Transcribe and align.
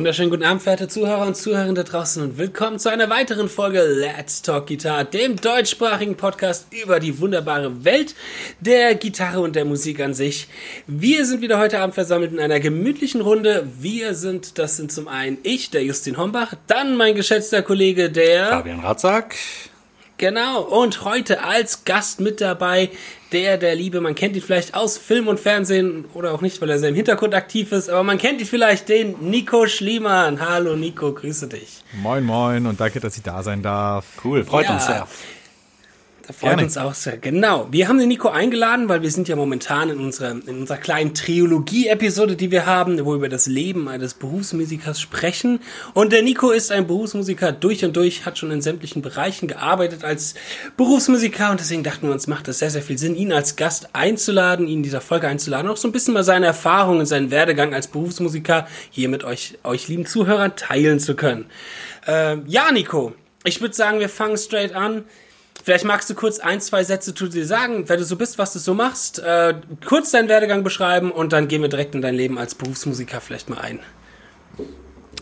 wunderschönen 0.00 0.30
guten 0.30 0.44
Abend, 0.44 0.62
verehrte 0.62 0.88
Zuhörer 0.88 1.26
und 1.26 1.36
Zuhörerinnen 1.36 1.74
da 1.74 1.82
draußen 1.82 2.22
und 2.22 2.38
willkommen 2.38 2.78
zu 2.78 2.88
einer 2.88 3.10
weiteren 3.10 3.50
Folge 3.50 3.82
Let's 3.82 4.40
Talk 4.40 4.68
Guitar, 4.68 5.04
dem 5.04 5.36
deutschsprachigen 5.36 6.16
Podcast 6.16 6.68
über 6.70 7.00
die 7.00 7.20
wunderbare 7.20 7.84
Welt 7.84 8.14
der 8.60 8.94
Gitarre 8.94 9.40
und 9.40 9.56
der 9.56 9.66
Musik 9.66 10.00
an 10.00 10.14
sich. 10.14 10.48
Wir 10.86 11.26
sind 11.26 11.42
wieder 11.42 11.58
heute 11.58 11.80
Abend 11.80 11.94
versammelt 11.94 12.32
in 12.32 12.40
einer 12.40 12.60
gemütlichen 12.60 13.20
Runde. 13.20 13.68
Wir 13.78 14.14
sind, 14.14 14.58
das 14.58 14.78
sind 14.78 14.90
zum 14.90 15.06
einen 15.06 15.36
ich, 15.42 15.68
der 15.68 15.84
Justin 15.84 16.16
Hombach, 16.16 16.54
dann 16.66 16.96
mein 16.96 17.14
geschätzter 17.14 17.60
Kollege, 17.60 18.08
der 18.08 18.46
Fabian 18.46 18.80
Ratzak. 18.80 19.34
Genau, 20.20 20.60
und 20.60 21.06
heute 21.06 21.44
als 21.44 21.86
Gast 21.86 22.20
mit 22.20 22.42
dabei 22.42 22.90
der 23.32 23.56
der 23.56 23.74
Liebe, 23.74 24.02
man 24.02 24.14
kennt 24.14 24.36
ihn 24.36 24.42
vielleicht 24.42 24.74
aus 24.74 24.98
Film 24.98 25.28
und 25.28 25.40
Fernsehen 25.40 26.04
oder 26.12 26.34
auch 26.34 26.42
nicht, 26.42 26.60
weil 26.60 26.68
er 26.68 26.78
sehr 26.78 26.90
im 26.90 26.94
Hintergrund 26.94 27.34
aktiv 27.34 27.72
ist, 27.72 27.88
aber 27.88 28.02
man 28.02 28.18
kennt 28.18 28.38
ihn 28.38 28.46
vielleicht, 28.46 28.90
den 28.90 29.16
Nico 29.22 29.66
Schliemann. 29.66 30.46
Hallo 30.46 30.76
Nico, 30.76 31.14
grüße 31.14 31.48
dich. 31.48 31.78
Moin 32.02 32.22
moin 32.22 32.66
und 32.66 32.78
danke, 32.78 33.00
dass 33.00 33.16
ich 33.16 33.22
da 33.22 33.42
sein 33.42 33.62
darf. 33.62 34.04
Cool, 34.22 34.44
freut 34.44 34.66
ja. 34.66 34.74
uns 34.74 34.84
sehr. 34.84 35.08
Freut 36.26 36.50
Gerne. 36.50 36.62
uns 36.64 36.76
auch 36.76 36.94
sehr. 36.94 37.16
Genau. 37.16 37.68
Wir 37.70 37.88
haben 37.88 37.98
den 37.98 38.08
Nico 38.08 38.28
eingeladen, 38.28 38.88
weil 38.88 39.02
wir 39.02 39.10
sind 39.10 39.28
ja 39.28 39.36
momentan 39.36 39.90
in 39.90 39.98
unserer, 39.98 40.30
in 40.30 40.60
unserer 40.60 40.78
kleinen 40.78 41.14
Trilogie-Episode, 41.14 42.36
die 42.36 42.50
wir 42.50 42.66
haben, 42.66 42.98
wo 43.04 43.10
wir 43.10 43.16
über 43.16 43.28
das 43.28 43.46
Leben 43.46 43.88
eines 43.88 44.14
Berufsmusikers 44.14 45.00
sprechen. 45.00 45.60
Und 45.94 46.12
der 46.12 46.22
Nico 46.22 46.50
ist 46.50 46.72
ein 46.72 46.86
Berufsmusiker 46.86 47.52
durch 47.52 47.84
und 47.84 47.96
durch, 47.96 48.26
hat 48.26 48.38
schon 48.38 48.50
in 48.50 48.60
sämtlichen 48.60 49.02
Bereichen 49.02 49.48
gearbeitet 49.48 50.04
als 50.04 50.34
Berufsmusiker 50.76 51.50
und 51.50 51.60
deswegen 51.60 51.82
dachten 51.82 52.06
wir 52.06 52.12
uns, 52.12 52.26
macht 52.26 52.48
es 52.48 52.58
sehr, 52.58 52.70
sehr 52.70 52.82
viel 52.82 52.98
Sinn, 52.98 53.14
ihn 53.14 53.32
als 53.32 53.56
Gast 53.56 53.90
einzuladen, 53.94 54.66
ihn 54.66 54.78
in 54.78 54.82
dieser 54.82 55.00
Folge 55.00 55.28
einzuladen, 55.28 55.70
auch 55.70 55.76
so 55.76 55.88
ein 55.88 55.92
bisschen 55.92 56.14
mal 56.14 56.24
seine 56.24 56.46
Erfahrungen, 56.46 57.06
seinen 57.06 57.30
Werdegang 57.30 57.74
als 57.74 57.88
Berufsmusiker 57.88 58.66
hier 58.90 59.08
mit 59.08 59.24
euch, 59.24 59.58
euch 59.62 59.88
lieben 59.88 60.06
Zuhörern 60.06 60.56
teilen 60.56 61.00
zu 61.00 61.14
können. 61.14 61.46
Äh, 62.06 62.38
ja, 62.46 62.72
Nico, 62.72 63.12
ich 63.44 63.60
würde 63.60 63.74
sagen, 63.74 64.00
wir 64.00 64.08
fangen 64.08 64.36
straight 64.36 64.74
an. 64.74 65.04
Vielleicht 65.62 65.84
magst 65.84 66.08
du 66.08 66.14
kurz 66.14 66.38
ein, 66.38 66.60
zwei 66.60 66.84
Sätze 66.84 67.14
zu 67.14 67.28
dir 67.28 67.46
sagen, 67.46 67.84
wer 67.86 67.96
du 67.96 68.04
so 68.04 68.16
bist, 68.16 68.38
was 68.38 68.52
du 68.52 68.58
so 68.58 68.74
machst, 68.74 69.18
äh, 69.18 69.54
kurz 69.86 70.10
deinen 70.10 70.28
Werdegang 70.28 70.64
beschreiben 70.64 71.10
und 71.10 71.32
dann 71.32 71.48
gehen 71.48 71.62
wir 71.62 71.68
direkt 71.68 71.94
in 71.94 72.02
dein 72.02 72.14
Leben 72.14 72.38
als 72.38 72.54
Berufsmusiker 72.54 73.20
vielleicht 73.20 73.50
mal 73.50 73.58
ein. 73.58 73.80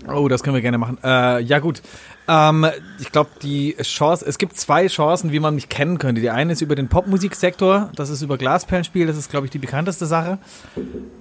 Oh, 0.07 0.29
das 0.29 0.43
können 0.43 0.55
wir 0.55 0.63
gerne 0.63 0.79
machen. 0.79 0.99
Äh, 1.03 1.43
ja 1.43 1.59
gut, 1.59 1.83
ähm, 2.29 2.67
ich 2.99 3.11
glaube 3.13 3.31
die 3.43 3.77
Chance, 3.83 4.25
es 4.27 4.39
gibt 4.39 4.57
zwei 4.57 4.87
Chancen, 4.87 5.33
wie 5.33 5.41
man 5.41 5.55
mich 5.55 5.69
kennen 5.69 5.99
könnte. 5.99 6.21
Die 6.21 6.31
eine 6.31 6.53
ist 6.53 6.61
über 6.61 6.77
den 6.77 6.89
Popmusiksektor, 6.89 7.91
das 7.95 8.09
ist 8.09 8.23
über 8.23 8.39
Glasperlenspiel, 8.39 9.07
das 9.07 9.17
ist 9.17 9.31
glaube 9.31 9.47
ich 9.47 9.51
die 9.51 9.59
bekannteste 9.59 10.07
Sache, 10.07 10.39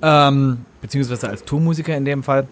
ähm, 0.01 0.65
beziehungsweise 0.81 1.27
als 1.29 1.43
Tourmusiker 1.43 1.95
in 1.97 2.05
dem 2.05 2.23
Fall. 2.23 2.47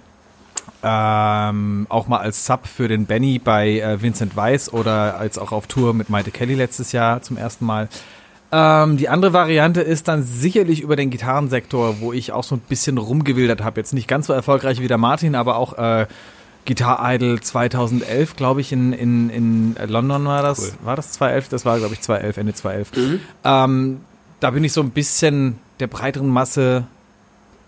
Ähm, 0.88 1.88
auch 1.90 2.08
mal 2.08 2.20
als 2.20 2.46
Sub 2.46 2.68
für 2.68 2.88
den 2.88 3.08
Benny 3.08 3.40
bei 3.40 3.80
äh, 3.80 4.04
Vincent 4.04 4.36
Weiss 4.36 4.72
oder 4.72 5.18
als 5.18 5.40
auch 5.40 5.52
auf 5.52 5.66
Tour 5.66 5.96
mit 5.96 6.12
Maite 6.12 6.30
Kelly 6.30 6.54
letztes 6.54 6.92
Jahr 6.92 7.24
zum 7.24 7.38
ersten 7.38 7.66
Mal. 7.66 7.90
Ähm, 8.52 8.98
die 8.98 9.10
andere 9.10 9.34
Variante 9.34 9.82
ist 9.82 10.08
dann 10.08 10.22
sicherlich 10.22 10.82
über 10.82 10.96
den 10.96 11.10
Gitarrensektor, 11.10 12.02
wo 12.02 12.14
ich 12.14 12.32
auch 12.34 12.44
so 12.44 12.56
ein 12.56 12.62
bisschen 12.70 13.00
rumgewildert 13.00 13.64
habe. 13.64 13.80
Jetzt 13.80 13.94
nicht 13.94 14.08
ganz 14.08 14.28
so 14.28 14.34
erfolgreich 14.34 14.80
wie 14.80 14.88
der 14.88 15.00
Martin, 15.00 15.34
aber 15.34 15.56
auch 15.56 15.76
äh, 15.80 16.06
Guitar 16.68 17.00
Idol 17.16 17.40
2011, 17.40 18.36
glaube 18.36 18.62
ich, 18.62 18.72
in, 18.72 18.94
in, 18.94 19.32
in 19.32 19.76
London 19.88 20.26
war 20.26 20.44
das. 20.44 20.60
Cool. 20.60 20.86
War 20.86 20.96
das 20.96 21.14
2011? 21.14 21.50
Das 21.50 21.66
war, 21.66 21.80
glaube 21.80 21.96
ich, 21.96 22.02
2011, 22.02 22.38
Ende 22.38 22.54
2011. 22.54 22.92
Mhm. 22.96 23.20
Ähm, 23.44 24.02
da 24.40 24.52
bin 24.52 24.64
ich 24.64 24.74
so 24.74 24.82
ein 24.82 24.92
bisschen 24.92 25.58
der 25.80 25.88
breiteren 25.88 26.30
Masse 26.30 26.86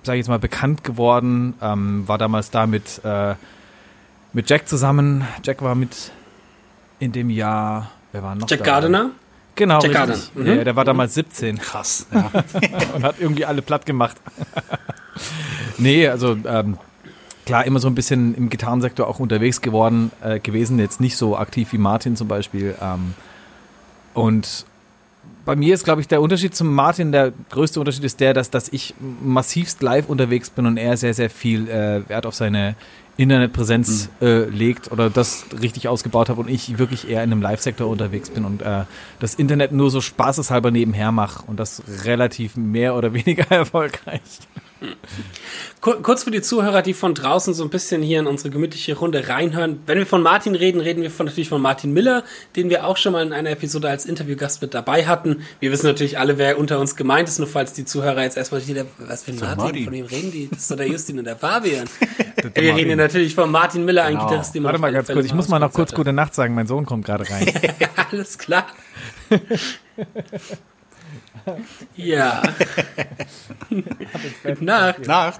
sage 0.07 0.17
ich 0.17 0.23
jetzt 0.23 0.29
mal, 0.29 0.39
bekannt 0.39 0.83
geworden. 0.83 1.53
Ähm, 1.61 2.07
war 2.07 2.17
damals 2.17 2.49
da 2.49 2.65
mit, 2.65 3.01
äh, 3.03 3.35
mit 4.33 4.49
Jack 4.49 4.67
zusammen. 4.67 5.27
Jack 5.43 5.61
war 5.61 5.75
mit 5.75 6.11
in 6.99 7.11
dem 7.11 7.29
Jahr, 7.29 7.91
wer 8.11 8.23
war 8.23 8.35
noch 8.35 8.49
Jack 8.49 8.59
da? 8.59 8.65
Gardiner? 8.65 9.11
Genau, 9.57 9.81
Jack 9.81 9.91
Gardner. 9.91 10.17
Mhm. 10.35 10.45
Ja, 10.45 10.63
der 10.63 10.75
war 10.75 10.83
mhm. 10.83 10.87
damals 10.87 11.13
17. 11.15 11.57
Krass. 11.57 12.07
Ja. 12.11 12.31
Und 12.95 13.03
hat 13.03 13.15
irgendwie 13.19 13.45
alle 13.45 13.61
platt 13.61 13.85
gemacht. 13.85 14.17
nee, 15.77 16.07
also 16.07 16.37
ähm, 16.45 16.77
klar, 17.45 17.65
immer 17.65 17.79
so 17.79 17.87
ein 17.87 17.95
bisschen 17.95 18.35
im 18.35 18.49
Gitarrensektor 18.49 19.07
auch 19.07 19.19
unterwegs 19.19 19.61
geworden, 19.61 20.11
äh, 20.23 20.39
gewesen. 20.39 20.79
Jetzt 20.79 21.01
nicht 21.01 21.17
so 21.17 21.37
aktiv 21.37 21.73
wie 21.73 21.77
Martin 21.77 22.15
zum 22.15 22.27
Beispiel. 22.27 22.75
Ähm, 22.81 23.13
und 24.13 24.65
bei 25.47 25.55
mir 25.55 25.73
ist, 25.73 25.85
glaube 25.85 26.01
ich, 26.01 26.09
der 26.09 26.21
Unterschied 26.21 26.53
zum 26.53 26.75
Martin, 26.75 27.13
der 27.13 27.31
größte 27.49 27.79
Unterschied 27.79 28.03
ist 28.03 28.19
der, 28.19 28.33
dass, 28.33 28.51
dass 28.51 28.67
ich 28.67 28.93
massivst 29.23 29.81
live 29.81 30.09
unterwegs 30.09 30.49
bin 30.49 30.65
und 30.65 30.75
er 30.75 30.97
sehr, 30.97 31.13
sehr 31.13 31.29
viel 31.29 31.69
äh, 31.69 32.07
Wert 32.09 32.25
auf 32.25 32.35
seine 32.35 32.75
Internetpräsenz 33.15 34.09
mhm. 34.19 34.27
äh, 34.27 34.43
legt 34.43 34.91
oder 34.91 35.09
das 35.09 35.45
richtig 35.61 35.87
ausgebaut 35.87 36.27
habe 36.27 36.41
und 36.41 36.49
ich 36.49 36.77
wirklich 36.77 37.09
eher 37.09 37.23
in 37.23 37.31
einem 37.31 37.41
Live-Sektor 37.41 37.87
unterwegs 37.87 38.29
bin 38.29 38.43
und 38.43 38.61
äh, 38.61 38.83
das 39.21 39.35
Internet 39.35 39.71
nur 39.71 39.89
so 39.89 40.01
spaßeshalber 40.01 40.69
nebenher 40.69 41.13
mache 41.13 41.43
und 41.47 41.57
das 41.57 41.81
relativ 42.03 42.57
mehr 42.57 42.93
oder 42.93 43.13
weniger 43.13 43.49
erfolgreich. 43.49 44.21
Kurz 45.81 46.23
für 46.23 46.31
die 46.31 46.41
Zuhörer, 46.41 46.81
die 46.81 46.93
von 46.93 47.13
draußen 47.13 47.53
so 47.53 47.63
ein 47.63 47.69
bisschen 47.69 48.01
hier 48.01 48.19
in 48.19 48.27
unsere 48.27 48.49
gemütliche 48.49 48.95
Runde 48.97 49.27
reinhören. 49.27 49.79
Wenn 49.85 49.97
wir 49.97 50.05
von 50.05 50.21
Martin 50.21 50.55
reden, 50.55 50.81
reden 50.81 51.01
wir 51.01 51.11
von, 51.11 51.25
natürlich 51.25 51.49
von 51.49 51.61
Martin 51.61 51.93
Miller, 51.93 52.23
den 52.55 52.69
wir 52.69 52.85
auch 52.85 52.97
schon 52.97 53.13
mal 53.13 53.25
in 53.25 53.33
einer 53.33 53.51
Episode 53.51 53.89
als 53.89 54.05
Interviewgast 54.05 54.61
mit 54.61 54.73
dabei 54.73 55.05
hatten. 55.05 55.43
Wir 55.59 55.71
wissen 55.71 55.85
natürlich 55.85 56.19
alle, 56.19 56.37
wer 56.37 56.57
unter 56.57 56.79
uns 56.79 56.95
gemeint 56.95 57.29
ist, 57.29 57.39
nur 57.39 57.47
falls 57.47 57.73
die 57.73 57.85
Zuhörer 57.85 58.23
jetzt 58.23 58.37
erstmal 58.37 58.67
wieder, 58.67 58.85
was 58.97 59.23
für 59.23 59.31
ein 59.31 59.39
Martin, 59.39 59.57
Martin, 59.57 59.83
von 59.85 59.93
wem 59.93 60.05
reden 60.05 60.31
die? 60.31 60.49
Das 60.49 60.59
ist 60.59 60.71
doch 60.71 60.77
der 60.77 60.87
Justin 60.87 61.19
und 61.19 61.25
der 61.25 61.37
Fabian. 61.37 61.87
wir 62.53 62.75
reden 62.75 62.87
hier 62.87 62.95
natürlich 62.95 63.33
von 63.35 63.49
Martin 63.51 63.85
Miller, 63.85 64.03
ein 64.03 64.15
genau. 64.15 64.27
Gitarrist, 64.27 64.55
den 64.55 64.63
Warte 64.63 64.79
mal 64.79 64.91
ganz 64.91 65.07
kurz, 65.07 65.25
ich 65.25 65.33
muss 65.33 65.47
mal 65.47 65.59
noch 65.59 65.73
kurz 65.73 65.93
gute 65.93 66.13
Nacht 66.13 66.33
sagen, 66.33 66.53
mein 66.53 66.67
Sohn 66.67 66.85
kommt 66.85 67.05
gerade 67.05 67.29
rein. 67.29 67.51
Alles 68.11 68.37
klar. 68.37 68.67
Ja. 71.95 72.41
Nacht. 74.59 75.07
Nacht. 75.07 75.39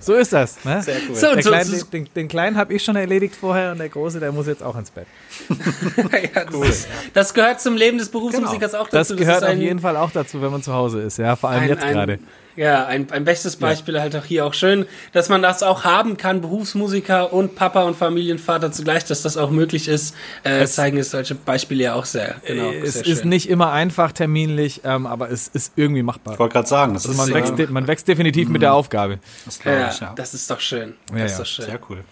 so 0.00 0.14
ist 0.14 0.32
das. 0.32 0.64
Ne? 0.64 0.82
Sehr 0.82 0.96
cool. 1.08 1.14
So, 1.14 1.34
so, 1.34 1.48
Kleine, 1.50 1.64
so, 1.64 1.86
den, 1.86 2.08
den, 2.14 2.28
Kleinen 2.28 2.56
habe 2.56 2.74
ich 2.74 2.84
schon 2.84 2.96
erledigt 2.96 3.34
vorher 3.36 3.72
und 3.72 3.78
der 3.78 3.88
Große, 3.88 4.20
der 4.20 4.32
muss 4.32 4.46
jetzt 4.46 4.62
auch 4.62 4.76
ins 4.76 4.90
Bett. 4.90 5.06
ja, 6.34 6.44
das, 6.44 6.54
cool. 6.54 6.74
das, 7.14 7.34
gehört 7.34 7.60
zum 7.60 7.76
Leben 7.76 7.98
des 7.98 8.08
Berufsmusikers 8.10 8.72
genau. 8.72 8.84
auch 8.84 8.88
dazu. 8.88 9.14
Das 9.14 9.18
gehört 9.18 9.42
das 9.42 9.50
auf 9.50 9.56
jeden 9.56 9.80
Fall 9.80 9.96
auch 9.96 10.10
dazu, 10.10 10.40
wenn 10.42 10.50
man 10.50 10.62
zu 10.62 10.72
Hause 10.72 11.02
ist. 11.02 11.18
Ja, 11.18 11.36
vor 11.36 11.50
allem 11.50 11.62
ein, 11.62 11.68
jetzt 11.68 11.86
gerade. 11.86 12.18
Ja, 12.56 12.86
ein, 12.86 13.10
ein 13.10 13.24
bestes 13.24 13.56
Beispiel 13.56 13.94
ja. 13.94 14.00
halt 14.00 14.16
auch 14.16 14.24
hier 14.24 14.46
auch 14.46 14.54
schön, 14.54 14.86
dass 15.12 15.28
man 15.28 15.42
das 15.42 15.62
auch 15.62 15.84
haben 15.84 16.16
kann, 16.16 16.40
Berufsmusiker 16.40 17.32
und 17.32 17.54
Papa 17.54 17.82
und 17.82 17.96
Familienvater 17.96 18.72
zugleich, 18.72 19.04
dass 19.04 19.22
das 19.22 19.36
auch 19.36 19.50
möglich 19.50 19.88
ist, 19.88 20.14
äh, 20.42 20.60
es 20.60 20.74
zeigen 20.74 20.96
es 20.96 21.10
solche 21.10 21.34
Beispiele 21.34 21.84
ja 21.84 21.94
auch 21.94 22.06
sehr. 22.06 22.36
Genau, 22.46 22.70
es 22.70 22.94
sehr 22.94 23.06
ist 23.06 23.24
nicht 23.24 23.48
immer 23.48 23.72
einfach 23.72 24.12
terminlich, 24.12 24.80
ähm, 24.84 25.06
aber 25.06 25.30
es 25.30 25.48
ist 25.48 25.74
irgendwie 25.76 26.02
machbar. 26.02 26.34
Ich 26.34 26.40
wollte 26.40 26.54
gerade 26.54 26.68
sagen, 26.68 26.94
das 26.94 27.06
also 27.06 27.16
man, 27.18 27.34
wächst, 27.34 27.58
ja. 27.58 27.66
man 27.68 27.86
wächst 27.86 28.08
definitiv 28.08 28.46
mhm. 28.46 28.52
mit 28.54 28.62
der 28.62 28.70
mhm. 28.70 28.76
Aufgabe. 28.76 29.18
Das, 29.44 29.62
ja, 29.62 29.90
ich, 29.90 30.00
ja. 30.00 30.12
das 30.16 30.32
ist 30.32 30.50
doch 30.50 30.60
schön. 30.60 30.94
Das 31.10 31.18
ja, 31.18 31.24
ist 31.26 31.38
doch 31.38 31.46
schön. 31.46 31.64
Sehr 31.66 31.80
cool. 31.90 32.04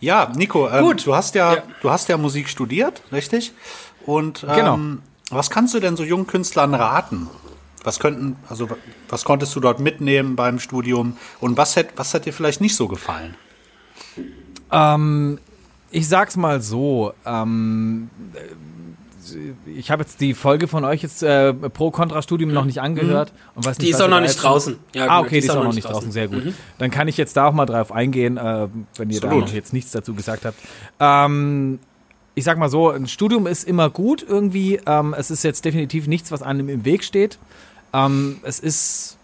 Ja, 0.00 0.32
Nico, 0.34 0.68
ähm, 0.68 0.82
Gut. 0.82 1.06
du 1.06 1.14
hast 1.14 1.36
ja, 1.36 1.58
du 1.80 1.90
hast 1.90 2.08
ja 2.08 2.16
Musik 2.16 2.48
studiert, 2.48 3.02
richtig? 3.12 3.52
Und 4.04 4.40
genau. 4.40 4.74
ähm, 4.74 5.02
genau. 5.24 5.38
was 5.38 5.48
kannst 5.48 5.74
du 5.74 5.80
denn 5.80 5.96
so 5.96 6.02
jungen 6.02 6.26
Künstlern 6.26 6.74
raten? 6.74 7.28
Was 7.84 7.98
könnten, 7.98 8.36
also 8.48 8.68
was 9.08 9.24
konntest 9.24 9.54
du 9.56 9.60
dort 9.60 9.80
mitnehmen 9.80 10.36
beim 10.36 10.58
Studium 10.58 11.16
und 11.40 11.56
was 11.56 11.76
hat, 11.76 11.88
was 11.96 12.14
hat 12.14 12.26
dir 12.26 12.32
vielleicht 12.32 12.60
nicht 12.60 12.76
so 12.76 12.86
gefallen? 12.88 13.34
Ähm, 14.70 15.38
ich 15.90 16.08
sag's 16.08 16.36
mal 16.36 16.60
so. 16.60 17.12
Ähm, 17.26 18.10
ich 19.66 19.90
habe 19.90 20.02
jetzt 20.02 20.20
die 20.20 20.34
Folge 20.34 20.68
von 20.68 20.84
euch 20.84 21.02
jetzt 21.02 21.22
äh, 21.22 21.52
pro 21.52 21.90
Contra 21.90 22.22
Studium 22.22 22.52
noch 22.52 22.64
nicht 22.64 22.80
angehört. 22.80 23.32
Mhm. 23.32 23.56
Und 23.56 23.66
weiß 23.66 23.78
nicht, 23.78 23.88
die 23.88 23.92
ist 23.92 24.00
auch 24.00 24.08
noch 24.08 24.20
nicht 24.20 24.42
draußen. 24.42 24.78
Ja, 24.94 25.06
ah, 25.08 25.20
okay, 25.20 25.36
die, 25.36 25.40
die 25.40 25.46
ist 25.46 25.50
auch 25.50 25.64
noch 25.64 25.72
nicht 25.72 25.84
draußen. 25.84 25.94
draußen. 25.94 26.12
Sehr 26.12 26.28
gut. 26.28 26.44
Mhm. 26.44 26.54
Dann 26.78 26.90
kann 26.90 27.08
ich 27.08 27.16
jetzt 27.16 27.36
da 27.36 27.46
auch 27.46 27.52
mal 27.52 27.66
drauf 27.66 27.92
eingehen, 27.92 28.36
äh, 28.36 28.68
wenn 28.96 29.10
ihr 29.10 29.16
Absolut. 29.16 29.22
da 29.22 29.46
noch 29.46 29.52
jetzt 29.52 29.72
nichts 29.72 29.92
dazu 29.92 30.14
gesagt 30.14 30.44
habt. 30.44 30.58
Ähm, 31.00 31.78
ich 32.34 32.44
sag 32.44 32.58
mal 32.58 32.70
so, 32.70 32.90
ein 32.90 33.06
Studium 33.06 33.46
ist 33.46 33.64
immer 33.64 33.90
gut 33.90 34.24
irgendwie. 34.26 34.80
Ähm, 34.86 35.14
es 35.16 35.30
ist 35.30 35.44
jetzt 35.44 35.64
definitiv 35.64 36.06
nichts, 36.06 36.32
was 36.32 36.42
einem 36.42 36.68
im 36.68 36.84
Weg 36.84 37.04
steht. 37.04 37.38
Ähm, 37.92 38.38
es 38.42 38.58
ist 38.60 39.18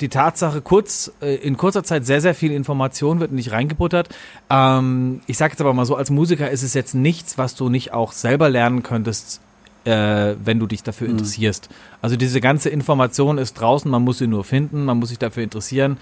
die 0.00 0.08
Tatsache, 0.08 0.60
kurz, 0.60 1.12
äh, 1.22 1.36
in 1.36 1.56
kurzer 1.56 1.82
Zeit 1.82 2.04
sehr, 2.04 2.20
sehr 2.20 2.34
viel 2.34 2.52
Information 2.52 3.20
wird 3.20 3.32
nicht 3.32 3.52
reingebuttert. 3.52 4.08
Ähm, 4.50 5.20
ich 5.26 5.38
sage 5.38 5.52
jetzt 5.52 5.60
aber 5.60 5.72
mal 5.72 5.86
so, 5.86 5.96
als 5.96 6.10
Musiker 6.10 6.50
ist 6.50 6.62
es 6.62 6.74
jetzt 6.74 6.94
nichts, 6.94 7.38
was 7.38 7.54
du 7.54 7.68
nicht 7.68 7.92
auch 7.92 8.12
selber 8.12 8.50
lernen 8.50 8.82
könntest, 8.82 9.40
äh, 9.84 10.34
wenn 10.44 10.58
du 10.58 10.66
dich 10.66 10.82
dafür 10.82 11.06
mhm. 11.06 11.12
interessierst. 11.12 11.68
Also 12.02 12.16
diese 12.16 12.40
ganze 12.40 12.68
Information 12.68 13.38
ist 13.38 13.54
draußen, 13.54 13.90
man 13.90 14.02
muss 14.02 14.18
sie 14.18 14.26
nur 14.26 14.44
finden, 14.44 14.84
man 14.84 14.98
muss 14.98 15.08
sich 15.08 15.18
dafür 15.18 15.42
interessieren. 15.42 15.96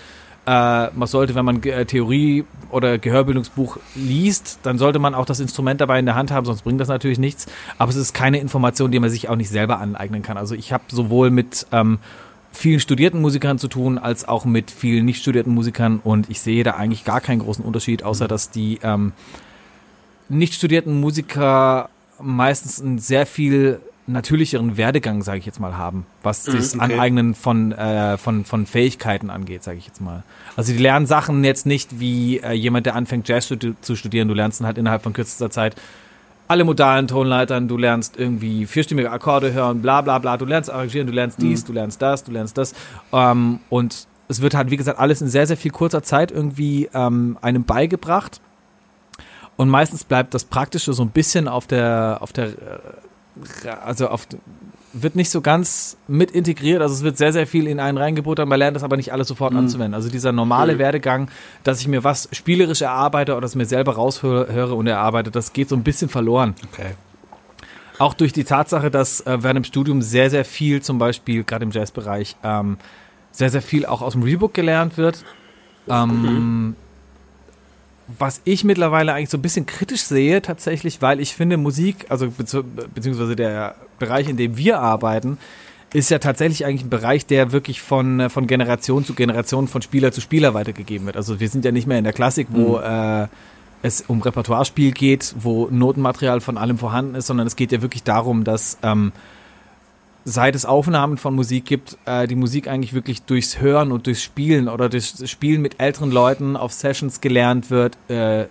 Äh, 0.47 0.91
man 0.91 1.07
sollte, 1.07 1.35
wenn 1.35 1.45
man 1.45 1.63
äh, 1.63 1.87
Theorie 1.87 2.45
oder 2.71 2.99
Gehörbildungsbuch 2.99 3.79
liest, 3.95 4.59
dann 4.63 4.79
sollte 4.79 4.99
man 4.99 5.15
auch 5.15 5.25
das 5.25 5.41
Instrument 5.41 5.81
dabei 5.81 5.99
in 5.99 6.07
der 6.07 6.15
Hand 6.15 6.31
haben, 6.31 6.45
sonst 6.45 6.63
bringt 6.63 6.81
das 6.81 6.89
natürlich 6.89 7.19
nichts. 7.19 7.47
Aber 7.79 7.91
es 7.91 7.97
ist 7.97 8.13
keine 8.13 8.39
Information, 8.39 8.91
die 8.91 9.01
man 9.01 9.11
sich 9.11 9.29
auch 9.29 9.37
nicht 9.37 9.49
selber 9.49 9.81
aneignen 9.81 10.23
kann. 10.23 10.37
Also 10.37 10.55
ich 10.55 10.73
habe 10.73 10.85
sowohl 10.89 11.31
mit 11.31 11.67
ähm, 11.73 11.99
vielen 12.53 12.81
studierten 12.81 13.21
Musikern 13.21 13.59
zu 13.59 13.69
tun, 13.69 13.99
als 13.99 14.29
auch 14.29 14.45
mit 14.45 14.71
vielen 14.71 15.07
nicht 15.07 15.21
studierten 15.23 15.55
Musikern. 15.55 16.01
Und 16.05 16.29
ich 16.29 16.41
sehe 16.41 16.63
da 16.63 16.73
eigentlich 16.73 17.05
gar 17.05 17.21
keinen 17.21 17.39
großen 17.39 17.65
Unterschied, 17.65 18.03
außer 18.03 18.29
dass 18.29 18.51
die 18.51 18.81
ähm, 18.83 19.13
nicht 20.29 20.55
studierten 20.55 21.01
Musiker 21.01 21.89
meistens 22.21 22.81
ein 22.81 22.99
sehr 22.99 23.27
viel 23.27 23.81
natürlicheren 24.07 24.77
Werdegang, 24.77 25.23
sage 25.23 25.39
ich 25.39 25.47
jetzt 25.47 25.61
mal, 25.61 25.77
haben, 25.77 26.07
was 26.23 26.47
mhm, 26.47 26.57
das 26.57 26.75
okay. 26.75 26.85
Aneignen 26.85 27.35
von, 27.35 27.73
äh, 27.73 28.19
von, 28.19 28.45
von 28.45 28.67
Fähigkeiten 28.67 29.31
angeht, 29.31 29.63
sage 29.63 29.79
ich 29.79 29.87
jetzt 29.87 30.01
mal. 30.01 30.23
Also 30.57 30.73
die 30.73 30.79
lernen 30.79 31.07
Sachen 31.07 31.43
jetzt 31.45 31.65
nicht 31.65 32.01
wie 32.01 32.39
äh, 32.39 32.53
jemand, 32.53 32.87
der 32.87 32.97
anfängt 32.97 33.29
Jazz 33.29 33.49
zu, 33.49 33.57
zu 33.81 33.97
studieren. 33.97 34.29
Du 34.29 34.35
lernst 34.35 34.61
dann 34.61 34.67
halt 34.67 34.79
innerhalb 34.79 35.03
von 35.03 35.13
kürzester 35.13 35.51
Zeit 35.51 35.77
alle 36.47 36.65
modalen 36.65 37.09
Tonleitern, 37.09 37.69
du 37.69 37.77
lernst 37.77 38.19
irgendwie 38.19 38.67
vierstimmige 38.67 39.11
Akkorde 39.11 39.53
hören, 39.53 39.81
bla 39.81 40.03
bla 40.03 40.19
bla, 40.19 40.37
du 40.37 40.45
lernst 40.45 40.71
arrangieren, 40.71 41.07
du 41.07 41.13
lernst 41.13 41.41
dies, 41.41 41.63
mhm. 41.63 41.67
du 41.67 41.73
lernst 41.73 42.03
das, 42.03 42.25
du 42.25 42.33
lernst 42.33 42.59
das. 42.59 42.75
Ähm, 43.13 43.61
und 43.71 44.07
es 44.29 44.41
wird 44.41 44.55
halt, 44.55 44.71
wie 44.71 44.77
gesagt, 44.77 44.99
alles 44.99 45.23
in 45.23 45.29
sehr, 45.29 45.47
sehr 45.47 45.57
viel 45.57 45.71
kurzer 45.71 46.03
Zeit 46.03 46.31
irgendwie 46.31 46.89
ähm, 46.93 47.39
einem 47.41 47.65
beigebracht. 47.65 48.41
Und 49.57 49.69
meistens 49.69 50.05
bleibt 50.05 50.35
das 50.35 50.45
Praktische 50.45 50.93
so 50.93 51.03
ein 51.03 51.11
bisschen 51.11 51.49
auf 51.49 51.67
der, 51.67 52.19
auf 52.21 52.33
der, 52.33 52.47
äh, 52.47 52.53
also 53.85 54.09
auf, 54.09 54.27
wird 54.93 55.17
nicht 55.17 55.31
so 55.31 55.41
ganz 55.41 55.97
mit 56.07 56.31
integriert. 56.31 56.81
Also 56.81 56.95
es 56.95 57.03
wird 57.03 57.19
sehr, 57.19 57.33
sehr 57.33 57.47
viel 57.47 57.67
in 57.67 57.81
einen 57.81 57.99
reingebuttert, 57.99 58.49
man 58.49 58.59
lernt 58.59 58.77
das 58.77 58.85
aber 58.85 58.97
nicht 58.97 59.13
alles 59.13 59.29
sofort 59.29 59.53
mhm. 59.53 59.61
anzuwenden. 59.61 59.95
Also 59.95 60.09
dieser 60.09 60.33
normale 60.33 60.75
mhm. 60.75 60.79
Werdegang, 60.79 61.31
dass 61.65 61.81
ich 61.81 61.89
mir 61.89 62.05
was 62.05 62.29
spielerisch 62.33 62.83
erarbeite 62.83 63.33
oder 63.33 63.43
das 63.43 63.55
mir 63.55 63.67
selber 63.67 63.97
raushöre 63.97 64.75
und 64.75 64.87
erarbeite, 64.87 65.31
das 65.31 65.53
geht 65.53 65.69
so 65.69 65.77
ein 65.77 65.83
bisschen 65.83 66.09
verloren. 66.09 66.55
Okay. 66.73 66.93
Auch 67.99 68.15
durch 68.15 68.33
die 68.33 68.45
Tatsache, 68.45 68.91
dass 68.91 69.21
äh, 69.21 69.43
während 69.43 69.59
dem 69.59 69.65
Studium 69.65 70.03
sehr, 70.03 70.31
sehr 70.31 70.45
viel, 70.45 70.83
zum 70.83 70.99
Beispiel 70.99 71.45
gerade 71.45 71.65
im 71.65 71.71
Jazzbereich, 71.71 72.37
ähm, 72.43 72.79
sehr, 73.31 73.51
sehr 73.51 73.63
viel 73.63 73.87
auch 73.87 74.03
aus 74.03 74.13
dem 74.13 74.23
Rebook 74.23 74.55
gelernt 74.55 74.97
wird. 74.97 75.25
Ähm, 75.89 76.23
mhm 76.23 76.77
was 78.19 78.41
ich 78.45 78.65
mittlerweile 78.65 79.15
eigentlich 79.15 79.31
so 79.31 79.39
ein 79.39 79.43
bisschen 79.43 79.67
kritisch 79.67 80.03
sehe, 80.03 80.43
tatsächlich, 80.43 81.01
weil 81.01 81.21
ich 81.21 81.35
finde, 81.35 81.57
Musik, 81.57 82.07
also 82.09 82.31
beziehungsweise 82.31 83.37
der 83.37 83.77
Bereich, 83.99 84.29
in 84.29 84.37
dem 84.37 84.57
wir 84.57 84.81
arbeiten, 84.81 85.39
ist 85.95 86.11
ja 86.11 86.19
tatsächlich 86.19 86.67
eigentlich 86.67 86.85
ein 86.85 86.91
Bereich, 86.91 87.25
der 87.25 87.53
wirklich 87.53 87.81
von, 87.81 88.29
von 88.29 88.47
Generation 88.47 89.05
zu 89.05 89.15
Generation, 89.15 89.69
von 89.69 89.81
Spieler 89.81 90.13
zu 90.13 90.21
Spieler 90.21 90.53
weitergegeben 90.53 91.07
wird. 91.07 91.17
Also 91.17 91.39
wir 91.41 91.49
sind 91.49 91.65
ja 91.65 91.73
nicht 91.73 91.87
mehr 91.87 91.99
in 91.99 92.05
der 92.05 92.13
Klassik, 92.13 92.49
wo 92.51 92.79
mhm. 92.79 92.85
äh, 92.85 93.29
es 93.83 94.03
um 94.03 94.21
Repertoirespiel 94.21 94.93
geht, 94.93 95.35
wo 95.39 95.69
Notenmaterial 95.71 96.41
von 96.41 96.59
allem 96.59 96.79
vorhanden 96.79 97.15
ist, 97.15 97.27
sondern 97.27 97.47
es 97.47 97.55
geht 97.55 97.71
ja 97.71 97.81
wirklich 97.81 98.03
darum, 98.03 98.43
dass 98.43 98.79
ähm, 98.83 99.13
seit 100.25 100.55
es 100.55 100.65
Aufnahmen 100.65 101.19
von 101.19 101.35
Musik 101.35 101.67
gibt, 101.67 101.99
äh, 102.07 102.27
die 102.27 102.35
Musik 102.35 102.67
eigentlich 102.67 102.95
wirklich 102.95 103.23
durchs 103.23 103.61
Hören 103.61 103.93
und 103.93 104.07
durchs 104.07 104.23
Spielen 104.23 104.69
oder 104.69 104.89
durchs 104.89 105.29
Spielen 105.29 105.61
mit 105.61 105.81
älteren 105.81 106.11
Leuten 106.11 106.57
auf 106.57 106.73
Sessions 106.73 107.21
gelernt 107.21 107.71
wird, 107.71 107.99
äh, 108.09 108.47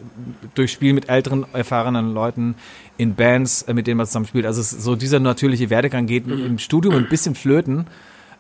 durch 0.54 0.72
Spielen 0.72 0.96
mit 0.96 1.10
älteren, 1.10 1.46
erfahrenen 1.54 2.14
Leuten 2.14 2.56
in 2.98 3.16
Bands, 3.16 3.64
äh, 3.64 3.74
mit 3.74 3.88
denen 3.88 3.98
man 3.98 4.06
zusammen 4.06 4.28
spielt. 4.28 4.46
Also 4.46 4.62
so 4.62 4.96
dieser 4.96 5.20
natürliche 5.20 5.70
Werdegang 5.70 6.06
geht 6.06 6.28
mhm. 6.28 6.46
im 6.46 6.60
Studium 6.60 6.96
ein 6.96 7.10
bisschen 7.10 7.34
flöten, 7.34 7.88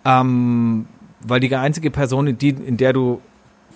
ähm, 0.05 0.85
weil 1.21 1.39
die 1.39 1.53
einzige 1.55 1.89
Person, 1.89 2.27
in, 2.27 2.37
die, 2.37 2.49
in 2.49 2.77
der 2.77 2.93
du 2.93 3.21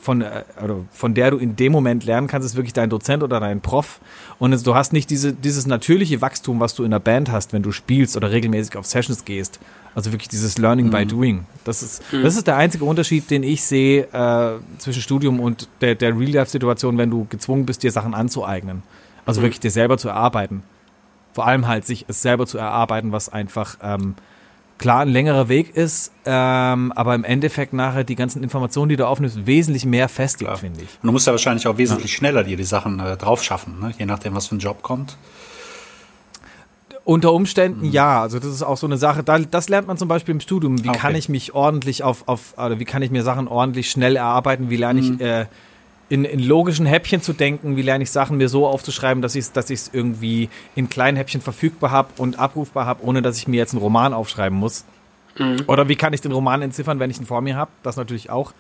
von, 0.08 0.24
oder 0.64 0.86
von 0.94 1.14
der 1.14 1.32
du 1.32 1.38
in 1.38 1.58
dem 1.58 1.74
Moment 1.74 2.06
lernen 2.06 2.28
kannst, 2.28 2.46
ist 2.46 2.56
wirklich 2.56 2.72
dein 2.72 2.90
Dozent 2.90 3.24
oder 3.24 3.42
dein 3.42 3.60
Prof. 3.60 4.00
Und 4.40 4.66
du 4.66 4.74
hast 4.74 4.94
nicht 4.94 5.10
diese, 5.10 5.34
dieses 5.34 5.68
natürliche 5.68 6.22
Wachstum, 6.22 6.62
was 6.62 6.76
du 6.76 6.86
in 6.86 6.92
der 6.92 7.00
Band 7.00 7.30
hast, 7.30 7.52
wenn 7.52 7.62
du 7.62 7.74
spielst 7.74 8.16
oder 8.16 8.32
regelmäßig 8.32 8.78
auf 8.78 8.86
Sessions 8.86 9.26
gehst. 9.26 9.60
Also 9.96 10.14
wirklich 10.14 10.30
dieses 10.30 10.58
Learning 10.58 10.86
mhm. 10.86 10.92
by 10.92 11.06
Doing. 11.06 11.46
Das 11.66 11.84
ist, 11.84 12.02
mhm. 12.14 12.24
das 12.24 12.38
ist 12.38 12.48
der 12.48 12.56
einzige 12.56 12.86
Unterschied, 12.86 13.30
den 13.30 13.44
ich 13.44 13.64
sehe 13.64 14.04
äh, 14.14 14.60
zwischen 14.78 15.02
Studium 15.02 15.42
und 15.42 15.68
der, 15.82 15.96
der 15.96 16.18
Real-Life-Situation, 16.18 16.98
wenn 16.98 17.10
du 17.10 17.28
gezwungen 17.30 17.66
bist, 17.66 17.84
dir 17.84 17.92
Sachen 17.92 18.14
anzueignen. 18.14 18.84
Also 19.26 19.42
mhm. 19.42 19.46
wirklich 19.46 19.60
dir 19.60 19.72
selber 19.72 19.98
zu 19.98 20.08
erarbeiten. 20.08 20.64
Vor 21.34 21.46
allem 21.46 21.68
halt 21.68 21.86
sich 21.86 22.06
es 22.08 22.22
selber 22.22 22.48
zu 22.48 22.58
erarbeiten, 22.58 23.12
was 23.12 23.28
einfach 23.28 23.78
ähm, 23.84 24.16
klar 24.78 25.02
ein 25.02 25.10
längerer 25.10 25.50
Weg 25.50 25.76
ist, 25.76 26.12
ähm, 26.26 26.92
aber 26.96 27.16
im 27.16 27.24
Endeffekt 27.24 27.74
nachher 27.74 28.04
die 28.04 28.16
ganzen 28.16 28.44
Informationen, 28.44 28.90
die 28.90 28.96
du 28.96 29.08
aufnimmst, 29.08 29.46
wesentlich 29.46 29.86
mehr 29.86 30.10
festigt, 30.10 30.52
finde 30.58 30.82
ich. 30.82 30.90
Und 31.02 31.08
du 31.08 31.12
musst 31.12 31.28
ja 31.28 31.34
wahrscheinlich 31.34 31.68
auch 31.68 31.78
wesentlich 31.78 32.12
ja. 32.12 32.18
schneller 32.18 32.44
dir 32.44 32.58
die 32.58 32.64
Sachen 32.64 33.00
äh, 33.00 33.18
drauf 33.18 33.44
schaffen, 33.44 33.80
ne? 33.80 33.92
je 33.98 34.06
nachdem, 34.06 34.36
was 34.36 34.48
für 34.48 34.56
ein 34.56 34.60
Job 34.60 34.82
kommt. 34.82 35.18
Unter 37.04 37.32
Umständen 37.32 37.88
mhm. 37.88 37.92
ja, 37.92 38.22
also 38.22 38.38
das 38.38 38.50
ist 38.50 38.64
auch 38.64 38.76
so 38.76 38.86
eine 38.86 38.98
Sache, 38.98 39.24
das 39.24 39.70
lernt 39.70 39.88
man 39.88 39.98
zum 39.98 40.10
Beispiel 40.10 40.34
im 40.34 40.42
Studium. 40.42 40.84
Wie 40.84 40.90
okay. 40.90 40.98
kann 40.98 41.16
ich 41.16 41.30
mich 41.30 41.54
ordentlich 41.54 42.04
auf, 42.04 42.28
auf, 42.28 42.54
oder 42.58 42.80
wie 42.80 42.86
kann 42.86 43.02
ich 43.02 43.12
mir 43.12 43.24
Sachen 43.24 43.48
ordentlich 43.48 43.90
schnell 43.90 44.18
erarbeiten? 44.18 44.70
Wie 44.70 44.76
lerne 44.76 45.02
mhm. 45.02 45.14
ich 45.14 45.22
äh, 45.22 45.46
in, 46.10 46.24
in 46.24 46.40
logischen 46.40 46.86
Häppchen 46.86 47.22
zu 47.22 47.34
denken, 47.34 47.76
wie 47.76 47.82
lerne 47.82 48.04
ich 48.04 48.12
Sachen 48.12 48.38
mir 48.38 48.50
so 48.50 48.66
aufzuschreiben, 48.66 49.22
dass 49.22 49.36
ich 49.36 49.46
es 49.46 49.52
dass 49.52 49.70
ich's 49.70 49.90
irgendwie 49.92 50.50
in 50.76 50.90
kleinen 50.90 51.18
Häppchen 51.18 51.42
verfügbar 51.42 51.92
habe 51.92 52.10
und 52.18 52.40
abrufbar 52.40 52.86
habe, 52.86 53.04
ohne 53.04 53.22
dass 53.22 53.38
ich 53.38 53.48
mir 53.48 53.58
jetzt 53.58 53.74
einen 53.74 53.82
Roman 53.82 54.14
aufschreiben 54.14 54.58
muss. 54.58 54.86
Mhm. 55.38 55.64
Oder 55.68 55.90
wie 55.90 55.96
kann 55.96 56.14
ich 56.14 56.22
den 56.22 56.32
Roman 56.32 56.62
entziffern, 56.62 57.00
wenn 57.00 57.10
ich 57.10 57.20
ihn 57.20 57.26
vor 57.26 57.42
mir 57.42 57.56
habe? 57.56 57.72
Das 57.84 57.98
natürlich 57.98 58.30
auch. 58.30 58.54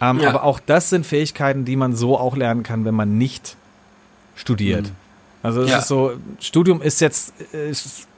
Ähm, 0.00 0.20
ja. 0.20 0.28
Aber 0.28 0.44
auch 0.44 0.60
das 0.64 0.90
sind 0.90 1.06
Fähigkeiten, 1.06 1.64
die 1.64 1.76
man 1.76 1.94
so 1.94 2.18
auch 2.18 2.36
lernen 2.36 2.62
kann, 2.62 2.84
wenn 2.84 2.94
man 2.94 3.16
nicht 3.16 3.56
studiert. 4.34 4.86
Mhm. 4.86 4.96
Also 5.42 5.62
es 5.62 5.70
ja. 5.70 5.78
ist 5.78 5.88
so, 5.88 6.12
Studium 6.40 6.82
ist 6.82 7.00
jetzt, 7.00 7.32
ist 7.52 8.08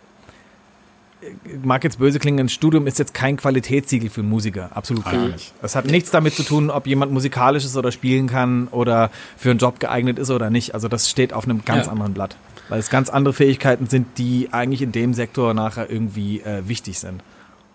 mag 1.62 1.84
jetzt 1.84 1.98
böse 1.98 2.18
klingen, 2.18 2.40
ein 2.40 2.48
Studium 2.48 2.86
ist 2.86 2.98
jetzt 2.98 3.14
kein 3.14 3.36
Qualitätssiegel 3.36 4.10
für 4.10 4.22
Musiker. 4.22 4.70
Absolut 4.74 5.04
gar 5.04 5.28
nicht. 5.28 5.52
Das 5.60 5.76
hat 5.76 5.86
nichts 5.86 6.10
damit 6.10 6.34
zu 6.34 6.42
tun, 6.42 6.70
ob 6.70 6.86
jemand 6.86 7.12
musikalisch 7.12 7.64
ist 7.64 7.76
oder 7.76 7.92
spielen 7.92 8.26
kann 8.26 8.68
oder 8.68 9.10
für 9.36 9.50
einen 9.50 9.58
Job 9.58 9.80
geeignet 9.80 10.18
ist 10.18 10.30
oder 10.30 10.50
nicht. 10.50 10.74
Also 10.74 10.88
das 10.88 11.10
steht 11.10 11.32
auf 11.32 11.44
einem 11.44 11.64
ganz 11.64 11.86
ja. 11.86 11.92
anderen 11.92 12.14
Blatt. 12.14 12.36
Weil 12.68 12.78
es 12.78 12.88
ganz 12.88 13.10
andere 13.10 13.34
Fähigkeiten 13.34 13.86
sind, 13.88 14.18
die 14.18 14.48
eigentlich 14.52 14.82
in 14.82 14.92
dem 14.92 15.12
Sektor 15.12 15.54
nachher 15.54 15.90
irgendwie 15.90 16.40
äh, 16.40 16.66
wichtig 16.68 16.98
sind. 16.98 17.22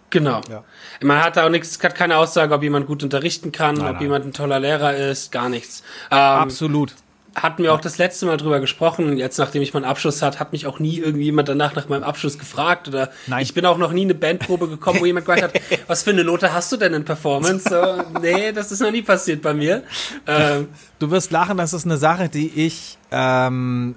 Genau. 0.09 0.41
Ja. 0.49 0.63
Man 1.01 1.21
hat 1.21 1.35
da 1.35 1.45
auch 1.45 1.49
nichts, 1.49 1.83
hat 1.83 1.95
keine 1.95 2.17
Aussage, 2.17 2.53
ob 2.53 2.63
jemand 2.63 2.87
gut 2.87 3.03
unterrichten 3.03 3.51
kann, 3.51 3.75
nein, 3.75 3.87
ob 3.87 3.93
nein. 3.93 4.03
jemand 4.03 4.25
ein 4.25 4.33
toller 4.33 4.59
Lehrer 4.59 4.95
ist, 4.95 5.31
gar 5.31 5.49
nichts. 5.49 5.83
Ähm, 6.09 6.17
Absolut 6.17 6.95
hatten 7.35 7.63
wir 7.63 7.73
auch 7.73 7.81
das 7.81 7.97
letzte 7.97 8.25
Mal 8.25 8.37
drüber 8.37 8.59
gesprochen. 8.59 9.17
Jetzt, 9.17 9.37
nachdem 9.37 9.61
ich 9.61 9.73
meinen 9.73 9.83
Abschluss 9.83 10.21
hat, 10.21 10.39
hat 10.39 10.53
mich 10.53 10.67
auch 10.67 10.79
nie 10.79 10.99
irgendwie 10.99 11.25
jemand 11.25 11.49
danach 11.49 11.75
nach 11.75 11.89
meinem 11.89 12.03
Abschluss 12.03 12.39
gefragt 12.39 12.87
oder 12.87 13.09
Nein. 13.27 13.43
ich 13.43 13.53
bin 13.53 13.65
auch 13.65 13.77
noch 13.77 13.91
nie 13.91 14.03
in 14.03 14.09
eine 14.09 14.15
Bandprobe 14.15 14.69
gekommen, 14.69 15.01
wo 15.01 15.05
jemand 15.05 15.25
gefragt 15.25 15.43
hat, 15.43 15.61
was 15.87 16.03
für 16.03 16.11
eine 16.11 16.23
Note 16.23 16.53
hast 16.53 16.71
du 16.71 16.77
denn 16.77 16.93
in 16.93 17.03
Performance? 17.03 17.69
So, 17.69 18.19
nee, 18.21 18.53
das 18.53 18.71
ist 18.71 18.79
noch 18.79 18.91
nie 18.91 19.01
passiert 19.01 19.41
bei 19.41 19.53
mir. 19.53 19.83
Ähm, 20.25 20.69
du 20.99 21.11
wirst 21.11 21.31
lachen, 21.31 21.57
das 21.57 21.73
ist 21.73 21.85
eine 21.85 21.97
Sache, 21.97 22.29
die 22.29 22.47
ich, 22.55 22.97
ähm, 23.11 23.95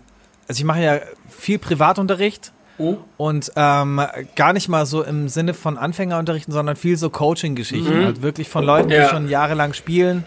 also 0.49 0.59
ich 0.59 0.65
mache 0.65 0.83
ja 0.83 1.01
viel 1.29 1.59
Privatunterricht. 1.59 2.53
Oh. 2.81 2.97
Und 3.17 3.51
ähm, 3.57 4.01
gar 4.37 4.53
nicht 4.53 4.69
mal 4.69 4.87
so 4.87 5.03
im 5.03 5.29
Sinne 5.29 5.53
von 5.53 5.77
Anfängerunterrichten, 5.77 6.55
sondern 6.55 6.77
viel 6.77 6.97
so 6.97 7.11
Coaching-Geschichten. 7.11 8.03
Mhm. 8.03 8.05
Halt 8.05 8.23
wirklich 8.23 8.49
von 8.49 8.65
Leuten, 8.65 8.89
die 8.89 8.95
ja. 8.95 9.09
schon 9.09 9.29
jahrelang 9.29 9.73
spielen 9.73 10.25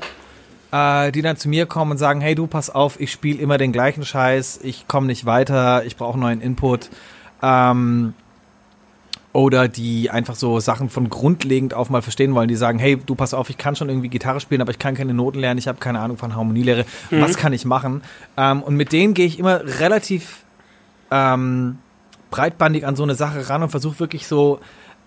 äh, 0.72 1.12
die 1.12 1.22
dann 1.22 1.38
zu 1.38 1.50
mir 1.50 1.66
kommen 1.66 1.92
und 1.92 1.98
sagen, 1.98 2.22
hey 2.22 2.36
du, 2.36 2.48
pass 2.48 2.70
auf, 2.70 3.00
ich 3.00 3.12
spiele 3.12 3.40
immer 3.40 3.58
den 3.58 3.72
gleichen 3.72 4.06
Scheiß, 4.06 4.60
ich 4.64 4.88
komme 4.88 5.08
nicht 5.08 5.26
weiter, 5.26 5.84
ich 5.86 5.98
brauche 5.98 6.18
neuen 6.18 6.42
Input. 6.42 6.90
Ähm, 7.42 8.14
oder 9.34 9.70
die 9.70 10.10
einfach 10.10 10.36
so 10.36 10.60
Sachen 10.60 10.90
von 10.90 11.10
grundlegend 11.10 11.74
auf 11.74 11.90
mal 11.90 12.02
verstehen 12.02 12.36
wollen, 12.36 12.50
die 12.50 12.56
sagen, 12.56 12.80
hey, 12.80 12.98
du 12.98 13.16
pass 13.16 13.34
auf, 13.34 13.50
ich 13.50 13.58
kann 13.58 13.76
schon 13.78 13.88
irgendwie 13.88 14.10
Gitarre 14.10 14.42
spielen, 14.42 14.62
aber 14.62 14.72
ich 14.72 14.80
kann 14.80 14.94
keine 14.94 15.14
Noten 15.14 15.40
lernen, 15.40 15.58
ich 15.58 15.70
habe 15.70 15.80
keine 15.80 16.00
Ahnung 16.00 16.18
von 16.18 16.36
Harmonielehre, 16.36 16.86
mhm. 17.10 17.22
was 17.22 17.38
kann 17.38 17.54
ich 17.54 17.64
machen? 17.64 18.02
Ähm, 18.36 18.62
und 18.62 18.76
mit 18.76 18.92
denen 18.92 19.14
gehe 19.14 19.26
ich 19.26 19.40
immer 19.40 19.62
relativ 19.80 20.44
ähm, 21.12 21.78
breitbandig 22.30 22.86
an 22.86 22.96
so 22.96 23.04
eine 23.04 23.16
Sache 23.16 23.50
ran 23.50 23.64
und 23.64 23.70
versuche 23.70 24.00
wirklich 24.00 24.28
so 24.28 24.60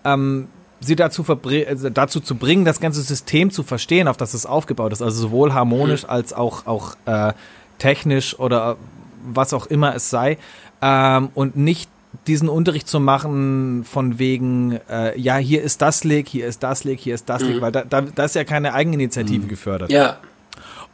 ähm, 0.03 0.47
sie 0.79 0.95
dazu, 0.95 1.25
also 1.67 1.89
dazu 1.89 2.19
zu 2.19 2.35
bringen, 2.35 2.65
das 2.65 2.79
ganze 2.79 3.01
System 3.01 3.51
zu 3.51 3.63
verstehen, 3.63 4.07
auf 4.07 4.17
das 4.17 4.33
es 4.33 4.45
aufgebaut 4.45 4.93
ist. 4.93 5.01
Also 5.01 5.21
sowohl 5.21 5.53
harmonisch 5.53 6.03
mhm. 6.03 6.09
als 6.09 6.33
auch, 6.33 6.65
auch 6.67 6.95
äh, 7.05 7.33
technisch 7.77 8.37
oder 8.39 8.77
was 9.25 9.53
auch 9.53 9.67
immer 9.67 9.95
es 9.95 10.09
sei. 10.09 10.37
Ähm, 10.81 11.29
und 11.33 11.55
nicht 11.55 11.89
diesen 12.27 12.49
Unterricht 12.49 12.87
zu 12.87 12.99
machen 12.99 13.83
von 13.83 14.19
wegen, 14.19 14.79
äh, 14.89 15.19
ja, 15.19 15.37
hier 15.37 15.61
ist 15.61 15.81
das 15.81 16.03
Leg, 16.03 16.29
hier 16.29 16.47
ist 16.47 16.63
das 16.63 16.83
Leg, 16.83 16.99
hier 16.99 17.15
ist 17.15 17.29
das 17.29 17.41
Leg, 17.41 17.57
mhm. 17.57 17.61
weil 17.61 17.71
da, 17.71 17.83
da, 17.83 18.01
da 18.01 18.25
ist 18.25 18.35
ja 18.35 18.43
keine 18.43 18.73
Eigeninitiative 18.73 19.45
mhm. 19.45 19.49
gefördert. 19.49 19.91
Ja. 19.91 20.17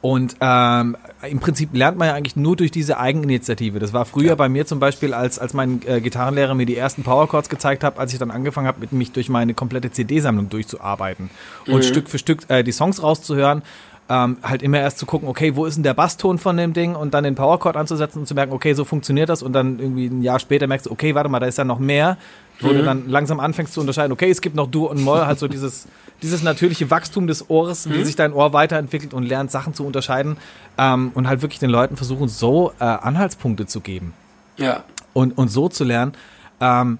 Und 0.01 0.35
ähm, 0.41 0.97
im 1.29 1.39
Prinzip 1.39 1.69
lernt 1.73 1.97
man 1.97 2.07
ja 2.07 2.15
eigentlich 2.15 2.35
nur 2.35 2.55
durch 2.55 2.71
diese 2.71 2.97
Eigeninitiative. 2.97 3.77
Das 3.77 3.93
war 3.93 4.05
früher 4.05 4.29
ja. 4.29 4.35
bei 4.35 4.49
mir 4.49 4.65
zum 4.65 4.79
Beispiel, 4.79 5.13
als, 5.13 5.37
als 5.37 5.53
mein 5.53 5.81
äh, 5.85 6.01
Gitarrenlehrer 6.01 6.55
mir 6.55 6.65
die 6.65 6.75
ersten 6.75 7.03
Powerchords 7.03 7.49
gezeigt 7.49 7.83
hat, 7.83 7.99
als 7.99 8.11
ich 8.11 8.17
dann 8.17 8.31
angefangen 8.31 8.65
habe, 8.65 8.79
mit 8.79 8.93
mich 8.93 9.11
durch 9.11 9.29
meine 9.29 9.53
komplette 9.53 9.91
CD-Sammlung 9.91 10.49
durchzuarbeiten 10.49 11.29
und 11.67 11.75
mhm. 11.75 11.83
Stück 11.83 12.09
für 12.09 12.17
Stück 12.17 12.49
äh, 12.49 12.63
die 12.63 12.71
Songs 12.71 13.03
rauszuhören. 13.03 13.61
Ähm, 14.09 14.37
halt 14.41 14.63
immer 14.63 14.79
erst 14.79 14.97
zu 14.97 15.05
gucken, 15.05 15.29
okay, 15.29 15.55
wo 15.55 15.65
ist 15.65 15.75
denn 15.75 15.83
der 15.83 15.93
Basston 15.93 16.37
von 16.39 16.57
dem 16.57 16.73
Ding 16.73 16.95
und 16.95 17.13
dann 17.13 17.23
den 17.23 17.35
Powerchord 17.35 17.77
anzusetzen 17.77 18.19
und 18.19 18.25
zu 18.25 18.33
merken, 18.33 18.51
okay, 18.51 18.73
so 18.73 18.83
funktioniert 18.83 19.29
das 19.29 19.41
und 19.41 19.53
dann 19.53 19.79
irgendwie 19.79 20.07
ein 20.07 20.21
Jahr 20.21 20.39
später 20.39 20.67
merkst 20.67 20.87
du, 20.87 20.91
okay, 20.91 21.15
warte 21.15 21.29
mal, 21.29 21.39
da 21.39 21.45
ist 21.45 21.59
ja 21.59 21.63
noch 21.63 21.79
mehr 21.79 22.17
wo 22.61 22.69
mhm. 22.69 22.77
du 22.77 22.83
dann 22.83 23.09
langsam 23.09 23.39
anfängst 23.39 23.73
zu 23.73 23.81
unterscheiden, 23.81 24.11
okay, 24.11 24.29
es 24.29 24.41
gibt 24.41 24.55
noch 24.55 24.67
Dur 24.67 24.89
und 24.89 25.01
Moll, 25.01 25.25
halt 25.25 25.39
so 25.39 25.47
dieses, 25.47 25.87
dieses 26.21 26.43
natürliche 26.43 26.89
Wachstum 26.91 27.27
des 27.27 27.49
Ohres, 27.49 27.85
mhm. 27.85 27.93
wie 27.93 28.03
sich 28.03 28.15
dein 28.15 28.33
Ohr 28.33 28.53
weiterentwickelt 28.53 29.13
und 29.13 29.23
lernt 29.23 29.51
Sachen 29.51 29.73
zu 29.73 29.85
unterscheiden 29.85 30.37
ähm, 30.77 31.11
und 31.13 31.27
halt 31.27 31.41
wirklich 31.41 31.59
den 31.59 31.69
Leuten 31.69 31.97
versuchen, 31.97 32.27
so 32.27 32.73
äh, 32.79 32.83
Anhaltspunkte 32.83 33.65
zu 33.65 33.81
geben. 33.81 34.13
Ja. 34.57 34.83
Und, 35.13 35.37
und 35.37 35.49
so 35.49 35.69
zu 35.69 35.83
lernen. 35.83 36.13
Ähm, 36.59 36.99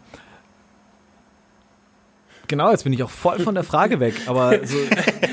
Genau, 2.48 2.70
jetzt 2.70 2.84
bin 2.84 2.92
ich 2.92 3.02
auch 3.02 3.10
voll 3.10 3.40
von 3.40 3.56
der 3.56 3.64
Frage 3.64 4.02
weg. 4.02 4.14
Aber 4.26 4.60
so, 4.66 4.76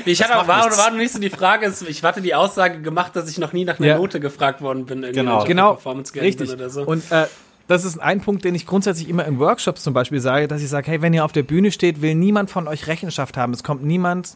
ich 0.05 0.23
hatte 0.23 0.39
auch, 0.39 0.47
war, 0.47 0.71
war 0.77 0.89
noch 0.89 0.97
nicht 0.97 1.11
so 1.11 1.19
die 1.19 1.29
Frage, 1.29 1.69
ich 1.85 2.01
hatte 2.01 2.21
die 2.21 2.33
Aussage 2.33 2.79
gemacht, 2.79 3.13
dass 3.13 3.29
ich 3.29 3.37
noch 3.37 3.51
nie 3.51 3.65
nach 3.65 3.77
einer 3.77 3.89
ja. 3.89 3.97
Note 3.97 4.21
gefragt 4.21 4.61
worden 4.61 4.85
bin. 4.85 5.01
Genau, 5.01 5.43
genau, 5.43 5.77
richtig. 6.15 6.49
So. 6.69 6.83
Und 6.83 7.11
äh, 7.11 7.25
das 7.69 7.85
ist 7.85 7.99
ein 7.99 8.19
Punkt, 8.19 8.43
den 8.43 8.55
ich 8.55 8.65
grundsätzlich 8.65 9.07
immer 9.07 9.25
in 9.25 9.37
Workshops 9.37 9.83
zum 9.83 9.93
Beispiel 9.93 10.19
sage, 10.19 10.47
dass 10.47 10.63
ich 10.63 10.69
sage, 10.69 10.89
hey, 10.89 11.03
wenn 11.03 11.13
ihr 11.13 11.23
auf 11.23 11.31
der 11.31 11.43
Bühne 11.43 11.71
steht, 11.71 12.01
will 12.01 12.15
niemand 12.15 12.49
von 12.49 12.67
euch 12.67 12.87
Rechenschaft 12.87 13.37
haben. 13.37 13.53
Es 13.53 13.63
kommt 13.63 13.83
niemand 13.83 14.35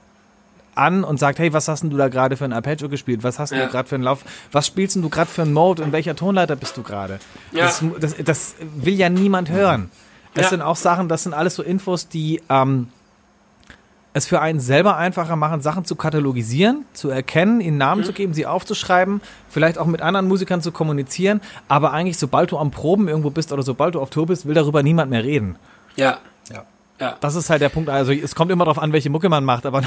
an 0.75 1.03
und 1.03 1.17
sagt, 1.17 1.39
hey, 1.39 1.51
was 1.51 1.67
hast 1.67 1.81
denn 1.81 1.89
du 1.89 1.97
da 1.97 2.09
gerade 2.09 2.37
für 2.37 2.45
ein 2.45 2.53
Arpeggio 2.53 2.89
gespielt? 2.89 3.23
Was 3.23 3.39
hast 3.39 3.51
ja. 3.51 3.65
du 3.65 3.71
gerade 3.71 3.89
für 3.89 3.95
einen 3.95 4.03
Lauf? 4.03 4.23
Was 4.51 4.67
spielst 4.67 4.95
denn 4.95 5.01
du 5.01 5.09
gerade 5.09 5.31
für 5.31 5.41
einen 5.41 5.53
Mode? 5.53 5.81
In 5.81 5.91
welcher 5.91 6.15
Tonleiter 6.15 6.55
bist 6.55 6.77
du 6.77 6.83
gerade? 6.83 7.19
Ja. 7.51 7.65
Das, 7.65 7.83
das, 7.99 8.15
das, 8.23 8.55
will 8.75 8.93
ja 8.93 9.09
niemand 9.09 9.49
hören. 9.49 9.89
Das 10.35 10.43
ja. 10.43 10.49
sind 10.49 10.61
auch 10.61 10.75
Sachen, 10.75 11.09
das 11.09 11.23
sind 11.23 11.33
alles 11.33 11.55
so 11.55 11.63
Infos, 11.63 12.07
die 12.07 12.39
ähm, 12.49 12.89
es 14.13 14.27
für 14.27 14.39
einen 14.41 14.59
selber 14.59 14.97
einfacher 14.97 15.35
machen, 15.35 15.61
Sachen 15.61 15.85
zu 15.85 15.95
katalogisieren, 15.95 16.85
zu 16.93 17.09
erkennen, 17.09 17.61
ihnen 17.61 17.77
Namen 17.77 18.01
mhm. 18.01 18.05
zu 18.05 18.13
geben, 18.13 18.33
sie 18.33 18.45
aufzuschreiben, 18.45 19.21
vielleicht 19.49 19.77
auch 19.77 19.87
mit 19.87 20.01
anderen 20.01 20.27
Musikern 20.27 20.61
zu 20.61 20.71
kommunizieren. 20.71 21.41
Aber 21.67 21.91
eigentlich, 21.93 22.17
sobald 22.17 22.51
du 22.51 22.57
am 22.57 22.71
Proben 22.71 23.07
irgendwo 23.07 23.31
bist 23.31 23.51
oder 23.51 23.63
sobald 23.63 23.95
du 23.95 24.01
auf 24.01 24.11
Tour 24.11 24.27
bist, 24.27 24.45
will 24.45 24.53
darüber 24.53 24.83
niemand 24.83 25.09
mehr 25.09 25.23
reden. 25.23 25.57
Ja. 25.95 26.19
Ja. 26.51 26.65
Ja. 26.99 27.17
Das 27.19 27.35
ist 27.35 27.49
halt 27.49 27.61
der 27.61 27.69
Punkt. 27.69 27.89
Also 27.89 28.11
es 28.11 28.35
kommt 28.35 28.51
immer 28.51 28.65
darauf 28.65 28.77
an, 28.77 28.93
welche 28.93 29.09
Mucke 29.09 29.27
man 29.27 29.43
macht, 29.43 29.65
aber, 29.65 29.81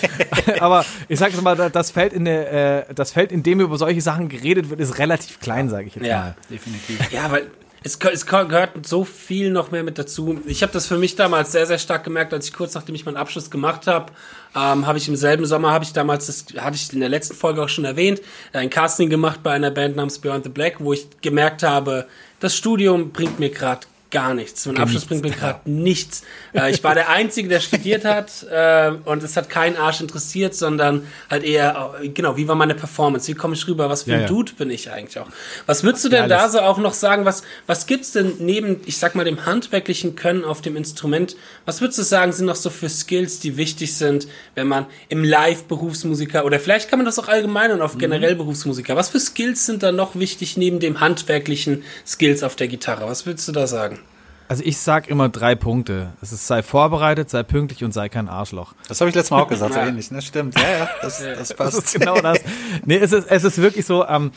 aber 0.60 0.84
ich 1.08 1.18
sage 1.18 1.40
mal, 1.42 1.56
das 1.56 1.90
Feld 1.90 2.12
in 2.12 2.24
der, 2.24 2.88
äh, 2.88 2.94
das 2.94 3.10
Feld, 3.10 3.32
in 3.32 3.42
dem 3.42 3.60
über 3.60 3.76
solche 3.76 4.00
Sachen 4.00 4.28
geredet 4.28 4.70
wird, 4.70 4.80
ist 4.80 4.98
relativ 4.98 5.40
klein, 5.40 5.68
sage 5.68 5.88
ich 5.88 5.96
jetzt 5.96 6.06
ja, 6.06 6.18
mal. 6.20 6.36
Definitiv. 6.48 7.12
Ja, 7.12 7.30
weil 7.30 7.50
es, 7.84 7.98
es 7.98 8.24
gehört 8.24 8.86
so 8.86 9.04
viel 9.04 9.50
noch 9.50 9.70
mehr 9.70 9.82
mit 9.82 9.98
dazu. 9.98 10.40
Ich 10.46 10.62
habe 10.62 10.72
das 10.72 10.86
für 10.86 10.96
mich 10.96 11.16
damals 11.16 11.52
sehr, 11.52 11.66
sehr 11.66 11.78
stark 11.78 12.02
gemerkt, 12.02 12.32
als 12.32 12.46
ich 12.48 12.54
kurz 12.54 12.74
nachdem 12.74 12.94
ich 12.94 13.04
meinen 13.04 13.18
Abschluss 13.18 13.50
gemacht 13.50 13.86
habe, 13.86 14.10
ähm, 14.56 14.86
habe 14.86 14.96
ich 14.96 15.06
im 15.06 15.16
selben 15.16 15.44
Sommer, 15.44 15.70
habe 15.70 15.84
ich 15.84 15.92
damals, 15.92 16.26
das 16.26 16.46
hatte 16.56 16.76
ich 16.76 16.90
in 16.94 17.00
der 17.00 17.10
letzten 17.10 17.34
Folge 17.34 17.62
auch 17.62 17.68
schon 17.68 17.84
erwähnt, 17.84 18.22
ein 18.54 18.70
Casting 18.70 19.10
gemacht 19.10 19.42
bei 19.42 19.52
einer 19.52 19.70
Band 19.70 19.96
namens 19.96 20.18
Beyond 20.18 20.44
the 20.44 20.50
Black, 20.50 20.76
wo 20.78 20.94
ich 20.94 21.06
gemerkt 21.20 21.62
habe, 21.62 22.06
das 22.40 22.56
Studium 22.56 23.10
bringt 23.10 23.38
mir 23.38 23.50
gerade 23.50 23.86
gar 24.14 24.32
nichts. 24.32 24.64
Mein 24.66 24.78
Abschluss 24.78 25.04
bringt 25.06 25.24
mir 25.24 25.32
gerade 25.32 25.68
nichts. 25.68 26.22
Äh, 26.54 26.70
ich 26.70 26.84
war 26.84 26.94
der 26.94 27.10
Einzige, 27.10 27.48
der 27.48 27.58
studiert 27.58 28.04
hat 28.04 28.46
äh, 28.50 28.92
und 29.04 29.24
es 29.24 29.36
hat 29.36 29.50
keinen 29.50 29.76
Arsch 29.76 30.00
interessiert, 30.00 30.54
sondern 30.54 31.06
halt 31.28 31.42
eher, 31.42 31.96
äh, 32.00 32.08
genau, 32.08 32.36
wie 32.36 32.46
war 32.46 32.54
meine 32.54 32.76
Performance? 32.76 33.26
Wie 33.26 33.34
komme 33.34 33.54
ich 33.54 33.66
rüber? 33.66 33.90
Was 33.90 34.04
für 34.04 34.12
ein 34.12 34.20
ja, 34.20 34.20
ja. 34.22 34.28
Dude 34.28 34.52
bin 34.52 34.70
ich 34.70 34.90
eigentlich 34.90 35.18
auch? 35.18 35.26
Was 35.66 35.82
würdest 35.82 36.04
du 36.04 36.08
denn 36.08 36.22
ja, 36.22 36.28
da 36.28 36.48
so 36.48 36.60
auch 36.60 36.78
noch 36.78 36.94
sagen? 36.94 37.24
Was, 37.24 37.42
was 37.66 37.86
gibt's 37.86 38.12
denn 38.12 38.34
neben, 38.38 38.80
ich 38.86 38.98
sag 38.98 39.16
mal, 39.16 39.24
dem 39.24 39.46
handwerklichen 39.46 40.14
Können 40.14 40.44
auf 40.44 40.62
dem 40.62 40.76
Instrument? 40.76 41.34
Was 41.64 41.80
würdest 41.80 41.98
du 41.98 42.04
sagen, 42.04 42.32
sind 42.32 42.46
noch 42.46 42.54
so 42.54 42.70
für 42.70 42.88
Skills, 42.88 43.40
die 43.40 43.56
wichtig 43.56 43.96
sind, 43.96 44.28
wenn 44.54 44.68
man 44.68 44.86
im 45.08 45.24
Live-Berufsmusiker 45.24 46.44
oder 46.44 46.60
vielleicht 46.60 46.88
kann 46.88 47.00
man 47.00 47.06
das 47.06 47.18
auch 47.18 47.26
allgemein 47.26 47.72
und 47.72 47.82
auf 47.82 47.96
mhm. 47.96 47.98
generell 47.98 48.36
Berufsmusiker. 48.36 48.94
Was 48.94 49.08
für 49.08 49.18
Skills 49.18 49.66
sind 49.66 49.82
da 49.82 49.90
noch 49.90 50.14
wichtig 50.14 50.56
neben 50.56 50.78
dem 50.78 51.00
handwerklichen 51.00 51.82
Skills 52.06 52.44
auf 52.44 52.54
der 52.54 52.68
Gitarre? 52.68 53.08
Was 53.08 53.26
würdest 53.26 53.48
du 53.48 53.52
da 53.52 53.66
sagen? 53.66 53.98
Also 54.46 54.62
ich 54.64 54.78
sag 54.78 55.08
immer 55.08 55.28
drei 55.28 55.54
Punkte. 55.54 56.12
Es 56.20 56.32
ist 56.32 56.46
sei 56.46 56.62
vorbereitet, 56.62 57.30
sei 57.30 57.42
pünktlich 57.42 57.82
und 57.82 57.92
sei 57.92 58.08
kein 58.08 58.28
Arschloch. 58.28 58.74
Das 58.88 59.00
habe 59.00 59.08
ich 59.08 59.14
letztes 59.14 59.30
Mal 59.30 59.42
auch 59.42 59.48
gesagt, 59.48 59.74
so 59.74 59.80
ähnlich, 59.88 60.10
ne? 60.10 60.20
Stimmt. 60.20 60.58
Ja, 60.58 60.68
ja, 60.68 60.88
das, 61.00 61.18
das 61.18 61.54
passt. 61.54 61.76
Das 61.78 61.84
ist 61.84 61.98
genau 61.98 62.20
das. 62.20 62.40
Nee, 62.84 62.96
es 62.98 63.12
ist, 63.12 63.26
es 63.30 63.44
ist 63.44 63.58
wirklich 63.58 63.86
so, 63.86 64.06
ähm, 64.06 64.32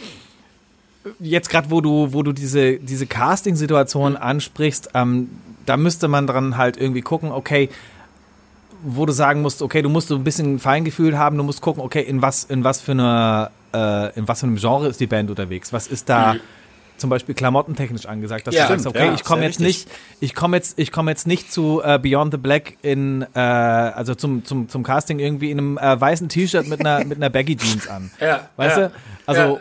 jetzt 1.19 1.49
gerade, 1.49 1.69
wo 1.69 1.81
du, 1.81 2.13
wo 2.13 2.23
du 2.23 2.31
diese, 2.31 2.77
diese 2.77 3.05
Casting-Situation 3.05 4.15
ansprichst, 4.15 4.91
ähm, 4.93 5.29
da 5.65 5.75
müsste 5.75 6.07
man 6.07 6.25
dran 6.25 6.55
halt 6.55 6.77
irgendwie 6.77 7.01
gucken, 7.01 7.31
okay, 7.31 7.69
wo 8.83 9.05
du 9.05 9.11
sagen 9.11 9.41
musst, 9.41 9.61
okay, 9.61 9.81
du 9.81 9.89
musst 9.89 10.07
so 10.07 10.15
ein 10.15 10.23
bisschen 10.23 10.59
Feingefühl 10.59 11.17
haben, 11.17 11.37
du 11.37 11.43
musst 11.43 11.61
gucken, 11.61 11.83
okay, 11.83 12.01
in 12.01 12.21
was, 12.21 12.45
in 12.45 12.63
was 12.63 12.79
für 12.79 12.93
eine, 12.93 13.51
äh, 13.73 14.17
in 14.17 14.27
was 14.27 14.39
für 14.39 14.45
einem 14.45 14.57
Genre 14.57 14.87
ist 14.87 15.01
die 15.01 15.07
Band 15.07 15.29
unterwegs? 15.29 15.73
Was 15.73 15.87
ist 15.87 16.07
da, 16.07 16.35
mhm 16.35 16.39
zum 16.97 17.09
Beispiel 17.09 17.35
klamottentechnisch 17.35 18.05
angesagt, 18.05 18.47
dass 18.47 18.55
ja, 18.55 18.63
du 18.63 18.69
sagst, 18.69 18.87
okay, 18.87 19.07
ja, 19.07 19.13
ich 19.13 19.23
komme 19.23 19.43
jetzt 19.43 19.59
richtig. 19.59 19.85
nicht, 19.85 19.97
ich 20.19 20.35
komme 20.35 20.57
jetzt, 20.57 20.77
ich 20.79 20.91
komme 20.91 21.11
jetzt 21.11 21.27
nicht 21.27 21.51
zu 21.51 21.81
äh, 21.83 21.99
Beyond 21.99 22.33
the 22.33 22.37
Black 22.37 22.77
in, 22.81 23.25
äh, 23.33 23.39
also 23.39 24.15
zum, 24.15 24.45
zum, 24.45 24.69
zum 24.69 24.83
Casting 24.83 25.19
irgendwie 25.19 25.51
in 25.51 25.59
einem 25.59 25.77
äh, 25.77 25.99
weißen 25.99 26.29
T-Shirt 26.29 26.67
mit 26.67 26.79
einer, 26.79 27.05
mit 27.05 27.17
einer 27.17 27.29
Baggy 27.29 27.55
Jeans 27.55 27.87
an. 27.87 28.11
Ja. 28.19 28.49
Weißt 28.55 28.77
ja, 28.77 28.87
du? 28.87 28.93
Also, 29.25 29.59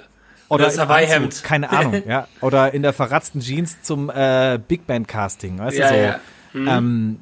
oder 0.49 0.64
das 0.64 0.78
Hawaii-Hemd. 0.78 1.43
Keine 1.43 1.71
Ahnung, 1.71 2.02
ja. 2.07 2.26
Oder 2.40 2.73
in 2.73 2.83
der 2.83 2.93
verratzten 2.93 3.40
Jeans 3.40 3.83
zum 3.83 4.11
äh, 4.11 4.59
Big 4.66 4.87
Band 4.87 5.09
Casting, 5.09 5.59
weißt 5.59 5.78
du, 5.78 5.88
so. 5.88 5.95
Ja. 5.95 6.21
Mhm. 6.52 6.69
Ähm, 6.69 7.21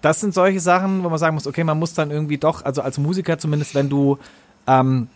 das 0.00 0.20
sind 0.20 0.34
solche 0.34 0.60
Sachen, 0.60 1.02
wo 1.04 1.08
man 1.08 1.18
sagen 1.18 1.34
muss, 1.34 1.46
okay, 1.46 1.64
man 1.64 1.78
muss 1.78 1.94
dann 1.94 2.10
irgendwie 2.10 2.38
doch, 2.38 2.64
also 2.64 2.82
als 2.82 2.98
Musiker 2.98 3.38
zumindest, 3.38 3.74
wenn 3.74 3.88
du 3.88 4.18
ähm, 4.66 5.08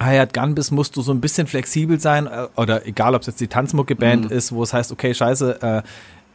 Hired 0.00 0.34
Gun 0.34 0.54
bist, 0.54 0.72
musst 0.72 0.96
du 0.96 1.02
so 1.02 1.12
ein 1.12 1.20
bisschen 1.20 1.46
flexibel 1.46 2.00
sein, 2.00 2.26
äh, 2.26 2.48
oder 2.56 2.86
egal, 2.86 3.14
ob 3.14 3.20
es 3.20 3.28
jetzt 3.28 3.40
die 3.40 3.46
Tanzmucke-Band 3.46 4.26
mhm. 4.30 4.36
ist, 4.36 4.52
wo 4.52 4.62
es 4.62 4.72
heißt, 4.72 4.90
okay, 4.90 5.14
scheiße, 5.14 5.62
äh, 5.62 5.82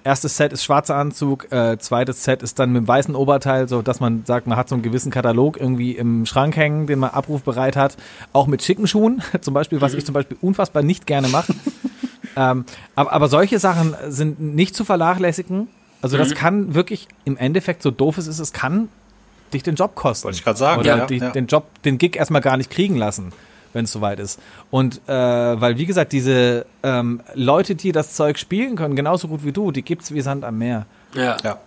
erstes 0.04 0.38
Set 0.38 0.54
ist 0.54 0.64
schwarzer 0.64 0.96
Anzug, 0.96 1.52
äh, 1.52 1.78
zweites 1.78 2.24
Set 2.24 2.42
ist 2.42 2.58
dann 2.60 2.72
mit 2.72 2.84
dem 2.84 2.88
weißen 2.88 3.16
Oberteil, 3.16 3.68
so 3.68 3.82
dass 3.82 4.00
man 4.00 4.24
sagt, 4.26 4.48
man 4.48 4.58
hat 4.58 4.70
so 4.70 4.76
einen 4.76 4.82
gewissen 4.82 5.12
Katalog 5.12 5.60
irgendwie 5.60 5.92
im 5.92 6.26
Schrank 6.26 6.56
hängen, 6.56 6.88
den 6.88 7.00
man 7.00 7.10
abrufbereit 7.10 7.76
hat, 7.76 7.98
auch 8.32 8.48
mit 8.48 8.64
schicken 8.64 8.88
Schuhen, 8.88 9.22
zum 9.42 9.54
Beispiel, 9.54 9.82
was 9.82 9.92
mhm. 9.92 10.00
ich 10.00 10.06
zum 10.06 10.14
Beispiel 10.14 10.38
unfassbar 10.42 10.84
nicht 10.84 11.06
gerne 11.06 11.28
mache. 11.28 11.54
ähm, 12.38 12.66
aber, 12.96 13.12
aber 13.12 13.28
solche 13.28 13.60
Sachen 13.60 13.96
sind 14.08 14.40
nicht 14.40 14.76
zu 14.76 14.86
vernachlässigen. 14.86 15.68
Also 16.02 16.18
das 16.18 16.30
mhm. 16.30 16.36
kann 16.36 16.76
wirklich 16.76 17.10
im 17.26 17.36
Endeffekt, 17.36 17.84
so 17.84 17.92
doof 17.92 18.18
es 18.18 18.28
ist, 18.28 18.40
es 18.40 18.54
kann 18.54 18.88
dich 19.54 19.64
den 19.64 19.76
Job 19.76 19.96
kosten. 19.96 20.26
Wollte 20.26 20.38
ich 20.38 20.44
gerade 20.46 20.58
sagen. 20.58 20.80
Oder 20.80 20.98
ja, 20.98 21.06
die, 21.08 21.18
ja. 21.18 21.32
den 21.32 21.48
Job, 21.48 21.66
den 21.84 21.98
Gig 21.98 22.16
erstmal 22.16 22.42
gar 22.42 22.56
nicht 22.56 22.70
kriegen 22.70 22.96
lassen 22.96 23.34
wenn 23.74 23.86
es 23.86 23.92
soweit 23.92 24.20
ist. 24.20 24.40
Und 24.72 25.02
äh, 25.08 25.12
weil, 25.12 25.78
wie 25.78 25.86
gesagt, 25.86 26.12
diese 26.12 26.66
ähm, 26.84 27.22
Leute, 27.34 27.76
die 27.76 27.92
das 27.92 28.14
Zeug 28.14 28.38
spielen 28.38 28.76
können, 28.76 28.96
genauso 28.96 29.28
gut 29.28 29.44
wie 29.44 29.52
du, 29.52 29.72
die 29.72 29.82
gibt 29.82 30.04
es 30.04 30.14
wie 30.14 30.22
Sand 30.22 30.44
am 30.44 30.58
Meer. 30.58 30.86
Ja. 31.14 31.38
ja. 31.44 31.58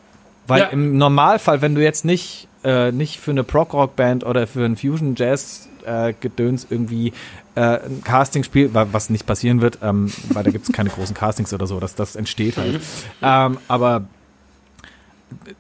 Weil 0.47 0.61
ja. 0.61 0.67
im 0.69 0.99
Normalfall, 0.99 1.63
wenn 1.63 1.75
du 1.75 1.83
jetzt 1.83 2.05
nicht, 2.05 2.49
äh, 2.65 2.93
nicht 2.93 3.21
für 3.21 3.31
eine 3.31 3.45
Prog-Rock-Band 3.45 4.25
oder 4.25 4.47
für 4.47 4.65
ein 4.65 4.77
Fusion-Jazz-Gedöns 4.77 6.65
äh, 6.65 6.67
irgendwie 6.71 7.13
äh, 7.55 7.61
ein 7.61 8.03
Casting 8.03 8.43
spielst, 8.43 8.75
was 8.75 9.11
nicht 9.11 9.27
passieren 9.27 9.61
wird, 9.61 9.79
ähm, 9.83 10.13
weil 10.31 10.43
da 10.43 10.51
gibt 10.51 10.69
es 10.69 10.73
keine 10.73 10.91
großen 10.91 11.15
Castings 11.15 11.53
oder 11.53 11.67
so, 11.67 11.81
dass 11.81 11.95
das 11.95 12.17
entsteht 12.17 12.57
halt. 12.57 12.75
Mhm. 12.75 12.81
Ähm, 13.23 13.59
aber 13.69 14.05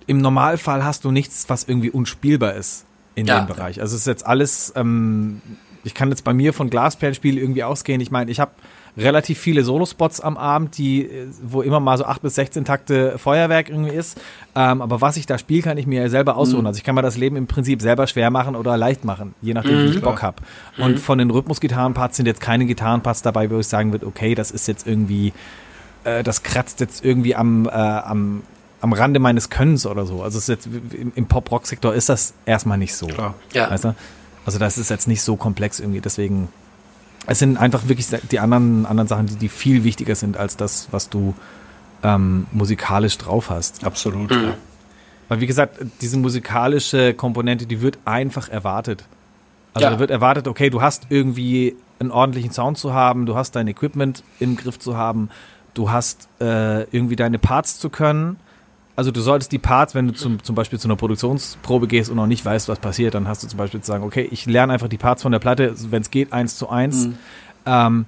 im 0.06 0.18
Normalfall 0.18 0.84
hast 0.84 1.04
du 1.04 1.10
nichts, 1.10 1.48
was 1.48 1.64
irgendwie 1.64 1.90
unspielbar 1.90 2.54
ist 2.54 2.84
in 3.14 3.26
ja. 3.26 3.40
dem 3.40 3.46
Bereich. 3.46 3.80
Also 3.80 3.94
es 3.94 4.02
ist 4.02 4.06
jetzt 4.06 4.26
alles 4.26 4.72
ähm, 4.76 5.42
ich 5.84 5.94
kann 5.94 6.10
jetzt 6.10 6.24
bei 6.24 6.32
mir 6.32 6.52
von 6.52 6.70
Glasperlenspiel 6.70 7.38
irgendwie 7.38 7.64
ausgehen. 7.64 8.00
Ich 8.00 8.10
meine, 8.10 8.30
ich 8.30 8.40
habe 8.40 8.52
relativ 8.96 9.38
viele 9.38 9.64
Solospots 9.64 10.20
am 10.20 10.36
Abend, 10.36 10.76
die, 10.76 11.08
wo 11.42 11.62
immer 11.62 11.80
mal 11.80 11.96
so 11.96 12.04
8 12.04 12.22
bis 12.22 12.34
16 12.34 12.64
Takte 12.64 13.18
Feuerwerk 13.18 13.70
irgendwie 13.70 13.94
ist. 13.94 14.20
Ähm, 14.54 14.82
aber 14.82 15.00
was 15.00 15.16
ich 15.16 15.26
da 15.26 15.38
spiele, 15.38 15.62
kann 15.62 15.78
ich 15.78 15.86
mir 15.86 16.10
selber 16.10 16.36
aussuchen. 16.36 16.62
Mhm. 16.62 16.66
Also 16.66 16.78
ich 16.78 16.84
kann 16.84 16.94
mir 16.94 17.02
das 17.02 17.16
Leben 17.16 17.36
im 17.36 17.46
Prinzip 17.46 17.80
selber 17.80 18.06
schwer 18.06 18.30
machen 18.30 18.54
oder 18.54 18.76
leicht 18.76 19.04
machen, 19.04 19.34
je 19.40 19.54
nachdem, 19.54 19.78
mhm. 19.78 19.84
wie 19.84 19.96
ich 19.96 20.02
Bock 20.02 20.22
habe. 20.22 20.42
Und 20.76 20.92
mhm. 20.92 20.98
von 20.98 21.18
den 21.18 21.30
Rhythmusgitarrenparts 21.30 22.16
sind 22.16 22.26
jetzt 22.26 22.40
keine 22.40 22.66
Gitarrenparts 22.66 23.22
dabei, 23.22 23.50
wo 23.50 23.58
ich 23.58 23.66
sagen 23.66 23.92
würde, 23.92 24.06
okay, 24.06 24.34
das 24.34 24.50
ist 24.50 24.68
jetzt 24.68 24.86
irgendwie, 24.86 25.32
äh, 26.04 26.22
das 26.22 26.42
kratzt 26.42 26.80
jetzt 26.80 27.02
irgendwie 27.04 27.34
am, 27.34 27.66
äh, 27.66 27.70
am, 27.70 28.42
am 28.82 28.92
Rande 28.92 29.20
meines 29.20 29.48
Könnens 29.48 29.86
oder 29.86 30.04
so. 30.04 30.22
Also 30.22 30.36
es 30.36 30.48
ist 30.48 30.66
jetzt, 30.66 30.66
im, 30.66 31.12
im 31.14 31.26
Pop-Rock-Sektor 31.26 31.94
ist 31.94 32.10
das 32.10 32.34
erstmal 32.44 32.76
nicht 32.76 32.94
so. 32.94 33.06
Klar. 33.06 33.34
Ja. 33.54 33.70
Weißt 33.70 33.84
du? 33.84 33.94
Also 34.44 34.58
das 34.58 34.78
ist 34.78 34.90
jetzt 34.90 35.08
nicht 35.08 35.22
so 35.22 35.36
komplex 35.36 35.80
irgendwie, 35.80 36.00
deswegen 36.00 36.48
es 37.26 37.38
sind 37.38 37.56
einfach 37.56 37.88
wirklich 37.88 38.08
die 38.30 38.40
anderen, 38.40 38.84
anderen 38.86 39.06
Sachen, 39.06 39.26
die, 39.26 39.36
die 39.36 39.48
viel 39.48 39.84
wichtiger 39.84 40.14
sind 40.14 40.36
als 40.36 40.56
das, 40.56 40.88
was 40.90 41.08
du 41.08 41.34
ähm, 42.02 42.46
musikalisch 42.50 43.16
drauf 43.18 43.50
hast. 43.50 43.84
Absolut. 43.84 44.30
Mhm. 44.30 44.44
Ja. 44.44 44.54
Weil 45.28 45.40
wie 45.40 45.46
gesagt, 45.46 45.78
diese 46.00 46.18
musikalische 46.18 47.14
Komponente, 47.14 47.66
die 47.66 47.80
wird 47.80 47.98
einfach 48.04 48.48
erwartet. 48.48 49.04
Also 49.72 49.86
ja. 49.86 49.90
da 49.92 49.98
wird 49.98 50.10
erwartet, 50.10 50.48
okay, 50.48 50.68
du 50.68 50.82
hast 50.82 51.06
irgendwie 51.10 51.76
einen 52.00 52.10
ordentlichen 52.10 52.50
Sound 52.50 52.76
zu 52.76 52.92
haben, 52.92 53.24
du 53.24 53.36
hast 53.36 53.54
dein 53.56 53.68
Equipment 53.68 54.24
im 54.40 54.56
Griff 54.56 54.78
zu 54.78 54.96
haben, 54.96 55.30
du 55.74 55.90
hast 55.90 56.28
äh, 56.40 56.82
irgendwie 56.90 57.16
deine 57.16 57.38
Parts 57.38 57.78
zu 57.78 57.88
können 57.88 58.36
also 58.94 59.10
du 59.10 59.20
solltest 59.20 59.52
die 59.52 59.58
Parts, 59.58 59.94
wenn 59.94 60.08
du 60.08 60.14
zum, 60.14 60.42
zum 60.42 60.54
Beispiel 60.54 60.78
zu 60.78 60.86
einer 60.86 60.96
Produktionsprobe 60.96 61.86
gehst 61.86 62.10
und 62.10 62.16
noch 62.16 62.26
nicht 62.26 62.44
weißt, 62.44 62.68
was 62.68 62.78
passiert, 62.78 63.14
dann 63.14 63.26
hast 63.26 63.42
du 63.42 63.48
zum 63.48 63.58
Beispiel 63.58 63.80
zu 63.80 63.86
sagen, 63.86 64.04
okay, 64.04 64.28
ich 64.30 64.46
lerne 64.46 64.72
einfach 64.72 64.88
die 64.88 64.98
Parts 64.98 65.22
von 65.22 65.32
der 65.32 65.38
Platte, 65.38 65.74
wenn 65.90 66.02
es 66.02 66.10
geht, 66.10 66.32
eins 66.32 66.56
zu 66.56 66.68
eins. 66.68 67.06
Mhm. 67.06 67.18
Ähm, 67.64 68.06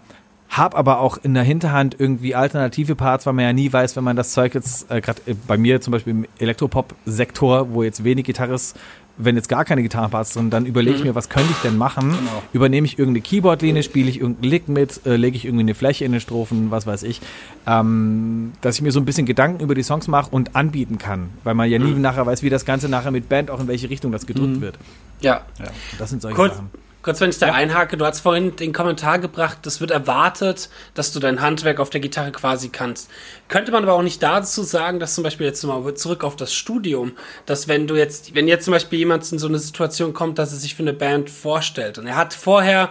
hab 0.51 0.77
aber 0.77 1.01
auch 1.01 1.17
in 1.17 1.35
der 1.35 1.43
Hinterhand 1.43 1.99
irgendwie 1.99 2.35
alternative 2.35 2.95
Parts, 2.95 3.27
weil 3.27 3.33
man 3.33 3.45
ja 3.45 3.53
nie 3.53 3.73
weiß, 3.73 3.97
wenn 3.97 4.05
man 4.05 4.15
das 4.15 4.33
Zeug 4.33 4.55
jetzt, 4.55 4.91
äh, 4.91 5.01
gerade 5.01 5.21
äh, 5.27 5.35
bei 5.47 5.57
mir 5.57 5.81
zum 5.81 5.93
Beispiel 5.93 6.13
im 6.13 6.27
Elektropop-Sektor, 6.39 7.73
wo 7.73 7.83
jetzt 7.83 8.05
wenig 8.05 8.25
Gitarrist 8.25 8.79
wenn 9.17 9.37
jetzt 9.37 9.49
gar 9.49 9.65
keine 9.65 9.83
Gitarrenparts 9.83 10.35
drin, 10.35 10.51
dann 10.51 10.67
überlege 10.67 10.97
ich 10.97 11.03
mhm. 11.03 11.09
mir, 11.09 11.15
was 11.15 11.29
könnte 11.29 11.51
ich 11.53 11.59
denn 11.59 11.77
machen? 11.77 12.11
Genau. 12.11 12.43
Übernehme 12.53 12.87
ich 12.87 12.99
irgendeine 12.99 13.23
Keyboard-Linie, 13.23 13.83
spiele 13.83 14.09
ich 14.09 14.21
irgendeinen 14.21 14.51
Lick 14.51 14.69
mit, 14.69 15.07
äh, 15.07 15.17
lege 15.17 15.37
ich 15.37 15.45
irgendwie 15.45 15.63
eine 15.63 15.75
Fläche 15.75 16.05
in 16.05 16.13
den 16.13 16.21
Strophen, 16.21 16.71
was 16.71 16.87
weiß 16.87 17.05
ich. 17.05 17.21
Ähm, 17.67 18.53
dass 18.61 18.77
ich 18.77 18.83
mir 18.83 18.93
so 18.93 19.01
ein 19.01 19.05
bisschen 19.05 19.27
Gedanken 19.27 19.63
über 19.63 19.75
die 19.75 19.83
Songs 19.83 20.09
mache 20.09 20.31
und 20.31 20.57
anbieten 20.57 20.99
kann, 20.99 21.31
weil 21.45 21.55
man 21.55 21.71
ja 21.71 21.79
nie 21.79 21.93
mhm. 21.93 22.01
nachher 22.01 22.27
weiß, 22.27 22.43
wie 22.43 22.51
das 22.51 22.65
Ganze 22.65 22.89
nachher 22.89 23.13
mit 23.13 23.29
Band 23.29 23.51
auch 23.51 23.61
in 23.61 23.69
welche 23.69 23.89
Richtung 23.89 24.11
das 24.11 24.27
gedrückt 24.27 24.57
mhm. 24.57 24.61
wird. 24.61 24.79
Ja. 25.21 25.43
ja. 25.59 25.67
Das 25.99 26.11
sind 26.11 26.21
solche 26.21 26.37
Kurz, 26.37 26.57
Sachen. 26.57 26.71
Kurz, 27.05 27.21
wenn 27.21 27.29
ich 27.29 27.39
da 27.39 27.49
ja. 27.49 27.53
einhake, 27.53 27.99
du 27.99 28.07
hast 28.07 28.21
vorhin 28.21 28.57
den 28.57 28.73
Kommentar 28.73 29.19
gebracht, 29.19 29.67
es 29.67 29.79
wird 29.79 29.91
erwartet, 29.91 30.71
dass 30.95 31.13
du 31.13 31.21
dein 31.21 31.43
Handwerk 31.43 31.79
auf 31.79 31.91
der 31.91 32.01
Gitarre 32.01 32.33
quasi 32.33 32.71
kannst. 32.71 33.11
Könnte 33.49 33.73
man 33.73 33.83
aber 33.83 33.93
auch 33.93 34.03
nicht 34.03 34.23
dazu 34.23 34.63
sagen, 34.63 35.01
dass 35.01 35.15
zum 35.15 35.23
Beispiel 35.23 35.47
jetzt 35.47 35.63
mal 35.65 35.95
zurück 35.97 36.25
auf 36.25 36.35
das 36.35 36.55
Studium, 36.55 37.13
dass 37.45 37.69
wenn 37.69 37.87
du 37.87 37.95
jetzt, 37.95 38.35
wenn 38.35 38.49
jetzt 38.49 38.65
zum 38.65 38.73
Beispiel 38.73 39.01
jemand 39.01 39.31
in 39.31 39.39
so 39.39 39.49
eine 39.49 39.59
Situation 39.59 40.15
kommt, 40.15 40.39
dass 40.39 40.53
er 40.53 40.59
sich 40.59 40.75
für 40.75 40.83
eine 40.83 40.95
Band 40.95 41.29
vorstellt 41.29 41.99
und 41.99 42.07
er 42.07 42.17
hat 42.17 42.33
vorher 42.33 42.91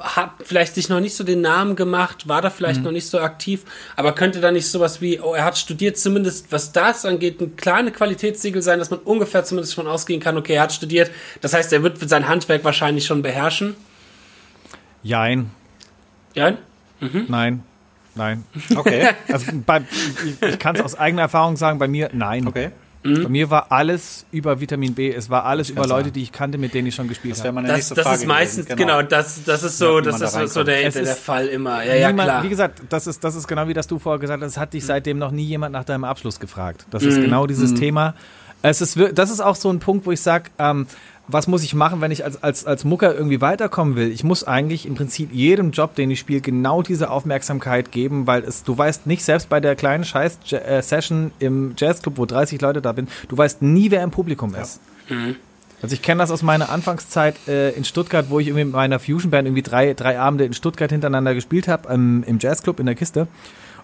hat 0.00 0.30
vielleicht 0.44 0.74
sich 0.74 0.88
noch 0.88 1.00
nicht 1.00 1.14
so 1.14 1.24
den 1.24 1.40
Namen 1.40 1.76
gemacht, 1.76 2.28
war 2.28 2.42
da 2.42 2.50
vielleicht 2.50 2.78
mhm. 2.78 2.84
noch 2.84 2.92
nicht 2.92 3.06
so 3.06 3.20
aktiv, 3.20 3.64
aber 3.94 4.12
könnte 4.14 4.40
da 4.40 4.50
nicht 4.50 4.66
sowas 4.66 5.00
wie, 5.00 5.20
oh, 5.20 5.34
er 5.34 5.44
hat 5.44 5.58
studiert, 5.58 5.96
zumindest 5.98 6.50
was 6.50 6.72
das 6.72 7.04
angeht, 7.04 7.40
ein 7.40 7.56
kleines 7.56 7.92
Qualitätssiegel 7.92 8.62
sein, 8.62 8.78
dass 8.78 8.90
man 8.90 9.00
ungefähr 9.00 9.44
zumindest 9.44 9.74
von 9.74 9.86
ausgehen 9.86 10.20
kann, 10.20 10.36
okay, 10.36 10.54
er 10.54 10.62
hat 10.62 10.72
studiert, 10.72 11.10
das 11.40 11.54
heißt, 11.54 11.72
er 11.72 11.82
wird 11.82 11.98
sein 12.08 12.26
Handwerk 12.28 12.64
wahrscheinlich 12.64 13.06
schon 13.06 13.22
beherrschen? 13.22 13.76
Jein. 15.02 15.50
Jein? 16.34 16.58
Mhm. 17.00 17.26
Nein. 17.28 17.62
Nein. 18.16 18.44
Okay. 18.76 19.10
Also 19.30 19.52
bei, 19.64 19.82
ich, 19.90 20.48
ich 20.48 20.58
kann 20.58 20.74
es 20.74 20.82
aus 20.82 20.94
eigener 20.94 21.22
Erfahrung 21.22 21.56
sagen, 21.56 21.78
bei 21.78 21.86
mir 21.86 22.10
nein. 22.12 22.46
Okay. 22.46 22.70
Mhm. 23.06 23.22
Bei 23.22 23.28
mir 23.28 23.50
war 23.50 23.72
alles 23.72 24.26
über 24.32 24.60
Vitamin 24.60 24.94
B. 24.94 25.12
Es 25.12 25.30
war 25.30 25.44
alles 25.44 25.70
über 25.70 25.86
Leute, 25.86 26.10
die 26.10 26.22
ich 26.22 26.32
kannte, 26.32 26.58
mit 26.58 26.74
denen 26.74 26.88
ich 26.88 26.94
schon 26.94 27.08
gespielt 27.08 27.42
habe. 27.44 27.62
Das, 27.62 27.88
das, 27.88 28.04
das 28.04 28.18
ist 28.18 28.26
meistens, 28.26 28.66
gewesen, 28.66 28.78
genau. 28.78 28.98
genau, 28.98 29.08
das, 29.08 29.44
das 29.44 29.62
ist 29.62 29.78
so, 29.78 29.96
ja, 29.96 30.02
das 30.02 30.20
ist 30.20 30.34
da 30.34 30.46
so 30.46 30.64
der, 30.64 30.90
der, 30.90 31.02
der, 31.02 31.16
Fall 31.16 31.46
immer. 31.46 31.84
Ja, 31.84 31.94
ja, 31.94 32.08
niemand, 32.08 32.28
klar. 32.28 32.42
Wie 32.42 32.48
gesagt, 32.48 32.82
das 32.88 33.06
ist, 33.06 33.22
das 33.22 33.34
ist 33.34 33.46
genau 33.46 33.68
wie 33.68 33.74
das 33.74 33.86
du 33.86 33.98
vorher 33.98 34.18
gesagt 34.18 34.42
hast, 34.42 34.52
es 34.52 34.58
hat 34.58 34.72
dich 34.72 34.84
seitdem 34.84 35.18
noch 35.18 35.30
nie 35.30 35.44
jemand 35.44 35.72
nach 35.72 35.84
deinem 35.84 36.04
Abschluss 36.04 36.40
gefragt. 36.40 36.86
Das 36.90 37.02
ist 37.02 37.18
mhm. 37.18 37.22
genau 37.22 37.46
dieses 37.46 37.72
mhm. 37.72 37.76
Thema. 37.76 38.14
Es 38.62 38.80
ist, 38.80 38.98
das 39.14 39.30
ist 39.30 39.40
auch 39.40 39.56
so 39.56 39.70
ein 39.70 39.78
Punkt, 39.78 40.06
wo 40.06 40.12
ich 40.12 40.20
sage, 40.20 40.50
ähm, 40.58 40.86
was 41.28 41.48
muss 41.48 41.64
ich 41.64 41.74
machen, 41.74 42.00
wenn 42.00 42.10
ich 42.10 42.24
als, 42.24 42.42
als, 42.42 42.66
als 42.66 42.84
Mucker 42.84 43.14
irgendwie 43.14 43.40
weiterkommen 43.40 43.96
will? 43.96 44.10
Ich 44.10 44.22
muss 44.22 44.44
eigentlich 44.44 44.86
im 44.86 44.94
Prinzip 44.94 45.32
jedem 45.32 45.72
Job, 45.72 45.94
den 45.94 46.10
ich 46.10 46.20
spiele, 46.20 46.40
genau 46.40 46.82
diese 46.82 47.10
Aufmerksamkeit 47.10 47.90
geben, 47.90 48.26
weil 48.26 48.44
es, 48.44 48.62
du 48.62 48.76
weißt 48.76 49.06
nicht, 49.06 49.24
selbst 49.24 49.48
bei 49.48 49.60
der 49.60 49.74
kleinen 49.74 50.04
Scheiß-Session 50.04 51.32
äh, 51.40 51.44
im 51.44 51.74
Jazzclub, 51.76 52.18
wo 52.18 52.26
30 52.26 52.60
Leute 52.60 52.80
da 52.80 52.94
sind, 52.94 53.10
du 53.28 53.36
weißt 53.36 53.62
nie, 53.62 53.90
wer 53.90 54.02
im 54.02 54.10
Publikum 54.10 54.54
ist. 54.54 54.80
Ja. 55.08 55.16
Mhm. 55.16 55.36
Also 55.82 55.94
ich 55.94 56.00
kenne 56.00 56.20
das 56.20 56.30
aus 56.30 56.42
meiner 56.42 56.70
Anfangszeit 56.70 57.36
äh, 57.48 57.70
in 57.72 57.84
Stuttgart, 57.84 58.26
wo 58.30 58.40
ich 58.40 58.46
irgendwie 58.46 58.64
mit 58.64 58.74
meiner 58.74 58.98
Fusion-Band 58.98 59.46
irgendwie 59.46 59.62
drei, 59.62 59.92
drei 59.94 60.18
Abende 60.18 60.44
in 60.44 60.54
Stuttgart 60.54 60.90
hintereinander 60.90 61.34
gespielt 61.34 61.68
habe, 61.68 61.92
ähm, 61.92 62.24
im 62.26 62.38
Jazzclub 62.40 62.80
in 62.80 62.86
der 62.86 62.94
Kiste. 62.94 63.28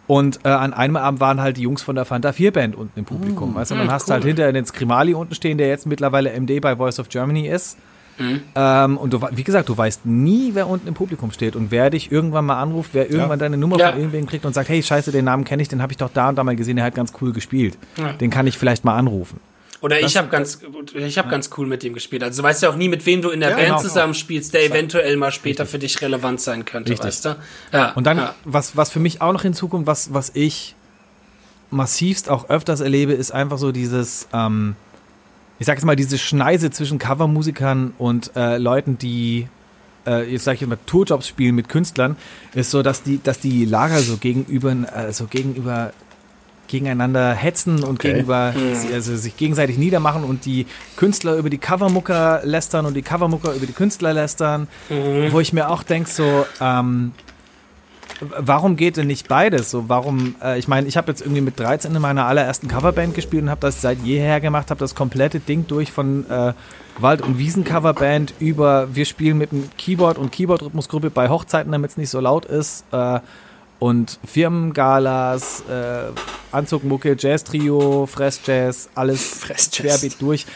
Und 0.06 0.40
äh, 0.44 0.48
an 0.48 0.72
einem 0.74 0.96
Abend 0.96 1.20
waren 1.20 1.40
halt 1.40 1.56
die 1.56 1.62
Jungs 1.62 1.82
von 1.82 1.94
der 1.94 2.04
Fanta 2.04 2.32
4 2.32 2.52
Band 2.52 2.76
unten 2.76 2.98
im 2.98 3.04
Publikum. 3.04 3.52
Mm, 3.52 3.54
weißt 3.54 3.70
du, 3.70 3.74
dann 3.76 3.86
mm, 3.86 3.90
hast 3.90 4.08
du 4.08 4.12
halt 4.12 4.24
hinter 4.24 4.52
den 4.52 4.66
Skrimali 4.66 5.14
unten 5.14 5.34
stehen, 5.34 5.58
der 5.58 5.68
jetzt 5.68 5.86
mittlerweile 5.86 6.32
MD 6.38 6.60
bei 6.60 6.76
Voice 6.76 6.98
of 6.98 7.08
Germany 7.08 7.46
ist. 7.48 7.78
Mhm. 8.18 8.42
Ähm, 8.54 8.98
und 8.98 9.12
du, 9.12 9.22
wie 9.32 9.44
gesagt, 9.44 9.68
du 9.68 9.76
weißt 9.76 10.04
nie, 10.04 10.50
wer 10.54 10.68
unten 10.68 10.88
im 10.88 10.94
Publikum 10.94 11.30
steht 11.30 11.56
und 11.56 11.70
wer 11.70 11.88
dich 11.90 12.12
irgendwann 12.12 12.44
mal 12.44 12.60
anruft, 12.60 12.90
wer 12.92 13.04
irgendwann 13.04 13.30
ja. 13.30 13.36
deine 13.36 13.56
Nummer 13.56 13.78
ja. 13.78 13.90
von 13.90 13.98
irgendwem 13.98 14.26
kriegt 14.26 14.44
und 14.44 14.54
sagt, 14.54 14.68
hey, 14.68 14.82
scheiße, 14.82 15.12
den 15.12 15.24
Namen 15.24 15.44
kenne 15.44 15.62
ich, 15.62 15.68
den 15.68 15.80
habe 15.80 15.92
ich 15.92 15.96
doch 15.96 16.10
da 16.12 16.28
und 16.28 16.36
da 16.36 16.44
mal 16.44 16.56
gesehen, 16.56 16.76
der 16.76 16.84
hat 16.84 16.94
ganz 16.94 17.12
cool 17.20 17.32
gespielt. 17.32 17.78
Ja. 17.96 18.12
Den 18.12 18.30
kann 18.30 18.46
ich 18.46 18.58
vielleicht 18.58 18.84
mal 18.84 18.96
anrufen. 18.96 19.40
Oder 19.82 20.00
das, 20.00 20.12
ich 20.12 20.16
habe 20.16 20.28
ganz, 20.28 20.60
ich 20.94 21.18
habe 21.18 21.26
ja. 21.26 21.30
ganz 21.30 21.50
cool 21.56 21.66
mit 21.66 21.82
dem 21.82 21.92
gespielt. 21.92 22.22
Also 22.22 22.40
du 22.40 22.48
weißt 22.48 22.62
ja 22.62 22.70
auch 22.70 22.76
nie, 22.76 22.88
mit 22.88 23.04
wem 23.04 23.20
du 23.20 23.30
in 23.30 23.40
der 23.40 23.50
ja, 23.50 23.56
Band 23.56 23.68
genau. 23.68 23.80
zusammenspielst, 23.80 24.54
der 24.54 24.64
eventuell 24.64 25.16
mal 25.16 25.32
später 25.32 25.64
Richtig. 25.64 25.70
für 25.70 25.78
dich 25.80 26.00
relevant 26.00 26.40
sein 26.40 26.64
könnte, 26.64 26.92
Richtig. 26.92 27.08
weißt 27.08 27.24
du? 27.24 27.36
Ja. 27.72 27.92
Und 27.92 28.06
dann, 28.06 28.16
ja. 28.18 28.34
was, 28.44 28.76
was 28.76 28.90
für 28.90 29.00
mich 29.00 29.20
auch 29.20 29.32
noch 29.32 29.42
hinzukommt, 29.42 29.86
was, 29.86 30.14
was 30.14 30.30
ich 30.34 30.76
massivst 31.70 32.28
auch 32.28 32.48
öfters 32.48 32.80
erlebe, 32.80 33.12
ist 33.12 33.32
einfach 33.32 33.58
so 33.58 33.72
dieses, 33.72 34.28
ähm, 34.32 34.76
ich 35.58 35.66
sag 35.66 35.76
jetzt 35.76 35.84
mal, 35.84 35.96
diese 35.96 36.16
Schneise 36.16 36.70
zwischen 36.70 36.98
Covermusikern 36.98 37.92
und 37.98 38.30
äh, 38.36 38.58
Leuten, 38.58 38.98
die 38.98 39.48
äh, 40.06 40.30
jetzt 40.30 40.44
sage 40.44 40.58
ich 40.60 40.66
mal, 40.66 40.78
Tourjobs 40.86 41.26
spielen 41.26 41.54
mit 41.54 41.68
Künstlern, 41.68 42.16
ist 42.54 42.70
so, 42.70 42.82
dass 42.82 43.02
die, 43.02 43.20
dass 43.22 43.40
die 43.40 43.64
Lager 43.64 43.98
so 43.98 44.16
gegenüber, 44.16 44.74
äh, 44.94 45.12
so 45.12 45.26
gegenüber 45.26 45.92
gegeneinander 46.72 47.34
hetzen 47.34 47.84
und 47.84 47.98
okay. 47.98 48.08
gegenüber 48.08 48.52
mhm. 48.56 48.92
also 48.92 49.14
sich 49.14 49.36
gegenseitig 49.36 49.76
niedermachen 49.76 50.24
und 50.24 50.46
die 50.46 50.66
Künstler 50.96 51.36
über 51.36 51.50
die 51.50 51.58
Covermucker 51.58 52.40
lästern 52.44 52.86
und 52.86 52.94
die 52.94 53.02
Covermucker 53.02 53.52
über 53.52 53.66
die 53.66 53.74
Künstler 53.74 54.14
lästern, 54.14 54.68
mhm. 54.88 55.30
wo 55.30 55.38
ich 55.38 55.52
mir 55.52 55.68
auch 55.68 55.82
denke, 55.82 56.10
so, 56.10 56.46
ähm, 56.60 57.12
warum 58.20 58.76
geht 58.76 58.96
denn 58.96 59.06
nicht 59.06 59.28
beides? 59.28 59.70
So, 59.70 59.88
warum, 59.88 60.34
äh, 60.42 60.58
ich 60.58 60.66
meine, 60.66 60.88
ich 60.88 60.96
habe 60.96 61.12
jetzt 61.12 61.20
irgendwie 61.20 61.42
mit 61.42 61.60
13 61.60 61.94
in 61.94 62.00
meiner 62.00 62.26
allerersten 62.26 62.68
Coverband 62.68 63.14
gespielt 63.14 63.42
und 63.42 63.50
habe 63.50 63.60
das 63.60 63.82
seit 63.82 63.98
jeher 64.02 64.40
gemacht, 64.40 64.70
habe 64.70 64.80
das 64.80 64.94
komplette 64.94 65.40
Ding 65.40 65.66
durch 65.66 65.92
von 65.92 66.28
äh, 66.30 66.54
Wald- 66.98 67.20
und 67.20 67.38
Wiesen-Coverband 67.38 68.34
über, 68.38 68.94
wir 68.94 69.04
spielen 69.04 69.36
mit 69.36 69.52
dem 69.52 69.68
Keyboard 69.76 70.16
und 70.16 70.32
Keyboard-Rhythmusgruppe 70.32 71.10
bei 71.10 71.28
Hochzeiten, 71.28 71.70
damit 71.70 71.90
es 71.90 71.96
nicht 71.98 72.10
so 72.10 72.20
laut 72.20 72.46
ist. 72.46 72.84
Äh, 72.92 73.20
und 73.82 74.20
Firmengalas, 74.24 75.64
äh, 75.68 76.12
Anzugmucke, 76.52 77.16
Jazz-Trio, 77.18 78.06
Fress-Jazz, 78.06 78.90
alles 78.94 79.40
querbeet 79.72 80.22
durch. 80.22 80.46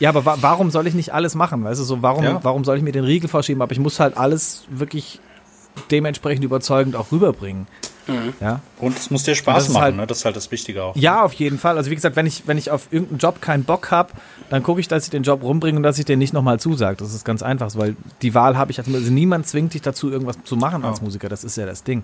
Ja, 0.00 0.08
aber 0.08 0.24
wa 0.24 0.36
warum 0.40 0.72
soll 0.72 0.88
ich 0.88 0.94
nicht 0.94 1.14
alles 1.14 1.36
machen? 1.36 1.62
Weißt 1.62 1.78
du, 1.78 1.84
so 1.84 2.02
warum, 2.02 2.24
ja. 2.24 2.40
warum 2.42 2.64
soll 2.64 2.76
ich 2.76 2.82
mir 2.82 2.90
den 2.90 3.04
Riegel 3.04 3.28
verschieben? 3.28 3.62
Aber 3.62 3.70
ich 3.70 3.78
muss 3.78 4.00
halt 4.00 4.16
alles 4.16 4.64
wirklich 4.68 5.20
dementsprechend 5.92 6.44
überzeugend 6.44 6.96
auch 6.96 7.12
rüberbringen. 7.12 7.68
Mhm. 8.08 8.34
Ja? 8.40 8.58
Und 8.80 8.98
es 8.98 9.12
muss 9.12 9.22
dir 9.22 9.36
Spaß 9.36 9.68
machen, 9.68 9.82
halt, 9.82 9.96
ne? 9.96 10.06
das 10.08 10.18
ist 10.18 10.24
halt 10.24 10.34
das 10.34 10.50
Wichtige 10.50 10.82
auch. 10.82 10.96
Ja, 10.96 11.22
auf 11.22 11.34
jeden 11.34 11.56
Fall. 11.56 11.76
Also 11.76 11.88
wie 11.92 11.94
gesagt, 11.94 12.16
wenn 12.16 12.26
ich, 12.26 12.48
wenn 12.48 12.58
ich 12.58 12.72
auf 12.72 12.88
irgendeinen 12.90 13.18
Job 13.18 13.40
keinen 13.40 13.62
Bock 13.62 13.92
habe, 13.92 14.10
dann 14.48 14.64
gucke 14.64 14.80
ich, 14.80 14.88
dass 14.88 15.04
ich 15.04 15.10
den 15.10 15.22
Job 15.22 15.44
rumbringe 15.44 15.76
und 15.76 15.84
dass 15.84 16.00
ich 16.00 16.04
den 16.04 16.18
nicht 16.18 16.32
nochmal 16.32 16.58
zusage. 16.58 16.96
Das 16.96 17.14
ist 17.14 17.24
ganz 17.24 17.44
einfach, 17.44 17.70
weil 17.76 17.94
die 18.22 18.34
Wahl 18.34 18.58
habe 18.58 18.72
ich. 18.72 18.80
Also 18.80 18.90
niemand 18.90 19.46
zwingt 19.46 19.72
dich 19.72 19.82
dazu, 19.82 20.10
irgendwas 20.10 20.42
zu 20.42 20.56
machen 20.56 20.84
als 20.84 21.00
Musiker. 21.00 21.28
Das 21.28 21.44
ist 21.44 21.56
ja 21.56 21.64
das 21.64 21.84
Ding. 21.84 22.02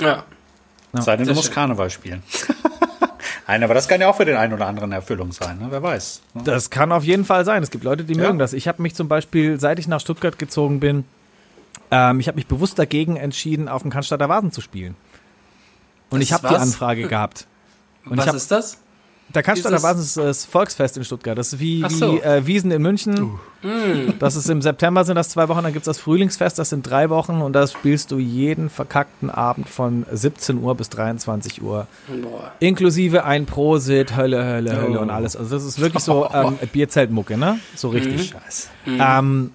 Ja. 0.00 0.24
ja. 0.92 1.02
Sei 1.02 1.16
denn, 1.16 1.26
du 1.26 1.34
musst 1.34 1.52
Karneval 1.52 1.90
spielen. 1.90 2.22
Nein, 3.46 3.64
aber 3.64 3.72
das 3.72 3.88
kann 3.88 4.00
ja 4.00 4.08
auch 4.08 4.16
für 4.16 4.26
den 4.26 4.36
einen 4.36 4.52
oder 4.52 4.66
anderen 4.66 4.92
Erfüllung 4.92 5.32
sein, 5.32 5.58
ne? 5.58 5.68
wer 5.70 5.82
weiß. 5.82 6.20
Ne? 6.34 6.42
Das 6.44 6.68
kann 6.68 6.92
auf 6.92 7.02
jeden 7.04 7.24
Fall 7.24 7.46
sein. 7.46 7.62
Es 7.62 7.70
gibt 7.70 7.82
Leute, 7.82 8.04
die 8.04 8.12
ja. 8.14 8.24
mögen 8.24 8.38
das. 8.38 8.52
Ich 8.52 8.68
habe 8.68 8.82
mich 8.82 8.94
zum 8.94 9.08
Beispiel, 9.08 9.58
seit 9.58 9.78
ich 9.78 9.88
nach 9.88 10.00
Stuttgart 10.00 10.38
gezogen 10.38 10.80
bin, 10.80 11.04
ähm, 11.90 12.20
ich 12.20 12.28
habe 12.28 12.36
mich 12.36 12.46
bewusst 12.46 12.78
dagegen 12.78 13.16
entschieden, 13.16 13.68
auf 13.68 13.82
dem 13.82 13.90
Cannstatter 13.90 14.28
Vasen 14.28 14.52
zu 14.52 14.60
spielen. 14.60 14.96
Und 16.10 16.20
das 16.20 16.28
ich 16.28 16.32
habe 16.34 16.48
die 16.48 16.56
Anfrage 16.56 17.08
gehabt. 17.08 17.46
Und 18.04 18.18
was 18.18 18.26
hab, 18.26 18.34
ist 18.34 18.50
das? 18.50 18.78
Der 19.34 19.42
Cannstatter 19.42 19.76
ist 19.98 20.16
das 20.16 20.44
Volksfest 20.44 20.96
in 20.96 21.04
Stuttgart. 21.04 21.36
Das 21.36 21.52
ist 21.52 21.60
wie, 21.60 21.84
so. 21.88 22.14
wie 22.14 22.20
äh, 22.20 22.46
Wiesen 22.46 22.70
in 22.70 22.80
München. 22.80 23.22
Uh. 23.22 23.38
Das 24.20 24.36
ist 24.36 24.48
im 24.48 24.62
September 24.62 25.04
sind 25.04 25.16
das 25.16 25.30
zwei 25.30 25.48
Wochen, 25.48 25.64
dann 25.64 25.72
gibt 25.72 25.82
es 25.82 25.86
das 25.86 25.98
Frühlingsfest, 25.98 26.60
das 26.60 26.70
sind 26.70 26.88
drei 26.88 27.10
Wochen 27.10 27.40
und 27.40 27.54
das 27.54 27.72
spielst 27.72 28.12
du 28.12 28.18
jeden 28.18 28.70
verkackten 28.70 29.30
Abend 29.30 29.68
von 29.68 30.06
17 30.10 30.58
Uhr 30.58 30.76
bis 30.76 30.90
23 30.90 31.60
Uhr. 31.60 31.88
Boah. 32.22 32.52
Inklusive 32.60 33.24
ein 33.24 33.46
Prosit, 33.46 34.16
Hölle, 34.16 34.44
Hölle, 34.44 34.80
Hölle 34.80 34.98
oh. 35.00 35.02
und 35.02 35.10
alles. 35.10 35.34
Also 35.34 35.56
das 35.56 35.64
ist 35.64 35.80
wirklich 35.80 36.04
so 36.04 36.28
ähm, 36.32 36.56
Bierzeltmucke, 36.72 37.36
ne? 37.36 37.58
So 37.74 37.88
richtig. 37.88 38.32
Mhm. 38.32 38.38
Scheiße. 38.38 38.68
Mhm. 38.86 39.00
Ähm, 39.00 39.50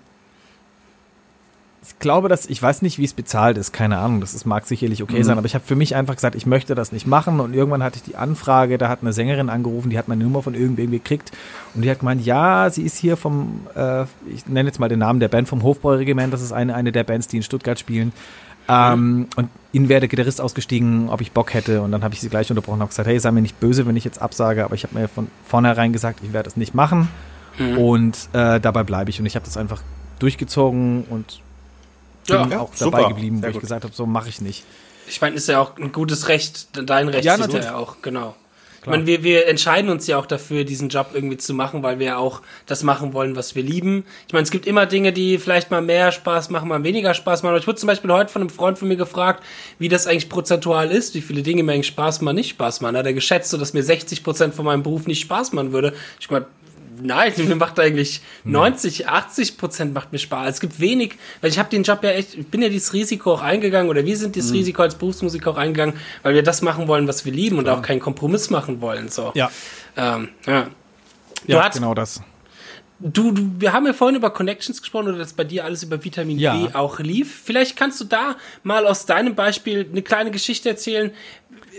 glaube, 1.99 2.29
dass 2.29 2.45
ich 2.45 2.61
weiß 2.61 2.81
nicht, 2.81 2.97
wie 2.97 3.03
es 3.03 3.13
bezahlt 3.13 3.57
ist, 3.57 3.73
keine 3.73 3.97
Ahnung. 3.97 4.21
Das 4.21 4.33
ist, 4.33 4.45
mag 4.45 4.65
sicherlich 4.65 5.03
okay 5.03 5.19
mhm. 5.19 5.23
sein, 5.23 5.37
aber 5.37 5.45
ich 5.45 5.55
habe 5.55 5.65
für 5.65 5.75
mich 5.75 5.95
einfach 5.95 6.15
gesagt, 6.15 6.35
ich 6.35 6.45
möchte 6.45 6.75
das 6.75 6.91
nicht 6.91 7.07
machen. 7.07 7.39
Und 7.39 7.53
irgendwann 7.53 7.83
hatte 7.83 7.97
ich 7.97 8.03
die 8.03 8.15
Anfrage, 8.15 8.77
da 8.77 8.89
hat 8.89 8.99
eine 9.01 9.13
Sängerin 9.13 9.49
angerufen, 9.49 9.89
die 9.89 9.97
hat 9.97 10.07
meine 10.07 10.23
Nummer 10.23 10.41
von 10.41 10.53
irgendwem 10.53 10.91
gekriegt 10.91 11.31
und 11.73 11.81
die 11.81 11.91
hat 11.91 11.99
gemeint, 11.99 12.25
ja, 12.25 12.69
sie 12.69 12.83
ist 12.83 12.97
hier 12.97 13.17
vom, 13.17 13.67
äh, 13.75 14.03
ich 14.33 14.47
nenne 14.47 14.69
jetzt 14.69 14.79
mal 14.79 14.89
den 14.89 14.99
Namen 14.99 15.19
der 15.19 15.27
Band 15.27 15.47
vom 15.47 15.63
Hofbräuregiment. 15.63 16.33
Das 16.33 16.41
ist 16.41 16.51
eine 16.51 16.75
eine 16.75 16.91
der 16.91 17.03
Bands, 17.03 17.27
die 17.27 17.37
in 17.37 17.43
Stuttgart 17.43 17.79
spielen. 17.79 18.13
Ähm, 18.69 19.27
und 19.35 19.49
ihnen 19.73 19.89
wäre 19.89 19.99
der 19.99 20.09
Gitarrist 20.09 20.39
ausgestiegen, 20.39 21.09
ob 21.09 21.21
ich 21.21 21.31
Bock 21.31 21.53
hätte. 21.53 21.81
Und 21.81 21.91
dann 21.91 22.03
habe 22.03 22.13
ich 22.13 22.21
sie 22.21 22.29
gleich 22.29 22.49
unterbrochen 22.49 22.75
und 22.75 22.81
habe 22.81 22.89
gesagt, 22.89 23.07
hey, 23.07 23.19
sei 23.19 23.31
mir 23.31 23.41
nicht 23.41 23.59
böse, 23.59 23.85
wenn 23.85 23.97
ich 23.97 24.05
jetzt 24.05 24.21
absage, 24.21 24.63
aber 24.63 24.75
ich 24.75 24.83
habe 24.83 24.97
mir 24.97 25.07
von 25.07 25.27
vornherein 25.45 25.91
gesagt, 25.91 26.19
ich 26.23 26.31
werde 26.31 26.45
das 26.45 26.55
nicht 26.55 26.73
machen. 26.73 27.09
Mhm. 27.57 27.77
Und 27.77 28.29
äh, 28.33 28.59
dabei 28.59 28.83
bleibe 28.83 29.09
ich. 29.09 29.19
Und 29.19 29.25
ich 29.25 29.35
habe 29.35 29.45
das 29.45 29.57
einfach 29.57 29.81
durchgezogen 30.19 31.03
und 31.09 31.41
bin 32.27 32.51
ja, 32.51 32.59
auch 32.59 32.71
dabei 32.77 33.01
super. 33.01 33.07
geblieben, 33.09 33.39
Sehr 33.39 33.49
wo 33.49 33.53
gut. 33.53 33.55
ich 33.55 33.61
gesagt 33.61 33.83
habe, 33.83 33.93
so 33.93 34.05
mache 34.05 34.29
ich 34.29 34.41
nicht. 34.41 34.63
Ich 35.07 35.21
meine, 35.21 35.35
ist 35.35 35.47
ja 35.47 35.59
auch 35.59 35.77
ein 35.77 35.91
gutes 35.91 36.27
Recht, 36.27 36.67
dein 36.89 37.09
Recht 37.09 37.25
ja, 37.25 37.37
natürlich. 37.37 37.65
ja 37.65 37.75
auch, 37.75 37.97
genau. 38.01 38.35
klar. 38.81 38.97
Man, 38.97 39.05
wir, 39.05 39.23
wir 39.23 39.47
entscheiden 39.47 39.89
uns 39.89 40.07
ja 40.07 40.17
auch 40.17 40.25
dafür, 40.25 40.63
diesen 40.63 40.89
Job 40.89 41.11
irgendwie 41.13 41.37
zu 41.37 41.53
machen, 41.53 41.83
weil 41.83 41.99
wir 41.99 42.17
auch 42.17 42.41
das 42.65 42.83
machen 42.83 43.13
wollen, 43.13 43.35
was 43.35 43.55
wir 43.55 43.63
lieben. 43.63 44.05
Ich 44.27 44.33
meine, 44.33 44.43
es 44.43 44.51
gibt 44.51 44.65
immer 44.65 44.85
Dinge, 44.85 45.11
die 45.11 45.37
vielleicht 45.37 45.71
mal 45.71 45.81
mehr 45.81 46.11
Spaß 46.11 46.49
machen, 46.49 46.69
mal 46.69 46.83
weniger 46.83 47.13
Spaß 47.13 47.43
machen. 47.43 47.57
Ich 47.57 47.67
wurde 47.67 47.79
zum 47.79 47.87
Beispiel 47.87 48.11
heute 48.11 48.31
von 48.31 48.41
einem 48.41 48.49
Freund 48.49 48.77
von 48.77 48.87
mir 48.87 48.97
gefragt, 48.97 49.43
wie 49.79 49.89
das 49.89 50.07
eigentlich 50.07 50.29
prozentual 50.29 50.91
ist, 50.91 51.15
wie 51.15 51.21
viele 51.21 51.43
Dinge 51.43 51.63
mir 51.63 51.73
eigentlich 51.73 51.87
Spaß 51.87 52.21
machen, 52.21 52.35
nicht 52.35 52.51
Spaß 52.51 52.81
machen. 52.81 52.95
Hat 52.97 53.05
er 53.05 53.13
geschätzt, 53.13 53.49
so 53.49 53.57
dass 53.57 53.73
mir 53.73 53.83
60 53.83 54.23
Prozent 54.23 54.53
von 54.55 54.65
meinem 54.65 54.83
Beruf 54.83 55.07
nicht 55.07 55.21
Spaß 55.21 55.51
machen 55.51 55.73
würde. 55.73 55.93
Ich 56.19 56.29
meine, 56.29 56.45
nein, 57.01 57.33
mir 57.37 57.55
macht 57.55 57.79
eigentlich 57.79 58.21
90, 58.43 59.07
80 59.07 59.57
Prozent 59.57 59.93
macht 59.93 60.11
mir 60.11 60.19
Spaß. 60.19 60.55
Es 60.55 60.59
gibt 60.59 60.79
wenig, 60.79 61.15
weil 61.41 61.49
ich 61.49 61.59
habe 61.59 61.69
den 61.69 61.83
Job 61.83 62.03
ja 62.03 62.11
echt, 62.11 62.35
ich 62.35 62.47
bin 62.47 62.61
ja 62.61 62.69
dieses 62.69 62.93
Risiko 62.93 63.33
auch 63.33 63.41
eingegangen 63.41 63.89
oder 63.89 64.05
wir 64.05 64.17
sind 64.17 64.35
dieses 64.35 64.51
mhm. 64.51 64.57
Risiko 64.57 64.81
als 64.81 64.95
Berufsmusiker 64.95 65.51
auch 65.51 65.57
eingegangen, 65.57 65.95
weil 66.21 66.35
wir 66.35 66.43
das 66.43 66.61
machen 66.61 66.87
wollen, 66.87 67.07
was 67.07 67.25
wir 67.25 67.31
lieben 67.31 67.57
und 67.57 67.65
ja. 67.65 67.75
auch 67.75 67.81
keinen 67.81 67.99
Kompromiss 67.99 68.49
machen 68.49 68.81
wollen. 68.81 69.09
So. 69.09 69.31
Ja. 69.35 69.51
Ähm, 69.97 70.29
ja. 70.45 70.67
Du 71.45 71.53
ja, 71.53 71.63
hast, 71.63 71.75
genau 71.75 71.93
das. 71.93 72.21
Du, 72.99 73.31
du, 73.31 73.49
wir 73.57 73.73
haben 73.73 73.85
ja 73.85 73.91
vorhin 73.91 74.15
über 74.15 74.29
Connections 74.29 74.81
gesprochen 74.81 75.09
oder 75.09 75.17
dass 75.17 75.33
bei 75.33 75.43
dir 75.43 75.65
alles 75.65 75.83
über 75.83 76.01
Vitamin 76.03 76.39
ja. 76.39 76.55
B 76.55 76.73
auch 76.73 76.99
lief. 76.99 77.41
Vielleicht 77.43 77.75
kannst 77.75 77.99
du 77.99 78.05
da 78.05 78.37
mal 78.63 78.87
aus 78.87 79.05
deinem 79.05 79.35
Beispiel 79.35 79.87
eine 79.91 80.01
kleine 80.01 80.31
Geschichte 80.31 80.69
erzählen, 80.69 81.11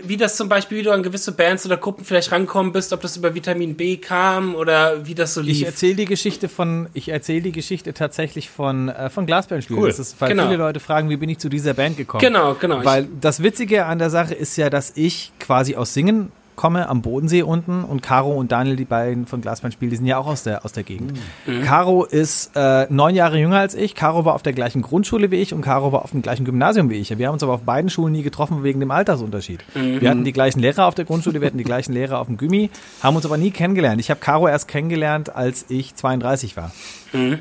wie 0.03 0.17
das 0.17 0.37
zum 0.37 0.49
Beispiel, 0.49 0.79
wie 0.79 0.83
du 0.83 0.93
an 0.93 1.03
gewisse 1.03 1.33
Bands 1.33 1.65
oder 1.67 1.77
Gruppen 1.77 2.05
vielleicht 2.05 2.33
rankommen 2.33 2.73
bist, 2.73 2.93
ob 2.93 3.01
das 3.01 3.17
über 3.17 3.35
Vitamin 3.35 3.77
B 3.77 3.97
kam 3.97 4.55
oder 4.55 5.07
wie 5.07 5.15
das 5.15 5.35
so 5.35 5.41
lief. 5.41 5.57
Ich 5.57 5.67
erzähle 5.67 5.95
die 5.95 6.05
Geschichte 6.05 6.49
von, 6.49 6.89
ich 6.95 7.09
erzähle 7.09 7.43
die 7.43 7.53
Geschichte 7.53 7.95
tatsächlich 7.95 8.51
von, 8.51 8.89
äh, 8.89 9.11
von 9.11 9.27
Glasperlenspielen. 9.27 9.83
Cool. 9.83 9.89
Das 9.89 9.99
ist, 9.99 10.21
weil 10.21 10.31
genau. 10.31 10.45
viele 10.45 10.57
Leute 10.57 10.81
fragen, 10.81 11.11
wie 11.11 11.17
bin 11.17 11.29
ich 11.29 11.39
zu 11.39 11.49
dieser 11.49 11.75
Band 11.75 11.97
gekommen? 11.97 12.21
Genau, 12.21 12.55
genau. 12.55 12.85
Weil 12.85 13.09
das 13.21 13.43
Witzige 13.43 13.87
an 13.87 13.99
der 13.99 14.11
Sache 14.11 14.35
ist 14.35 14.57
ja, 14.57 14.71
dass 14.71 14.93
ich 14.97 15.33
quasi 15.39 15.77
aus 15.77 15.95
Singen 15.95 16.33
komme, 16.57 16.89
am 16.89 17.03
Bodensee 17.03 17.43
unten. 17.43 17.85
Und 17.85 18.03
Caro 18.03 18.33
und 18.33 18.53
Daniel, 18.53 18.77
die 18.77 18.85
beiden 18.85 19.27
von 19.27 19.41
Glasbandspiel, 19.41 19.91
die 19.91 19.97
sind 19.97 20.07
ja 20.07 20.19
auch 20.19 20.27
aus 20.27 20.43
der, 20.43 20.65
aus 20.65 20.73
der 20.73 20.83
Gegend. 20.83 21.15
Mhm. 21.47 21.63
Caro 21.63 22.05
ist 22.05 22.53
äh, 22.55 22.87
neun 22.91 23.15
Jahre 23.15 23.39
jünger 23.39 23.59
als 23.59 23.75
ich. 23.75 23.95
Caro 23.95 24.25
war 24.25 24.35
auf 24.35 24.43
der 24.43 24.53
gleichen 24.53 24.83
Grundschule 24.83 25.31
wie 25.31 25.37
ich 25.37 25.53
und 25.55 25.63
Caro 25.63 25.93
war 25.93 26.03
auf 26.03 26.11
dem 26.11 26.23
gleichen 26.23 26.45
Gymnasium 26.45 26.91
wie 26.91 26.97
ich. 26.97 27.17
Wir 27.17 27.27
haben 27.27 27.35
uns 27.35 27.43
aber 27.43 27.55
auf 27.55 27.63
beiden 27.63 27.91
Schulen 27.91 28.13
nie 28.13 28.23
getroffen 28.23 28.63
wegen 28.63 28.81
dem 28.81 28.91
Altersunterschied. 28.91 29.65
Mhm. 29.75 30.01
Wir 30.01 30.11
hatten 30.11 30.25
die 30.25 30.33
gleichen 30.33 30.61
Lehrer 30.61 30.87
auf 30.87 30.95
der 30.95 31.05
Grundschule, 31.05 31.41
wir 31.41 31.47
hatten 31.47 31.59
die 31.59 31.65
gleichen 31.65 31.93
Lehrer 31.93 32.19
auf 32.19 32.27
dem 32.27 32.37
Gymi, 32.37 32.71
haben 33.03 33.17
uns 33.17 33.25
aber 33.27 33.37
nie 33.37 33.51
kennengelernt. 33.51 34.01
Ich 34.01 34.11
habe 34.11 34.21
Caro 34.21 34.49
erst 34.49 34.69
kennengelernt, 34.69 35.35
als 35.35 35.67
ich 35.69 35.95
32 35.95 36.57
war. 36.57 36.71
Mhm. 37.13 37.41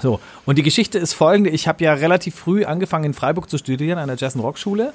So, 0.00 0.20
und 0.44 0.58
die 0.58 0.62
Geschichte 0.62 0.98
ist 0.98 1.14
folgende. 1.14 1.50
Ich 1.50 1.68
habe 1.68 1.82
ja 1.82 1.94
relativ 1.94 2.34
früh 2.34 2.64
angefangen 2.64 3.06
in 3.06 3.14
Freiburg 3.14 3.48
zu 3.48 3.56
studieren 3.58 3.98
an 3.98 4.08
der 4.08 4.16
Jazz- 4.16 4.34
und 4.34 4.42
Rockschule 4.42 4.92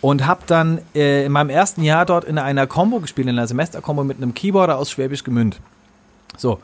und 0.00 0.26
habe 0.26 0.42
dann 0.46 0.80
äh, 0.94 1.24
in 1.26 1.32
meinem 1.32 1.50
ersten 1.50 1.82
Jahr 1.82 2.06
dort 2.06 2.24
in 2.24 2.38
einer 2.38 2.66
Combo 2.66 3.00
gespielt, 3.00 3.28
in 3.28 3.38
einer 3.38 3.46
Semestercombo 3.46 4.04
mit 4.04 4.16
einem 4.16 4.34
Keyboarder 4.34 4.78
aus 4.78 4.90
Schwäbisch 4.90 5.24
Gemünd. 5.24 5.60
So. 6.36 6.58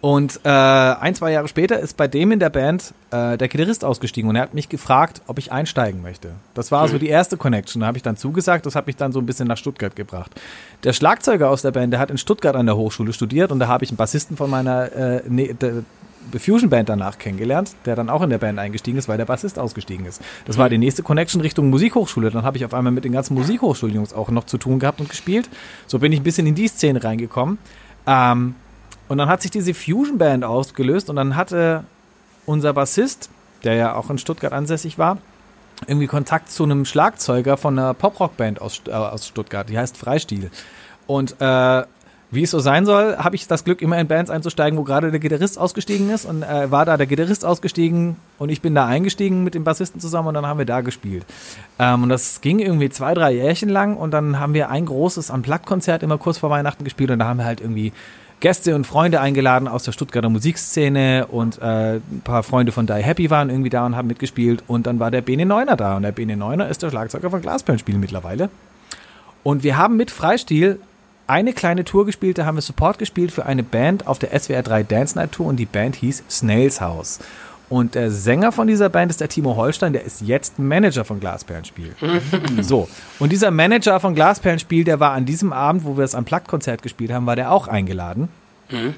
Und 0.00 0.40
äh, 0.44 0.48
ein, 0.48 1.14
zwei 1.14 1.30
Jahre 1.30 1.46
später 1.46 1.78
ist 1.78 1.98
bei 1.98 2.08
dem 2.08 2.32
in 2.32 2.40
der 2.40 2.48
Band 2.48 2.94
äh, 3.10 3.36
der 3.36 3.48
Gitarrist 3.48 3.84
ausgestiegen 3.84 4.30
und 4.30 4.36
er 4.36 4.42
hat 4.42 4.54
mich 4.54 4.70
gefragt, 4.70 5.20
ob 5.26 5.38
ich 5.38 5.52
einsteigen 5.52 6.00
möchte. 6.00 6.32
Das 6.54 6.72
war 6.72 6.86
mhm. 6.86 6.92
so 6.92 6.98
die 6.98 7.08
erste 7.08 7.36
Connection. 7.36 7.80
Da 7.80 7.86
habe 7.86 7.98
ich 7.98 8.02
dann 8.02 8.16
zugesagt, 8.16 8.64
das 8.64 8.74
hat 8.74 8.86
mich 8.86 8.96
dann 8.96 9.12
so 9.12 9.18
ein 9.18 9.26
bisschen 9.26 9.46
nach 9.46 9.58
Stuttgart 9.58 9.94
gebracht. 9.94 10.30
Der 10.84 10.94
Schlagzeuger 10.94 11.50
aus 11.50 11.60
der 11.60 11.72
Band, 11.72 11.92
der 11.92 12.00
hat 12.00 12.10
in 12.10 12.16
Stuttgart 12.16 12.56
an 12.56 12.64
der 12.64 12.76
Hochschule 12.76 13.12
studiert 13.12 13.52
und 13.52 13.58
da 13.58 13.68
habe 13.68 13.84
ich 13.84 13.90
einen 13.90 13.98
Bassisten 13.98 14.38
von 14.38 14.48
meiner 14.48 14.90
äh, 14.90 15.22
ne, 15.28 15.54
Fusion 16.38 16.70
Band 16.70 16.88
danach 16.88 17.18
kennengelernt, 17.18 17.74
der 17.84 17.96
dann 17.96 18.10
auch 18.10 18.22
in 18.22 18.30
der 18.30 18.38
Band 18.38 18.58
eingestiegen 18.58 18.98
ist, 18.98 19.08
weil 19.08 19.18
der 19.18 19.24
Bassist 19.24 19.58
ausgestiegen 19.58 20.06
ist. 20.06 20.20
Das 20.44 20.58
war 20.58 20.68
die 20.68 20.78
nächste 20.78 21.02
Connection 21.02 21.40
Richtung 21.40 21.70
Musikhochschule. 21.70 22.30
Dann 22.30 22.42
habe 22.42 22.56
ich 22.56 22.64
auf 22.64 22.74
einmal 22.74 22.92
mit 22.92 23.04
den 23.04 23.12
ganzen 23.12 23.34
Musikhochschuljungs 23.34 24.12
auch 24.12 24.30
noch 24.30 24.44
zu 24.44 24.58
tun 24.58 24.78
gehabt 24.78 25.00
und 25.00 25.08
gespielt. 25.08 25.48
So 25.86 25.98
bin 25.98 26.12
ich 26.12 26.20
ein 26.20 26.24
bisschen 26.24 26.46
in 26.46 26.54
die 26.54 26.68
Szene 26.68 27.02
reingekommen. 27.02 27.58
Ähm, 28.06 28.54
und 29.08 29.18
dann 29.18 29.28
hat 29.28 29.42
sich 29.42 29.50
diese 29.50 29.74
Fusion 29.74 30.18
Band 30.18 30.44
ausgelöst 30.44 31.10
und 31.10 31.16
dann 31.16 31.36
hatte 31.36 31.84
unser 32.46 32.72
Bassist, 32.72 33.28
der 33.64 33.74
ja 33.74 33.94
auch 33.94 34.10
in 34.10 34.18
Stuttgart 34.18 34.52
ansässig 34.52 34.98
war, 34.98 35.18
irgendwie 35.86 36.06
Kontakt 36.06 36.50
zu 36.50 36.64
einem 36.64 36.84
Schlagzeuger 36.84 37.56
von 37.56 37.78
einer 37.78 37.94
Poprock-Band 37.94 38.60
aus, 38.60 38.82
äh, 38.86 38.92
aus 38.92 39.26
Stuttgart, 39.26 39.68
die 39.68 39.78
heißt 39.78 39.96
Freistil. 39.96 40.50
Und 41.06 41.36
äh, 41.40 41.82
wie 42.30 42.44
es 42.44 42.50
so 42.50 42.60
sein 42.60 42.86
soll, 42.86 43.16
habe 43.16 43.34
ich 43.34 43.48
das 43.48 43.64
Glück, 43.64 43.82
immer 43.82 43.98
in 43.98 44.06
Bands 44.06 44.30
einzusteigen, 44.30 44.78
wo 44.78 44.84
gerade 44.84 45.10
der 45.10 45.18
Gitarrist 45.18 45.58
ausgestiegen 45.58 46.10
ist. 46.10 46.24
Und 46.24 46.42
äh, 46.42 46.70
war 46.70 46.84
da 46.84 46.96
der 46.96 47.06
Gitarrist 47.06 47.44
ausgestiegen 47.44 48.16
und 48.38 48.50
ich 48.50 48.62
bin 48.62 48.74
da 48.74 48.86
eingestiegen 48.86 49.42
mit 49.42 49.54
dem 49.54 49.64
Bassisten 49.64 50.00
zusammen 50.00 50.28
und 50.28 50.34
dann 50.34 50.46
haben 50.46 50.58
wir 50.58 50.66
da 50.66 50.80
gespielt. 50.80 51.24
Ähm, 51.78 52.04
und 52.04 52.08
das 52.08 52.40
ging 52.40 52.60
irgendwie 52.60 52.88
zwei, 52.88 53.14
drei 53.14 53.32
Jährchen 53.32 53.68
lang 53.68 53.96
und 53.96 54.12
dann 54.12 54.38
haben 54.38 54.54
wir 54.54 54.70
ein 54.70 54.86
großes 54.86 55.30
Unplugged-Konzert 55.30 56.02
immer 56.02 56.18
kurz 56.18 56.38
vor 56.38 56.50
Weihnachten 56.50 56.84
gespielt 56.84 57.10
und 57.10 57.18
da 57.18 57.26
haben 57.26 57.38
wir 57.38 57.44
halt 57.44 57.60
irgendwie 57.60 57.92
Gäste 58.38 58.74
und 58.74 58.86
Freunde 58.86 59.20
eingeladen 59.20 59.68
aus 59.68 59.82
der 59.82 59.92
Stuttgarter 59.92 60.30
Musikszene 60.30 61.26
und 61.26 61.60
äh, 61.60 61.96
ein 61.96 62.22
paar 62.24 62.42
Freunde 62.42 62.72
von 62.72 62.86
Die 62.86 62.94
Happy 62.94 63.28
waren 63.28 63.50
irgendwie 63.50 63.70
da 63.70 63.84
und 63.84 63.96
haben 63.96 64.08
mitgespielt 64.08 64.64
und 64.66 64.86
dann 64.86 64.98
war 64.98 65.10
der 65.10 65.20
Bene 65.20 65.44
Neuner 65.44 65.76
da 65.76 65.96
und 65.96 66.02
der 66.02 66.12
Bene 66.12 66.36
Neuner 66.36 66.68
ist 66.68 66.82
der 66.82 66.90
Schlagzeuger 66.90 67.30
von 67.30 67.42
Glasperlenspielen 67.42 68.00
mittlerweile. 68.00 68.48
Und 69.42 69.62
wir 69.62 69.76
haben 69.76 69.96
mit 69.96 70.10
Freistil 70.10 70.80
eine 71.30 71.52
kleine 71.52 71.84
Tour 71.84 72.06
gespielt, 72.06 72.38
da 72.38 72.44
haben 72.44 72.56
wir 72.56 72.62
Support 72.62 72.98
gespielt 72.98 73.30
für 73.30 73.46
eine 73.46 73.62
Band 73.62 74.06
auf 74.06 74.18
der 74.18 74.38
SWR 74.38 74.62
3 74.62 74.82
Dance 74.82 75.16
Night 75.16 75.32
Tour 75.32 75.46
und 75.46 75.56
die 75.56 75.66
Band 75.66 75.94
hieß 75.96 76.24
Snails 76.28 76.80
House. 76.80 77.20
Und 77.68 77.94
der 77.94 78.10
Sänger 78.10 78.50
von 78.50 78.66
dieser 78.66 78.88
Band 78.88 79.12
ist 79.12 79.20
der 79.20 79.28
Timo 79.28 79.54
Holstein, 79.54 79.92
der 79.92 80.02
ist 80.02 80.22
jetzt 80.22 80.58
Manager 80.58 81.04
von 81.04 81.20
Glasperlenspiel. 81.20 81.94
so, 82.60 82.88
und 83.20 83.30
dieser 83.30 83.52
Manager 83.52 84.00
von 84.00 84.16
Glasperlenspiel, 84.16 84.82
der 84.82 84.98
war 84.98 85.12
an 85.12 85.24
diesem 85.24 85.52
Abend, 85.52 85.84
wo 85.84 85.96
wir 85.96 86.02
das 86.02 86.16
am 86.16 86.24
Plattkonzert 86.24 86.82
gespielt 86.82 87.12
haben, 87.12 87.26
war 87.26 87.36
der 87.36 87.52
auch 87.52 87.68
eingeladen. 87.68 88.28
Mhm. 88.68 88.94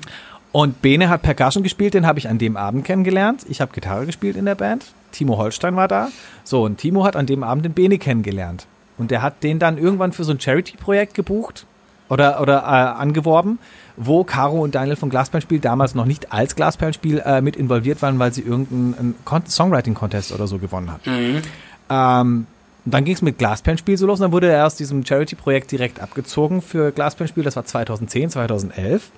Und 0.52 0.80
Bene 0.80 1.10
hat 1.10 1.20
Percussion 1.20 1.62
gespielt, 1.62 1.92
den 1.92 2.06
habe 2.06 2.18
ich 2.18 2.30
an 2.30 2.38
dem 2.38 2.56
Abend 2.56 2.86
kennengelernt. 2.86 3.44
Ich 3.46 3.60
habe 3.60 3.74
Gitarre 3.74 4.06
gespielt 4.06 4.36
in 4.36 4.46
der 4.46 4.54
Band. 4.54 4.86
Timo 5.10 5.36
Holstein 5.36 5.76
war 5.76 5.88
da. 5.88 6.08
So, 6.42 6.64
und 6.64 6.78
Timo 6.78 7.04
hat 7.04 7.14
an 7.14 7.26
dem 7.26 7.42
Abend 7.42 7.66
den 7.66 7.74
Bene 7.74 7.98
kennengelernt. 7.98 8.66
Und 8.96 9.10
der 9.10 9.20
hat 9.20 9.42
den 9.42 9.58
dann 9.58 9.76
irgendwann 9.76 10.12
für 10.12 10.24
so 10.24 10.32
ein 10.32 10.40
Charity-Projekt 10.40 11.12
gebucht 11.12 11.66
oder, 12.12 12.42
oder 12.42 12.58
äh, 12.58 13.00
angeworben, 13.00 13.58
wo 13.96 14.22
Caro 14.22 14.60
und 14.60 14.74
Daniel 14.74 14.96
von 14.96 15.08
Glasperlenspiel 15.08 15.60
damals 15.60 15.94
noch 15.94 16.04
nicht 16.04 16.30
als 16.30 16.54
Glasperlenspiel 16.56 17.22
äh, 17.24 17.40
mit 17.40 17.56
involviert 17.56 18.02
waren, 18.02 18.18
weil 18.18 18.34
sie 18.34 18.42
irgendeinen 18.42 19.14
Songwriting-Contest 19.46 20.30
oder 20.32 20.46
so 20.46 20.58
gewonnen 20.58 20.92
hat. 20.92 21.06
Mhm. 21.06 21.40
Ähm, 21.88 22.46
dann 22.84 23.04
ging 23.06 23.14
es 23.14 23.22
mit 23.22 23.38
Glasperlenspiel 23.38 23.96
so 23.96 24.06
los 24.06 24.20
und 24.20 24.24
dann 24.24 24.32
wurde 24.32 24.50
er 24.50 24.66
aus 24.66 24.74
diesem 24.74 25.06
Charity-Projekt 25.06 25.72
direkt 25.72 26.00
abgezogen 26.00 26.60
für 26.60 26.92
Glasperlenspiel. 26.92 27.44
Das 27.44 27.56
war 27.56 27.64
2010, 27.64 28.28
2011. 28.28 29.10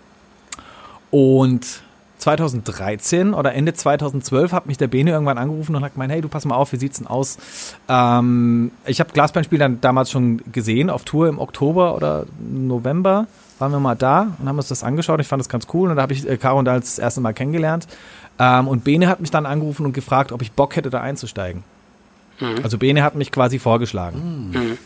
Und 1.10 1.82
2013 2.18 3.34
oder 3.34 3.54
Ende 3.54 3.74
2012 3.74 4.52
hat 4.52 4.66
mich 4.66 4.78
der 4.78 4.86
Bene 4.86 5.10
irgendwann 5.10 5.38
angerufen 5.38 5.76
und 5.76 5.84
hat 5.84 5.94
gemeint, 5.94 6.12
hey, 6.12 6.20
du 6.20 6.28
pass 6.28 6.44
mal 6.44 6.54
auf, 6.54 6.72
wie 6.72 6.76
sieht's 6.76 6.98
denn 6.98 7.06
aus? 7.06 7.38
Ähm, 7.88 8.70
ich 8.86 9.00
habe 9.00 9.12
Glasbandspiel 9.12 9.58
dann 9.58 9.80
damals 9.80 10.10
schon 10.10 10.40
gesehen 10.52 10.90
auf 10.90 11.04
Tour 11.04 11.28
im 11.28 11.38
Oktober 11.38 11.94
oder 11.94 12.26
November 12.38 13.26
waren 13.58 13.72
wir 13.72 13.80
mal 13.80 13.94
da 13.94 14.36
und 14.38 14.48
haben 14.48 14.56
uns 14.56 14.68
das 14.68 14.82
angeschaut. 14.82 15.20
Ich 15.20 15.28
fand 15.28 15.40
das 15.40 15.48
ganz 15.48 15.66
cool 15.72 15.90
und 15.90 15.96
da 15.96 16.02
habe 16.02 16.12
ich 16.12 16.28
äh, 16.28 16.36
Caro 16.36 16.58
und 16.58 16.64
das 16.64 16.98
erste 16.98 17.20
Mal 17.20 17.32
kennengelernt. 17.32 17.86
Ähm, 18.38 18.68
und 18.68 18.84
Bene 18.84 19.08
hat 19.08 19.20
mich 19.20 19.30
dann 19.30 19.46
angerufen 19.46 19.86
und 19.86 19.92
gefragt, 19.92 20.32
ob 20.32 20.42
ich 20.42 20.52
Bock 20.52 20.76
hätte, 20.76 20.90
da 20.90 21.00
einzusteigen. 21.00 21.62
Mhm. 22.40 22.60
Also 22.62 22.78
Bene 22.78 23.02
hat 23.02 23.14
mich 23.14 23.30
quasi 23.30 23.58
vorgeschlagen. 23.58 24.50
Mhm. 24.52 24.78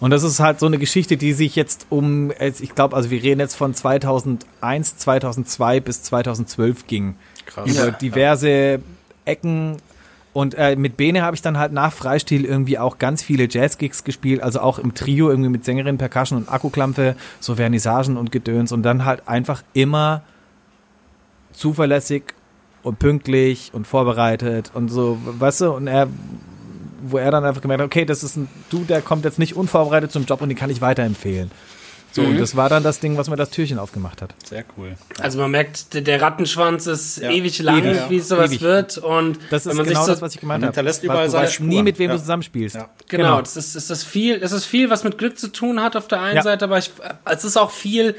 Und 0.00 0.10
das 0.10 0.22
ist 0.22 0.40
halt 0.40 0.58
so 0.58 0.66
eine 0.66 0.78
Geschichte, 0.78 1.18
die 1.18 1.34
sich 1.34 1.54
jetzt 1.56 1.86
um, 1.90 2.32
ich 2.40 2.74
glaube, 2.74 2.96
also 2.96 3.10
wir 3.10 3.22
reden 3.22 3.38
jetzt 3.38 3.54
von 3.54 3.74
2001, 3.74 4.96
2002 4.96 5.80
bis 5.80 6.02
2012 6.02 6.86
ging. 6.86 7.16
Krass. 7.44 7.70
Über 7.70 7.86
ja, 7.86 7.90
diverse 7.90 8.50
ja. 8.50 8.78
Ecken. 9.26 9.76
Und 10.32 10.54
äh, 10.54 10.74
mit 10.76 10.96
Bene 10.96 11.22
habe 11.22 11.34
ich 11.36 11.42
dann 11.42 11.58
halt 11.58 11.72
nach 11.72 11.92
Freistil 11.92 12.44
irgendwie 12.44 12.78
auch 12.78 12.98
ganz 12.98 13.22
viele 13.22 13.48
Jazz-Gigs 13.50 14.04
gespielt, 14.04 14.42
also 14.42 14.60
auch 14.60 14.78
im 14.78 14.94
Trio 14.94 15.28
irgendwie 15.28 15.50
mit 15.50 15.64
Sängerin, 15.64 15.98
Percussion 15.98 16.38
und 16.38 16.48
Akkuklampe, 16.48 17.16
so 17.40 17.56
Vernissagen 17.56 18.16
und 18.16 18.32
Gedöns 18.32 18.72
und 18.72 18.82
dann 18.82 19.04
halt 19.04 19.28
einfach 19.28 19.62
immer 19.74 20.22
zuverlässig 21.52 22.34
und 22.82 22.98
pünktlich 23.00 23.70
und 23.74 23.86
vorbereitet 23.86 24.70
und 24.72 24.88
so, 24.88 25.18
weißt 25.24 25.62
du, 25.62 25.72
und 25.72 25.88
er 25.88 26.08
wo 27.02 27.18
er 27.18 27.30
dann 27.30 27.44
einfach 27.44 27.60
gemerkt 27.60 27.82
hat, 27.82 27.86
okay, 27.86 28.04
das 28.04 28.22
ist 28.22 28.36
ein 28.36 28.48
Du, 28.70 28.84
der 28.84 29.02
kommt 29.02 29.24
jetzt 29.24 29.38
nicht 29.38 29.56
unvorbereitet 29.56 30.12
zum 30.12 30.24
Job 30.24 30.42
und 30.42 30.48
den 30.48 30.56
kann 30.56 30.70
ich 30.70 30.80
weiterempfehlen. 30.80 31.50
So, 32.12 32.22
mhm. 32.22 32.30
und 32.30 32.40
das 32.40 32.56
war 32.56 32.68
dann 32.68 32.82
das 32.82 32.98
Ding, 32.98 33.16
was 33.16 33.30
mir 33.30 33.36
das 33.36 33.50
Türchen 33.50 33.78
aufgemacht 33.78 34.20
hat. 34.20 34.34
Sehr 34.44 34.64
cool. 34.76 34.96
Also 35.20 35.38
man 35.38 35.50
merkt, 35.52 35.94
der 35.94 36.20
Rattenschwanz 36.20 36.86
ist 36.86 37.18
ja. 37.18 37.30
ewig 37.30 37.60
lang, 37.60 37.84
ewig, 37.84 38.00
wie 38.08 38.20
sowas 38.20 38.50
ewig. 38.50 38.62
wird. 38.62 38.98
Und 38.98 39.38
das 39.50 39.66
ist 39.66 39.76
genau 39.76 40.06
das, 40.06 40.20
was 40.20 40.34
ich 40.34 40.40
gemeint 40.40 40.64
habe. 40.64 40.72
Hinterlässt 40.72 41.04
überall 41.04 41.28
du 41.28 41.34
weißt 41.34 41.60
nie, 41.60 41.82
mit 41.82 41.98
wem 41.98 42.10
ja. 42.10 42.16
du 42.16 42.20
zusammenspielst. 42.20 42.76
Ja. 42.76 42.88
Genau, 43.08 43.24
genau. 43.24 43.40
Das, 43.40 43.56
ist, 43.56 43.76
das, 43.76 43.90
ist 43.90 44.04
viel, 44.04 44.40
das 44.40 44.50
ist 44.50 44.64
viel, 44.64 44.90
was 44.90 45.04
mit 45.04 45.18
Glück 45.18 45.38
zu 45.38 45.52
tun 45.52 45.80
hat 45.80 45.94
auf 45.94 46.08
der 46.08 46.20
einen 46.20 46.42
Seite, 46.42 46.64
aber 46.64 46.78
ich, 46.78 46.90
es 47.26 47.44
ist 47.44 47.56
auch 47.56 47.70
viel, 47.70 48.16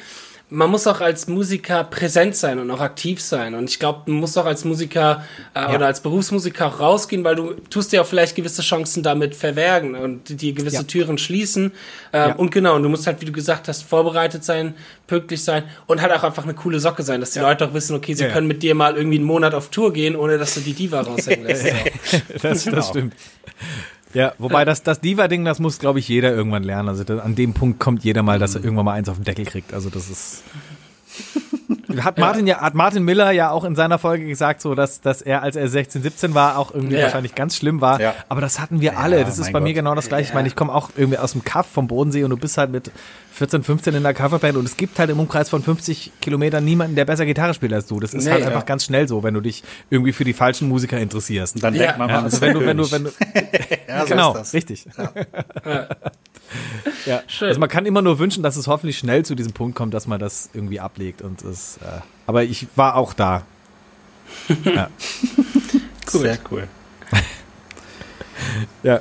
man 0.54 0.70
muss 0.70 0.86
auch 0.86 1.00
als 1.00 1.30
Musiker 1.30 1.86
präsent 1.86 2.36
sein 2.36 2.60
und 2.60 2.70
auch 2.72 2.82
aktiv 2.82 3.22
sein. 3.22 3.56
Und 3.56 3.70
ich 3.70 3.80
glaube, 3.80 4.12
man 4.12 4.20
muss 4.20 4.38
auch 4.38 4.46
als 4.46 4.66
Musiker 4.66 5.24
äh, 5.56 5.62
ja. 5.62 5.74
oder 5.74 5.86
als 5.86 6.02
Berufsmusiker 6.02 6.68
auch 6.68 6.82
rausgehen, 6.82 7.24
weil 7.24 7.36
du 7.36 7.54
tust 7.70 7.94
dir 7.94 8.02
auch 8.02 8.06
vielleicht 8.06 8.36
gewisse 8.36 8.62
Chancen 8.62 9.02
damit 9.02 9.34
verwergen 9.34 9.96
und 9.96 10.42
die 10.42 10.54
gewisse 10.54 10.78
ja. 10.78 10.84
Türen 10.84 11.18
schließen. 11.18 11.72
Äh, 12.12 12.18
ja. 12.18 12.36
Und 12.36 12.52
genau, 12.52 12.76
und 12.76 12.84
du 12.84 12.90
musst 12.90 13.08
halt, 13.08 13.22
wie 13.22 13.26
du 13.26 13.32
gesagt 13.32 13.70
hast, 13.70 13.84
vorbereitet 13.84 14.44
sein, 14.44 14.76
pünktlich 15.08 15.42
sein 15.42 15.64
und 15.88 16.02
halt 16.02 16.12
auch 16.12 16.24
einfach 16.24 16.44
eine 16.44 16.54
coole 16.54 16.82
Socke 16.82 17.04
sein, 17.04 17.22
dass 17.22 17.32
die 17.32 17.40
Leute 17.40 17.66
auch 17.66 17.74
wissen, 17.74 17.96
okay, 17.96 18.14
sie 18.14 18.28
können 18.28 18.48
mit 18.48 18.62
dir 18.62 18.76
mal 18.76 18.98
irgendwie 18.98 19.20
einen 19.20 19.26
Monat 19.26 19.54
auf 19.54 19.70
Tour 19.70 19.94
gehen, 19.94 20.18
ohne 20.18 20.38
dass 20.38 20.56
du 20.56 20.60
die 20.60 20.74
Diva 20.74 21.00
raushängen 21.02 21.48
lässt. 21.48 21.66
das, 22.34 22.42
das 22.42 22.66
genau. 22.66 22.82
stimmt. 22.82 23.14
Ja, 24.14 24.34
wobei 24.38 24.66
das, 24.66 24.84
das 24.84 25.00
Diva-Ding, 25.00 25.46
das 25.46 25.60
muss, 25.60 25.80
glaube 25.80 26.00
ich, 26.00 26.08
jeder 26.08 26.32
irgendwann 26.32 26.64
lernen. 26.64 26.90
Also 26.90 27.04
das, 27.04 27.20
an 27.22 27.36
dem 27.36 27.54
Punkt 27.54 27.80
kommt 27.80 28.04
jeder 28.04 28.24
mal, 28.24 28.40
dass 28.40 28.56
er 28.56 28.60
mhm. 28.60 28.66
irgendwann 28.66 28.86
mal 28.86 28.94
eins 28.94 29.10
auf 29.10 29.18
den 29.18 29.24
Deckel 29.24 29.46
kriegt. 29.46 29.74
Also 29.74 29.90
das 29.90 30.10
ist. 30.10 30.44
Hat 32.00 32.18
Martin 32.18 32.48
ja. 32.48 32.62
hat 32.62 32.74
Martin 32.74 33.04
Miller 33.04 33.32
ja 33.32 33.52
auch 33.52 33.64
in 33.64 33.76
seiner 33.76 34.00
Folge 34.00 34.26
gesagt, 34.26 34.62
so 34.62 34.76
dass, 34.76 35.02
dass 35.02 35.22
er, 35.22 35.42
als 35.42 35.56
er 35.56 35.68
16, 35.68 36.02
17 36.02 36.34
war, 36.34 36.58
auch 36.58 36.74
irgendwie 36.74 36.96
ja. 36.96 37.04
wahrscheinlich 37.04 37.36
ganz 37.36 37.56
schlimm 37.56 37.82
war. 37.82 38.00
Ja. 38.00 38.16
Aber 38.30 38.42
das 38.42 38.60
hatten 38.60 38.82
wir 38.82 38.98
alle. 38.98 39.24
Das 39.24 39.40
ist 39.40 39.48
bei 39.48 39.60
Gott. 39.60 39.64
mir 39.64 39.74
genau 39.74 39.96
das 39.96 40.08
gleiche. 40.08 40.30
Ich 40.30 40.34
meine, 40.34 40.48
ich 40.48 40.56
komme 40.56 40.74
auch 40.74 40.90
irgendwie 40.96 41.18
aus 41.18 41.34
dem 41.34 41.44
Kaff 41.44 41.68
vom 41.68 41.88
Bodensee 41.88 42.24
und 42.24 42.30
du 42.30 42.38
bist 42.38 42.58
halt 42.58 42.72
mit 42.72 42.92
14, 43.34 43.64
15 43.64 43.96
in 43.96 44.04
der 44.04 44.14
Coverband 44.14 44.58
und 44.58 44.66
es 44.66 44.78
gibt 44.78 45.00
halt 45.00 45.10
im 45.10 45.20
Umkreis 45.20 45.50
von 45.50 45.64
50 45.64 46.12
Kilometern 46.22 46.64
niemanden, 46.64 46.96
der 46.96 47.06
besser 47.06 47.26
Gitarre 47.26 47.54
spielt 47.54 47.74
als 47.74 47.88
du. 47.88 48.00
Das 48.00 48.14
ist 48.14 48.26
nee, 48.26 48.32
halt 48.32 48.46
einfach 48.46 48.66
ganz 48.66 48.86
schnell 48.86 49.08
so, 49.08 49.24
wenn 49.24 49.34
du 49.34 49.42
dich 49.42 49.64
irgendwie 49.90 50.12
für 50.12 50.24
die 50.24 50.34
falschen 50.34 50.68
Musiker 50.68 51.00
interessierst. 51.00 51.56
Und 51.56 51.64
dann 51.64 51.74
denkt 51.74 51.98
man, 51.98 52.12
man 52.12 52.24
also 52.26 52.42
wenn 52.42 52.54
du, 52.54 52.66
wenn 52.66 52.78
du, 52.78 52.92
wenn 52.92 53.04
du, 53.06 53.12
genau, 54.08 54.38
richtig. 54.54 54.86
Ja. 57.06 57.24
Schön. 57.28 57.48
Also 57.48 57.60
man 57.60 57.70
kann 57.70 57.86
immer 57.86 58.02
nur 58.02 58.20
wünschen, 58.20 58.44
dass 58.44 58.56
es 58.58 58.68
hoffentlich 58.68 58.98
schnell 58.98 59.26
zu 59.26 59.36
diesem 59.36 59.54
Punkt 59.54 59.76
kommt, 59.76 59.94
dass 59.94 60.08
man 60.08 60.20
das 60.20 60.50
irgendwie 60.54 60.80
ablegt. 60.80 61.22
Und 61.22 61.42
es, 61.44 61.78
äh, 61.78 62.02
aber 62.28 62.44
ich 62.44 62.68
war 62.76 62.96
auch 62.96 63.14
da. 63.14 63.44
ja. 64.64 64.90
cool. 66.14 66.22
Sehr 66.22 66.38
cool. 66.52 66.68
ja. 68.84 69.00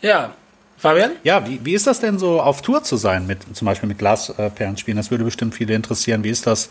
Ja. 0.00 0.34
Fabian? 0.78 1.12
Ja, 1.24 1.46
wie, 1.48 1.64
wie 1.64 1.74
ist 1.74 1.86
das 1.86 2.00
denn 2.00 2.18
so, 2.18 2.40
auf 2.40 2.60
Tour 2.62 2.82
zu 2.82 2.96
sein, 2.96 3.26
mit 3.26 3.56
zum 3.56 3.66
Beispiel 3.66 3.88
mit 3.88 3.98
Glasperlen 3.98 4.76
spielen? 4.76 4.96
Das 4.96 5.10
würde 5.10 5.24
bestimmt 5.24 5.54
viele 5.54 5.74
interessieren. 5.74 6.22
Wie 6.22 6.30
ist 6.30 6.46
das 6.46 6.68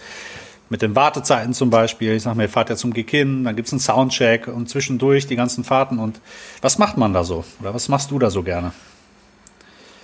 mit 0.70 0.82
den 0.82 0.96
Wartezeiten 0.96 1.54
zum 1.54 1.70
Beispiel? 1.72 2.14
Ich 2.14 2.24
sag 2.24 2.36
mal, 2.36 2.44
ihr 2.44 2.50
fahrt 2.50 2.70
ja 2.70 2.76
zum 2.76 2.94
Gig 2.94 3.10
hin, 3.10 3.44
dann 3.44 3.56
gibt's 3.56 3.72
einen 3.72 3.80
Soundcheck 3.80 4.48
und 4.48 4.70
zwischendurch 4.70 5.26
die 5.26 5.36
ganzen 5.36 5.64
Fahrten. 5.64 5.98
Und 5.98 6.22
was 6.62 6.78
macht 6.78 6.98
man 6.98 7.14
da 7.14 7.24
so? 7.24 7.44
Oder 7.62 7.74
was 7.74 7.90
machst 7.90 8.12
du 8.12 8.20
da 8.20 8.30
so 8.30 8.44
gerne? 8.44 8.74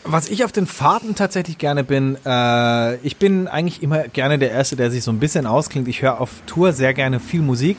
Was 0.04 0.30
ich 0.30 0.44
auf 0.44 0.52
den 0.52 0.66
Fahrten 0.66 1.16
tatsächlich 1.16 1.58
gerne 1.58 1.84
bin, 1.84 2.18
äh, 2.26 2.96
ich 2.98 3.18
bin 3.18 3.48
eigentlich 3.48 3.84
immer 3.84 4.08
gerne 4.08 4.40
der 4.40 4.52
Erste, 4.52 4.76
der 4.76 4.90
sich 4.90 5.04
so 5.04 5.12
ein 5.12 5.20
bisschen 5.20 5.46
ausklingt. 5.46 5.88
Ich 5.88 6.02
höre 6.02 6.20
auf 6.20 6.30
Tour 6.48 6.74
sehr 6.74 6.94
gerne 6.94 7.20
viel 7.20 7.42
Musik, 7.42 7.78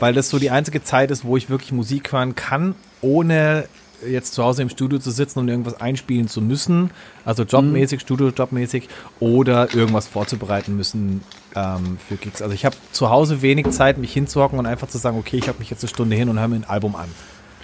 weil 0.00 0.12
das 0.12 0.30
so 0.30 0.38
die 0.38 0.50
einzige 0.50 0.82
Zeit 0.82 1.10
ist, 1.10 1.24
wo 1.24 1.36
ich 1.36 1.48
wirklich 1.48 1.70
Musik 1.72 2.12
hören 2.12 2.34
kann, 2.34 2.74
ohne 3.02 3.68
jetzt 4.06 4.34
zu 4.34 4.42
Hause 4.42 4.62
im 4.62 4.68
Studio 4.68 4.98
zu 4.98 5.10
sitzen 5.10 5.38
und 5.38 5.48
irgendwas 5.48 5.80
einspielen 5.80 6.28
zu 6.28 6.40
müssen, 6.40 6.90
also 7.24 7.42
jobmäßig, 7.42 8.00
mhm. 8.00 8.02
Studio-jobmäßig, 8.02 8.88
oder 9.20 9.74
irgendwas 9.74 10.08
vorzubereiten 10.08 10.76
müssen 10.76 11.22
ähm, 11.54 11.98
für 12.08 12.16
Gigs. 12.16 12.42
Also 12.42 12.54
ich 12.54 12.64
habe 12.64 12.76
zu 12.92 13.10
Hause 13.10 13.42
wenig 13.42 13.68
Zeit, 13.70 13.98
mich 13.98 14.12
hinzuhocken 14.12 14.58
und 14.58 14.66
einfach 14.66 14.88
zu 14.88 14.98
sagen, 14.98 15.18
okay, 15.18 15.36
ich 15.36 15.48
habe 15.48 15.58
mich 15.58 15.70
jetzt 15.70 15.82
eine 15.82 15.88
Stunde 15.88 16.16
hin 16.16 16.28
und 16.28 16.38
höre 16.38 16.48
mir 16.48 16.56
ein 16.56 16.68
Album 16.68 16.96
an. 16.96 17.08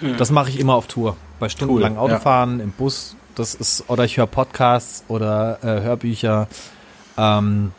Mhm. 0.01 0.17
Das 0.17 0.31
mache 0.31 0.49
ich 0.49 0.59
immer 0.59 0.75
auf 0.75 0.87
Tour. 0.87 1.17
Bei 1.39 1.49
stundenlangen 1.49 1.97
cool, 1.97 2.03
Autofahren, 2.03 2.59
ja. 2.59 2.63
im 2.63 2.71
Bus, 2.71 3.15
das 3.39 3.55
ist, 3.55 3.85
oder 3.87 4.03
ich 4.03 4.17
höre 4.17 4.27
Podcasts 4.27 5.03
oder 5.07 5.59
äh, 5.63 5.81
Hörbücher. 5.81 6.47
Ähm, 7.17 7.71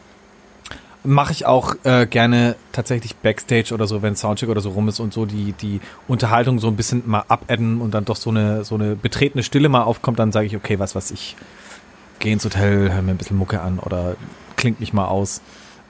Mache 1.05 1.33
ich 1.33 1.47
auch 1.47 1.77
äh, 1.85 2.07
gerne 2.07 2.57
tatsächlich 2.73 3.17
Backstage 3.17 3.73
oder 3.73 3.87
so, 3.87 4.03
wenn 4.03 4.17
Soundcheck 4.17 4.49
oder 4.49 4.61
so 4.61 4.71
rum 4.71 4.89
ist 4.89 5.01
und 5.01 5.15
so 5.15 5.27
die, 5.27 5.53
die 5.53 5.81
Unterhaltung 6.09 6.59
so 6.59 6.67
ein 6.67 6.77
bisschen 6.77 7.03
mal 7.07 7.25
abadden 7.29 7.81
und 7.81 7.95
dann 7.95 8.05
doch 8.05 8.17
so 8.17 8.31
eine, 8.31 8.65
so 8.65 8.75
eine 8.75 8.97
betretene 8.97 9.43
Stille 9.43 9.69
mal 9.69 9.85
aufkommt, 9.85 10.19
dann 10.19 10.33
sage 10.33 10.47
ich, 10.47 10.57
okay, 10.57 10.79
was 10.79 10.95
was 10.95 11.11
ich 11.11 11.37
gehe 12.19 12.33
ins 12.33 12.45
Hotel, 12.45 12.93
höre 12.93 13.03
mir 13.03 13.13
ein 13.13 13.17
bisschen 13.17 13.39
Mucke 13.39 13.61
an 13.61 13.79
oder 13.79 14.17
klingt 14.57 14.81
mich 14.81 14.93
mal 14.93 15.07
aus. 15.07 15.41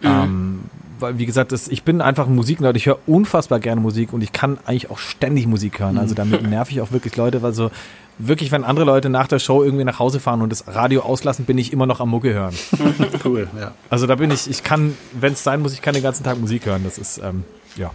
Mhm. 0.02 0.08
Ähm, 0.08 0.60
weil, 1.00 1.18
wie 1.18 1.26
gesagt, 1.26 1.52
das, 1.52 1.68
ich 1.68 1.82
bin 1.82 2.00
einfach 2.00 2.26
ein 2.26 2.34
Musiknerd, 2.34 2.76
ich 2.76 2.86
höre 2.86 2.98
unfassbar 3.06 3.60
gerne 3.60 3.80
Musik 3.80 4.12
und 4.12 4.22
ich 4.22 4.32
kann 4.32 4.58
eigentlich 4.64 4.90
auch 4.90 4.98
ständig 4.98 5.46
Musik 5.46 5.80
hören. 5.80 5.98
Also 5.98 6.14
damit 6.14 6.42
nerv 6.48 6.70
ich 6.70 6.80
auch 6.80 6.92
wirklich 6.92 7.16
Leute, 7.16 7.42
weil 7.42 7.52
so 7.52 7.70
wirklich, 8.18 8.50
wenn 8.50 8.64
andere 8.64 8.84
Leute 8.84 9.08
nach 9.08 9.28
der 9.28 9.38
Show 9.38 9.62
irgendwie 9.62 9.84
nach 9.84 9.98
Hause 9.98 10.20
fahren 10.20 10.42
und 10.42 10.50
das 10.50 10.66
Radio 10.66 11.02
auslassen, 11.02 11.44
bin 11.44 11.58
ich 11.58 11.72
immer 11.72 11.86
noch 11.86 12.00
am 12.00 12.10
Mucke 12.10 12.32
hören. 12.32 12.54
cool, 13.24 13.48
ja. 13.58 13.72
Also 13.90 14.06
da 14.06 14.16
bin 14.16 14.30
ich, 14.30 14.50
ich 14.50 14.62
kann, 14.62 14.96
wenn 15.12 15.32
es 15.32 15.44
sein 15.44 15.60
muss, 15.60 15.72
ich 15.72 15.82
kann 15.82 15.94
den 15.94 16.02
ganzen 16.02 16.24
Tag 16.24 16.38
Musik 16.38 16.66
hören. 16.66 16.82
Das 16.84 16.98
ist, 16.98 17.18
ähm, 17.18 17.44
ja. 17.76 17.90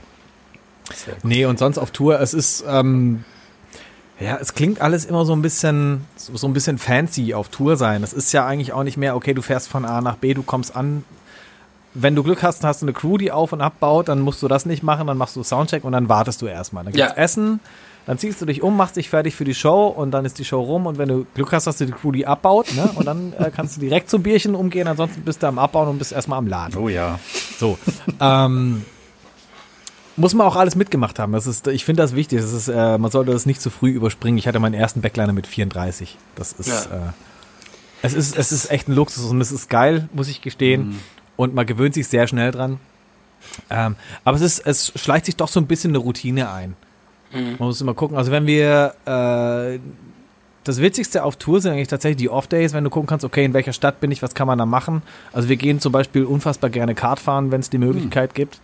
Nee, 1.23 1.45
und 1.45 1.59
sonst 1.59 1.77
auf 1.77 1.91
Tour, 1.91 2.19
es 2.19 2.33
ist, 2.33 2.63
ähm, 2.67 3.23
ja, 4.19 4.37
es 4.37 4.53
klingt 4.53 4.79
alles 4.79 5.05
immer 5.05 5.25
so 5.25 5.33
ein 5.33 5.41
bisschen, 5.41 6.05
so 6.15 6.47
ein 6.47 6.53
bisschen 6.53 6.77
fancy 6.77 7.33
auf 7.33 7.49
Tour 7.49 7.77
sein. 7.77 8.03
Es 8.03 8.13
ist 8.13 8.31
ja 8.31 8.45
eigentlich 8.45 8.73
auch 8.73 8.83
nicht 8.83 8.97
mehr, 8.97 9.15
okay, 9.15 9.33
du 9.33 9.41
fährst 9.41 9.67
von 9.67 9.85
A 9.85 10.01
nach 10.01 10.17
B, 10.17 10.33
du 10.33 10.43
kommst 10.43 10.75
an. 10.75 11.03
Wenn 11.95 12.15
du 12.15 12.23
Glück 12.23 12.41
hast, 12.41 12.63
hast 12.63 12.81
du 12.81 12.85
eine 12.85 12.93
Crew, 12.93 13.17
die 13.17 13.31
auf 13.31 13.53
und 13.53 13.61
abbaut, 13.61 14.07
dann 14.07 14.21
musst 14.21 14.41
du 14.41 14.47
das 14.47 14.65
nicht 14.65 14.81
machen, 14.83 15.07
dann 15.07 15.17
machst 15.17 15.35
du 15.35 15.43
Soundcheck 15.43 15.83
und 15.83 15.91
dann 15.91 16.09
wartest 16.09 16.41
du 16.41 16.47
erstmal. 16.47 16.83
Dann 16.83 16.93
gibt's 16.93 17.13
ja. 17.15 17.21
Essen, 17.21 17.59
dann 18.05 18.17
ziehst 18.17 18.41
du 18.41 18.45
dich 18.45 18.61
um, 18.61 18.75
machst 18.75 18.95
dich 18.95 19.09
fertig 19.09 19.35
für 19.35 19.45
die 19.45 19.53
Show 19.53 19.87
und 19.87 20.11
dann 20.11 20.25
ist 20.25 20.39
die 20.39 20.45
Show 20.45 20.61
rum 20.61 20.87
und 20.87 20.97
wenn 20.97 21.07
du 21.07 21.25
Glück 21.35 21.51
hast, 21.53 21.67
dass 21.67 21.77
du 21.77 21.85
die 21.85 21.91
Crew 21.91 22.11
die 22.11 22.25
abbaut, 22.25 22.73
ne? 22.75 22.89
Und 22.95 23.05
dann 23.05 23.33
äh, 23.33 23.51
kannst 23.55 23.77
du 23.77 23.81
direkt 23.81 24.09
zum 24.09 24.23
Bierchen 24.23 24.55
umgehen, 24.55 24.87
ansonsten 24.87 25.21
bist 25.21 25.43
du 25.43 25.47
am 25.47 25.59
Abbauen 25.59 25.87
und 25.87 25.99
bist 25.99 26.11
erstmal 26.11 26.39
am 26.39 26.47
Laden. 26.47 26.77
Oh 26.77 26.89
ja. 26.89 27.19
So. 27.57 27.77
ähm, 28.19 28.83
muss 30.15 30.33
man 30.33 30.45
auch 30.45 30.55
alles 30.55 30.75
mitgemacht 30.75 31.17
haben. 31.17 31.31
Das 31.31 31.47
ist, 31.47 31.67
ich 31.67 31.85
finde 31.85 32.03
das 32.03 32.15
wichtig. 32.15 32.41
Das 32.41 32.53
ist, 32.53 32.67
äh, 32.67 32.97
man 32.97 33.09
sollte 33.09 33.31
das 33.31 33.45
nicht 33.45 33.61
zu 33.61 33.69
früh 33.69 33.91
überspringen. 33.91 34.37
Ich 34.37 34.47
hatte 34.47 34.59
meinen 34.59 34.75
ersten 34.75 35.01
Backliner 35.01 35.33
mit 35.33 35.47
34. 35.47 36.17
Das 36.35 36.53
ist, 36.53 36.89
ja. 36.89 36.97
äh, 36.97 37.11
es 38.01 38.13
ist, 38.13 38.37
es 38.37 38.51
ist 38.51 38.69
echt 38.69 38.89
ein 38.89 38.93
Luxus 38.93 39.25
und 39.31 39.39
es 39.41 39.51
ist 39.51 39.69
geil, 39.69 40.09
muss 40.13 40.27
ich 40.27 40.41
gestehen. 40.41 40.89
Mhm. 40.89 40.99
Und 41.35 41.53
man 41.53 41.65
gewöhnt 41.65 41.93
sich 41.93 42.07
sehr 42.07 42.27
schnell 42.27 42.51
dran. 42.51 42.79
Ähm, 43.69 43.95
aber 44.23 44.37
es 44.37 44.41
ist, 44.41 44.59
es 44.65 44.93
schleicht 44.95 45.25
sich 45.25 45.35
doch 45.35 45.47
so 45.47 45.59
ein 45.59 45.67
bisschen 45.67 45.91
eine 45.91 45.97
Routine 45.97 46.51
ein. 46.51 46.75
Mhm. 47.33 47.55
Man 47.59 47.67
muss 47.67 47.81
immer 47.81 47.93
gucken. 47.93 48.17
Also 48.17 48.31
wenn 48.31 48.45
wir 48.45 48.93
äh, 49.05 49.79
das 50.63 50.81
Witzigste 50.81 51.23
auf 51.23 51.35
Tour 51.35 51.61
sind 51.61 51.73
eigentlich 51.73 51.87
tatsächlich 51.87 52.17
die 52.17 52.29
Off-Days, 52.29 52.73
wenn 52.73 52.83
du 52.83 52.89
gucken 52.89 53.07
kannst, 53.07 53.25
okay, 53.25 53.43
in 53.43 53.53
welcher 53.53 53.73
Stadt 53.73 53.99
bin 53.99 54.11
ich, 54.11 54.21
was 54.21 54.33
kann 54.33 54.47
man 54.47 54.57
da 54.57 54.65
machen. 54.65 55.01
Also 55.33 55.49
wir 55.49 55.57
gehen 55.57 55.79
zum 55.79 55.91
Beispiel 55.91 56.23
unfassbar 56.23 56.69
gerne 56.69 56.95
Kart 56.95 57.19
fahren, 57.19 57.51
wenn 57.51 57.59
es 57.59 57.69
die 57.69 57.77
Möglichkeit 57.77 58.31
mhm. 58.31 58.35
gibt. 58.35 58.59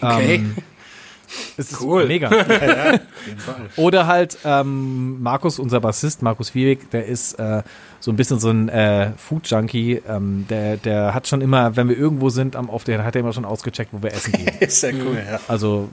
Okay. 0.00 0.34
Ähm, 0.34 0.56
es 1.56 1.80
cool. 1.80 2.06
mega. 2.06 2.30
ja, 2.36 3.00
Oder 3.76 4.06
halt 4.06 4.38
ähm, 4.44 5.22
Markus, 5.22 5.58
unser 5.58 5.80
Bassist, 5.80 6.22
Markus 6.22 6.54
Wiewig, 6.54 6.90
der 6.90 7.06
ist 7.06 7.34
äh, 7.34 7.62
so 8.00 8.10
ein 8.10 8.16
bisschen 8.16 8.40
so 8.40 8.50
ein 8.50 8.68
äh, 8.68 9.12
Food-Junkie. 9.16 10.02
Ähm, 10.08 10.46
der, 10.48 10.76
der 10.76 11.14
hat 11.14 11.28
schon 11.28 11.40
immer, 11.40 11.76
wenn 11.76 11.88
wir 11.88 11.96
irgendwo 11.96 12.30
sind 12.30 12.56
am 12.56 12.68
Off, 12.68 12.84
der 12.84 13.04
hat 13.04 13.14
er 13.14 13.20
immer 13.20 13.32
schon 13.32 13.44
ausgecheckt, 13.44 13.92
wo 13.92 14.02
wir 14.02 14.12
essen 14.12 14.32
gehen. 14.32 14.50
ist 14.60 14.82
ja 14.82 14.90
cool, 14.90 15.22
ja. 15.30 15.40
Also 15.48 15.88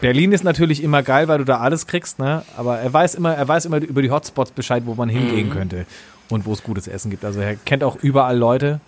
Berlin 0.00 0.32
ist 0.32 0.44
natürlich 0.44 0.82
immer 0.82 1.02
geil, 1.02 1.28
weil 1.28 1.38
du 1.38 1.44
da 1.44 1.58
alles 1.58 1.86
kriegst, 1.86 2.18
ne? 2.18 2.42
Aber 2.56 2.78
er 2.78 2.92
weiß 2.92 3.14
immer, 3.14 3.34
er 3.34 3.46
weiß 3.46 3.66
immer 3.66 3.78
über 3.78 4.02
die 4.02 4.10
Hotspots 4.10 4.50
Bescheid, 4.50 4.84
wo 4.86 4.94
man 4.94 5.08
hingehen 5.08 5.48
mhm. 5.48 5.52
könnte 5.52 5.86
und 6.28 6.46
wo 6.46 6.52
es 6.52 6.62
gutes 6.62 6.88
Essen 6.88 7.10
gibt. 7.10 7.24
Also 7.24 7.40
er 7.40 7.56
kennt 7.56 7.84
auch 7.84 7.96
überall 7.96 8.36
Leute 8.36 8.80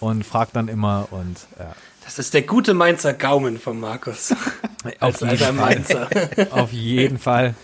und 0.00 0.24
fragt 0.24 0.56
dann 0.56 0.68
immer 0.68 1.08
und 1.10 1.46
ja. 1.58 1.72
Das 2.04 2.18
ist 2.18 2.34
der 2.34 2.42
gute 2.42 2.74
Mainzer 2.74 3.14
Gaumen 3.14 3.58
von 3.58 3.78
Markus. 3.80 4.34
Auf 5.00 5.20
jeden 5.20 5.38
Fall. 5.38 5.52
Mainzer. 5.52 6.08
Auf 6.50 6.72
jeden 6.72 7.18
Fall. 7.18 7.54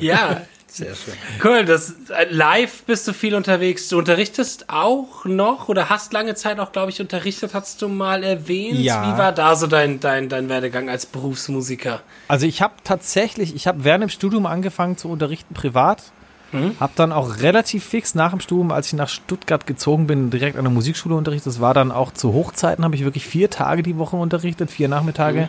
ja, 0.00 0.42
sehr 0.66 0.94
schön. 0.94 1.14
Cool, 1.44 1.64
das, 1.66 1.94
äh, 2.08 2.26
live 2.30 2.84
bist 2.84 3.06
du 3.06 3.12
viel 3.12 3.34
unterwegs. 3.34 3.88
Du 3.88 3.98
unterrichtest 3.98 4.70
auch 4.70 5.26
noch 5.26 5.68
oder 5.68 5.90
hast 5.90 6.14
lange 6.14 6.34
Zeit 6.34 6.58
auch, 6.60 6.72
glaube 6.72 6.90
ich, 6.90 7.00
unterrichtet, 7.00 7.52
hast 7.52 7.82
du 7.82 7.88
mal 7.88 8.24
erwähnt. 8.24 8.78
Ja. 8.78 9.02
Wie 9.02 9.18
war 9.18 9.32
da 9.32 9.54
so 9.54 9.66
dein, 9.66 10.00
dein, 10.00 10.30
dein 10.30 10.48
Werdegang 10.48 10.88
als 10.88 11.04
Berufsmusiker? 11.04 12.00
Also 12.28 12.46
ich 12.46 12.62
habe 12.62 12.74
tatsächlich, 12.84 13.54
ich 13.54 13.66
habe 13.66 13.84
während 13.84 14.02
dem 14.02 14.08
Studium 14.08 14.46
angefangen 14.46 14.96
zu 14.96 15.10
unterrichten 15.10 15.52
privat. 15.52 16.04
Mhm. 16.52 16.76
Habe 16.78 16.92
dann 16.96 17.12
auch 17.12 17.38
relativ 17.40 17.84
fix 17.84 18.14
nach 18.14 18.30
dem 18.30 18.40
Studium, 18.40 18.70
als 18.70 18.88
ich 18.88 18.92
nach 18.94 19.08
Stuttgart 19.08 19.66
gezogen 19.66 20.06
bin, 20.06 20.30
direkt 20.30 20.56
an 20.56 20.64
der 20.64 20.72
Musikschule 20.72 21.14
unterrichtet. 21.14 21.48
Das 21.48 21.60
war 21.60 21.74
dann 21.74 21.90
auch 21.90 22.12
zu 22.12 22.32
Hochzeiten, 22.32 22.84
habe 22.84 22.94
ich 22.94 23.04
wirklich 23.04 23.26
vier 23.26 23.50
Tage 23.50 23.82
die 23.82 23.98
Woche 23.98 24.16
unterrichtet, 24.16 24.70
vier 24.70 24.88
Nachmittage. 24.88 25.42
Mhm. 25.42 25.48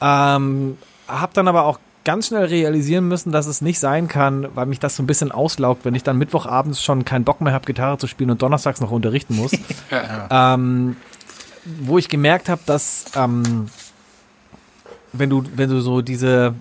Ähm, 0.00 0.78
habe 1.06 1.32
dann 1.34 1.48
aber 1.48 1.64
auch 1.64 1.78
ganz 2.04 2.28
schnell 2.28 2.44
realisieren 2.44 3.06
müssen, 3.06 3.32
dass 3.32 3.46
es 3.46 3.60
nicht 3.60 3.78
sein 3.78 4.08
kann, 4.08 4.48
weil 4.54 4.66
mich 4.66 4.80
das 4.80 4.96
so 4.96 5.02
ein 5.02 5.06
bisschen 5.06 5.30
auslaugt, 5.30 5.84
wenn 5.84 5.94
ich 5.94 6.02
dann 6.02 6.16
Mittwochabends 6.16 6.82
schon 6.82 7.04
keinen 7.04 7.24
Bock 7.24 7.40
mehr 7.40 7.52
habe, 7.52 7.66
Gitarre 7.66 7.98
zu 7.98 8.06
spielen 8.06 8.30
und 8.30 8.40
donnerstags 8.40 8.80
noch 8.80 8.90
unterrichten 8.90 9.36
muss. 9.36 9.52
ja. 9.90 10.54
ähm, 10.54 10.96
wo 11.80 11.98
ich 11.98 12.08
gemerkt 12.08 12.48
habe, 12.48 12.62
dass 12.64 13.06
ähm, 13.14 13.68
wenn 15.12 15.28
du, 15.28 15.44
wenn 15.54 15.68
du 15.68 15.80
so 15.80 16.00
diese 16.00 16.54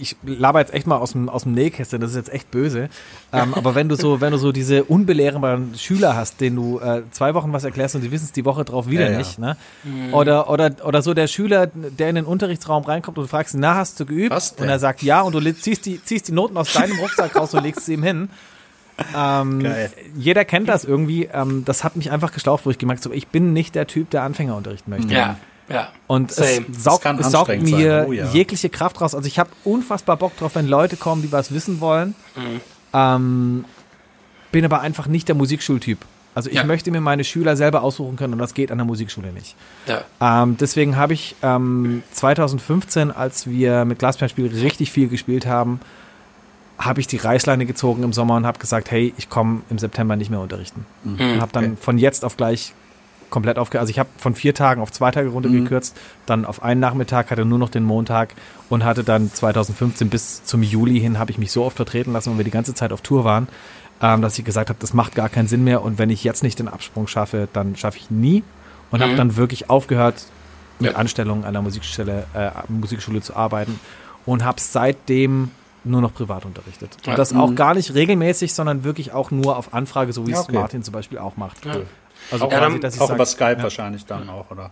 ich 0.00 0.16
laber 0.24 0.60
jetzt 0.60 0.72
echt 0.72 0.86
mal 0.86 0.96
aus 0.96 1.12
dem, 1.12 1.28
aus 1.28 1.42
dem 1.42 1.52
Nähkästchen, 1.52 2.00
das 2.00 2.10
ist 2.10 2.16
jetzt 2.16 2.32
echt 2.32 2.50
böse. 2.50 2.88
Ähm, 3.32 3.54
aber 3.54 3.74
wenn 3.74 3.88
du 3.88 3.96
so, 3.96 4.20
wenn 4.20 4.32
du 4.32 4.38
so 4.38 4.52
diese 4.52 4.84
unbelehrbaren 4.84 5.74
Schüler 5.76 6.16
hast, 6.16 6.40
denen 6.40 6.56
du 6.56 6.78
äh, 6.80 7.02
zwei 7.10 7.34
Wochen 7.34 7.52
was 7.52 7.64
erklärst 7.64 7.94
und 7.94 8.02
die 8.02 8.10
wissen 8.10 8.24
es 8.24 8.32
die 8.32 8.44
Woche 8.44 8.64
drauf 8.64 8.88
wieder 8.88 9.10
ja, 9.10 9.18
nicht, 9.18 9.38
ne? 9.38 9.56
Mhm. 9.84 10.14
Oder, 10.14 10.48
oder, 10.50 10.70
oder 10.84 11.02
so 11.02 11.14
der 11.14 11.26
Schüler, 11.26 11.66
der 11.66 12.08
in 12.08 12.14
den 12.16 12.24
Unterrichtsraum 12.24 12.84
reinkommt 12.84 13.18
und 13.18 13.24
du 13.24 13.28
fragst 13.28 13.54
ihn, 13.54 13.60
na, 13.60 13.76
hast 13.76 14.00
du 14.00 14.06
geübt? 14.06 14.32
Und 14.58 14.68
er 14.68 14.78
sagt 14.78 15.02
ja 15.02 15.20
und 15.20 15.34
du 15.34 15.54
ziehst 15.54 15.86
die, 15.86 16.02
ziehst 16.02 16.28
die 16.28 16.32
Noten 16.32 16.56
aus 16.56 16.72
deinem 16.72 16.98
Rucksack 16.98 17.36
raus 17.36 17.54
und 17.54 17.62
legst 17.62 17.86
sie 17.86 17.94
ihm 17.94 18.02
hin. 18.02 18.28
Ähm, 19.16 19.66
jeder 20.16 20.44
kennt 20.44 20.68
das 20.68 20.84
irgendwie. 20.84 21.28
Ähm, 21.32 21.64
das 21.64 21.84
hat 21.84 21.96
mich 21.96 22.10
einfach 22.10 22.32
geschlaucht, 22.32 22.66
wo 22.66 22.70
ich 22.70 22.78
gemerkt 22.78 23.04
habe, 23.04 23.14
ich 23.14 23.28
bin 23.28 23.52
nicht 23.52 23.74
der 23.74 23.86
Typ, 23.86 24.10
der 24.10 24.22
Anfängerunterricht 24.22 24.88
möchte. 24.88 25.12
Ja. 25.12 25.36
Ja, 25.70 25.88
und 26.08 26.32
Same. 26.32 26.66
es 26.70 26.82
saugt, 26.82 27.06
es 27.06 27.30
saugt 27.30 27.62
mir 27.62 28.06
oh, 28.08 28.12
ja. 28.12 28.28
jegliche 28.32 28.68
Kraft 28.68 29.00
raus. 29.00 29.14
Also 29.14 29.26
ich 29.26 29.38
habe 29.38 29.50
unfassbar 29.64 30.16
Bock 30.16 30.36
drauf, 30.36 30.56
wenn 30.56 30.66
Leute 30.66 30.96
kommen, 30.96 31.22
die 31.22 31.30
was 31.30 31.52
wissen 31.52 31.80
wollen. 31.80 32.14
Mhm. 32.34 32.60
Ähm, 32.92 33.64
bin 34.50 34.64
aber 34.64 34.80
einfach 34.80 35.06
nicht 35.06 35.28
der 35.28 35.36
Musikschultyp. 35.36 35.98
Also 36.34 36.48
ich 36.50 36.56
ja. 36.56 36.64
möchte 36.64 36.90
mir 36.90 37.00
meine 37.00 37.24
Schüler 37.24 37.56
selber 37.56 37.82
aussuchen 37.82 38.16
können 38.16 38.32
und 38.34 38.38
das 38.38 38.54
geht 38.54 38.70
an 38.70 38.78
der 38.78 38.84
Musikschule 38.84 39.32
nicht. 39.32 39.56
Ja. 39.86 40.04
Ähm, 40.20 40.56
deswegen 40.58 40.96
habe 40.96 41.12
ich 41.12 41.36
ähm, 41.42 42.02
2015, 42.12 43.10
als 43.10 43.48
wir 43.48 43.84
mit 43.84 43.98
Glasperlenspiel 43.98 44.46
richtig 44.46 44.92
viel 44.92 45.08
gespielt 45.08 45.46
haben, 45.46 45.80
habe 46.78 47.00
ich 47.00 47.06
die 47.06 47.16
Reißleine 47.16 47.66
gezogen 47.66 48.02
im 48.02 48.12
Sommer 48.12 48.36
und 48.36 48.46
habe 48.46 48.58
gesagt, 48.58 48.90
hey, 48.90 49.12
ich 49.18 49.28
komme 49.28 49.62
im 49.70 49.78
September 49.78 50.16
nicht 50.16 50.30
mehr 50.30 50.40
unterrichten. 50.40 50.86
Mhm. 51.04 51.20
Und 51.20 51.40
habe 51.40 51.52
dann 51.52 51.64
okay. 51.64 51.76
von 51.80 51.98
jetzt 51.98 52.24
auf 52.24 52.36
gleich 52.36 52.74
komplett 53.30 53.58
aufgehört. 53.58 53.82
Also 53.82 53.90
ich 53.90 53.98
habe 53.98 54.08
von 54.18 54.34
vier 54.34 54.54
Tagen 54.54 54.82
auf 54.82 54.92
zwei 54.92 55.10
Tage 55.10 55.28
runtergekürzt, 55.28 55.96
mhm. 55.96 56.00
dann 56.26 56.44
auf 56.44 56.62
einen 56.62 56.80
Nachmittag, 56.80 57.30
hatte 57.30 57.44
nur 57.44 57.58
noch 57.58 57.70
den 57.70 57.84
Montag 57.84 58.34
und 58.68 58.84
hatte 58.84 59.04
dann 59.04 59.32
2015 59.32 60.10
bis 60.10 60.44
zum 60.44 60.62
Juli 60.62 61.00
hin, 61.00 61.18
habe 61.18 61.30
ich 61.30 61.38
mich 61.38 61.52
so 61.52 61.64
oft 61.64 61.76
vertreten 61.76 62.12
lassen, 62.12 62.30
weil 62.30 62.38
wir 62.38 62.44
die 62.44 62.50
ganze 62.50 62.74
Zeit 62.74 62.92
auf 62.92 63.00
Tour 63.00 63.24
waren, 63.24 63.48
ähm, 64.02 64.22
dass 64.22 64.38
ich 64.38 64.44
gesagt 64.44 64.68
habe, 64.68 64.78
das 64.80 64.94
macht 64.94 65.14
gar 65.14 65.28
keinen 65.28 65.48
Sinn 65.48 65.64
mehr 65.64 65.82
und 65.82 65.98
wenn 65.98 66.10
ich 66.10 66.24
jetzt 66.24 66.42
nicht 66.42 66.58
den 66.58 66.68
Absprung 66.68 67.06
schaffe, 67.06 67.48
dann 67.52 67.76
schaffe 67.76 67.98
ich 67.98 68.10
nie. 68.10 68.42
Und 68.90 68.98
mhm. 68.98 69.04
habe 69.04 69.14
dann 69.14 69.36
wirklich 69.36 69.70
aufgehört, 69.70 70.26
mit 70.80 70.92
ja. 70.92 70.96
Anstellungen 70.96 71.44
an 71.44 71.52
der 71.52 71.62
Musikstelle, 71.62 72.26
äh, 72.34 72.50
Musikschule 72.68 73.20
zu 73.20 73.36
arbeiten 73.36 73.78
und 74.26 74.44
habe 74.44 74.60
seitdem 74.60 75.50
nur 75.84 76.00
noch 76.00 76.12
privat 76.12 76.44
unterrichtet. 76.44 76.96
Und 77.06 77.18
das 77.18 77.32
auch 77.32 77.50
mhm. 77.50 77.56
gar 77.56 77.74
nicht 77.74 77.94
regelmäßig, 77.94 78.52
sondern 78.52 78.84
wirklich 78.84 79.12
auch 79.12 79.30
nur 79.30 79.56
auf 79.56 79.72
Anfrage, 79.72 80.12
so 80.12 80.26
wie 80.26 80.32
ja, 80.32 80.40
okay. 80.40 80.52
es 80.52 80.54
Martin 80.54 80.82
zum 80.82 80.92
Beispiel 80.92 81.18
auch 81.18 81.36
macht. 81.36 81.64
Ja. 81.64 81.76
Also 82.30 82.46
auch, 82.46 82.50
quasi, 82.50 82.80
dass 82.80 82.94
ich 82.94 83.00
auch 83.00 83.08
sag, 83.08 83.14
über 83.16 83.26
Skype 83.26 83.62
wahrscheinlich 83.62 84.06
dann 84.06 84.28
auch, 84.28 84.50
oder? 84.50 84.70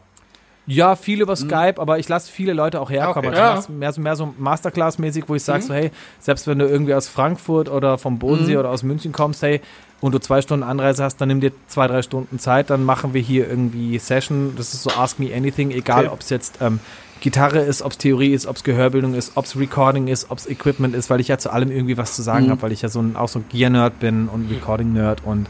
Ja, 0.66 0.96
viel 0.96 1.22
über 1.22 1.32
mhm. 1.32 1.48
Skype, 1.48 1.74
aber 1.78 1.98
ich 1.98 2.08
lasse 2.08 2.30
viele 2.30 2.52
Leute 2.52 2.80
auch 2.80 2.90
herkommen. 2.90 3.30
Okay. 3.30 3.40
Also 3.40 3.72
mehr, 3.72 3.92
mehr 3.96 4.16
so 4.16 4.34
Masterclass-mäßig, 4.38 5.24
wo 5.26 5.34
ich 5.34 5.42
sage 5.42 5.62
mhm. 5.62 5.66
so, 5.66 5.74
hey, 5.74 5.90
selbst 6.20 6.46
wenn 6.46 6.58
du 6.58 6.66
irgendwie 6.66 6.94
aus 6.94 7.08
Frankfurt 7.08 7.70
oder 7.70 7.96
vom 7.96 8.18
Bodensee 8.18 8.52
mhm. 8.52 8.60
oder 8.60 8.70
aus 8.70 8.82
München 8.82 9.12
kommst, 9.12 9.42
hey, 9.42 9.62
und 10.00 10.14
du 10.14 10.20
zwei 10.20 10.42
Stunden 10.42 10.62
Anreise 10.62 11.02
hast, 11.02 11.16
dann 11.16 11.28
nimm 11.28 11.40
dir 11.40 11.52
zwei, 11.66 11.86
drei 11.88 12.02
Stunden 12.02 12.38
Zeit, 12.38 12.70
dann 12.70 12.84
machen 12.84 13.14
wir 13.14 13.20
hier 13.20 13.48
irgendwie 13.48 13.98
Session. 13.98 14.54
Das 14.56 14.74
ist 14.74 14.82
so 14.82 14.90
Ask 14.90 15.18
Me 15.18 15.34
Anything, 15.34 15.70
egal 15.70 16.04
okay. 16.04 16.12
ob 16.12 16.20
es 16.20 16.30
jetzt 16.30 16.58
ähm, 16.60 16.80
Gitarre 17.20 17.60
ist, 17.60 17.82
ob 17.82 17.92
es 17.92 17.98
Theorie 17.98 18.32
ist, 18.32 18.46
ob 18.46 18.56
es 18.56 18.62
Gehörbildung 18.62 19.14
ist, 19.14 19.32
ob 19.36 19.46
es 19.46 19.58
Recording 19.58 20.06
ist, 20.06 20.30
ob 20.30 20.38
es 20.38 20.46
Equipment 20.46 20.94
ist, 20.94 21.10
weil 21.10 21.20
ich 21.20 21.28
ja 21.28 21.38
zu 21.38 21.50
allem 21.50 21.70
irgendwie 21.70 21.96
was 21.96 22.14
zu 22.14 22.22
sagen 22.22 22.46
mhm. 22.46 22.50
habe, 22.50 22.62
weil 22.62 22.72
ich 22.72 22.82
ja 22.82 22.88
so 22.88 23.00
ein, 23.00 23.16
auch 23.16 23.28
so 23.28 23.40
ein 23.40 23.46
Gear-Nerd 23.48 23.98
bin 23.98 24.28
und 24.28 24.50
Recording-Nerd 24.50 25.22
und 25.24 25.48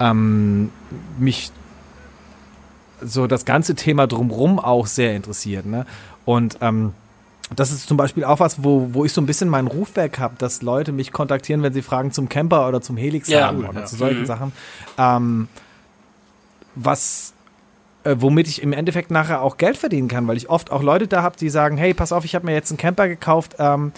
ähm, 0.00 0.70
mich 1.18 1.50
so 3.00 3.26
das 3.26 3.44
ganze 3.44 3.74
Thema 3.74 4.06
drumrum 4.06 4.58
auch 4.58 4.86
sehr 4.86 5.14
interessiert. 5.14 5.66
Ne? 5.66 5.86
Und 6.24 6.58
ähm, 6.60 6.94
das 7.54 7.70
ist 7.70 7.86
zum 7.86 7.96
Beispiel 7.96 8.24
auch 8.24 8.40
was, 8.40 8.64
wo, 8.64 8.94
wo 8.94 9.04
ich 9.04 9.12
so 9.12 9.20
ein 9.20 9.26
bisschen 9.26 9.48
meinen 9.48 9.68
Ruf 9.68 9.96
weg 9.96 10.18
habe, 10.18 10.34
dass 10.38 10.62
Leute 10.62 10.92
mich 10.92 11.12
kontaktieren, 11.12 11.62
wenn 11.62 11.74
sie 11.74 11.82
Fragen 11.82 12.10
zum 12.10 12.28
Camper 12.28 12.66
oder 12.68 12.80
zum 12.80 12.96
Helix 12.96 13.28
ja, 13.28 13.46
haben 13.46 13.66
oder 13.66 13.80
ja. 13.80 13.86
zu 13.86 13.96
solchen 13.96 14.20
mhm. 14.20 14.26
Sachen. 14.26 14.52
Ähm, 14.96 15.48
was 16.74 17.34
äh, 18.04 18.16
womit 18.18 18.48
ich 18.48 18.62
im 18.62 18.72
Endeffekt 18.72 19.10
nachher 19.10 19.42
auch 19.42 19.56
Geld 19.56 19.76
verdienen 19.76 20.08
kann, 20.08 20.26
weil 20.26 20.36
ich 20.36 20.48
oft 20.48 20.70
auch 20.70 20.82
Leute 20.82 21.06
da 21.06 21.22
habe, 21.22 21.36
die 21.36 21.50
sagen, 21.50 21.76
hey, 21.76 21.94
pass 21.94 22.12
auf, 22.12 22.24
ich 22.24 22.34
habe 22.34 22.46
mir 22.46 22.52
jetzt 22.52 22.70
einen 22.70 22.78
Camper 22.78 23.08
gekauft, 23.08 23.56
ähm, 23.58 23.92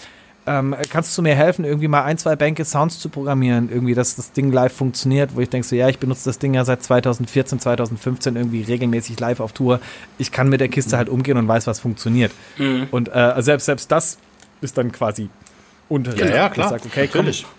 ähm, 0.47 0.75
kannst 0.89 1.17
du 1.17 1.21
mir 1.21 1.35
helfen, 1.35 1.65
irgendwie 1.65 1.87
mal 1.87 2.03
ein, 2.03 2.17
zwei 2.17 2.35
Bänke 2.35 2.65
Sounds 2.65 2.99
zu 2.99 3.09
programmieren, 3.09 3.69
irgendwie, 3.69 3.93
dass 3.93 4.15
das 4.15 4.31
Ding 4.31 4.51
live 4.51 4.73
funktioniert, 4.73 5.35
wo 5.35 5.41
ich 5.41 5.49
denke 5.49 5.67
so, 5.67 5.75
ja, 5.75 5.89
ich 5.89 5.99
benutze 5.99 6.25
das 6.25 6.39
Ding 6.39 6.53
ja 6.53 6.65
seit 6.65 6.81
2014, 6.81 7.59
2015 7.59 8.35
irgendwie 8.35 8.63
regelmäßig 8.63 9.19
live 9.19 9.41
auf 9.41 9.51
Tour. 9.51 9.79
Ich 10.17 10.31
kann 10.31 10.49
mit 10.49 10.61
der 10.61 10.69
Kiste 10.69 10.97
halt 10.97 11.09
umgehen 11.09 11.37
und 11.37 11.47
weiß, 11.47 11.67
was 11.67 11.79
funktioniert. 11.79 12.31
Mhm. 12.57 12.87
Und 12.91 13.09
äh, 13.13 13.33
selbst, 13.39 13.65
selbst 13.65 13.91
das 13.91 14.17
ist 14.61 14.77
dann 14.77 14.91
quasi 14.91 15.29
Unterricht. 15.89 16.25
Ja, 16.25 16.35
ja 16.35 16.49
klar. 16.49 16.69
Sag, 16.69 16.85
okay, 16.85 17.05
Natürlich. 17.05 17.43
Komm. 17.43 17.51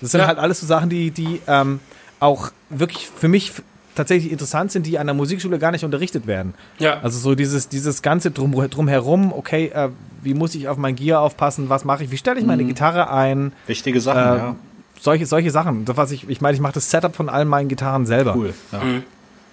Das 0.00 0.10
sind 0.10 0.20
ja. 0.20 0.26
halt 0.26 0.38
alles 0.38 0.60
so 0.60 0.66
Sachen, 0.66 0.90
die, 0.90 1.10
die 1.10 1.40
ähm, 1.46 1.80
auch 2.20 2.50
wirklich 2.70 3.08
für 3.08 3.28
mich 3.28 3.52
tatsächlich 3.94 4.32
interessant 4.32 4.72
sind, 4.72 4.86
die 4.86 4.98
an 4.98 5.06
der 5.06 5.14
Musikschule 5.14 5.58
gar 5.58 5.70
nicht 5.70 5.84
unterrichtet 5.84 6.26
werden. 6.26 6.54
Ja. 6.78 7.00
Also 7.00 7.18
so 7.18 7.34
dieses, 7.34 7.68
dieses 7.68 8.02
ganze 8.02 8.30
drum, 8.30 8.52
drumherum, 8.52 9.32
okay, 9.32 9.66
äh, 9.74 9.90
wie 10.22 10.34
muss 10.34 10.54
ich 10.54 10.68
auf 10.68 10.76
mein 10.76 10.96
Gear 10.96 11.20
aufpassen, 11.20 11.68
was 11.68 11.84
mache 11.84 12.04
ich, 12.04 12.10
wie 12.10 12.16
stelle 12.16 12.40
ich 12.40 12.46
meine 12.46 12.62
mhm. 12.62 12.68
Gitarre 12.68 13.10
ein? 13.10 13.52
Wichtige 13.66 14.00
Sachen, 14.00 14.18
äh, 14.18 14.38
ja. 14.38 14.56
Solche, 15.00 15.26
solche 15.26 15.50
Sachen. 15.50 15.84
Das, 15.84 15.96
was 15.96 16.12
ich, 16.12 16.28
ich 16.28 16.40
meine, 16.40 16.54
ich 16.54 16.60
mache 16.60 16.72
das 16.72 16.90
Setup 16.90 17.14
von 17.14 17.28
allen 17.28 17.48
meinen 17.48 17.68
Gitarren 17.68 18.06
selber. 18.06 18.34
Cool. 18.36 18.54
Ja. 18.72 18.80
Mhm. 18.80 19.02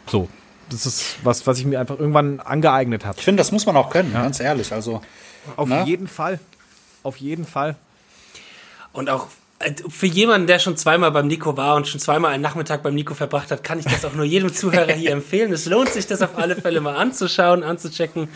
So. 0.08 0.30
Das 0.70 0.86
ist 0.86 1.18
was, 1.24 1.46
was 1.48 1.60
ich 1.60 1.66
mir 1.66 1.82
einfach 1.82 2.00
irgendwann 2.00 2.40
angeeignet 2.40 3.06
habe. 3.06 3.18
Ich 3.18 3.26
finde, 3.26 3.42
das 3.42 3.52
muss 3.52 3.66
man 3.66 3.76
auch 3.76 3.90
können, 3.90 4.14
ja. 4.14 4.22
ganz 4.22 4.40
ehrlich. 4.40 4.72
Also, 4.72 5.02
auf 5.58 5.68
ne? 5.68 5.84
jeden 5.86 6.08
Fall. 6.08 6.40
Auf 7.04 7.18
jeden 7.18 7.46
Fall. 7.46 7.76
Und 8.94 9.10
auch 9.10 9.28
für 9.90 10.08
jemanden, 10.08 10.48
der 10.48 10.60
schon 10.60 10.78
zweimal 10.78 11.12
beim 11.12 11.28
Nico 11.28 11.58
war 11.58 11.76
und 11.76 11.88
schon 11.88 12.00
zweimal 12.00 12.32
einen 12.32 12.42
Nachmittag 12.42 12.84
beim 12.84 12.94
Nico 12.94 13.14
verbracht 13.14 13.52
hat, 13.52 13.64
kann 13.64 13.80
ich 13.80 13.86
das 13.86 14.04
auch 14.06 14.14
nur 14.14 14.26
jedem 14.26 14.54
Zuhörer 14.54 14.94
hier 14.94 15.12
empfehlen. 15.14 15.52
Es 15.54 15.66
lohnt 15.66 15.90
sich, 15.90 16.08
das 16.08 16.22
auf 16.22 16.38
alle 16.38 16.56
Fälle 16.56 16.82
mal 16.82 16.96
anzuschauen, 16.96 17.64
anzuchecken. 17.64 18.28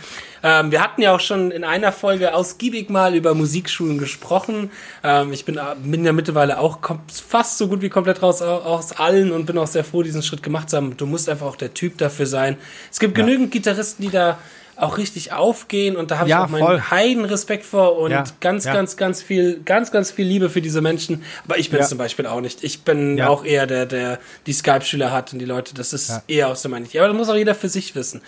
Ähm, 0.44 0.72
wir 0.72 0.82
hatten 0.82 1.02
ja 1.02 1.14
auch 1.14 1.20
schon 1.20 1.52
in 1.52 1.64
einer 1.64 1.92
Folge 1.92 2.34
ausgiebig 2.34 2.90
mal 2.90 3.16
über 3.16 3.34
Musikschulen 3.34 3.98
gesprochen. 3.98 4.72
Ähm, 5.04 5.34
ich 5.34 5.46
bin, 5.46 5.60
bin 5.84 6.06
ja 6.06 6.14
mittlerweile 6.14 6.60
auch 6.60 6.80
fast 7.08 7.58
so 7.58 7.68
gut 7.68 7.82
wie 7.82 7.90
komplett 7.90 8.22
raus 8.22 8.42
aus 8.42 8.94
allen 8.94 9.32
und 9.32 9.46
bin 9.46 9.58
auch 9.58 9.68
sehr 9.68 9.84
froh, 9.84 10.04
diesen 10.04 10.24
Schritt 10.24 10.44
gemacht 10.44 10.70
zu 10.70 10.78
haben. 10.78 10.98
Du 10.98 11.06
musst 11.06 11.30
einfach 11.30 11.48
auch 11.48 11.56
der 11.56 11.74
Typ 11.74 11.98
dafür 11.98 12.26
sein. 12.26 12.58
Es 12.92 13.00
gibt 13.00 13.18
ja. 13.18 13.24
genügend 13.24 13.52
Gitarristen, 13.52 14.04
die 14.04 14.12
da 14.12 14.38
auch 14.78 14.98
richtig 14.98 15.32
aufgehen 15.32 15.96
und 15.96 16.12
da 16.12 16.20
habe 16.20 16.30
ja, 16.30 16.40
ich 16.40 16.46
auch 16.46 16.50
meinen 16.50 16.92
heiden 16.92 17.26
Respekt 17.26 17.66
vor 17.66 17.98
und 17.98 18.12
ja, 18.12 18.24
ganz, 18.40 18.66
ja. 18.66 18.74
ganz, 18.74 18.98
ganz 18.98 19.22
viel, 19.22 19.62
ganz, 19.64 19.92
ganz 19.92 20.12
viel 20.12 20.26
Liebe 20.26 20.50
für 20.50 20.62
diese 20.62 20.82
Menschen. 20.82 21.24
Aber 21.46 21.58
ich 21.58 21.70
bin 21.70 21.80
es 21.80 21.90
zum 21.90 21.98
Beispiel 21.98 22.26
auch 22.28 22.42
nicht. 22.42 22.64
Ich 22.64 22.82
bin 22.82 23.22
auch 23.22 23.46
eher 23.46 23.68
der, 23.68 23.86
der 23.86 24.20
die 24.46 24.54
Skype-Schüler 24.54 25.12
hat 25.12 25.34
und 25.34 25.40
die 25.40 25.46
Leute, 25.46 25.74
das 25.74 25.94
ist 25.94 26.22
eher 26.28 26.50
aus 26.50 26.62
der 26.62 26.72
Meinung. 26.72 26.90
Aber 26.94 27.08
das 27.08 27.18
muss 27.18 27.30
auch 27.30 27.36
jeder 27.36 27.56
für 27.56 27.70
sich 27.70 27.96
wissen. 27.96 28.22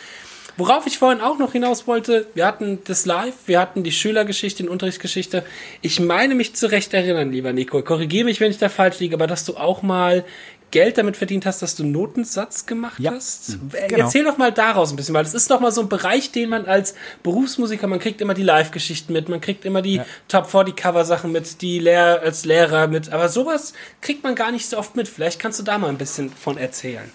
Worauf 0.58 0.88
ich 0.88 0.98
vorhin 0.98 1.22
auch 1.22 1.38
noch 1.38 1.52
hinaus 1.52 1.86
wollte, 1.86 2.26
wir 2.34 2.48
hatten 2.48 2.80
das 2.86 3.06
Live, 3.06 3.36
wir 3.46 3.60
hatten 3.60 3.84
die 3.84 3.92
Schülergeschichte, 3.92 4.64
die 4.64 4.70
Unterrichtsgeschichte. 4.70 5.44
Ich 5.82 6.00
meine 6.00 6.34
mich 6.34 6.56
zu 6.56 6.72
Recht 6.72 6.96
erinnern, 6.96 7.32
lieber 7.32 7.54
Nico. 7.54 7.84
Korrigiere 7.84 8.26
mich, 8.26 8.40
wenn 8.40 8.50
ich 8.50 8.58
da 8.58 8.68
falsch 8.68 9.00
liege, 9.00 9.14
aber 9.16 9.28
dass 9.28 9.46
du 9.46 9.56
auch 9.56 9.84
mal 9.84 10.26
Geld 10.72 10.98
damit 10.98 11.16
verdient 11.16 11.46
hast, 11.46 11.62
dass 11.62 11.76
du 11.76 11.86
Notensatz 11.86 12.66
gemacht 12.66 13.00
ja. 13.00 13.12
hast. 13.12 13.50
Mhm. 13.50 13.72
Genau. 13.88 14.06
Erzähl 14.06 14.24
doch 14.24 14.38
mal 14.38 14.52
daraus 14.52 14.92
ein 14.92 14.98
bisschen, 14.98 15.16
weil 15.16 15.24
das 15.24 15.34
ist 15.34 15.50
doch 15.50 15.60
mal 15.60 15.72
so 15.72 15.82
ein 15.82 15.90
Bereich, 15.90 16.32
den 16.32 16.50
man 16.50 16.66
als 16.66 16.94
Berufsmusiker, 17.24 17.88
man 17.88 18.00
kriegt 18.00 18.20
immer 18.20 18.34
die 18.34 18.44
Live-Geschichten 18.44 19.14
mit, 19.14 19.30
man 19.30 19.40
kriegt 19.40 19.64
immer 19.64 19.82
die 19.82 19.96
ja. 19.96 20.06
Top 20.28 20.48
40 20.48 20.76
Cover-Sachen 20.76 21.32
mit, 21.32 21.62
die 21.62 21.80
Lehr 21.80 22.22
als 22.22 22.44
Lehrer 22.44 22.88
mit, 22.88 23.14
aber 23.14 23.30
sowas 23.30 23.74
kriegt 24.02 24.24
man 24.24 24.36
gar 24.36 24.52
nicht 24.52 24.68
so 24.68 24.78
oft 24.78 24.96
mit. 24.96 25.08
Vielleicht 25.08 25.40
kannst 25.40 25.60
du 25.60 25.64
da 25.64 25.78
mal 25.78 25.90
ein 25.90 25.98
bisschen 25.98 26.30
von 26.30 26.58
erzählen. 26.58 27.10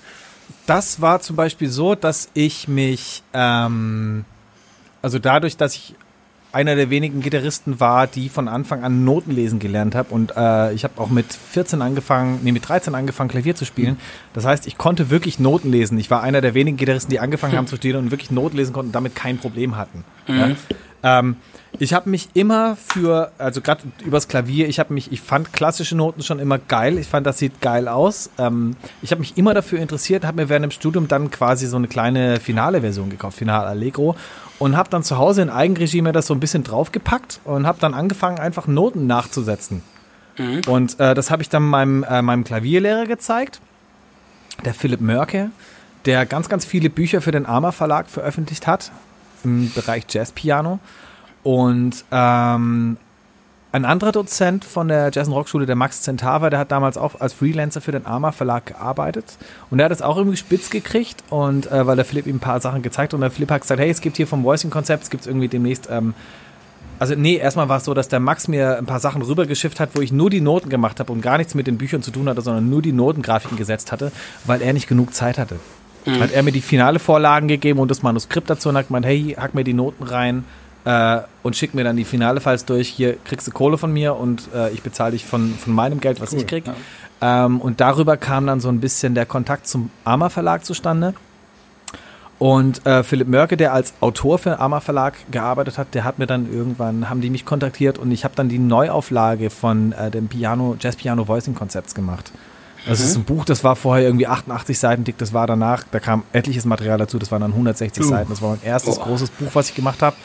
Das 0.66 1.00
war 1.00 1.20
zum 1.20 1.36
Beispiel 1.36 1.68
so, 1.68 1.94
dass 1.94 2.28
ich 2.34 2.68
mich, 2.68 3.22
ähm, 3.34 4.24
also 5.02 5.18
dadurch, 5.18 5.56
dass 5.56 5.74
ich 5.74 5.94
einer 6.52 6.76
der 6.76 6.90
wenigen 6.90 7.20
Gitarristen 7.20 7.80
war, 7.80 8.06
die 8.06 8.28
von 8.28 8.48
Anfang 8.48 8.84
an 8.84 9.04
Noten 9.04 9.30
lesen 9.30 9.58
gelernt 9.58 9.94
habe. 9.94 10.14
Und 10.14 10.34
äh, 10.36 10.72
ich 10.72 10.84
habe 10.84 11.00
auch 11.00 11.08
mit 11.08 11.32
14 11.32 11.80
angefangen, 11.82 12.40
nee, 12.42 12.52
mit 12.52 12.68
13 12.68 12.94
angefangen, 12.94 13.30
Klavier 13.30 13.54
zu 13.54 13.64
spielen. 13.64 13.98
Das 14.34 14.44
heißt, 14.44 14.66
ich 14.66 14.76
konnte 14.76 15.10
wirklich 15.10 15.38
Noten 15.38 15.70
lesen. 15.70 15.98
Ich 15.98 16.10
war 16.10 16.22
einer 16.22 16.40
der 16.40 16.54
wenigen 16.54 16.76
Gitarristen, 16.76 17.10
die 17.10 17.20
angefangen 17.20 17.56
haben 17.56 17.66
zu 17.66 17.76
studieren 17.76 18.04
und 18.04 18.10
wirklich 18.10 18.30
Noten 18.30 18.56
lesen 18.56 18.72
konnten 18.72 18.88
und 18.88 18.94
damit 18.94 19.14
kein 19.14 19.38
Problem 19.38 19.76
hatten. 19.76 20.04
Mhm. 20.28 20.38
Ja? 20.38 20.50
Ähm, 21.02 21.36
ich 21.78 21.94
habe 21.94 22.10
mich 22.10 22.28
immer 22.34 22.76
für, 22.76 23.32
also 23.38 23.60
gerade 23.60 23.82
übers 24.04 24.28
Klavier, 24.28 24.68
ich 24.68 24.78
habe 24.78 24.92
mich, 24.92 25.10
ich 25.10 25.20
fand 25.20 25.52
klassische 25.52 25.96
Noten 25.96 26.22
schon 26.22 26.38
immer 26.38 26.58
geil. 26.58 26.98
Ich 26.98 27.06
fand, 27.06 27.26
das 27.26 27.38
sieht 27.38 27.60
geil 27.60 27.88
aus. 27.88 28.30
Ähm, 28.38 28.76
ich 29.00 29.10
habe 29.10 29.20
mich 29.20 29.36
immer 29.38 29.54
dafür 29.54 29.80
interessiert, 29.80 30.24
habe 30.24 30.42
mir 30.42 30.48
während 30.48 30.64
dem 30.64 30.70
Studium 30.70 31.08
dann 31.08 31.30
quasi 31.30 31.66
so 31.66 31.76
eine 31.76 31.88
kleine 31.88 32.40
finale 32.40 32.82
Version 32.82 33.08
gekauft, 33.08 33.38
Final 33.38 33.64
Allegro 33.64 34.16
und 34.62 34.77
habe 34.77 34.88
dann 34.90 35.03
zu 35.03 35.18
Hause 35.18 35.42
in 35.42 35.51
Eigenregie 35.51 36.03
mir 36.03 36.12
das 36.12 36.29
so 36.29 36.35
ein 36.35 36.38
bisschen 36.38 36.62
draufgepackt 36.62 37.40
und 37.42 37.66
habe 37.66 37.81
dann 37.81 37.94
angefangen, 37.94 38.38
einfach 38.38 38.69
Noten 38.69 39.08
nachzusetzen. 39.08 39.83
Mhm. 40.38 40.60
Und 40.69 41.00
äh, 41.00 41.15
das 41.15 41.33
habe 41.33 41.42
ich 41.42 41.48
dann 41.48 41.65
meinem, 41.65 42.04
äh, 42.04 42.23
meinem 42.23 42.44
Klavierlehrer 42.44 43.06
gezeigt, 43.06 43.60
der 44.65 44.73
Philipp 44.73 45.00
Mörke, 45.00 45.50
der 46.04 46.27
ganz, 46.27 46.48
ganz 46.48 46.65
viele 46.65 46.90
Bücher 46.90 47.21
für 47.21 47.33
den 47.33 47.44
Arma 47.44 47.73
Verlag 47.73 48.08
veröffentlicht 48.08 48.69
hat 48.69 48.92
im 49.42 49.73
Bereich 49.73 50.04
Jazzpiano. 50.08 50.79
Und 51.42 52.04
ähm, 52.13 52.98
ein 53.73 53.87
anderer 53.87 54.12
Dozent 54.12 54.64
von 54.64 54.88
der 54.88 55.10
Jazz 55.12 55.29
Rock 55.29 55.48
Schule, 55.48 55.64
der 55.64 55.77
Max 55.77 56.02
Zentava, 56.02 56.50
der 56.50 56.58
hat 56.58 56.70
damals 56.70 56.98
auch 56.98 57.20
als 57.20 57.33
Freelancer 57.33 57.81
für 57.81 57.92
den 57.92 58.04
Arma 58.04 58.31
Verlag 58.31 58.66
gearbeitet 58.66 59.25
und 59.70 59.79
der 59.79 59.87
hat 59.87 59.92
es 59.92 60.02
auch 60.02 60.18
irgendwie 60.18 60.37
spitz 60.37 60.68
gekriegt 60.68 61.25
und 61.31 61.73
äh, 61.73 61.87
weil 61.87 61.96
der 61.96 62.04
Philipp 62.04 62.27
ihm 62.27 62.37
ein 62.37 62.40
paar 62.40 62.60
Sachen 62.60 62.83
gezeigt 62.83 63.14
und 63.14 63.23
der 63.23 63.31
Philipp 63.31 63.50
hat 63.50 63.62
gesagt, 63.62 63.81
hey, 63.81 63.90
es 63.90 64.02
gibt 64.02 64.18
hier 64.18 64.27
vom 64.27 64.44
Voicing 64.44 64.70
Konzept, 64.70 65.04
es 65.04 65.10
gibt 65.10 65.27
irgendwie 65.27 65.48
demnächst 65.48 65.88
ähm, 65.90 66.14
also 66.98 67.16
nee, 67.16 67.37
erstmal 67.37 67.68
war 67.68 67.79
es 67.79 67.85
so, 67.85 67.94
dass 67.94 68.06
der 68.06 68.20
Max 68.20 68.46
mir 68.46 68.79
ein 68.79 68.87
paar 68.87 69.00
Sachen 69.00 69.23
rübergeschifft 69.23 69.81
hat, 69.81 69.90
wo 69.94 70.00
ich 70.02 70.12
nur 70.12 70.31
die 70.31 70.40
Noten 70.40 70.68
gemacht 70.68 71.00
habe 71.00 71.10
und 71.10 71.20
gar 71.20 71.37
nichts 71.37 71.54
mit 71.54 71.66
den 71.66 71.77
Büchern 71.77 72.00
zu 72.00 72.12
tun 72.12 72.29
hatte, 72.29 72.42
sondern 72.42 72.70
nur 72.70 72.81
die 72.81 72.92
Notengrafiken 72.92 73.56
gesetzt 73.56 73.90
hatte, 73.90 74.12
weil 74.44 74.62
er 74.62 74.73
nicht 74.73 74.87
genug 74.87 75.12
Zeit 75.12 75.37
hatte. 75.37 75.56
Mhm. 76.04 76.20
Hat 76.20 76.31
er 76.31 76.44
mir 76.44 76.52
die 76.52 76.60
finale 76.60 77.00
Vorlagen 77.00 77.48
gegeben 77.48 77.81
und 77.81 77.90
das 77.90 78.02
Manuskript 78.02 78.48
dazu 78.48 78.68
und 78.68 78.77
hat 78.77 78.87
gemeint, 78.87 79.06
hey, 79.06 79.35
hack 79.37 79.54
mir 79.54 79.64
die 79.64 79.73
Noten 79.75 80.04
rein 80.04 80.44
äh, 80.85 81.20
und 81.42 81.56
schick 81.56 81.74
mir 81.74 81.85
dann 81.85 81.96
die 81.96 82.04
finale 82.04 82.40
Files 82.40 82.64
durch. 82.64 82.88
Hier 82.88 83.16
kriegst 83.24 83.46
du 83.46 83.50
Kohle 83.50 83.78
von 83.78 83.92
mir 83.92 84.16
und 84.16 84.48
äh, 84.54 84.70
ich 84.70 84.83
bezahle 84.83 85.12
dich 85.12 85.24
von, 85.24 85.54
von 85.54 85.72
meinem 85.72 86.00
Geld, 86.00 86.20
was 86.20 86.33
cool, 86.33 86.40
ich 86.40 86.46
krieg. 86.46 86.64
Ja. 86.66 87.46
Ähm, 87.46 87.60
und 87.60 87.80
darüber 87.80 88.16
kam 88.16 88.46
dann 88.46 88.60
so 88.60 88.68
ein 88.68 88.80
bisschen 88.80 89.14
der 89.14 89.26
Kontakt 89.26 89.66
zum 89.66 89.90
Arma 90.04 90.28
Verlag 90.28 90.64
zustande. 90.64 91.14
Und 92.42 92.85
äh, 92.85 93.04
Philipp 93.04 93.28
Mörke, 93.28 93.56
der 93.56 93.72
als 93.72 93.94
Autor 94.00 94.37
für 94.37 94.58
Arma 94.58 94.80
Verlag 94.80 95.14
gearbeitet 95.30 95.78
hat, 95.78 95.94
der 95.94 96.02
hat 96.02 96.18
mir 96.18 96.26
dann 96.26 96.52
irgendwann, 96.52 97.08
haben 97.08 97.20
die 97.20 97.30
mich 97.30 97.44
kontaktiert 97.44 97.98
und 97.98 98.10
ich 98.10 98.24
habe 98.24 98.35
dann 98.35 98.48
die 98.48 98.58
Neuauflage 98.58 99.48
von 99.48 99.92
äh, 99.92 100.10
dem 100.10 100.26
Piano, 100.26 100.76
Jazz 100.80 100.96
Piano 100.96 101.28
Voicing 101.28 101.54
Konzepts 101.54 101.94
gemacht. 101.94 102.33
Das 102.85 102.98
mhm. 102.98 103.04
ist 103.04 103.16
ein 103.16 103.24
Buch, 103.24 103.44
das 103.44 103.62
war 103.62 103.76
vorher 103.76 104.06
irgendwie 104.06 104.26
88 104.26 104.76
Seiten 104.76 105.04
dick, 105.04 105.18
das 105.18 105.33
war 105.33 105.46
danach, 105.46 105.85
da 105.88 106.00
kam 106.00 106.24
etliches 106.33 106.64
Material 106.64 106.98
dazu, 106.98 107.20
das 107.20 107.30
waren 107.30 107.42
dann 107.42 107.52
160 107.52 108.02
uh. 108.02 108.08
Seiten. 108.08 108.30
Das 108.30 108.42
war 108.42 108.50
mein 108.50 108.62
erstes 108.64 108.98
oh. 108.98 109.04
großes 109.04 109.30
Buch, 109.30 109.50
was 109.52 109.68
ich 109.68 109.76
gemacht 109.76 110.02
habe, 110.02 110.16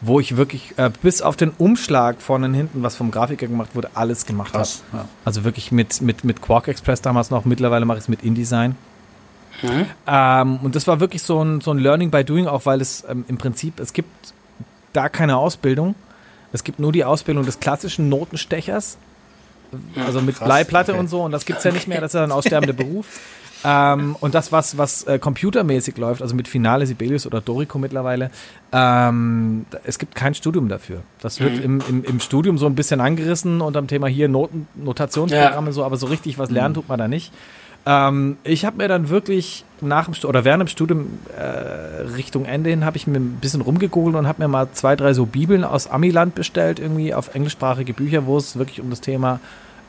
wo 0.00 0.20
ich 0.20 0.36
wirklich 0.36 0.74
äh, 0.76 0.90
bis 1.02 1.22
auf 1.22 1.36
den 1.36 1.50
Umschlag 1.50 2.20
vorne 2.20 2.46
und 2.46 2.54
hinten, 2.54 2.82
was 2.82 2.96
vom 2.96 3.10
Grafiker 3.10 3.46
gemacht 3.46 3.74
wurde, 3.74 3.90
alles 3.94 4.26
gemacht 4.26 4.54
habe. 4.54 4.68
Ja. 4.92 5.06
Also 5.24 5.44
wirklich 5.44 5.72
mit, 5.72 6.00
mit, 6.00 6.24
mit 6.24 6.42
Quark 6.42 6.68
Express 6.68 7.00
damals 7.02 7.30
noch, 7.30 7.44
mittlerweile 7.44 7.84
mache 7.84 7.98
ich 7.98 8.04
es 8.04 8.08
mit 8.08 8.22
InDesign. 8.22 8.76
Mhm. 9.62 9.86
Ähm, 10.06 10.58
und 10.62 10.76
das 10.76 10.86
war 10.86 11.00
wirklich 11.00 11.22
so 11.22 11.42
ein, 11.42 11.60
so 11.60 11.70
ein 11.70 11.78
Learning 11.78 12.10
by 12.10 12.24
Doing, 12.24 12.46
auch 12.46 12.66
weil 12.66 12.80
es 12.80 13.04
ähm, 13.08 13.24
im 13.28 13.38
Prinzip, 13.38 13.80
es 13.80 13.92
gibt 13.92 14.34
da 14.92 15.08
keine 15.08 15.36
Ausbildung. 15.36 15.94
Es 16.52 16.64
gibt 16.64 16.78
nur 16.78 16.92
die 16.92 17.04
Ausbildung 17.04 17.44
des 17.44 17.60
klassischen 17.60 18.08
Notenstechers, 18.08 18.98
also 20.06 20.20
mit 20.20 20.36
Krass, 20.36 20.46
Bleiplatte 20.46 20.92
okay. 20.92 21.00
und 21.00 21.08
so, 21.08 21.22
und 21.22 21.32
das 21.32 21.44
gibt 21.44 21.58
es 21.58 21.64
ja 21.64 21.72
nicht 21.72 21.88
mehr, 21.88 22.00
das 22.00 22.14
ist 22.14 22.18
ja 22.18 22.24
ein 22.24 22.32
aussterbender 22.32 22.72
Beruf. 22.72 23.06
Ähm, 23.68 24.14
und 24.20 24.36
das, 24.36 24.52
was, 24.52 24.78
was 24.78 25.02
äh, 25.04 25.18
computermäßig 25.18 25.96
läuft, 25.96 26.22
also 26.22 26.36
mit 26.36 26.46
Finale, 26.46 26.86
Sibelius 26.86 27.26
oder 27.26 27.40
Dorico 27.40 27.78
mittlerweile, 27.78 28.30
ähm, 28.70 29.66
es 29.82 29.98
gibt 29.98 30.14
kein 30.14 30.34
Studium 30.34 30.68
dafür. 30.68 31.02
Das 31.20 31.40
wird 31.40 31.56
mhm. 31.56 31.62
im, 31.64 31.82
im, 31.88 32.04
im, 32.04 32.20
Studium 32.20 32.58
so 32.58 32.66
ein 32.66 32.76
bisschen 32.76 33.00
angerissen 33.00 33.60
unter 33.60 33.82
dem 33.82 33.88
Thema 33.88 34.06
hier 34.06 34.28
Noten, 34.28 34.68
Notationsprogramme, 34.76 35.66
ja. 35.66 35.72
so, 35.72 35.84
aber 35.84 35.96
so 35.96 36.06
richtig 36.06 36.38
was 36.38 36.48
lernen 36.48 36.72
mhm. 36.72 36.74
tut 36.76 36.88
man 36.88 37.00
da 37.00 37.08
nicht. 37.08 37.32
Ähm, 37.86 38.36
ich 38.44 38.64
habe 38.64 38.76
mir 38.76 38.86
dann 38.86 39.08
wirklich 39.08 39.64
nach 39.80 40.04
dem 40.04 40.14
St 40.14 40.26
oder 40.26 40.44
während 40.44 40.60
dem 40.60 40.68
Studium 40.68 41.18
äh, 41.36 41.42
Richtung 42.14 42.44
Ende 42.44 42.70
hin 42.70 42.84
habe 42.84 42.96
ich 42.96 43.08
mir 43.08 43.18
ein 43.18 43.38
bisschen 43.40 43.62
rumgegoogelt 43.62 44.14
und 44.14 44.28
habe 44.28 44.42
mir 44.42 44.48
mal 44.48 44.68
zwei, 44.74 44.94
drei 44.94 45.12
so 45.12 45.26
Bibeln 45.26 45.64
aus 45.64 45.88
Amiland 45.88 46.36
bestellt, 46.36 46.78
irgendwie 46.78 47.14
auf 47.14 47.34
englischsprachige 47.34 47.94
Bücher, 47.94 48.26
wo 48.26 48.36
es 48.36 48.56
wirklich 48.56 48.80
um 48.80 48.90
das 48.90 49.00
Thema 49.00 49.40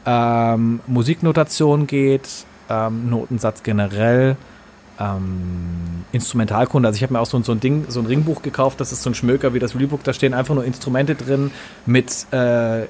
ähm, 0.08 0.80
Musiknotation 0.88 1.86
geht, 1.86 2.28
ähm, 2.70 3.10
Notensatz 3.10 3.64
generell, 3.64 4.36
ähm, 5.00 6.06
Instrumentalkunde. 6.12 6.88
Also 6.88 6.98
ich 6.98 7.04
habe 7.04 7.14
mir 7.14 7.20
auch 7.20 7.26
so, 7.26 7.42
so, 7.42 7.52
ein 7.52 7.60
Ding, 7.60 7.86
so 7.88 8.00
ein 8.00 8.06
Ringbuch 8.06 8.42
gekauft, 8.42 8.80
das 8.80 8.92
ist 8.92 9.04
so 9.04 9.10
ein 9.10 9.16
Schmöker 9.16 9.54
wie 9.54 9.60
das 9.60 9.76
Reelbook, 9.76 10.04
da 10.04 10.14
stehen 10.14 10.34
einfach 10.34 10.56
nur 10.56 10.66
Instrumente 10.66 11.16
drin 11.16 11.52
mit 11.86 12.32
äh, 12.32 12.86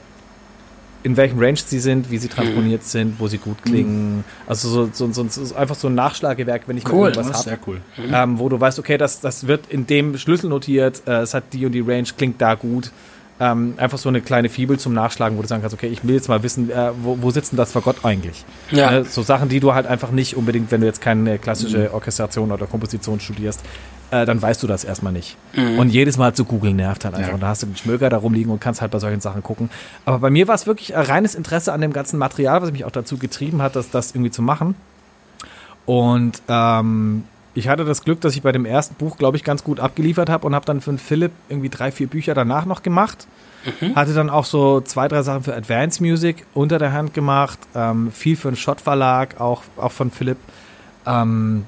in 1.04 1.16
welchem 1.16 1.40
Range 1.40 1.58
sie 1.58 1.80
sind, 1.80 2.12
wie 2.12 2.18
sie 2.18 2.28
transponiert 2.28 2.82
mhm. 2.82 2.86
sind, 2.86 3.20
wo 3.20 3.28
sie 3.28 3.38
gut 3.38 3.62
klingen. 3.64 4.18
Mhm. 4.18 4.24
Also 4.46 4.68
so, 4.68 4.90
so, 4.92 5.28
so, 5.30 5.56
einfach 5.56 5.76
so 5.76 5.88
ein 5.88 5.96
Nachschlagewerk, 5.96 6.64
wenn 6.68 6.78
ich 6.78 6.86
cool, 6.90 7.00
mal 7.00 7.12
irgendwas 7.12 7.34
habe. 7.34 7.44
Sehr 7.44 7.60
cool. 7.66 7.82
Ähm, 8.12 8.40
wo 8.40 8.50
du 8.50 8.60
weißt, 8.60 8.78
okay, 8.80 8.98
das, 8.98 9.22
das 9.22 9.48
wird 9.48 9.68
in 9.70 9.88
dem 9.88 10.18
Schlüssel 10.18 10.50
notiert, 10.50 11.04
äh, 11.08 11.22
es 11.22 11.34
hat 11.34 11.54
die 11.54 11.66
und 11.66 11.72
die 11.72 11.82
Range, 11.82 12.08
klingt 12.18 12.42
da 12.42 12.56
gut. 12.56 12.92
Ähm, 13.40 13.76
einfach 13.78 14.00
so 14.00 14.10
eine 14.10 14.22
kleine 14.22 14.50
Fibel 14.50 14.80
zum 14.80 14.94
Nachschlagen, 14.94 15.38
wo 15.38 15.44
du 15.44 15.48
sagen 15.48 15.62
kannst, 15.62 15.76
okay, 15.76 15.88
ich 15.88 16.04
will 16.04 16.16
jetzt 16.16 16.28
mal 16.28 16.42
wissen, 16.42 16.72
äh, 16.72 16.92
wo, 17.04 17.20
wo 17.22 17.30
sitzt 17.30 17.52
denn 17.52 17.58
das 17.58 17.72
vor 17.72 17.84
Gott 17.84 17.98
eigentlich? 18.04 18.46
Ja. 18.72 18.98
Äh, 18.98 19.04
so 19.04 19.22
Sachen, 19.22 19.48
die 19.48 19.60
du 19.60 19.76
halt 19.76 19.86
einfach 19.86 20.10
nicht 20.10 20.36
unbedingt, 20.36 20.72
wenn 20.72 20.82
du 20.82 20.88
jetzt 20.88 21.02
keine 21.02 21.38
klassische. 21.38 21.94
Orchestration 21.94 22.52
oder 22.52 22.66
Komposition 22.66 23.20
studierst, 23.20 23.62
äh, 24.10 24.26
dann 24.26 24.42
weißt 24.42 24.64
du 24.64 24.68
das 24.68 24.84
erstmal 24.84 25.14
nicht. 25.14 25.38
Mhm. 25.54 25.78
Und 25.78 25.90
jedes 25.90 26.18
Mal 26.18 26.34
zu 26.34 26.46
googeln 26.46 26.78
nervt 26.78 27.06
halt 27.06 27.14
einfach. 27.14 27.30
Ja. 27.30 27.34
Und 27.36 27.42
da 27.42 27.48
hast 27.50 27.62
du 27.62 27.68
den 27.68 27.76
Schmöker 27.76 28.10
da 28.10 28.18
rumliegen 28.18 28.52
und 28.52 28.60
kannst 28.60 28.82
halt 28.82 28.92
bei 28.92 29.00
solchen 29.00 29.22
Sachen 29.22 29.44
gucken. 29.44 29.70
Aber 30.06 30.20
bei 30.20 30.30
mir 30.30 30.48
war 30.48 30.56
es 30.56 30.66
wirklich 30.66 30.96
reines 30.96 31.36
Interesse 31.36 31.74
an 31.74 31.82
dem 31.82 31.94
ganzen 31.94 32.18
Material, 32.18 32.62
was 32.62 32.72
mich 32.72 32.86
auch 32.86 32.92
dazu 32.92 33.18
getrieben 33.18 33.62
hat, 33.62 33.76
das, 33.76 33.90
das 33.90 34.12
irgendwie 34.12 34.32
zu 34.32 34.42
machen. 34.42 34.76
Und 35.86 36.42
ähm, 36.48 37.24
ich 37.58 37.68
hatte 37.68 37.86
das 37.86 38.04
Glück, 38.04 38.22
dass 38.22 38.36
ich 38.36 38.44
bei 38.44 38.52
dem 38.52 38.66
ersten 38.66 38.94
Buch, 38.94 39.18
glaube 39.18 39.36
ich, 39.36 39.44
ganz 39.44 39.64
gut 39.64 39.80
abgeliefert 39.80 40.30
habe 40.30 40.46
und 40.46 40.54
habe 40.54 40.68
dann 40.68 40.80
für 40.80 40.92
den 40.92 41.00
Philipp 41.00 41.32
irgendwie 41.50 41.70
drei, 41.70 41.92
vier 41.92 42.06
Bücher 42.06 42.36
danach 42.36 42.66
noch 42.66 42.84
gemacht. 42.84 43.26
Mhm. 43.82 43.96
Hatte 43.96 44.14
dann 44.14 44.30
auch 44.30 44.46
so 44.46 44.80
zwei, 44.82 45.08
drei 45.08 45.24
Sachen 45.24 45.42
für 45.42 45.56
Advanced 45.56 46.00
Music 46.00 46.46
unter 46.54 46.78
der 46.78 46.94
Hand 46.94 47.16
gemacht. 47.16 47.58
Ähm, 47.74 48.12
viel 48.12 48.36
für 48.36 48.50
einen 48.50 48.58
Schott-Verlag, 48.58 49.42
auch, 49.42 49.64
auch 49.76 49.92
von 49.92 50.12
Philipp. 50.12 50.38
Ähm, 51.08 51.66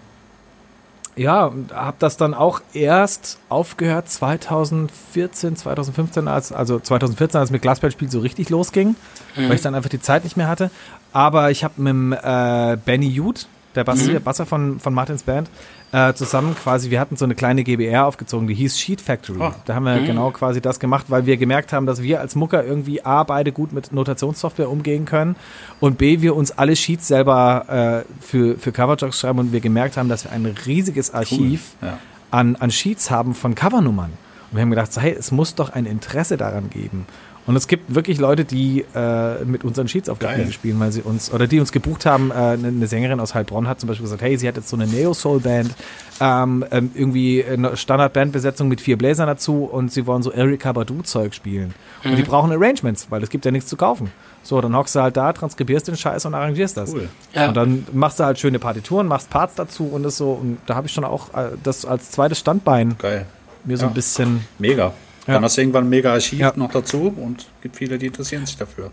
ja, 1.16 1.52
habe 1.74 1.98
das 1.98 2.18
dann 2.18 2.36
auch 2.36 2.62
erst 2.74 3.40
aufgehört 3.50 4.10
2014, 4.10 5.56
2015, 5.56 6.28
als, 6.28 6.52
also 6.52 6.80
2014, 6.80 7.40
als 7.40 7.50
mit 7.50 7.64
Glasballspiel 7.64 8.12
so 8.12 8.20
richtig 8.20 8.52
losging, 8.52 8.96
mhm. 9.36 9.50
weil 9.50 9.56
ich 9.56 9.62
dann 9.62 9.74
einfach 9.74 9.90
die 9.90 10.00
Zeit 10.00 10.24
nicht 10.24 10.38
mehr 10.38 10.48
hatte. 10.48 10.70
Aber 11.14 11.50
ich 11.50 11.64
habe 11.64 11.82
mit 11.82 11.90
dem, 11.90 12.14
äh, 12.14 12.78
Benny 12.86 13.08
Jude, 13.08 13.42
der 13.76 13.84
Bass, 13.84 14.08
mhm. 14.08 14.22
Basser 14.22 14.46
von, 14.46 14.80
von 14.80 14.94
Martins 14.94 15.24
Band, 15.24 15.50
äh, 15.92 16.14
zusammen 16.14 16.56
quasi, 16.56 16.90
wir 16.90 17.00
hatten 17.00 17.16
so 17.18 17.26
eine 17.26 17.36
kleine 17.36 17.64
GBR 17.64 18.06
aufgezogen, 18.06 18.48
die 18.48 18.54
hieß 18.54 18.80
Sheet 18.80 19.02
Factory. 19.02 19.40
Oh. 19.42 19.52
Da 19.66 19.76
haben 19.76 19.84
wir 19.86 19.96
mhm. 19.96 20.06
genau 20.06 20.32
quasi 20.32 20.62
das 20.62 20.80
gemacht, 20.80 21.06
weil 21.10 21.26
wir 21.26 21.38
gemerkt 21.38 21.74
haben, 21.74 21.86
dass 21.86 22.02
wir 22.02 22.20
als 22.20 22.36
Mucker 22.36 22.64
irgendwie 22.64 23.04
A, 23.06 23.24
beide 23.24 23.52
gut 23.52 23.74
mit 23.74 23.92
Notationssoftware 23.92 24.70
umgehen 24.70 25.06
können 25.06 25.36
und 25.80 25.98
B, 25.98 26.22
wir 26.22 26.36
uns 26.36 26.52
alle 26.52 26.76
Sheets 26.76 27.08
selber 27.08 28.06
äh, 28.08 28.24
für, 28.24 28.58
für 28.58 28.72
Coverjocks 28.72 29.20
schreiben 29.20 29.40
und 29.40 29.52
wir 29.52 29.62
gemerkt 29.62 29.98
haben, 29.98 30.10
dass 30.10 30.26
wir 30.26 30.32
ein 30.32 30.46
riesiges 30.46 31.14
Archiv 31.14 31.72
cool. 31.82 31.90
ja. 31.90 31.98
an, 32.32 32.56
an 32.56 32.72
Sheets 32.72 33.12
haben 33.12 33.34
von 33.34 33.56
Covernummern. 33.56 34.12
Und 34.52 34.58
wir 34.58 34.62
haben 34.62 34.72
gedacht, 34.72 34.90
hey, 35.00 35.16
es 35.18 35.32
muss 35.32 35.54
doch 35.54 35.70
ein 35.70 35.86
Interesse 35.86 36.36
daran 36.36 36.70
geben. 36.72 37.06
Und 37.46 37.56
es 37.56 37.68
gibt 37.68 37.96
wirklich 37.96 38.20
Leute, 38.20 38.46
die 38.46 38.86
äh, 38.94 39.44
mit 39.44 39.64
unseren 39.64 39.88
Sheets 39.88 40.08
auf 40.08 40.20
der 40.20 40.28
Bühne 40.28 40.52
spielen, 40.52 40.80
weil 40.80 40.92
sie 40.92 41.02
uns, 41.02 41.34
oder 41.34 41.48
die 41.48 41.60
uns 41.60 41.72
gebucht 41.72 42.06
haben, 42.06 42.30
äh, 42.30 42.34
eine 42.34 42.86
Sängerin 42.86 43.20
aus 43.20 43.34
Heilbronn 43.34 43.68
hat 43.68 43.80
zum 43.80 43.88
Beispiel 43.88 44.04
gesagt, 44.04 44.22
hey, 44.22 44.38
sie 44.38 44.48
hat 44.48 44.56
jetzt 44.56 44.70
so 44.70 44.76
eine 44.76 44.86
Neo-Soul-Band, 44.86 45.74
ähm, 46.22 46.66
ähm, 46.70 46.92
irgendwie 46.94 47.44
eine 47.44 47.76
Standard-Bandbesetzung 47.76 48.68
mit 48.68 48.82
vier 48.82 48.98
Bläsern 48.98 49.28
dazu 49.28 49.64
und 49.64 49.92
sie 49.92 50.06
wollen 50.06 50.22
so 50.22 50.32
Erika 50.32 50.74
Badu-Zeug 50.74 51.34
spielen. 51.34 51.74
Und 52.04 52.12
mhm. 52.12 52.16
die 52.18 52.24
brauchen 52.24 52.52
Arrangements, 52.52 53.08
weil 53.10 53.24
es 53.24 53.30
gibt 53.30 53.46
ja 53.46 53.52
nichts 53.52 53.70
zu 53.70 53.78
kaufen. 53.78 54.12
So, 54.44 54.62
dann 54.62 54.76
hockst 54.76 54.96
du 54.96 55.02
halt 55.02 55.18
da, 55.18 55.34
transkribierst 55.34 55.88
den 55.88 55.98
Scheiß 55.98 56.26
und 56.26 56.34
arrangierst 56.34 56.78
das. 56.78 56.94
Cool. 56.94 57.10
Ja. 57.34 57.50
Und 57.50 57.58
dann 57.58 57.88
machst 57.94 58.20
du 58.20 58.26
halt 58.26 58.40
schöne 58.40 58.60
Partituren, 58.60 59.08
machst 59.08 59.30
Parts 59.30 59.56
dazu 59.56 59.86
und 59.86 60.04
das 60.04 60.18
so. 60.18 60.32
Und 60.32 60.60
da 60.66 60.76
habe 60.76 60.88
ich 60.88 60.94
schon 60.94 61.04
auch 61.04 61.34
äh, 61.34 61.50
das 61.64 61.86
als 61.86 62.12
zweites 62.12 62.40
Standbein 62.40 62.96
Geil. 63.00 63.26
mir 63.66 63.78
so 63.78 63.84
ja. 63.84 63.90
ein 63.90 63.94
bisschen. 63.94 64.46
Mega. 64.58 64.94
Ja. 65.30 65.36
Dann 65.36 65.44
hast 65.44 65.58
du 65.58 65.62
irgendwann 65.62 65.86
ein 65.86 65.90
mega 65.90 66.12
Archiv 66.12 66.40
ja. 66.40 66.54
noch 66.56 66.72
dazu 66.72 67.14
und 67.16 67.46
gibt 67.62 67.76
viele, 67.76 68.00
die 68.00 68.08
interessieren 68.08 68.48
sich 68.48 68.58
dafür. 68.58 68.90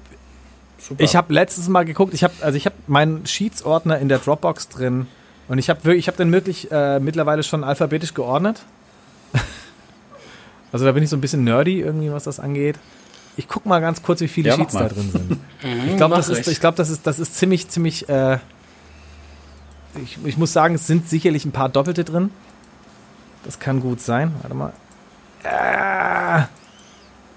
Super. 0.78 1.02
Ich 1.02 1.16
habe 1.16 1.32
letztes 1.32 1.66
Mal 1.68 1.84
geguckt, 1.84 2.12
ich 2.12 2.22
habe 2.24 2.34
also 2.42 2.58
ich 2.58 2.66
habe 2.66 2.76
meinen 2.86 3.24
Sheets-Ordner 3.24 3.98
in 3.98 4.10
der 4.10 4.18
Dropbox 4.18 4.68
drin 4.68 5.06
und 5.48 5.56
ich 5.56 5.70
habe 5.70 5.96
ich 5.96 6.08
habe 6.08 6.18
den 6.18 6.30
wirklich 6.32 6.70
äh, 6.70 7.00
mittlerweile 7.00 7.42
schon 7.42 7.64
alphabetisch 7.64 8.12
geordnet. 8.12 8.60
also 10.72 10.84
da 10.84 10.92
bin 10.92 11.02
ich 11.02 11.08
so 11.08 11.16
ein 11.16 11.22
bisschen 11.22 11.42
nerdy 11.42 11.80
irgendwie, 11.80 12.12
was 12.12 12.24
das 12.24 12.38
angeht. 12.38 12.78
Ich 13.38 13.48
guck 13.48 13.64
mal 13.64 13.80
ganz 13.80 14.02
kurz, 14.02 14.20
wie 14.20 14.28
viele 14.28 14.50
ja, 14.50 14.56
Sheets 14.56 14.74
da 14.74 14.88
drin 14.88 15.10
sind. 15.10 15.30
Mhm, 15.62 15.88
ich 15.88 15.96
glaube, 15.96 16.14
das 16.14 16.28
ist 16.28 16.46
ich 16.48 16.60
glaube, 16.60 16.76
das 16.76 16.90
ist 16.90 17.06
das 17.06 17.18
ist 17.18 17.34
ziemlich 17.34 17.68
ziemlich 17.68 18.06
äh, 18.10 18.38
ich, 20.02 20.18
ich 20.22 20.36
muss 20.36 20.52
sagen, 20.52 20.74
es 20.74 20.86
sind 20.86 21.08
sicherlich 21.08 21.46
ein 21.46 21.52
paar 21.52 21.70
Doppelte 21.70 22.04
drin. 22.04 22.30
Das 23.44 23.58
kann 23.58 23.80
gut 23.80 24.02
sein. 24.02 24.32
Warte 24.42 24.54
mal. 24.54 24.74
Äh, 25.46 26.44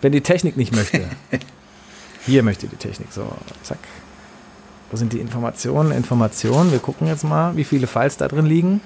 wenn 0.01 0.11
die 0.11 0.21
Technik 0.21 0.57
nicht 0.57 0.75
möchte. 0.75 1.05
Hier 2.25 2.43
möchte 2.43 2.67
die 2.67 2.75
Technik. 2.75 3.11
So, 3.11 3.31
zack. 3.63 3.79
Wo 4.91 4.97
sind 4.97 5.13
die 5.13 5.19
Informationen? 5.19 5.91
Informationen. 5.91 6.71
Wir 6.71 6.79
gucken 6.79 7.07
jetzt 7.07 7.23
mal, 7.23 7.55
wie 7.55 7.63
viele 7.63 7.87
Files 7.87 8.17
da 8.17 8.27
drin 8.27 8.45
liegen. 8.45 8.81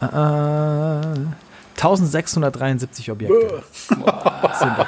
Äh, 0.00 0.06
1673 1.82 3.10
Objekte. 3.10 3.62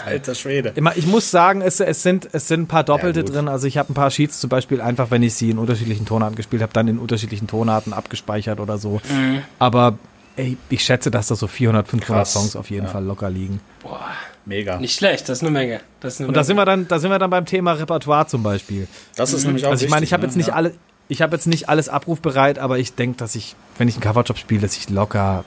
Alter 0.07 0.35
Schwede. 0.35 0.73
Ich 0.95 1.07
muss 1.07 1.31
sagen, 1.31 1.61
es, 1.61 1.81
es, 1.81 2.03
sind, 2.03 2.29
es 2.33 2.47
sind 2.47 2.63
ein 2.63 2.67
paar 2.69 2.85
Doppelte 2.85 3.21
ja, 3.21 3.27
drin. 3.27 3.49
Also 3.49 3.67
ich 3.67 3.79
habe 3.79 3.93
ein 3.93 3.95
paar 3.95 4.11
Sheets 4.11 4.39
zum 4.39 4.49
Beispiel 4.51 4.81
einfach, 4.81 5.11
wenn 5.11 5.25
ich 5.25 5.35
sie 5.35 5.51
in 5.51 5.59
unterschiedlichen 5.59 6.07
Tonarten 6.07 6.37
gespielt 6.37 6.63
habe, 6.63 6.73
dann 6.73 6.87
in 6.87 6.99
unterschiedlichen 6.99 7.49
Tonarten 7.49 7.93
abgespeichert 7.93 8.61
oder 8.61 8.79
so. 8.79 9.01
Mhm. 9.11 9.43
Aber 9.59 9.99
ey, 10.37 10.57
ich 10.69 10.85
schätze, 10.85 11.11
dass 11.11 11.29
da 11.29 11.35
so 11.35 11.47
400, 11.47 11.89
500 11.89 12.07
Krass. 12.07 12.33
Songs 12.33 12.57
auf 12.57 12.71
jeden 12.71 12.87
ja. 12.87 12.93
Fall 12.93 13.05
locker 13.05 13.31
liegen. 13.31 13.61
Boah. 13.83 14.11
Mega. 14.47 14.79
Nicht 14.79 14.95
schlecht, 14.95 15.29
das 15.29 15.39
ist 15.39 15.43
eine 15.43 15.51
Menge. 15.51 15.81
Ist 16.03 16.21
eine 16.21 16.29
und 16.29 16.37
da 16.37 16.45
sind 16.45 16.57
wir 16.57 16.67
dann, 16.67 16.87
da 16.87 16.99
sind 16.99 17.11
wir 17.11 17.19
dann 17.19 17.31
beim 17.31 17.47
Thema 17.47 17.73
Repertoire 17.73 18.27
zum 18.27 18.43
Beispiel. 18.43 18.89
Das 19.17 19.33
ist 19.33 19.43
mhm. 19.43 19.49
nämlich 19.49 19.67
auch 19.67 19.71
Also 19.71 19.85
ich 19.85 19.91
meine, 19.91 20.05
ich 20.05 20.13
habe 20.13 20.23
ne? 20.23 20.27
jetzt 20.27 20.37
nicht 20.37 20.49
ja. 20.49 20.55
alle, 20.55 20.75
ich 21.09 21.23
habe 21.23 21.35
jetzt 21.35 21.47
nicht 21.47 21.69
alles 21.69 21.89
abrufbereit, 21.89 22.59
aber 22.59 22.79
ich 22.79 22.95
denke, 22.95 23.17
dass 23.17 23.35
ich, 23.35 23.57
wenn 23.79 23.89
ich 23.89 23.95
einen 23.95 24.03
Coverjob 24.03 24.37
spiele, 24.37 24.61
dass 24.63 24.77
ich 24.77 24.91
locker 24.91 25.45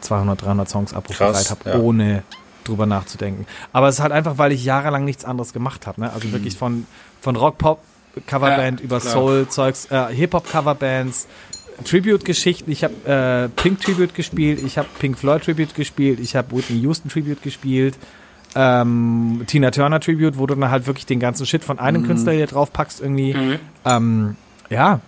200, 0.00 0.40
300 0.42 0.68
Songs 0.68 0.94
abrufbereit 0.94 1.50
habe, 1.50 1.70
ja. 1.70 1.78
ohne 1.78 2.22
drüber 2.64 2.86
nachzudenken. 2.86 3.46
Aber 3.72 3.88
es 3.88 3.96
ist 3.96 4.00
halt 4.00 4.12
einfach, 4.12 4.38
weil 4.38 4.52
ich 4.52 4.64
jahrelang 4.64 5.04
nichts 5.04 5.24
anderes 5.24 5.52
gemacht 5.52 5.86
habe. 5.86 6.00
Ne? 6.00 6.12
Also 6.12 6.28
mhm. 6.28 6.32
wirklich 6.32 6.56
von, 6.56 6.86
von 7.20 7.36
Rock, 7.36 7.58
Pop, 7.58 7.82
Coverband 8.26 8.80
ja, 8.80 8.84
über 8.84 9.00
Soul-Zeugs, 9.00 9.86
äh, 9.90 10.14
Hip-Hop-Coverbands, 10.14 11.26
Tribute-Geschichten. 11.84 12.70
Ich 12.70 12.84
habe 12.84 12.94
äh, 13.04 13.48
Pink 13.60 13.80
Tribute 13.80 14.14
gespielt, 14.14 14.62
ich 14.64 14.78
habe 14.78 14.88
Pink 14.98 15.18
Floyd 15.18 15.42
Tribute 15.42 15.74
gespielt, 15.74 16.20
ich 16.20 16.36
habe 16.36 16.56
Whitney 16.56 16.80
Houston 16.80 17.08
Tribute 17.08 17.42
gespielt, 17.42 17.96
ähm, 18.54 19.42
Tina 19.46 19.70
Turner 19.70 20.00
Tribute, 20.00 20.38
wo 20.38 20.46
du 20.46 20.54
dann 20.54 20.70
halt 20.70 20.86
wirklich 20.86 21.06
den 21.06 21.20
ganzen 21.20 21.46
Shit 21.46 21.64
von 21.64 21.78
einem 21.78 22.02
mhm. 22.02 22.06
Künstler 22.06 22.32
hier 22.32 22.46
drauf 22.46 22.72
packst 22.72 23.00
irgendwie. 23.00 23.34
Mhm. 23.34 23.58
Ähm, 23.84 24.36
ja, 24.70 25.00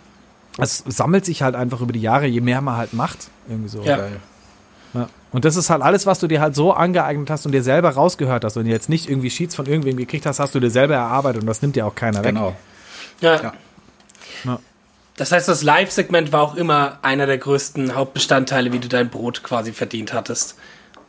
es 0.59 0.85
sammelt 0.87 1.25
sich 1.25 1.43
halt 1.43 1.55
einfach 1.55 1.81
über 1.81 1.93
die 1.93 2.01
Jahre, 2.01 2.27
je 2.27 2.41
mehr 2.41 2.61
man 2.61 2.77
halt 2.77 2.93
macht. 2.93 3.29
Irgendwie 3.49 3.69
so. 3.69 3.83
Ja. 3.83 3.99
ja. 4.95 5.09
Und 5.33 5.45
das 5.45 5.57
ist 5.57 5.69
halt 5.69 5.83
alles, 5.83 6.07
was 6.07 6.21
du 6.21 6.29
dir 6.29 6.41
halt 6.41 6.55
so 6.55 6.73
angeeignet 6.73 7.29
hast 7.29 7.45
und 7.45 7.53
dir 7.53 7.63
selber 7.63 7.91
rausgehört 7.91 8.45
hast 8.45 8.57
und 8.57 8.67
jetzt 8.67 8.89
nicht 8.89 9.09
irgendwie 9.11 9.31
Sheets 9.31 9.57
von 9.57 9.67
irgendwem 9.67 9.97
gekriegt 9.97 10.27
hast, 10.27 10.39
hast 10.39 10.55
du 10.55 10.61
dir 10.61 10.71
selber 10.71 10.95
erarbeitet 10.95 11.41
und 11.43 11.49
das 11.49 11.61
nimmt 11.61 11.75
dir 11.75 11.87
auch 11.87 11.95
keiner 11.95 12.23
genau. 12.23 12.49
weg. 12.49 12.55
Genau. 13.21 13.35
Ja. 13.35 13.53
ja. 14.45 14.59
Das 15.17 15.31
heißt, 15.31 15.49
das 15.49 15.63
Live-Segment 15.63 16.33
war 16.33 16.43
auch 16.43 16.57
immer 16.57 16.99
einer 17.03 17.27
der 17.27 17.39
größten 17.39 17.95
Hauptbestandteile, 17.95 18.73
wie 18.73 18.81
du 18.81 18.89
dein 18.89 19.11
Brot 19.11 19.43
quasi 19.43 19.73
verdient 19.73 20.13
hattest. 20.13 20.57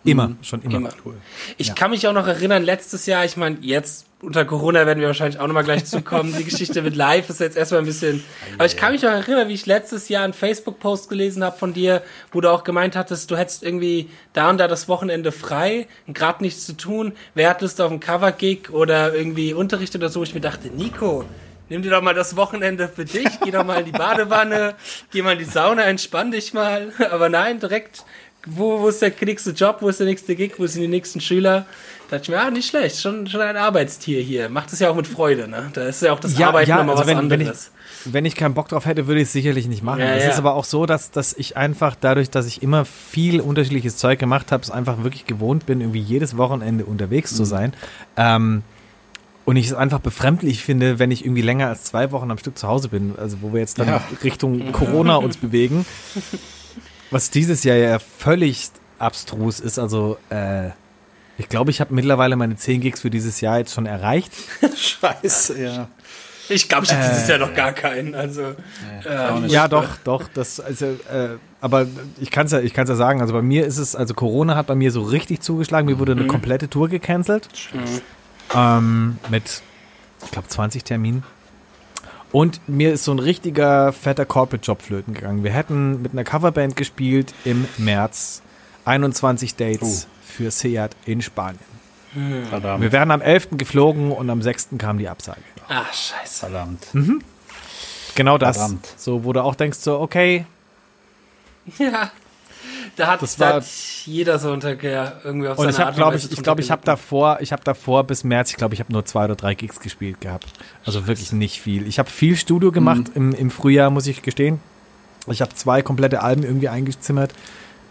Immer, 0.03 0.29
mhm. 0.29 0.37
schon 0.43 0.61
immer. 0.61 0.75
immer. 0.75 0.89
Cool. 1.03 1.15
Ich 1.57 1.67
ja. 1.69 1.73
kann 1.73 1.89
mich 1.89 2.07
auch 2.07 2.13
noch 2.13 2.27
erinnern, 2.27 2.63
letztes 2.63 3.07
Jahr, 3.07 3.25
ich 3.25 3.37
meine, 3.37 3.57
jetzt 3.61 4.05
unter 4.21 4.45
Corona 4.45 4.85
werden 4.85 4.99
wir 4.99 5.07
wahrscheinlich 5.07 5.39
auch 5.39 5.47
nochmal 5.47 5.63
gleich 5.63 5.85
zukommen. 5.85 6.35
Die 6.37 6.43
Geschichte 6.43 6.81
mit 6.81 6.95
Live 6.95 7.29
ist 7.29 7.39
jetzt 7.39 7.57
erstmal 7.57 7.81
ein 7.81 7.85
bisschen. 7.85 8.23
Aber 8.55 8.65
ich 8.65 8.77
kann 8.77 8.91
mich 8.91 9.01
noch 9.01 9.09
erinnern, 9.09 9.47
wie 9.47 9.53
ich 9.53 9.65
letztes 9.65 10.07
Jahr 10.09 10.23
einen 10.23 10.33
Facebook-Post 10.33 11.09
gelesen 11.09 11.43
habe 11.43 11.57
von 11.57 11.73
dir, 11.73 12.03
wo 12.31 12.41
du 12.41 12.51
auch 12.51 12.63
gemeint 12.63 12.95
hattest, 12.95 13.31
du 13.31 13.37
hättest 13.37 13.63
irgendwie 13.63 14.09
da 14.33 14.49
und 14.49 14.59
da 14.59 14.67
das 14.67 14.87
Wochenende 14.87 15.31
frei, 15.31 15.87
gerade 16.07 16.43
nichts 16.43 16.65
zu 16.65 16.73
tun. 16.73 17.13
Wer 17.33 17.49
hat 17.49 17.61
Lust 17.61 17.81
auf 17.81 17.89
einen 17.89 17.99
Cover-Gig 17.99 18.69
oder 18.71 19.13
irgendwie 19.13 19.53
Unterricht 19.53 19.95
oder 19.95 20.09
so? 20.09 20.21
Ich 20.23 20.35
mir 20.35 20.41
dachte, 20.41 20.67
Nico, 20.69 21.25
nimm 21.69 21.81
dir 21.81 21.91
doch 21.91 22.01
mal 22.01 22.13
das 22.13 22.35
Wochenende 22.35 22.87
für 22.87 23.05
dich, 23.05 23.27
geh 23.43 23.51
doch 23.51 23.65
mal 23.65 23.79
in 23.79 23.85
die 23.85 23.91
Badewanne, 23.91 24.75
geh 25.11 25.21
mal 25.21 25.33
in 25.33 25.39
die 25.39 25.45
Sauna, 25.45 25.83
entspann 25.83 26.31
dich 26.31 26.53
mal. 26.53 26.91
Aber 27.11 27.29
nein, 27.29 27.59
direkt 27.59 28.03
wo, 28.45 28.79
wo 28.79 28.87
ist 28.87 29.01
der 29.01 29.11
nächste 29.21 29.51
Job, 29.51 29.77
wo 29.81 29.89
ist 29.89 29.99
der 29.99 30.07
nächste 30.07 30.35
Gig, 30.35 30.53
wo 30.57 30.67
sind 30.67 30.81
die 30.81 30.87
nächsten 30.87 31.19
Schüler? 31.19 31.65
Da 32.09 32.17
dachte 32.17 32.23
ich 32.23 32.29
mir, 32.29 32.41
ah, 32.41 32.51
nicht 32.51 32.69
schlecht, 32.69 33.01
schon, 33.01 33.25
schon 33.27 33.41
ein 33.41 33.57
Arbeitstier 33.57 34.21
hier. 34.21 34.49
Macht 34.49 34.71
es 34.71 34.79
ja 34.79 34.89
auch 34.91 34.95
mit 34.95 35.07
Freude, 35.07 35.47
ne? 35.47 35.71
Da 35.73 35.87
ist 35.87 36.03
ja 36.03 36.13
auch 36.13 36.19
das 36.19 36.37
ja, 36.37 36.49
Arbeiten 36.49 36.69
ja, 36.69 36.77
nochmal 36.77 36.91
also 36.91 37.01
was 37.01 37.07
wenn, 37.07 37.17
anderes. 37.17 37.39
Wenn 37.39 38.11
ich, 38.11 38.13
wenn 38.13 38.25
ich 38.25 38.35
keinen 38.35 38.53
Bock 38.53 38.67
drauf 38.67 38.85
hätte, 38.85 39.07
würde 39.07 39.21
ich 39.21 39.27
es 39.27 39.33
sicherlich 39.33 39.67
nicht 39.67 39.81
machen. 39.81 40.01
Ja, 40.01 40.13
es 40.13 40.23
ja. 40.23 40.29
ist 40.29 40.37
aber 40.37 40.53
auch 40.53 40.65
so, 40.65 40.85
dass, 40.85 41.09
dass 41.09 41.33
ich 41.33 41.57
einfach 41.57 41.95
dadurch, 41.99 42.29
dass 42.29 42.45
ich 42.45 42.61
immer 42.61 42.85
viel 42.85 43.41
unterschiedliches 43.41 43.97
Zeug 43.97 44.19
gemacht 44.19 44.51
habe, 44.51 44.61
es 44.61 44.69
einfach 44.69 45.03
wirklich 45.03 45.25
gewohnt 45.25 45.65
bin, 45.65 45.81
irgendwie 45.81 45.99
jedes 45.99 46.37
Wochenende 46.37 46.85
unterwegs 46.85 47.31
mhm. 47.31 47.35
zu 47.37 47.45
sein. 47.45 47.73
Ähm, 48.17 48.61
und 49.45 49.55
ich 49.55 49.67
es 49.67 49.73
einfach 49.73 49.99
befremdlich 49.99 50.63
finde, 50.63 50.99
wenn 50.99 51.11
ich 51.11 51.23
irgendwie 51.23 51.43
länger 51.43 51.67
als 51.67 51.83
zwei 51.83 52.11
Wochen 52.11 52.31
am 52.31 52.37
Stück 52.37 52.57
zu 52.57 52.67
Hause 52.67 52.89
bin, 52.89 53.15
also 53.17 53.37
wo 53.41 53.53
wir 53.53 53.59
jetzt 53.59 53.79
dann 53.79 53.87
ja. 53.87 54.03
Richtung 54.23 54.71
Corona 54.71 55.15
uns 55.17 55.37
bewegen. 55.37 55.85
Was 57.11 57.29
dieses 57.29 57.63
Jahr 57.63 57.77
ja 57.77 57.99
völlig 57.99 58.69
abstrus 58.97 59.59
ist, 59.59 59.77
also 59.77 60.17
äh, 60.29 60.69
ich 61.37 61.49
glaube, 61.49 61.69
ich 61.69 61.81
habe 61.81 61.93
mittlerweile 61.93 62.35
meine 62.35 62.55
10 62.55 62.81
Gigs 62.81 63.01
für 63.01 63.09
dieses 63.09 63.41
Jahr 63.41 63.59
jetzt 63.59 63.73
schon 63.73 63.85
erreicht. 63.85 64.31
Scheiße, 64.75 65.61
ja. 65.61 65.89
Ich 66.47 66.69
glaube, 66.69 66.85
ich 66.85 66.93
habe 66.93 67.03
äh, 67.03 67.09
dieses 67.09 67.27
Jahr 67.27 67.39
noch 67.39 67.53
gar 67.53 67.73
keinen. 67.73 68.15
Also, 68.15 68.41
äh, 69.03 69.47
ja, 69.47 69.67
doch, 69.67 69.97
doch. 70.03 70.27
Das, 70.33 70.59
also, 70.59 70.85
äh, 70.85 71.37
aber 71.59 71.87
ich 72.19 72.29
kann 72.29 72.45
es 72.45 72.51
ja, 72.51 72.59
ja 72.59 72.95
sagen. 72.95 73.21
Also 73.21 73.33
bei 73.33 73.41
mir 73.41 73.65
ist 73.65 73.79
es, 73.79 73.95
also 73.95 74.13
Corona 74.13 74.55
hat 74.55 74.67
bei 74.67 74.75
mir 74.75 74.91
so 74.91 75.01
richtig 75.01 75.41
zugeschlagen. 75.41 75.87
Mir 75.87 75.99
wurde 75.99 76.11
eine 76.13 76.23
mhm. 76.23 76.27
komplette 76.27 76.69
Tour 76.69 76.87
gecancelt. 76.87 77.49
Mhm. 77.73 78.01
Ähm, 78.55 79.19
mit, 79.29 79.61
ich 80.23 80.31
glaube, 80.31 80.47
20 80.47 80.83
Terminen. 80.83 81.23
Und 82.31 82.67
mir 82.67 82.91
ist 82.93 83.05
so 83.05 83.11
ein 83.11 83.19
richtiger 83.19 83.93
fetter 83.93 84.25
Corporate-Job 84.25 84.81
flöten 84.81 85.13
gegangen. 85.13 85.43
Wir 85.43 85.51
hätten 85.51 86.01
mit 86.01 86.11
einer 86.11 86.23
Coverband 86.23 86.75
gespielt 86.75 87.33
im 87.45 87.65
März. 87.77 88.41
21 88.85 89.55
Dates 89.55 90.07
oh. 90.07 90.11
für 90.21 90.51
Seat 90.51 90.95
in 91.05 91.21
Spanien. 91.21 91.59
Hm. 92.13 92.45
Verdammt. 92.47 92.81
Wir 92.81 92.91
werden 92.91 93.11
am 93.11 93.21
11. 93.21 93.49
geflogen 93.51 94.11
und 94.11 94.29
am 94.29 94.41
6. 94.41 94.69
kam 94.77 94.97
die 94.97 95.09
Absage. 95.09 95.41
Ach, 95.67 95.93
scheiße. 95.93 96.39
Verdammt. 96.39 96.93
Mhm. 96.93 97.21
Genau 98.15 98.37
das. 98.37 98.57
Verdammt. 98.57 98.87
So, 98.97 99.23
wo 99.23 99.33
du 99.33 99.43
auch 99.43 99.55
denkst, 99.55 99.79
so, 99.79 99.99
okay. 99.99 100.45
Ja. 101.79 102.11
Da 102.95 103.07
hat, 103.07 103.21
das 103.21 103.39
war, 103.39 103.61
jeder 104.05 104.39
so 104.39 104.51
unter 104.51 104.81
irgendwie 104.81 105.47
auf 105.47 105.57
und 105.57 105.69
ich 105.69 105.79
habe 105.79 105.95
glaube 105.95 106.15
ich 106.15 106.31
ich 106.31 106.41
glaube 106.41 106.61
ich 106.61 106.71
habe 106.71 106.81
davor 106.85 107.39
ich 107.41 107.51
habe 107.51 107.63
davor 107.63 108.03
bis 108.05 108.23
März 108.23 108.51
ich 108.51 108.57
glaube 108.57 108.73
ich 108.73 108.79
habe 108.79 108.93
nur 108.93 109.03
zwei 109.05 109.25
oder 109.25 109.35
drei 109.35 109.53
Gigs 109.53 109.79
gespielt 109.79 110.21
gehabt. 110.21 110.47
Also 110.85 111.07
wirklich 111.07 111.31
nicht 111.31 111.61
viel. 111.61 111.87
Ich 111.87 111.99
habe 111.99 112.09
viel 112.09 112.35
Studio 112.35 112.71
gemacht 112.71 113.09
mhm. 113.09 113.31
im, 113.31 113.33
im 113.33 113.51
Frühjahr 113.51 113.89
muss 113.89 114.07
ich 114.07 114.21
gestehen. 114.21 114.59
Ich 115.27 115.41
habe 115.41 115.53
zwei 115.55 115.81
komplette 115.81 116.21
Alben 116.21 116.43
irgendwie 116.43 116.69
eingezimmert 116.69 117.33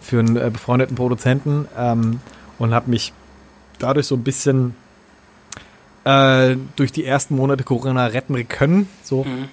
für 0.01 0.21
einen 0.21 0.37
äh, 0.37 0.51
befreundeten 0.51 0.97
Produzenten 0.97 1.69
ähm, 1.77 2.21
und 2.59 2.73
habe 2.73 2.91
mich 2.91 3.13
dadurch 3.79 4.07
so 4.07 4.15
ein 4.15 4.23
bisschen 4.23 4.77
äh, 6.05 6.57
durch 6.77 6.93
die 6.93 7.05
ersten 7.05 7.37
Monate 7.37 7.65
Corona 7.65 8.07
retten 8.07 8.49
können 8.49 8.89
so. 9.03 9.25
Mhm 9.25 9.49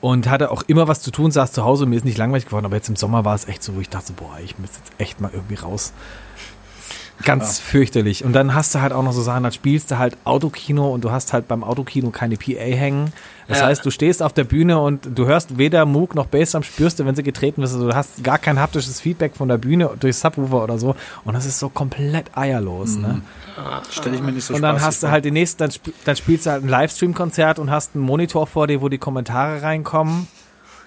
und 0.00 0.28
hatte 0.28 0.50
auch 0.50 0.62
immer 0.66 0.88
was 0.88 1.02
zu 1.02 1.10
tun, 1.10 1.30
saß 1.30 1.52
zu 1.52 1.64
Hause, 1.64 1.86
mir 1.86 1.96
ist 1.96 2.04
nicht 2.04 2.18
langweilig 2.18 2.46
geworden, 2.46 2.66
aber 2.66 2.76
jetzt 2.76 2.88
im 2.88 2.96
Sommer 2.96 3.24
war 3.24 3.34
es 3.34 3.48
echt 3.48 3.62
so, 3.62 3.74
wo 3.74 3.80
ich 3.80 3.88
dachte, 3.88 4.12
boah, 4.12 4.38
ich 4.42 4.58
muss 4.58 4.70
jetzt 4.76 4.92
echt 4.98 5.20
mal 5.20 5.30
irgendwie 5.32 5.56
raus. 5.56 5.92
Ganz 7.24 7.58
ja. 7.58 7.64
fürchterlich. 7.64 8.24
Und 8.24 8.32
dann 8.32 8.54
hast 8.54 8.74
du 8.74 8.80
halt 8.80 8.92
auch 8.92 9.02
noch 9.02 9.12
so 9.12 9.22
Sachen, 9.22 9.42
dann 9.42 9.52
spielst 9.52 9.90
du 9.90 9.98
halt 9.98 10.16
Autokino 10.24 10.92
und 10.92 11.02
du 11.02 11.10
hast 11.10 11.32
halt 11.32 11.48
beim 11.48 11.64
Autokino 11.64 12.10
keine 12.10 12.36
PA 12.36 12.60
hängen. 12.60 13.12
Das 13.48 13.60
ja. 13.60 13.66
heißt, 13.66 13.84
du 13.84 13.90
stehst 13.90 14.22
auf 14.22 14.32
der 14.32 14.44
Bühne 14.44 14.78
und 14.78 15.08
du 15.14 15.26
hörst 15.26 15.56
weder 15.56 15.86
Moog 15.86 16.14
noch 16.14 16.26
Bassdrum, 16.26 16.62
spürst 16.62 17.00
du, 17.00 17.06
wenn 17.06 17.16
sie 17.16 17.22
getreten 17.22 17.62
ist. 17.62 17.72
Also 17.72 17.88
du 17.88 17.94
hast 17.94 18.22
gar 18.22 18.38
kein 18.38 18.60
haptisches 18.60 19.00
Feedback 19.00 19.34
von 19.34 19.48
der 19.48 19.56
Bühne 19.56 19.90
durch 19.98 20.16
Subwoofer 20.16 20.62
oder 20.62 20.78
so. 20.78 20.94
Und 21.24 21.34
das 21.34 21.46
ist 21.46 21.58
so 21.58 21.70
komplett 21.70 22.36
eierlos. 22.36 22.96
Ne? 22.96 23.08
Mhm. 23.08 23.14
Ne? 23.14 23.82
Stell 23.90 24.14
ich 24.14 24.20
mir 24.20 24.32
nicht 24.32 24.44
so 24.44 24.54
Und 24.54 24.62
dann 24.62 24.80
hast 24.80 25.02
du 25.02 25.10
halt 25.10 25.24
den 25.24 25.34
nächsten, 25.34 25.58
dann, 25.58 25.70
sp 25.72 25.90
dann 26.04 26.14
spielst 26.14 26.46
du 26.46 26.50
halt 26.50 26.62
ein 26.62 26.68
Livestream-Konzert 26.68 27.58
und 27.58 27.70
hast 27.70 27.94
einen 27.94 28.04
Monitor 28.04 28.46
vor 28.46 28.66
dir, 28.66 28.82
wo 28.82 28.88
die 28.88 28.98
Kommentare 28.98 29.62
reinkommen 29.62 30.28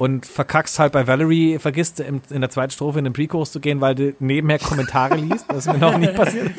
und 0.01 0.25
verkackst 0.25 0.79
halt 0.79 0.93
bei 0.93 1.05
Valerie, 1.05 1.59
vergisst 1.59 1.99
in, 1.99 2.23
in 2.31 2.41
der 2.41 2.49
zweiten 2.49 2.71
Strophe 2.71 2.97
in 2.97 3.03
den 3.03 3.13
Pre-Chorus 3.13 3.51
zu 3.51 3.59
gehen, 3.59 3.81
weil 3.81 3.93
du 3.93 4.15
nebenher 4.17 4.57
Kommentare 4.57 5.15
liest. 5.15 5.45
Das 5.47 5.67
ist 5.67 5.71
mir 5.71 5.77
noch 5.77 5.95
nie 5.95 6.07
passiert. 6.15 6.53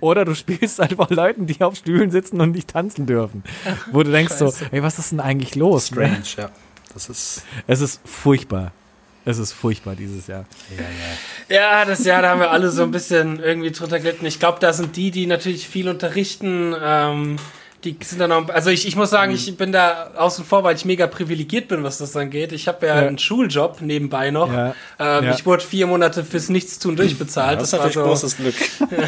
Oder 0.00 0.24
du 0.24 0.34
spielst 0.34 0.78
halt 0.78 0.94
vor 0.94 1.08
Leuten, 1.10 1.46
die 1.46 1.60
auf 1.60 1.76
Stühlen 1.76 2.10
sitzen 2.10 2.40
und 2.40 2.52
nicht 2.52 2.68
tanzen 2.68 3.04
dürfen. 3.04 3.44
Wo 3.90 4.02
du 4.02 4.10
denkst 4.10 4.38
Scheiße. 4.38 4.58
so, 4.58 4.66
ey, 4.70 4.82
was 4.82 4.98
ist 4.98 5.12
denn 5.12 5.20
eigentlich 5.20 5.54
los? 5.54 5.88
Strange, 5.88 6.12
ne? 6.12 6.24
ja. 6.38 6.50
Das 6.94 7.10
ist. 7.10 7.44
Es 7.66 7.82
ist 7.82 8.00
furchtbar. 8.06 8.72
Es 9.26 9.36
ist 9.36 9.52
furchtbar 9.52 9.94
dieses 9.94 10.28
Jahr. 10.28 10.46
Ja, 10.74 10.84
ja. 11.54 11.60
ja, 11.60 11.84
das 11.84 12.06
Jahr, 12.06 12.22
da 12.22 12.30
haben 12.30 12.40
wir 12.40 12.52
alle 12.52 12.70
so 12.70 12.84
ein 12.84 12.90
bisschen 12.90 13.38
irgendwie 13.38 13.70
drunter 13.70 14.00
gelitten. 14.00 14.24
Ich 14.24 14.40
glaube, 14.40 14.60
da 14.60 14.72
sind 14.72 14.96
die, 14.96 15.10
die 15.10 15.26
natürlich 15.26 15.68
viel 15.68 15.90
unterrichten, 15.90 16.74
ähm, 16.82 17.36
die 17.84 17.96
sind 18.02 18.20
dann 18.20 18.30
auch, 18.30 18.48
also 18.48 18.70
ich, 18.70 18.86
ich 18.86 18.94
muss 18.94 19.10
sagen, 19.10 19.32
mhm. 19.32 19.36
ich 19.36 19.56
bin 19.56 19.72
da 19.72 20.10
außen 20.16 20.44
vor, 20.44 20.62
weil 20.62 20.76
ich 20.76 20.84
mega 20.84 21.06
privilegiert 21.06 21.68
bin, 21.68 21.82
was 21.82 21.98
das 21.98 22.16
angeht. 22.16 22.52
Ich 22.52 22.68
habe 22.68 22.86
ja, 22.86 23.00
ja, 23.00 23.08
einen 23.08 23.18
Schuljob 23.18 23.80
nebenbei 23.80 24.30
noch. 24.30 24.52
Ja. 24.52 24.74
Ähm, 24.98 25.24
ja. 25.24 25.34
Ich 25.34 25.44
wurde 25.44 25.64
vier 25.64 25.86
Monate 25.86 26.24
fürs 26.24 26.48
Nichtstun 26.48 26.94
durchbezahlt. 26.94 27.60
das, 27.60 27.70
das 27.70 27.80
war 27.80 27.90
so, 27.90 28.02
großes 28.04 28.36
Glück. 28.36 28.54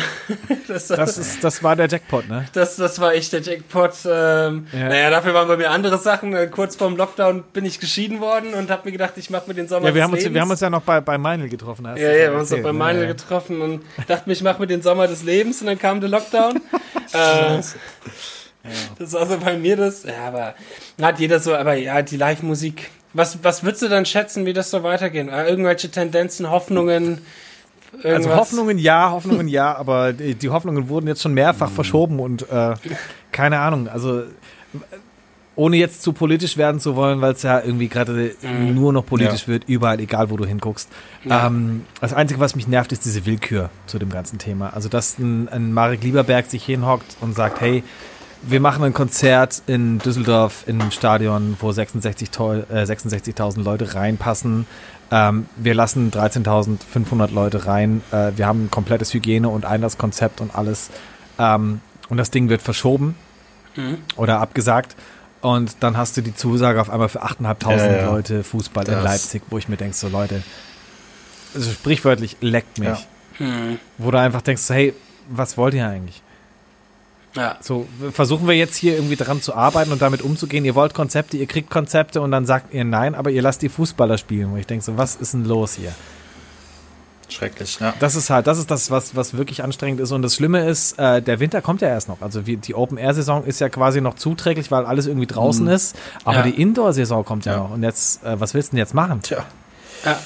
das, 0.68 0.88
das, 0.88 1.18
ist, 1.18 1.44
das 1.44 1.62
war 1.62 1.76
der 1.76 1.88
Jackpot, 1.88 2.28
ne? 2.28 2.46
Das, 2.52 2.76
das 2.76 3.00
war 3.00 3.14
echt 3.14 3.32
der 3.32 3.42
Jackpot. 3.42 3.92
Ähm, 4.06 4.66
Naja, 4.72 5.10
dafür 5.10 5.34
waren 5.34 5.46
bei 5.46 5.56
mir 5.56 5.70
andere 5.70 5.98
Sachen. 5.98 6.34
Äh, 6.34 6.48
kurz 6.48 6.74
vorm 6.76 6.96
Lockdown 6.96 7.44
bin 7.52 7.64
ich 7.64 7.78
geschieden 7.78 8.20
worden 8.20 8.54
und 8.54 8.70
habe 8.70 8.82
mir 8.86 8.92
gedacht, 8.92 9.12
ich 9.16 9.30
mache 9.30 9.46
mir 9.46 9.54
den 9.54 9.68
Sommer 9.68 9.88
ja, 9.88 9.94
wir 9.94 10.02
haben 10.02 10.12
uns, 10.12 10.24
Wir 10.24 10.40
haben 10.40 10.50
uns 10.50 10.60
ja 10.60 10.70
noch 10.70 10.82
bei, 10.82 11.00
bei 11.00 11.16
Meinl 11.16 11.48
getroffen. 11.48 11.86
Hast 11.86 11.98
ja, 11.98 12.10
ja, 12.10 12.16
wir 12.16 12.26
haben 12.30 12.40
uns 12.40 12.50
noch 12.50 12.62
bei 12.62 12.72
Meinl 12.72 13.06
getroffen 13.06 13.60
und 13.60 13.82
dachte 14.08 14.24
mir, 14.26 14.32
ich 14.32 14.42
mache 14.42 14.60
mir 14.60 14.66
den 14.66 14.82
Sommer 14.82 15.06
des 15.06 15.22
Lebens 15.22 15.60
und 15.60 15.68
dann 15.68 15.78
kam 15.78 16.00
der 16.00 16.10
Lockdown. 16.10 16.60
äh, 17.12 17.60
das 18.98 19.12
war 19.12 19.26
so 19.26 19.38
bei 19.38 19.56
mir 19.56 19.76
das. 19.76 20.04
Ja, 20.04 20.28
aber 20.28 20.54
hat 21.00 21.18
jeder 21.20 21.40
so, 21.40 21.54
aber 21.54 21.74
ja, 21.74 22.02
die 22.02 22.16
Live-Musik. 22.16 22.90
Was, 23.12 23.44
was 23.44 23.62
würdest 23.62 23.82
du 23.82 23.88
dann 23.88 24.06
schätzen, 24.06 24.44
wie 24.44 24.52
das 24.52 24.70
so 24.70 24.82
weitergeht? 24.82 25.28
Äh, 25.28 25.48
irgendwelche 25.48 25.90
Tendenzen, 25.90 26.50
Hoffnungen? 26.50 27.20
Also 27.92 28.08
irgendwas? 28.08 28.26
Also 28.26 28.40
Hoffnungen 28.40 28.78
ja, 28.78 29.10
Hoffnungen 29.10 29.48
ja, 29.48 29.76
aber 29.76 30.12
die 30.12 30.48
Hoffnungen 30.50 30.88
wurden 30.88 31.06
jetzt 31.06 31.22
schon 31.22 31.34
mehrfach 31.34 31.70
verschoben 31.70 32.18
und 32.18 32.50
äh, 32.50 32.74
keine 33.30 33.60
Ahnung. 33.60 33.88
Also 33.88 34.24
ohne 35.56 35.76
jetzt 35.76 36.02
zu 36.02 36.12
politisch 36.12 36.56
werden 36.56 36.80
zu 36.80 36.96
wollen, 36.96 37.20
weil 37.20 37.32
es 37.32 37.42
ja 37.42 37.60
irgendwie 37.60 37.88
gerade 37.88 38.34
mhm. 38.42 38.74
nur 38.74 38.92
noch 38.92 39.06
politisch 39.06 39.42
ja. 39.42 39.48
wird, 39.48 39.64
überall, 39.68 40.00
egal 40.00 40.30
wo 40.30 40.36
du 40.36 40.44
hinguckst. 40.44 40.88
Ja. 41.24 41.46
Ähm, 41.46 41.86
das 42.00 42.12
Einzige, 42.12 42.40
was 42.40 42.56
mich 42.56 42.66
nervt, 42.66 42.92
ist 42.92 43.04
diese 43.04 43.24
Willkür 43.26 43.70
zu 43.86 43.98
dem 43.98 44.10
ganzen 44.10 44.38
Thema. 44.38 44.74
Also, 44.74 44.88
dass 44.88 45.18
ein, 45.18 45.48
ein 45.48 45.72
Marek 45.72 46.02
Lieberberg 46.02 46.46
sich 46.46 46.64
hinhockt 46.64 47.16
und 47.20 47.36
sagt, 47.36 47.60
hey, 47.60 47.84
wir 48.46 48.60
machen 48.60 48.84
ein 48.84 48.92
Konzert 48.92 49.62
in 49.66 49.98
Düsseldorf 49.98 50.64
in 50.66 50.80
einem 50.80 50.90
Stadion, 50.90 51.56
wo 51.60 51.70
66.000 51.70 52.70
äh, 52.70 52.86
66 52.86 53.34
Leute 53.56 53.94
reinpassen. 53.94 54.66
Ähm, 55.10 55.46
wir 55.56 55.74
lassen 55.74 56.10
13.500 56.10 57.32
Leute 57.32 57.66
rein. 57.66 58.02
Äh, 58.10 58.32
wir 58.36 58.46
haben 58.46 58.64
ein 58.64 58.70
komplettes 58.70 59.12
Hygiene- 59.14 59.48
und 59.48 59.64
Einlasskonzept 59.64 60.40
und 60.40 60.54
alles. 60.54 60.90
Ähm, 61.38 61.80
und 62.08 62.16
das 62.16 62.30
Ding 62.30 62.48
wird 62.48 62.62
verschoben 62.62 63.14
mhm. 63.76 63.98
oder 64.16 64.40
abgesagt. 64.40 64.96
Und 65.40 65.76
dann 65.80 65.96
hast 65.96 66.16
du 66.16 66.22
die 66.22 66.34
Zusage 66.34 66.80
auf 66.80 66.90
einmal 66.90 67.08
für 67.08 67.22
8.500 67.22 67.76
ja, 67.76 67.96
ja. 67.96 68.06
Leute 68.06 68.42
Fußball 68.42 68.84
das. 68.84 68.96
in 68.96 69.02
Leipzig, 69.02 69.42
wo 69.50 69.58
ich 69.58 69.68
mir 69.68 69.76
denke, 69.76 69.94
so 69.94 70.08
Leute, 70.08 70.42
also 71.54 71.70
sprichwörtlich 71.70 72.38
leckt 72.40 72.78
mich. 72.78 73.06
Ja. 73.38 73.46
Mhm. 73.46 73.78
Wo 73.98 74.10
du 74.10 74.18
einfach 74.18 74.42
denkst, 74.42 74.62
hey, 74.68 74.94
was 75.28 75.56
wollt 75.56 75.74
ihr 75.74 75.86
eigentlich? 75.86 76.23
Ja. 77.36 77.56
So, 77.60 77.86
versuchen 78.12 78.46
wir 78.46 78.54
jetzt 78.54 78.76
hier 78.76 78.94
irgendwie 78.94 79.16
dran 79.16 79.42
zu 79.42 79.54
arbeiten 79.54 79.92
und 79.92 80.00
damit 80.02 80.22
umzugehen. 80.22 80.64
Ihr 80.64 80.74
wollt 80.74 80.94
Konzepte, 80.94 81.36
ihr 81.36 81.46
kriegt 81.46 81.68
Konzepte 81.68 82.20
und 82.20 82.30
dann 82.30 82.46
sagt 82.46 82.72
ihr 82.72 82.84
nein, 82.84 83.14
aber 83.14 83.30
ihr 83.30 83.42
lasst 83.42 83.62
die 83.62 83.68
Fußballer 83.68 84.18
spielen. 84.18 84.52
Wo 84.52 84.56
ich 84.56 84.66
denke 84.66 84.84
so, 84.84 84.96
was 84.96 85.16
ist 85.16 85.34
denn 85.34 85.44
los 85.44 85.74
hier? 85.74 85.92
Schrecklich, 87.28 87.80
ja. 87.80 87.94
Das 87.98 88.14
ist 88.14 88.30
halt, 88.30 88.46
das 88.46 88.58
ist 88.58 88.70
das, 88.70 88.90
was, 88.90 89.16
was 89.16 89.36
wirklich 89.36 89.64
anstrengend 89.64 90.00
ist. 90.00 90.12
Und 90.12 90.22
das 90.22 90.36
Schlimme 90.36 90.68
ist, 90.68 90.98
äh, 90.98 91.20
der 91.22 91.40
Winter 91.40 91.62
kommt 91.62 91.80
ja 91.80 91.88
erst 91.88 92.08
noch. 92.08 92.20
Also 92.20 92.46
wie, 92.46 92.56
die 92.56 92.74
Open-Air-Saison 92.74 93.44
ist 93.44 93.60
ja 93.60 93.68
quasi 93.68 94.00
noch 94.00 94.14
zuträglich, 94.14 94.70
weil 94.70 94.84
alles 94.84 95.06
irgendwie 95.06 95.26
draußen 95.26 95.64
mhm. 95.64 95.72
ist. 95.72 95.96
Aber 96.24 96.38
ja. 96.38 96.42
die 96.42 96.60
Indoor-Saison 96.60 97.24
kommt 97.24 97.46
ja, 97.46 97.52
ja, 97.52 97.58
noch. 97.58 97.70
Und 97.70 97.82
jetzt, 97.82 98.22
äh, 98.24 98.38
was 98.38 98.54
willst 98.54 98.68
du 98.68 98.70
denn 98.72 98.78
jetzt 98.78 98.94
machen? 98.94 99.22
Tja. 99.22 99.44
Ja. 100.04 100.18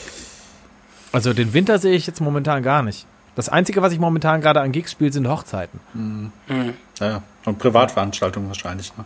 Also 1.13 1.33
den 1.33 1.55
Winter 1.55 1.79
sehe 1.79 1.95
ich 1.95 2.07
jetzt 2.07 2.21
momentan 2.21 2.63
gar 2.63 2.83
nicht. 2.83 3.07
Das 3.39 3.49
Einzige, 3.49 3.83
was 3.83 3.93
ich 3.93 4.01
momentan 4.01 4.41
gerade 4.41 4.61
an 4.61 4.73
Gigs 4.73 4.91
spiele, 4.91 5.13
sind 5.13 5.29
Hochzeiten. 5.29 5.79
Mhm. 5.95 6.33
Mhm. 6.49 6.75
Ja, 6.99 7.23
und 7.45 7.61
Privatveranstaltungen 7.61 8.49
wahrscheinlich. 8.49 8.93
Ne? 8.99 9.05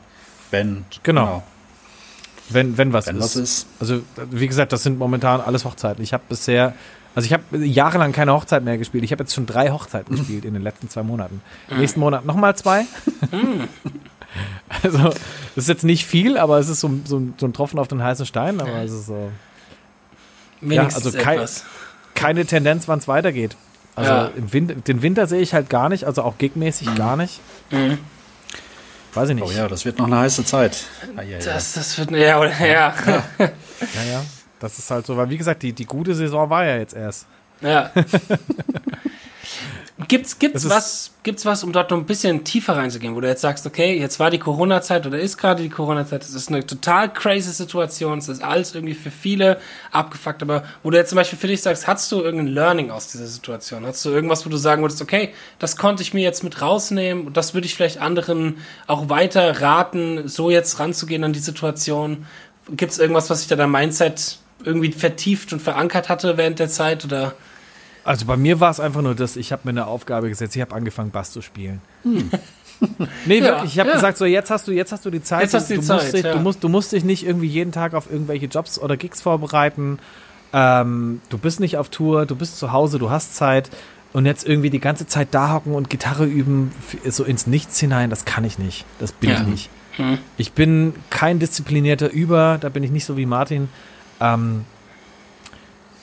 Wenn. 0.51 0.87
Genau. 1.03 1.25
genau. 1.27 1.43
Wenn, 2.49 2.79
wenn 2.79 2.95
was 2.95 3.09
wenn 3.09 3.19
ist. 3.19 3.37
ist. 3.37 3.67
Also, 3.79 4.01
wie 4.31 4.49
gesagt, 4.49 4.73
das 4.73 4.85
sind 4.85 4.99
momentan 4.99 5.43
alles 5.43 5.67
Hochzeiten. 5.67 6.03
Ich 6.03 6.15
habe 6.15 6.23
bisher, 6.31 6.73
also 7.15 7.27
ich 7.27 7.35
habe 7.35 7.59
jahrelang 7.59 8.13
keine 8.13 8.33
Hochzeit 8.33 8.65
mehr 8.65 8.79
gespielt. 8.79 9.05
Ich 9.05 9.13
habe 9.13 9.23
jetzt 9.23 9.35
schon 9.35 9.45
drei 9.45 9.69
Hochzeiten 9.69 10.17
gespielt 10.17 10.47
in 10.47 10.55
den 10.55 10.63
letzten 10.63 10.89
zwei 10.89 11.03
Monaten. 11.03 11.43
Mhm. 11.69 11.81
Nächsten 11.81 12.01
Monat 12.01 12.25
nochmal 12.25 12.57
zwei. 12.57 12.87
Mhm. 13.31 13.69
also, 14.83 14.99
das 15.11 15.15
ist 15.57 15.69
jetzt 15.69 15.85
nicht 15.85 16.07
viel, 16.07 16.39
aber 16.39 16.59
es 16.59 16.71
ist 16.71 16.81
so, 16.81 16.91
so, 17.05 17.21
so 17.37 17.45
ein 17.45 17.53
Tropfen 17.53 17.79
auf 17.79 17.89
den 17.89 18.03
heißen 18.03 18.25
Stein, 18.25 18.63
aber 18.63 18.83
es 18.83 18.93
ist 18.93 19.09
so. 19.09 19.31
Wenigstens 20.63 21.05
ja, 21.05 21.11
also 21.11 21.19
kei 21.19 21.45
keine 22.15 22.47
Tendenz, 22.47 22.89
wann 22.89 22.99
es 22.99 23.09
weitergeht. 23.09 23.57
Also 23.95 24.11
ja. 24.11 24.31
im 24.37 24.53
Winter, 24.53 24.75
den 24.75 25.03
Winter 25.03 25.27
sehe 25.27 25.41
ich 25.41 25.53
halt 25.55 25.69
gar 25.69 25.89
nicht, 25.89 26.05
also 26.05 26.23
auch 26.23 26.39
gigmäßig 26.39 26.91
mhm. 26.91 26.95
gar 26.95 27.17
nicht. 27.17 27.41
Mhm. 27.71 27.99
Weiß 29.15 29.29
ich 29.29 29.35
nicht. 29.35 29.45
Oh 29.45 29.51
ja, 29.51 29.69
das 29.69 29.85
wird 29.85 29.99
noch 29.99 30.07
eine 30.07 30.19
heiße 30.19 30.45
Zeit. 30.45 30.85
Ah, 31.17 31.23
ja, 31.23 31.39
ja. 31.39 31.45
Das, 31.45 31.75
das 31.75 31.99
wird, 31.99 32.11
ja, 32.13 32.39
oder, 32.39 32.51
ja. 32.59 32.95
ja. 33.39 33.53
ja, 34.11 34.25
das 34.59 34.79
ist 34.79 34.91
halt 34.91 35.05
so, 35.05 35.17
weil 35.17 35.29
wie 35.29 35.37
gesagt, 35.37 35.63
die, 35.63 35.75
die 35.75 35.85
gute 35.85 36.15
Saison 36.15 36.49
war 36.49 36.65
ja 36.65 36.79
jetzt 36.79 36.95
erst. 36.95 37.27
Ja. 37.61 37.91
Gibt's, 40.13 40.39
gibt's 40.39 40.69
was, 40.69 41.11
gibt's 41.23 41.47
was, 41.47 41.65
um 41.65 41.73
dort 41.73 41.91
noch 41.91 41.97
ein 41.97 42.05
bisschen 42.05 42.45
tiefer 42.45 42.77
reinzugehen, 42.77 43.15
wo 43.15 43.23
du 43.23 43.29
jetzt 43.29 43.41
sagst, 43.41 43.65
okay, 43.65 43.99
jetzt 43.99 44.21
war 44.21 44.29
die 44.29 44.39
Corona-Zeit 44.39 45.07
oder 45.07 45.19
ist 45.19 45.39
gerade 45.39 45.63
die 45.63 45.71
Corona-Zeit, 45.71 46.23
es 46.23 46.35
ist 46.35 46.51
eine 46.51 46.67
total 46.67 47.11
crazy 47.11 47.51
Situation, 47.51 48.19
es 48.19 48.29
ist 48.29 48.45
alles 48.45 48.75
irgendwie 48.75 48.93
für 48.93 49.11
viele 49.11 49.59
abgefuckt, 49.91 50.43
aber 50.43 50.65
wo 50.83 50.91
du 50.91 50.99
jetzt 50.99 51.09
zum 51.09 51.17
Beispiel 51.17 51.39
für 51.39 51.47
dich 51.47 51.63
sagst, 51.63 51.87
hast 51.87 52.13
du 52.13 52.21
irgendein 52.21 52.49
Learning 52.49 52.91
aus 52.91 53.09
dieser 53.09 53.27
Situation? 53.27 53.87
Hast 53.87 54.05
du 54.05 54.11
irgendwas, 54.11 54.45
wo 54.45 54.51
du 54.51 54.59
sagen 54.59 54.83
würdest, 54.83 55.01
okay, 55.01 55.33
das 55.59 55.79
konnte 55.79 56.03
ich 56.03 56.13
mir 56.13 56.23
jetzt 56.23 56.45
mit 56.45 56.61
rausnehmen 56.61 57.29
und 57.29 57.39
das 57.39 57.55
würde 57.55 57.67
ich 57.67 57.75
vielleicht 57.75 57.97
anderen 57.97 58.59
auch 58.87 59.09
weiter 59.09 59.63
raten, 59.63 60.29
so 60.29 60.51
jetzt 60.51 60.79
ranzugehen 60.79 61.25
an 61.25 61.33
die 61.33 61.39
Situation? 61.39 62.27
Gibt's 62.71 62.99
irgendwas, 62.99 63.31
was 63.31 63.39
sich 63.39 63.49
da 63.49 63.57
dein 63.57 63.71
Mindset 63.71 64.41
irgendwie 64.63 64.93
vertieft 64.93 65.55
und 65.55 65.63
verankert 65.63 66.11
hatte 66.11 66.37
während 66.37 66.59
der 66.59 66.69
Zeit 66.69 67.07
oder? 67.07 67.33
Also 68.05 68.27
bei 68.27 68.37
mir 68.37 68.61
war 68.61 68.71
es 68.71 68.81
einfach 68.81 69.03
nur 69.03 69.15
das, 69.15 69.37
ich 69.37 69.53
habe 69.53 69.63
mir 69.65 69.71
eine 69.71 69.87
Aufgabe 69.87 70.29
gesetzt, 70.29 70.57
ich 70.57 70.63
habe 70.63 70.75
angefangen, 70.75 71.11
Bass 71.11 71.31
zu 71.31 71.41
spielen. 71.43 71.81
Hm. 72.03 72.31
nee, 73.27 73.39
ja, 73.39 73.45
wirklich, 73.45 73.73
ich 73.73 73.79
habe 73.79 73.91
ja. 73.91 73.95
gesagt, 73.95 74.19
so 74.19 74.25
jetzt 74.25 74.51
hast 74.51 74.67
du, 74.67 74.73
jetzt 74.73 74.93
hast 74.93 75.07
du 75.07 75.11
die 75.11 75.23
Zeit, 75.23 75.43
jetzt 75.43 75.55
hast 75.55 75.71
du, 75.71 75.75
die 75.75 75.81
du, 75.81 75.87
Zeit 75.87 76.03
musst 76.03 76.15
dich, 76.15 76.25
ja. 76.25 76.33
du, 76.33 76.41
musst, 76.41 76.65
du 76.65 76.69
musst 76.69 76.93
dich 76.93 77.05
nicht 77.05 77.25
irgendwie 77.27 77.47
jeden 77.47 77.73
Tag 77.73 77.95
auf 77.95 78.11
irgendwelche 78.11 78.47
Jobs 78.47 78.79
oder 78.79 78.97
Gigs 78.97 79.21
vorbereiten. 79.21 79.99
Ähm, 80.53 81.21
du 81.29 81.39
bist 81.39 81.61
nicht 81.61 81.79
auf 81.79 81.89
Tour, 81.89 82.27
du 82.27 82.37
bist 82.37 82.59
zu 82.59 82.73
Hause, 82.73 82.99
du 82.99 83.11
hast 83.11 83.37
Zeit 83.37 83.71
und 84.13 84.27
jetzt 84.27 84.47
irgendwie 84.47 84.71
die 84.71 84.81
ganze 84.81 85.07
Zeit 85.07 85.29
da 85.31 85.53
hocken 85.53 85.75
und 85.75 85.89
Gitarre 85.89 86.25
üben, 86.25 86.73
so 87.09 87.25
ins 87.25 87.47
Nichts 87.47 87.79
hinein, 87.79 88.11
das 88.11 88.25
kann 88.25 88.45
ich 88.45 88.59
nicht. 88.59 88.85
Das 88.99 89.13
bin 89.13 89.31
ich 89.31 89.43
nicht. 89.43 89.71
Hm. 89.97 90.19
Ich 90.37 90.53
bin 90.53 90.95
kein 91.11 91.39
disziplinierter 91.39 92.11
Über, 92.11 92.59
da 92.61 92.69
bin 92.69 92.83
ich 92.83 92.91
nicht 92.91 93.05
so 93.05 93.17
wie 93.17 93.27
Martin. 93.27 93.69
Ähm, 94.21 94.65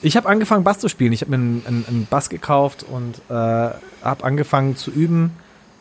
ich 0.02 0.16
habe 0.16 0.28
angefangen, 0.28 0.64
Bass 0.64 0.78
zu 0.78 0.88
spielen. 0.88 1.12
Ich 1.12 1.20
habe 1.20 1.30
mir 1.30 1.36
einen, 1.36 1.62
einen, 1.66 1.84
einen, 1.86 2.06
Bass 2.08 2.28
gekauft 2.30 2.84
und 2.84 3.18
äh, 3.28 3.32
habe 3.32 4.24
angefangen 4.24 4.76
zu 4.76 4.90
üben. 4.90 5.32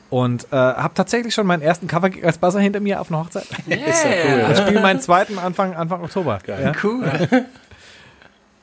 Und 0.09 0.47
äh, 0.51 0.55
habe 0.55 0.95
tatsächlich 0.95 1.35
schon 1.35 1.45
meinen 1.45 1.61
ersten 1.61 1.87
Cover 1.87 2.09
als 2.23 2.39
Basser 2.39 2.59
hinter 2.59 2.79
mir 2.79 2.99
auf 2.99 3.11
einer 3.11 3.19
Hochzeit. 3.19 3.45
Yeah. 3.69 3.85
Ist 3.85 4.03
ja 4.03 4.09
cool. 4.25 4.51
Ich 4.51 4.57
spiele 4.57 4.81
meinen 4.81 4.99
zweiten 4.99 5.37
Anfang, 5.37 5.75
Anfang 5.75 6.03
Oktober. 6.03 6.39
Geil. 6.43 6.63
Ja? 6.63 6.71
Cool. 6.83 7.05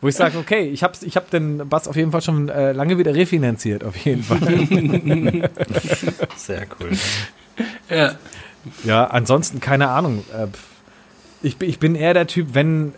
Wo 0.00 0.08
ich 0.08 0.16
sage, 0.16 0.38
okay, 0.38 0.68
ich 0.68 0.82
habe 0.82 0.94
ich 1.00 1.16
hab 1.16 1.30
den 1.30 1.68
Bass 1.68 1.88
auf 1.88 1.96
jeden 1.96 2.12
Fall 2.12 2.20
schon 2.20 2.48
äh, 2.48 2.72
lange 2.72 2.98
wieder 2.98 3.14
refinanziert, 3.14 3.82
auf 3.82 3.96
jeden 3.96 4.22
Fall. 4.22 4.40
Sehr 6.36 6.66
cool. 6.78 6.90
Ja. 7.88 8.16
Ja, 8.84 9.04
ansonsten 9.06 9.60
keine 9.60 9.88
Ahnung. 9.88 10.24
Äh, 10.34 10.48
ich, 11.42 11.60
ich 11.62 11.78
bin 11.78 11.94
eher 11.94 12.12
der 12.12 12.26
Typ, 12.26 12.48
wenn 12.52 12.92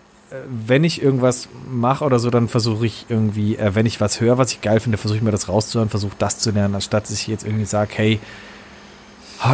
wenn 0.48 0.84
ich 0.84 1.02
irgendwas 1.02 1.48
mache 1.70 2.04
oder 2.04 2.18
so, 2.18 2.30
dann 2.30 2.48
versuche 2.48 2.86
ich 2.86 3.06
irgendwie, 3.08 3.56
äh, 3.56 3.74
wenn 3.74 3.86
ich 3.86 4.00
was 4.00 4.20
höre, 4.20 4.38
was 4.38 4.52
ich 4.52 4.60
geil 4.60 4.80
finde, 4.80 4.98
versuche 4.98 5.18
ich 5.18 5.22
mir 5.22 5.30
das 5.30 5.48
rauszuhören, 5.48 5.88
versuche 5.88 6.16
das 6.18 6.38
zu 6.38 6.50
lernen, 6.50 6.74
anstatt 6.74 7.04
dass 7.04 7.12
ich 7.12 7.26
jetzt 7.26 7.44
irgendwie 7.44 7.64
sage, 7.64 7.90
hey, 7.94 8.20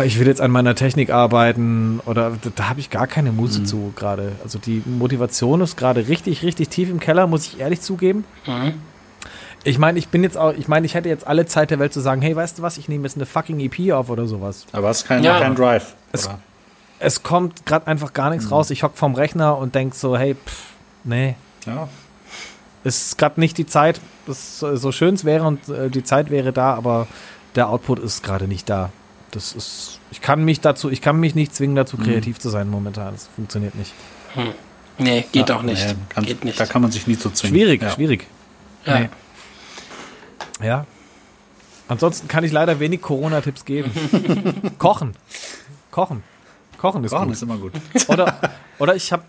ich 0.05 0.19
will 0.19 0.27
jetzt 0.27 0.41
an 0.41 0.51
meiner 0.51 0.75
Technik 0.75 1.11
arbeiten 1.11 2.01
oder 2.07 2.33
da, 2.43 2.51
da 2.55 2.69
habe 2.71 2.81
ich 2.81 2.91
gar 2.91 3.07
keine 3.07 3.33
Muße 3.33 3.61
mhm. 3.61 3.67
zu 3.67 3.93
gerade. 3.95 4.33
Also 4.43 4.59
die 4.59 4.83
Motivation 4.87 5.61
ist 5.61 5.77
gerade 5.77 6.09
richtig, 6.09 6.43
richtig 6.43 6.71
tief 6.71 6.89
im 6.89 7.01
Keller, 7.01 7.27
muss 7.27 7.47
ich 7.47 7.61
ehrlich 7.61 7.81
zugeben. 7.81 8.25
Mhm. 8.47 8.75
Ich 9.63 9.79
meine, 9.79 9.99
ich 9.99 10.09
bin 10.09 10.23
jetzt 10.23 10.37
auch, 10.37 10.53
ich 10.55 10.69
meine, 10.69 10.87
ich 10.87 10.95
hätte 10.95 11.09
jetzt 11.09 11.27
alle 11.27 11.47
Zeit 11.47 11.71
der 11.71 11.79
Welt 11.79 11.93
zu 11.93 12.01
sagen, 12.01 12.21
hey, 12.23 12.35
weißt 12.35 12.59
du 12.59 12.63
was, 12.63 12.79
ich 12.79 12.89
nehme 12.89 13.05
jetzt 13.05 13.17
eine 13.17 13.27
fucking 13.27 13.61
EP 13.61 13.93
auf 13.93 14.11
oder 14.11 14.27
sowas. 14.27 14.67
Aber 14.73 14.91
es 14.91 15.03
ist 15.03 15.07
kein, 15.07 15.23
ja. 15.23 15.39
kein 15.39 15.55
Drive. 15.55 15.95
Es, 16.13 16.29
es 16.99 17.23
kommt 17.23 17.67
gerade 17.67 17.87
einfach 17.87 18.13
gar 18.13 18.31
nichts 18.31 18.47
mhm. 18.47 18.53
raus. 18.53 18.71
Ich 18.71 18.83
hock 18.83 18.97
vom 18.97 19.15
Rechner 19.15 19.59
und 19.59 19.75
denk 19.75 19.95
so, 19.95 20.17
hey, 20.17 20.35
pff, 20.35 20.63
nee. 21.05 21.37
Ja. 21.67 21.89
Es 22.83 23.07
ist 23.07 23.19
gerade 23.19 23.41
nicht 23.41 23.57
die 23.57 23.67
Zeit, 23.67 24.01
das 24.27 24.59
so 24.59 24.93
schön 24.93 25.15
es 25.15 25.25
wäre 25.25 25.45
und 25.45 25.69
äh, 25.69 25.91
die 25.91 26.05
Zeit 26.05 26.31
wäre 26.31 26.53
da, 26.53 26.75
aber 26.75 27.07
der 27.55 27.69
Output 27.69 27.99
ist 27.99 28.23
gerade 28.23 28.47
nicht 28.47 28.69
da. 28.69 28.91
Das 29.31 29.53
ist, 29.53 30.01
ich 30.11 30.21
kann 30.21 30.45
mich 30.45 30.61
dazu, 30.61 30.91
ich 30.91 31.01
kann 31.01 31.19
mich 31.19 31.35
nicht 31.35 31.55
zwingen, 31.55 31.77
dazu 31.77 31.97
mhm. 31.97 32.05
kreativ 32.05 32.39
zu 32.39 32.51
sein 32.51 32.69
momentan. 32.69 33.15
Das 33.15 33.29
funktioniert 33.35 33.75
nicht. 33.75 33.93
Hm. 34.35 34.53
Nee, 34.99 35.25
geht 35.33 35.49
ja, 35.49 35.57
auch 35.57 35.63
nicht. 35.63 35.87
Nee, 35.87 35.95
kann, 36.09 36.25
geht 36.25 36.45
nicht. 36.45 36.61
Da 36.61 36.67
kann 36.67 36.83
man 36.83 36.93
sich 36.93 37.07
nie 37.07 37.15
so 37.15 37.31
zwingen. 37.31 37.55
Schwierig, 37.55 37.83
ja. 37.83 37.91
schwierig. 37.91 38.27
Ja. 38.85 38.99
Nee. 39.01 39.09
ja. 40.63 40.87
Ansonsten 41.89 42.29
kann 42.29 42.45
ich 42.45 42.53
leider 42.53 42.79
wenig 42.81 43.03
Corona-Tipps 43.03 43.65
geben. 43.65 43.91
Kochen. 44.79 45.15
Kochen. 45.91 46.23
Kochen 46.85 47.05
ist 47.05 47.13
Kochen 47.13 47.27
gut. 47.27 47.33
ist 47.35 47.43
immer 47.43 47.57
gut. 47.57 47.73
Oder, 48.09 48.39
oder 48.79 48.95
ich 48.95 49.11
habe 49.11 49.23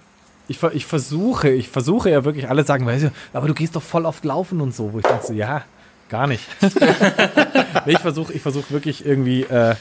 ich, 0.47 0.61
ich 0.61 0.85
versuche, 0.85 1.49
ich 1.49 1.69
versuche 1.69 2.09
ja 2.09 2.23
wirklich, 2.25 2.49
alle 2.49 2.63
sagen, 2.65 2.85
weißt 2.85 3.05
du, 3.05 3.11
aber 3.33 3.47
du 3.47 3.53
gehst 3.53 3.75
doch 3.75 3.81
voll 3.81 4.05
oft 4.05 4.23
laufen 4.25 4.61
und 4.61 4.75
so, 4.75 4.93
wo 4.93 4.99
ich 4.99 5.05
denke 5.05 5.33
ja, 5.33 5.63
gar 6.09 6.27
nicht. 6.27 6.43
nee, 7.85 7.93
ich 7.93 7.99
versuche 7.99 8.33
ich 8.33 8.41
versuch 8.41 8.69
wirklich 8.69 9.05
irgendwie 9.05 9.43
äh, 9.43 9.71
äh, 9.71 9.75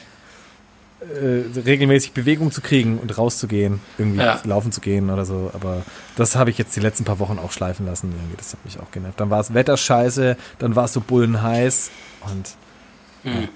regelmäßig 1.59 2.13
Bewegung 2.13 2.51
zu 2.51 2.61
kriegen 2.61 2.97
und 2.97 3.15
rauszugehen, 3.17 3.81
irgendwie 3.97 4.19
ja. 4.19 4.39
laufen 4.43 4.71
zu 4.71 4.81
gehen 4.81 5.09
oder 5.09 5.25
so. 5.25 5.51
Aber 5.53 5.83
das 6.15 6.35
habe 6.35 6.49
ich 6.49 6.57
jetzt 6.57 6.75
die 6.75 6.79
letzten 6.79 7.03
paar 7.03 7.19
Wochen 7.19 7.37
auch 7.37 7.51
schleifen 7.51 7.85
lassen. 7.85 8.11
Irgendwie. 8.11 8.37
Das 8.37 8.53
hat 8.53 8.65
mich 8.65 8.79
auch 8.79 8.89
genervt. 8.91 9.19
Dann 9.19 9.29
war 9.29 9.41
es 9.41 9.53
Wetter 9.53 9.77
scheiße, 9.77 10.37
dann 10.57 10.75
war 10.75 10.85
es 10.85 10.93
so 10.93 11.01
bullenheiß 11.01 11.91
und 12.31 12.55
mhm. 13.23 13.41
ja. 13.41 13.47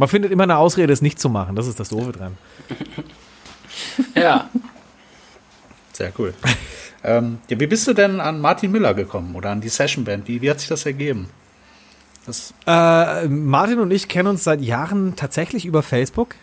Man 0.00 0.08
findet 0.08 0.32
immer 0.32 0.44
eine 0.44 0.56
Ausrede, 0.56 0.94
es 0.94 1.02
nicht 1.02 1.20
zu 1.20 1.28
machen. 1.28 1.56
Das 1.56 1.66
ist 1.66 1.78
das 1.78 1.90
Doofe 1.90 2.12
dran. 2.12 2.38
ja. 4.14 4.48
Sehr 5.92 6.10
cool. 6.18 6.32
ähm, 7.04 7.36
ja, 7.50 7.60
wie 7.60 7.66
bist 7.66 7.86
du 7.86 7.92
denn 7.92 8.18
an 8.18 8.40
Martin 8.40 8.70
Müller 8.70 8.94
gekommen 8.94 9.34
oder 9.34 9.50
an 9.50 9.60
die 9.60 9.68
Session 9.68 10.04
Band? 10.04 10.26
Wie, 10.26 10.40
wie 10.40 10.48
hat 10.48 10.58
sich 10.58 10.70
das 10.70 10.86
ergeben? 10.86 11.28
Das 12.24 12.54
äh, 12.66 13.28
Martin 13.28 13.78
und 13.78 13.90
ich 13.90 14.08
kennen 14.08 14.28
uns 14.28 14.42
seit 14.42 14.62
Jahren 14.62 15.16
tatsächlich 15.16 15.66
über 15.66 15.82
Facebook. 15.82 16.34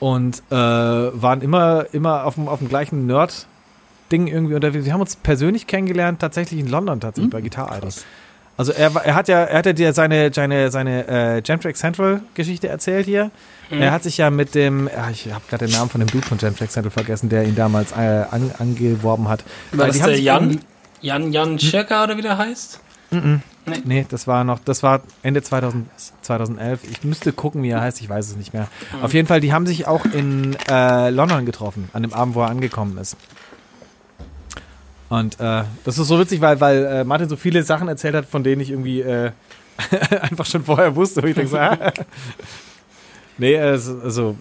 und 0.00 0.42
äh, 0.50 0.56
waren 0.56 1.40
immer, 1.40 1.86
immer 1.92 2.24
auf 2.24 2.34
dem, 2.34 2.48
auf 2.48 2.58
dem 2.58 2.68
gleichen 2.68 3.06
Nerd-Ding 3.06 4.26
irgendwie 4.26 4.56
unterwegs. 4.56 4.84
Wir 4.84 4.92
haben 4.92 5.02
uns 5.02 5.14
persönlich 5.14 5.68
kennengelernt, 5.68 6.18
tatsächlich 6.18 6.58
in 6.58 6.66
London, 6.66 6.98
tatsächlich 6.98 7.32
mhm. 7.32 7.36
bei 7.36 7.42
Guitar 7.42 7.78
Idol. 7.78 7.90
Also 8.56 8.72
er, 8.72 8.94
er 8.96 9.14
hat 9.14 9.28
ja, 9.28 9.44
er 9.44 9.58
hat 9.58 9.66
ja 9.66 9.72
dir 9.72 9.92
seine, 9.92 10.32
seine, 10.32 10.70
seine 10.70 11.36
äh, 11.36 11.42
Gentrack 11.42 11.76
Central 11.76 12.20
Geschichte 12.34 12.68
erzählt 12.68 13.06
hier. 13.06 13.30
Mhm. 13.70 13.80
Er 13.82 13.92
hat 13.92 14.02
sich 14.02 14.18
ja 14.18 14.30
mit 14.30 14.54
dem, 14.54 14.88
ja, 14.88 15.10
ich 15.10 15.32
habe 15.32 15.42
gerade 15.48 15.66
den 15.66 15.74
Namen 15.74 15.90
von 15.90 16.00
dem 16.00 16.08
Dude 16.10 16.26
von 16.26 16.38
Gentrack 16.38 16.70
Central 16.70 16.90
vergessen, 16.90 17.28
der 17.28 17.44
ihn 17.44 17.54
damals 17.54 17.92
äh, 17.92 18.24
an, 18.30 18.50
angeworben 18.58 19.28
hat. 19.28 19.42
War 19.72 19.86
das 19.86 19.98
der 19.98 20.20
Jan? 20.20 20.60
Jan 21.00 21.32
Jan 21.32 21.58
Schirka 21.58 22.04
oder 22.04 22.16
wie 22.16 22.22
der 22.22 22.38
heißt? 22.38 22.80
Mhm. 23.10 23.42
Nee. 23.64 23.82
nee. 23.84 24.06
das 24.08 24.26
war 24.26 24.44
noch, 24.44 24.58
das 24.64 24.82
war 24.82 25.02
Ende 25.22 25.42
2000, 25.42 25.88
2011. 26.22 26.80
Ich 26.90 27.04
müsste 27.04 27.32
gucken, 27.32 27.62
wie 27.62 27.70
er 27.70 27.80
heißt, 27.80 28.00
ich 28.00 28.08
weiß 28.08 28.28
es 28.28 28.36
nicht 28.36 28.52
mehr. 28.52 28.68
Mhm. 28.92 29.04
Auf 29.04 29.14
jeden 29.14 29.28
Fall, 29.28 29.40
die 29.40 29.52
haben 29.52 29.66
sich 29.66 29.86
auch 29.86 30.04
in 30.04 30.56
äh, 30.68 31.10
London 31.10 31.46
getroffen, 31.46 31.88
an 31.92 32.02
dem 32.02 32.12
Abend, 32.12 32.34
wo 32.34 32.42
er 32.42 32.50
angekommen 32.50 32.98
ist. 32.98 33.16
Und 35.12 35.38
äh, 35.40 35.64
das 35.84 35.98
ist 35.98 36.08
so 36.08 36.18
witzig, 36.18 36.40
weil, 36.40 36.58
weil 36.62 36.84
äh, 36.86 37.04
Martin 37.04 37.28
so 37.28 37.36
viele 37.36 37.62
Sachen 37.64 37.86
erzählt 37.86 38.14
hat, 38.14 38.24
von 38.24 38.42
denen 38.42 38.62
ich 38.62 38.70
irgendwie 38.70 39.02
äh, 39.02 39.32
einfach 40.22 40.46
schon 40.46 40.64
vorher 40.64 40.96
wusste. 40.96 41.22
Wo 41.22 41.26
ich 41.26 41.34
denke 41.34 41.50
so, 41.50 41.58
ah. 41.58 41.92
nee, 43.36 43.58
also 43.58 44.36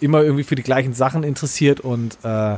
immer 0.00 0.22
irgendwie 0.24 0.42
für 0.42 0.56
die 0.56 0.64
gleichen 0.64 0.94
Sachen 0.94 1.22
interessiert 1.22 1.78
und 1.78 2.18
äh, 2.24 2.56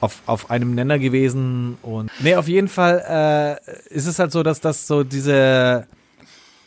auf, 0.00 0.20
auf 0.26 0.50
einem 0.50 0.74
Nenner 0.74 0.98
gewesen. 0.98 1.78
Und 1.80 2.10
nee, 2.20 2.36
auf 2.36 2.48
jeden 2.48 2.68
Fall 2.68 3.58
äh, 3.64 3.94
ist 3.94 4.06
es 4.06 4.18
halt 4.18 4.32
so, 4.32 4.42
dass 4.42 4.60
das 4.60 4.86
so 4.86 5.04
diese 5.04 5.86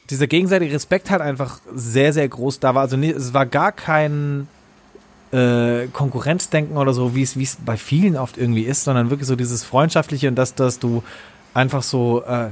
dieser 0.09 0.25
gegenseitige 0.25 0.73
Respekt 0.73 1.11
halt 1.11 1.21
einfach 1.21 1.59
sehr, 1.75 2.11
sehr 2.11 2.27
groß 2.27 2.59
da 2.59 2.73
war. 2.73 2.81
Also 2.81 2.97
nee, 2.97 3.11
es 3.11 3.35
war 3.35 3.45
gar 3.45 3.71
kein 3.71 4.47
äh, 5.37 5.87
Konkurrenzdenken 5.93 6.77
oder 6.77 6.93
so, 6.93 7.15
wie 7.15 7.21
es 7.21 7.37
wie 7.37 7.43
es 7.43 7.57
bei 7.63 7.77
vielen 7.77 8.17
oft 8.17 8.37
irgendwie 8.37 8.63
ist, 8.63 8.83
sondern 8.83 9.09
wirklich 9.09 9.27
so 9.27 9.35
dieses 9.35 9.63
freundschaftliche 9.63 10.27
und 10.27 10.35
das, 10.35 10.55
dass 10.55 10.79
du 10.79 11.03
einfach 11.53 11.83
so 11.83 12.23
äh, 12.23 12.49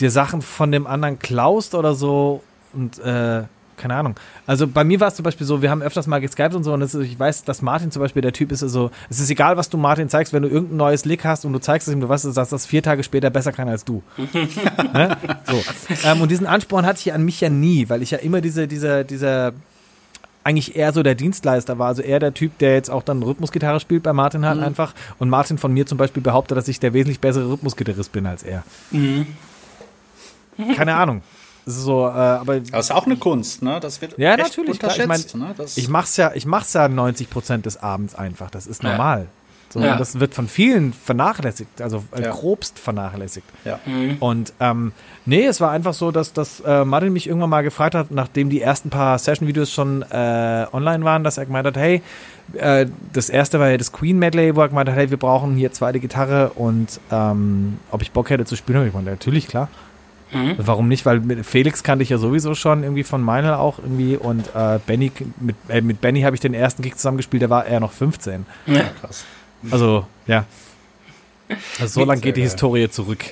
dir 0.00 0.10
Sachen 0.10 0.40
von 0.40 0.70
dem 0.70 0.86
anderen 0.86 1.18
klaust 1.18 1.74
oder 1.74 1.94
so 1.94 2.42
und 2.72 2.98
äh, 3.00 3.42
keine 3.76 3.94
Ahnung. 3.94 4.14
Also 4.46 4.66
bei 4.68 4.84
mir 4.84 5.00
war 5.00 5.08
es 5.08 5.14
zum 5.14 5.22
Beispiel 5.22 5.46
so, 5.46 5.62
wir 5.62 5.70
haben 5.70 5.80
öfters 5.80 6.06
mal 6.06 6.20
geskypt 6.20 6.54
und 6.54 6.64
so 6.64 6.74
und 6.74 6.82
ist, 6.82 6.94
ich 6.94 7.18
weiß, 7.18 7.44
dass 7.44 7.62
Martin 7.62 7.90
zum 7.90 8.00
Beispiel 8.00 8.20
der 8.20 8.34
Typ 8.34 8.52
ist, 8.52 8.62
also 8.62 8.90
es 9.08 9.18
ist 9.20 9.30
egal, 9.30 9.56
was 9.56 9.70
du 9.70 9.78
Martin 9.78 10.10
zeigst, 10.10 10.34
wenn 10.34 10.42
du 10.42 10.48
irgendein 10.48 10.76
neues 10.76 11.06
Lick 11.06 11.24
hast 11.24 11.46
und 11.46 11.54
du 11.54 11.58
zeigst 11.60 11.88
es 11.88 11.94
ihm, 11.94 12.00
du 12.00 12.08
weißt, 12.08 12.36
dass 12.36 12.50
das 12.50 12.66
vier 12.66 12.82
Tage 12.82 13.02
später 13.02 13.30
besser 13.30 13.52
kann 13.52 13.68
als 13.68 13.84
du. 13.84 14.02
ne? 14.92 15.16
so. 15.46 15.62
Ähm, 16.04 16.20
und 16.20 16.30
diesen 16.30 16.46
Ansporn 16.46 16.84
hatte 16.84 17.00
ich 17.00 17.12
an 17.12 17.24
mich 17.24 17.40
ja 17.40 17.48
nie, 17.48 17.88
weil 17.88 18.02
ich 18.02 18.10
ja 18.10 18.18
immer 18.18 18.42
diese, 18.42 18.68
diese, 18.68 19.04
diese 19.04 19.54
eigentlich 20.44 20.76
eher 20.76 20.92
so 20.92 21.02
der 21.02 21.14
Dienstleister 21.14 21.78
war, 21.78 21.88
also 21.88 22.02
eher 22.02 22.18
der 22.18 22.34
Typ, 22.34 22.58
der 22.58 22.74
jetzt 22.74 22.90
auch 22.90 23.02
dann 23.02 23.22
Rhythmusgitarre 23.22 23.80
spielt 23.80 24.02
bei 24.02 24.12
Martin 24.12 24.46
halt 24.46 24.58
mhm. 24.58 24.64
einfach. 24.64 24.94
Und 25.18 25.28
Martin 25.28 25.58
von 25.58 25.72
mir 25.72 25.86
zum 25.86 25.98
Beispiel 25.98 26.22
behauptet, 26.22 26.56
dass 26.56 26.68
ich 26.68 26.80
der 26.80 26.92
wesentlich 26.92 27.20
bessere 27.20 27.50
Rhythmusgitarrist 27.50 28.12
bin 28.12 28.26
als 28.26 28.42
er. 28.42 28.64
Mhm. 28.90 29.26
Keine 30.76 30.94
Ahnung. 30.94 31.22
So, 31.66 32.06
äh, 32.06 32.10
aber 32.10 32.60
das 32.60 32.86
ist 32.86 32.90
auch 32.90 33.06
eine 33.06 33.16
Kunst, 33.16 33.62
ne? 33.62 33.80
Das 33.80 34.00
wird 34.00 34.18
ja 34.18 34.36
natürlich. 34.36 34.78
Klar, 34.78 34.96
ich, 34.96 35.06
mein, 35.06 35.20
ne? 35.34 35.54
ich 35.76 35.88
mach's 35.88 36.16
ja, 36.16 36.32
ich 36.34 36.46
mach's 36.46 36.72
ja 36.72 36.88
90 36.88 37.30
Prozent 37.30 37.66
des 37.66 37.76
Abends 37.76 38.14
einfach. 38.14 38.50
Das 38.50 38.66
ist 38.66 38.82
normal. 38.82 39.20
Ja. 39.20 39.26
So, 39.72 39.78
ja. 39.80 39.96
Das 39.96 40.18
wird 40.18 40.34
von 40.34 40.48
vielen 40.48 40.92
vernachlässigt, 40.92 41.80
also 41.80 42.02
äh, 42.10 42.22
ja. 42.22 42.30
grobst 42.32 42.76
vernachlässigt. 42.78 43.46
Ja. 43.64 43.78
Mhm. 43.86 44.16
Und 44.18 44.52
ähm, 44.58 44.90
nee, 45.26 45.46
es 45.46 45.60
war 45.60 45.70
einfach 45.70 45.94
so, 45.94 46.10
dass, 46.10 46.32
dass 46.32 46.58
äh, 46.60 46.84
Martin 46.84 47.12
mich 47.12 47.28
irgendwann 47.28 47.50
mal 47.50 47.62
gefragt 47.62 47.94
hat, 47.94 48.10
nachdem 48.10 48.50
die 48.50 48.60
ersten 48.60 48.90
paar 48.90 49.16
Session-Videos 49.16 49.70
schon 49.70 50.02
äh, 50.02 50.66
online 50.72 51.04
waren, 51.04 51.22
dass 51.22 51.38
er 51.38 51.46
gemeint 51.46 51.68
hat, 51.68 51.76
hey, 51.76 52.02
äh, 52.54 52.86
das 53.12 53.30
erste 53.30 53.60
war 53.60 53.70
ja 53.70 53.76
das 53.76 53.92
Queen 53.92 54.18
Medley, 54.18 54.56
wo 54.56 54.60
er 54.60 54.68
gemeint 54.68 54.88
hat, 54.88 54.96
hey, 54.96 55.08
wir 55.10 55.18
brauchen 55.18 55.54
hier 55.54 55.70
zweite 55.70 56.00
Gitarre 56.00 56.50
und 56.56 56.98
ähm, 57.12 57.78
ob 57.92 58.02
ich 58.02 58.10
Bock 58.10 58.28
hätte 58.30 58.44
zu 58.44 58.56
spielen, 58.56 58.78
habe 58.78 58.88
ich 58.88 58.92
gemeint, 58.92 59.08
natürlich, 59.08 59.46
klar. 59.46 59.68
Mhm. 60.32 60.54
Warum 60.58 60.88
nicht? 60.88 61.06
Weil 61.06 61.20
mit 61.20 61.44
Felix 61.46 61.82
kannte 61.82 62.02
ich 62.02 62.08
ja 62.08 62.18
sowieso 62.18 62.54
schon 62.54 62.82
irgendwie 62.82 63.02
von 63.02 63.22
Meinl 63.22 63.54
auch 63.54 63.78
irgendwie 63.78 64.16
und 64.16 64.48
äh, 64.54 64.78
Benny, 64.84 65.12
mit, 65.40 65.56
äh, 65.68 65.80
mit 65.80 66.00
Benny 66.00 66.22
habe 66.22 66.34
ich 66.34 66.40
den 66.40 66.54
ersten 66.54 66.82
Gig 66.82 66.96
zusammengespielt, 66.96 67.42
der 67.42 67.50
war 67.50 67.66
eher 67.66 67.80
noch 67.80 67.92
15. 67.92 68.46
Ja, 68.66 68.84
krass. 69.00 69.24
Also, 69.70 70.06
ja. 70.26 70.44
Also 71.78 72.00
so 72.00 72.06
lange 72.06 72.20
geht 72.20 72.36
die 72.36 72.42
Historie 72.42 72.88
zurück. 72.88 73.24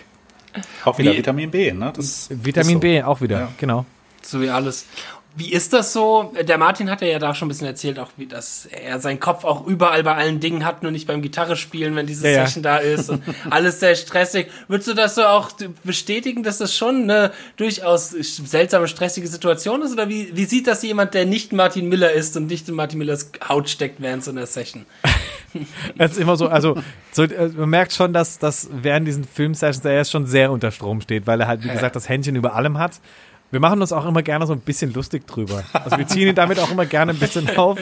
Auch 0.85 0.99
wieder 0.99 1.12
Wie, 1.12 1.18
Vitamin 1.18 1.51
B, 1.51 1.72
ne? 1.72 1.93
Das 1.95 2.29
Vitamin 2.31 2.74
so. 2.74 2.81
B, 2.81 3.03
auch 3.03 3.20
wieder, 3.20 3.41
ja. 3.41 3.53
genau. 3.57 3.87
So 4.22 4.41
wie 4.41 4.51
alles. 4.51 4.87
Wie 5.37 5.53
ist 5.53 5.72
das 5.72 5.93
so? 5.93 6.33
Der 6.41 6.59
Martin 6.59 6.91
hat 6.91 7.01
ja 7.01 7.18
da 7.18 7.35
schon 7.35 7.47
ein 7.47 7.51
bisschen 7.51 7.66
erzählt, 7.66 7.99
auch 7.99 8.09
wie, 8.16 8.26
dass 8.26 8.66
er 8.66 8.99
seinen 8.99 9.20
Kopf 9.20 9.45
auch 9.45 9.66
überall 9.66 10.03
bei 10.03 10.14
allen 10.14 10.41
Dingen 10.41 10.64
hat, 10.64 10.83
nur 10.83 10.91
nicht 10.91 11.07
beim 11.07 11.22
Gitarre 11.22 11.55
spielen, 11.55 11.95
wenn 11.95 12.07
diese 12.07 12.29
ja, 12.29 12.45
Session 12.45 12.64
ja. 12.64 12.79
da 12.79 12.79
ist 12.79 13.09
und 13.09 13.22
alles 13.51 13.79
sehr 13.79 13.95
stressig. 13.95 14.49
Würdest 14.66 14.89
du 14.89 14.95
das 14.95 15.14
so 15.14 15.24
auch 15.24 15.51
bestätigen, 15.85 16.43
dass 16.43 16.59
das 16.59 16.74
schon 16.74 17.05
eine 17.05 17.31
durchaus 17.57 18.11
seltsame, 18.11 18.89
stressige 18.89 19.29
Situation 19.29 19.83
ist? 19.83 19.93
Oder 19.93 20.09
wie, 20.09 20.35
wie 20.35 20.45
sieht 20.45 20.66
das 20.66 20.83
jemand, 20.83 21.14
der 21.14 21.24
nicht 21.24 21.53
Martin 21.53 21.89
Miller 21.89 22.11
ist 22.11 22.37
und 22.37 22.47
nicht 22.47 22.68
in 22.68 22.74
Martin 22.74 22.99
Millers 22.99 23.31
Haut 23.49 23.68
steckt 23.68 24.01
während 24.01 24.24
so 24.24 24.31
einer 24.31 24.47
Session? 24.47 24.87
Das 25.97 26.12
ist 26.12 26.18
immer 26.18 26.37
so, 26.37 26.49
also 26.49 26.76
so, 27.11 27.22
äh, 27.22 27.49
man 27.49 27.70
merkt 27.70 27.93
schon, 27.93 28.12
dass, 28.12 28.39
dass 28.39 28.68
während 28.70 29.09
diesen 29.09 29.24
Filmsessions 29.24 29.85
er 29.85 29.97
jetzt 29.97 30.11
schon 30.11 30.26
sehr 30.26 30.53
unter 30.53 30.70
Strom 30.70 31.01
steht, 31.01 31.26
weil 31.26 31.41
er 31.41 31.49
halt, 31.49 31.64
wie 31.64 31.68
gesagt, 31.68 31.97
das 31.97 32.09
Händchen 32.09 32.37
über 32.37 32.55
allem 32.55 32.79
hat. 32.79 33.01
Wir 33.51 33.61
machen 33.61 33.80
uns 33.80 33.92
auch 33.92 34.07
immer 34.07 34.22
gerne 34.22 34.46
so 34.46 34.53
ein 34.53 34.61
bisschen 34.61 34.92
lustig 34.92 35.26
drüber. 35.26 35.64
Also 35.72 35.96
wir 35.96 36.07
ziehen 36.07 36.28
ihn 36.28 36.34
damit 36.34 36.59
auch 36.59 36.70
immer 36.70 36.86
gerne 36.86 37.12
ein 37.12 37.18
bisschen 37.18 37.57
auf. 37.57 37.78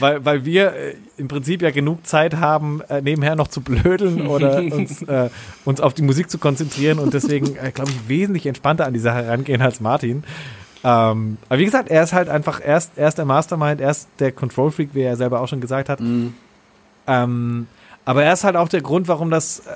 Weil, 0.00 0.24
weil 0.24 0.44
wir 0.44 0.74
äh, 0.74 0.94
im 1.16 1.28
Prinzip 1.28 1.62
ja 1.62 1.70
genug 1.70 2.06
Zeit 2.06 2.36
haben, 2.36 2.80
äh, 2.88 3.00
nebenher 3.00 3.36
noch 3.36 3.48
zu 3.48 3.60
blödeln 3.60 4.26
oder 4.26 4.58
uns, 4.58 5.02
äh, 5.08 5.30
uns 5.64 5.80
auf 5.80 5.94
die 5.94 6.02
Musik 6.02 6.30
zu 6.30 6.38
konzentrieren 6.38 6.98
und 6.98 7.14
deswegen, 7.14 7.56
äh, 7.56 7.70
glaube 7.70 7.90
ich, 7.90 8.08
wesentlich 8.08 8.46
entspannter 8.46 8.86
an 8.86 8.92
die 8.92 9.00
Sache 9.00 9.26
rangehen 9.26 9.62
als 9.62 9.80
Martin. 9.80 10.24
Ähm, 10.84 11.38
aber 11.48 11.58
wie 11.58 11.64
gesagt, 11.64 11.88
er 11.88 12.02
ist 12.02 12.12
halt 12.12 12.28
einfach 12.28 12.60
erst, 12.62 12.92
erst 12.96 13.18
der 13.18 13.24
Mastermind, 13.24 13.80
erst 13.80 14.08
der 14.18 14.32
Control 14.32 14.70
Freak, 14.70 14.90
wie 14.92 15.02
er 15.02 15.16
selber 15.16 15.40
auch 15.40 15.48
schon 15.48 15.60
gesagt 15.60 15.88
hat. 15.88 16.00
Mhm. 16.00 16.34
Ähm, 17.06 17.66
aber 18.04 18.24
er 18.24 18.32
ist 18.32 18.44
halt 18.44 18.56
auch 18.56 18.68
der 18.68 18.82
Grund, 18.82 19.08
warum 19.08 19.30
das 19.30 19.60
äh, 19.60 19.70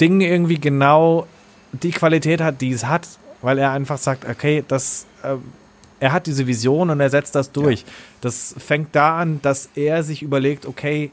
Ding 0.00 0.20
irgendwie 0.20 0.60
genau 0.60 1.26
die 1.72 1.90
Qualität 1.90 2.40
hat, 2.40 2.60
die 2.60 2.72
es 2.72 2.84
hat 2.84 3.08
weil 3.46 3.58
er 3.58 3.70
einfach 3.70 3.96
sagt, 3.96 4.28
okay, 4.28 4.64
das, 4.66 5.06
äh, 5.22 5.36
er 6.00 6.12
hat 6.12 6.26
diese 6.26 6.48
Vision 6.48 6.90
und 6.90 6.98
er 6.98 7.10
setzt 7.10 7.36
das 7.36 7.52
durch. 7.52 7.82
Ja. 7.82 7.86
Das 8.20 8.56
fängt 8.58 8.96
da 8.96 9.20
an, 9.20 9.40
dass 9.40 9.68
er 9.76 10.02
sich 10.02 10.20
überlegt, 10.20 10.66
okay, 10.66 11.12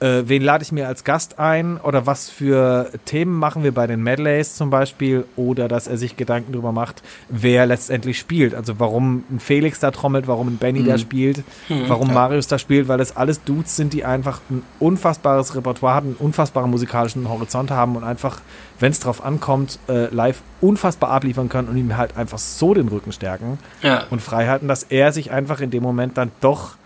äh, 0.00 0.22
wen 0.26 0.42
lade 0.42 0.62
ich 0.62 0.70
mir 0.70 0.86
als 0.86 1.02
Gast 1.02 1.38
ein 1.40 1.76
oder 1.78 2.06
was 2.06 2.30
für 2.30 2.90
Themen 3.04 3.36
machen 3.36 3.64
wir 3.64 3.72
bei 3.72 3.86
den 3.86 4.02
Medleys 4.02 4.54
zum 4.54 4.70
Beispiel 4.70 5.24
oder 5.34 5.66
dass 5.66 5.88
er 5.88 5.96
sich 5.96 6.16
Gedanken 6.16 6.52
darüber 6.52 6.70
macht, 6.70 7.02
wer 7.28 7.66
letztendlich 7.66 8.18
spielt. 8.18 8.54
Also 8.54 8.78
warum 8.78 9.24
ein 9.30 9.40
Felix 9.40 9.80
da 9.80 9.90
trommelt, 9.90 10.28
warum 10.28 10.48
ein 10.48 10.56
Benny 10.58 10.80
mhm. 10.80 10.86
da 10.86 10.98
spielt, 10.98 11.38
mhm, 11.68 11.88
warum 11.88 12.08
ja. 12.08 12.14
Marius 12.14 12.46
da 12.46 12.58
spielt, 12.58 12.86
weil 12.86 12.98
das 12.98 13.16
alles 13.16 13.42
Dudes 13.42 13.74
sind, 13.74 13.92
die 13.92 14.04
einfach 14.04 14.40
ein 14.50 14.62
unfassbares 14.78 15.56
Repertoire 15.56 15.94
haben, 15.94 16.06
einen 16.08 16.16
unfassbaren 16.16 16.70
musikalischen 16.70 17.28
Horizont 17.28 17.72
haben 17.72 17.96
und 17.96 18.04
einfach, 18.04 18.40
wenn 18.78 18.92
es 18.92 19.00
drauf 19.00 19.24
ankommt, 19.24 19.80
äh, 19.88 20.14
live 20.14 20.42
unfassbar 20.60 21.10
abliefern 21.10 21.48
können 21.48 21.68
und 21.68 21.76
ihm 21.76 21.96
halt 21.96 22.16
einfach 22.16 22.38
so 22.38 22.72
den 22.72 22.86
Rücken 22.86 23.10
stärken 23.10 23.58
ja. 23.82 24.04
und 24.10 24.22
frei 24.22 24.46
halten, 24.46 24.68
dass 24.68 24.84
er 24.84 25.12
sich 25.12 25.32
einfach 25.32 25.60
in 25.60 25.70
dem 25.70 25.82
Moment 25.82 26.16
dann 26.16 26.30
doch 26.40 26.76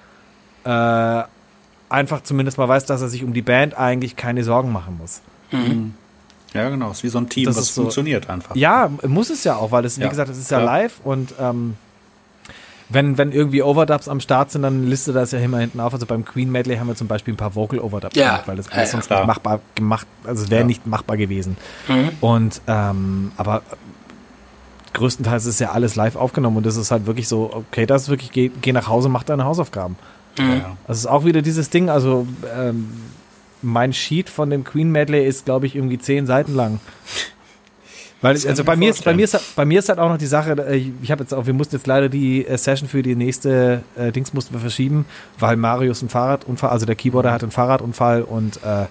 äh, 0.64 1.24
einfach 1.93 2.22
zumindest 2.22 2.59
mal 2.59 2.68
weiß, 2.68 2.86
dass 2.86 3.03
er 3.03 3.09
sich 3.09 3.24
um 3.24 3.32
die 3.32 3.43
Band 3.43 3.76
eigentlich 3.76 4.16
keine 4.16 4.45
Sorgen 4.45 4.72
machen 4.72 4.99
muss. 4.99 5.20
Mhm. 5.51 5.95
Ja, 6.55 6.68
genau. 6.68 6.90
Es 6.90 6.99
ist 6.99 7.05
wie 7.05 7.09
so 7.09 7.18
ein 7.18 7.28
Team, 7.28 7.47
das, 7.47 7.70
funktioniert 7.70 8.26
so, 8.26 8.32
einfach. 8.32 8.57
Ja, 8.57 8.90
muss 9.07 9.30
es 9.30 9.45
ja 9.45 9.57
auch, 9.57 9.70
weil 9.70 9.84
es, 9.84 9.99
wie 9.99 10.03
ja. 10.03 10.09
gesagt, 10.09 10.30
es 10.30 10.38
ist 10.38 10.51
ja, 10.51 10.59
ja, 10.59 10.64
live 10.64 11.01
und 11.05 11.34
ähm, 11.40 11.76
wenn, 12.88 13.16
wenn 13.16 13.32
irgendwie 13.32 13.62
Overdubs 13.62 14.09
am 14.09 14.20
Start 14.20 14.51
sind, 14.51 14.62
dann 14.62 14.86
listet 14.86 15.16
das 15.16 15.32
ja 15.32 15.38
immer 15.38 15.59
hinten 15.59 15.80
auf. 15.80 15.95
Also 15.95 16.05
beim 16.05 16.26
Queen 16.26 16.51
Medley 16.51 16.76
haben 16.76 16.88
wir 16.88 16.95
zum 16.95 17.09
Beispiel 17.09 17.32
ein 17.32 17.38
paar 17.38 17.55
Vocal 17.55 17.78
Overdubs 17.78 18.14
ja. 18.16 18.28
gemacht, 18.28 18.49
weil 18.49 18.57
das 18.57 18.70
alles 18.70 18.90
sonst 18.90 19.09
nicht 19.09 19.26
machbar 19.26 19.61
gemacht, 19.74 20.07
also 20.24 20.45
es 20.45 20.51
wäre 20.51 20.64
nicht 20.64 20.86
machbar 20.86 21.16
gewesen. 21.16 21.57
Mhm. 21.88 22.11
Und 22.20 22.61
ähm, 22.66 23.32
aber 23.36 23.62
größtenteils 24.93 25.47
ist 25.47 25.59
ja 25.59 25.70
alles 25.70 25.97
live 25.97 26.16
aufgenommen 26.16 26.59
und 26.59 26.66
das 26.66 26.76
ist 26.76 26.90
halt 26.90 27.07
wirklich 27.07 27.28
so, 27.28 27.51
okay, 27.53 27.86
das 27.86 28.03
ist 28.03 28.09
wirklich, 28.11 28.30
geh, 28.30 28.51
geh 28.61 28.72
nach 28.72 28.88
Hause, 28.88 29.09
mach 29.09 29.22
deine 29.22 29.45
Hausaufgaben. 29.45 29.97
Mhm. 30.39 30.62
Das 30.87 30.99
ist 30.99 31.07
auch 31.07 31.24
wieder 31.24 31.43
dieses 31.43 31.70
Ding, 31.70 31.89
also 31.89 32.26
ähm, 32.57 32.89
mein 33.62 33.93
Sheet 33.93 34.28
von 34.28 34.51
dem 34.51 34.64
Queen 34.64 34.91
Medley 34.91 35.26
ist, 35.26 35.45
glaube 35.45 35.66
ich, 35.66 35.76
irgendwie 35.76 35.99
zehn 35.99 36.26
Seiten 36.26 36.55
lang. 36.55 36.80
Weil, 38.20 38.37
also 38.47 38.62
bei 38.62 38.76
mir, 38.76 38.91
ist, 38.91 39.05
bei, 39.05 39.14
mir 39.14 39.24
ist, 39.24 39.57
bei 39.57 39.64
mir 39.64 39.80
ist 39.80 39.89
halt 39.89 39.99
auch 39.99 40.09
noch 40.09 40.16
die 40.16 40.26
Sache, 40.26 40.53
äh, 40.53 40.93
ich 41.03 41.11
habe 41.11 41.24
jetzt 41.24 41.35
auch, 41.35 41.47
wir 41.47 41.55
mussten 41.55 41.74
jetzt 41.74 41.89
leider 41.89 42.09
die 42.09 42.47
äh, 42.47 42.57
Session 42.57 42.89
für 42.89 43.03
die 43.03 43.16
nächste 43.16 43.83
äh, 43.97 44.12
Dings 44.12 44.33
mussten 44.33 44.55
wir 44.55 44.61
verschieben, 44.61 45.07
weil 45.41 45.57
Marius 45.57 46.03
einen 46.03 46.09
Fahrradunfall, 46.09 46.70
also 46.70 46.87
der 46.87 46.95
Keyboarder 46.95 47.33
hat 47.33 47.43
einen 47.43 47.51
Fahrradunfall 47.51 48.22
und 48.22 48.59
äh, 48.59 48.87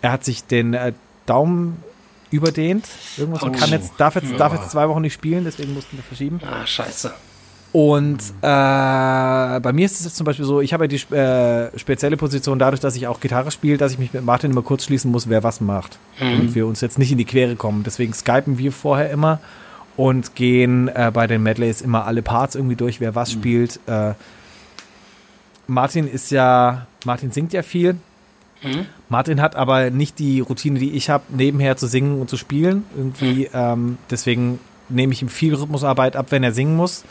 er 0.00 0.12
hat 0.12 0.24
sich 0.24 0.44
den 0.44 0.74
äh, 0.74 0.92
Daumen 1.26 1.82
überdehnt. 2.30 2.86
Irgendwas 3.16 3.42
oh, 3.42 3.50
kann 3.50 3.70
jetzt, 3.70 3.94
darf 3.98 4.14
jetzt, 4.14 4.30
ja. 4.30 4.36
darf 4.36 4.52
jetzt 4.52 4.70
zwei 4.70 4.88
Wochen 4.88 5.02
nicht 5.02 5.14
spielen, 5.14 5.42
deswegen 5.44 5.74
mussten 5.74 5.96
wir 5.96 6.04
verschieben. 6.04 6.40
Ah, 6.48 6.64
scheiße. 6.64 7.12
Und 7.72 8.18
äh, 8.42 9.60
bei 9.60 9.72
mir 9.72 9.86
ist 9.86 9.98
es 9.98 10.04
jetzt 10.04 10.16
zum 10.16 10.26
Beispiel 10.26 10.44
so, 10.44 10.60
ich 10.60 10.74
habe 10.74 10.84
ja 10.84 10.88
die 10.88 11.14
äh, 11.14 11.78
spezielle 11.78 12.18
Position 12.18 12.58
dadurch, 12.58 12.80
dass 12.80 12.96
ich 12.96 13.06
auch 13.06 13.18
Gitarre 13.18 13.50
spiele, 13.50 13.78
dass 13.78 13.92
ich 13.92 13.98
mich 13.98 14.12
mit 14.12 14.24
Martin 14.24 14.50
immer 14.50 14.60
kurz 14.60 14.84
schließen 14.84 15.10
muss, 15.10 15.28
wer 15.30 15.42
was 15.42 15.62
macht. 15.62 15.98
Mhm. 16.20 16.40
Und 16.40 16.54
wir 16.54 16.66
uns 16.66 16.82
jetzt 16.82 16.98
nicht 16.98 17.10
in 17.12 17.18
die 17.18 17.24
Quere 17.24 17.56
kommen. 17.56 17.82
Deswegen 17.82 18.12
skypen 18.12 18.58
wir 18.58 18.72
vorher 18.72 19.10
immer 19.10 19.40
und 19.96 20.34
gehen 20.34 20.88
äh, 20.88 21.10
bei 21.14 21.26
den 21.26 21.42
Medleys 21.42 21.80
immer 21.80 22.04
alle 22.04 22.20
Parts 22.20 22.56
irgendwie 22.56 22.76
durch, 22.76 23.00
wer 23.00 23.14
was 23.14 23.34
mhm. 23.34 23.40
spielt. 23.40 23.80
Äh, 23.86 24.12
Martin 25.66 26.06
ist 26.06 26.30
ja, 26.30 26.86
Martin 27.06 27.30
singt 27.30 27.54
ja 27.54 27.62
viel. 27.62 27.94
Mhm. 28.62 28.86
Martin 29.08 29.40
hat 29.40 29.56
aber 29.56 29.88
nicht 29.88 30.18
die 30.18 30.40
Routine, 30.40 30.78
die 30.78 30.92
ich 30.92 31.08
habe, 31.08 31.24
nebenher 31.30 31.78
zu 31.78 31.86
singen 31.86 32.20
und 32.20 32.28
zu 32.28 32.36
spielen. 32.36 32.84
Irgendwie, 32.94 33.48
mhm. 33.50 33.54
ähm, 33.54 33.98
deswegen 34.10 34.58
nehme 34.90 35.14
ich 35.14 35.22
ihm 35.22 35.28
viel 35.28 35.54
Rhythmusarbeit 35.54 36.16
ab, 36.16 36.26
wenn 36.30 36.42
er 36.42 36.52
singen 36.52 36.76
muss. 36.76 37.04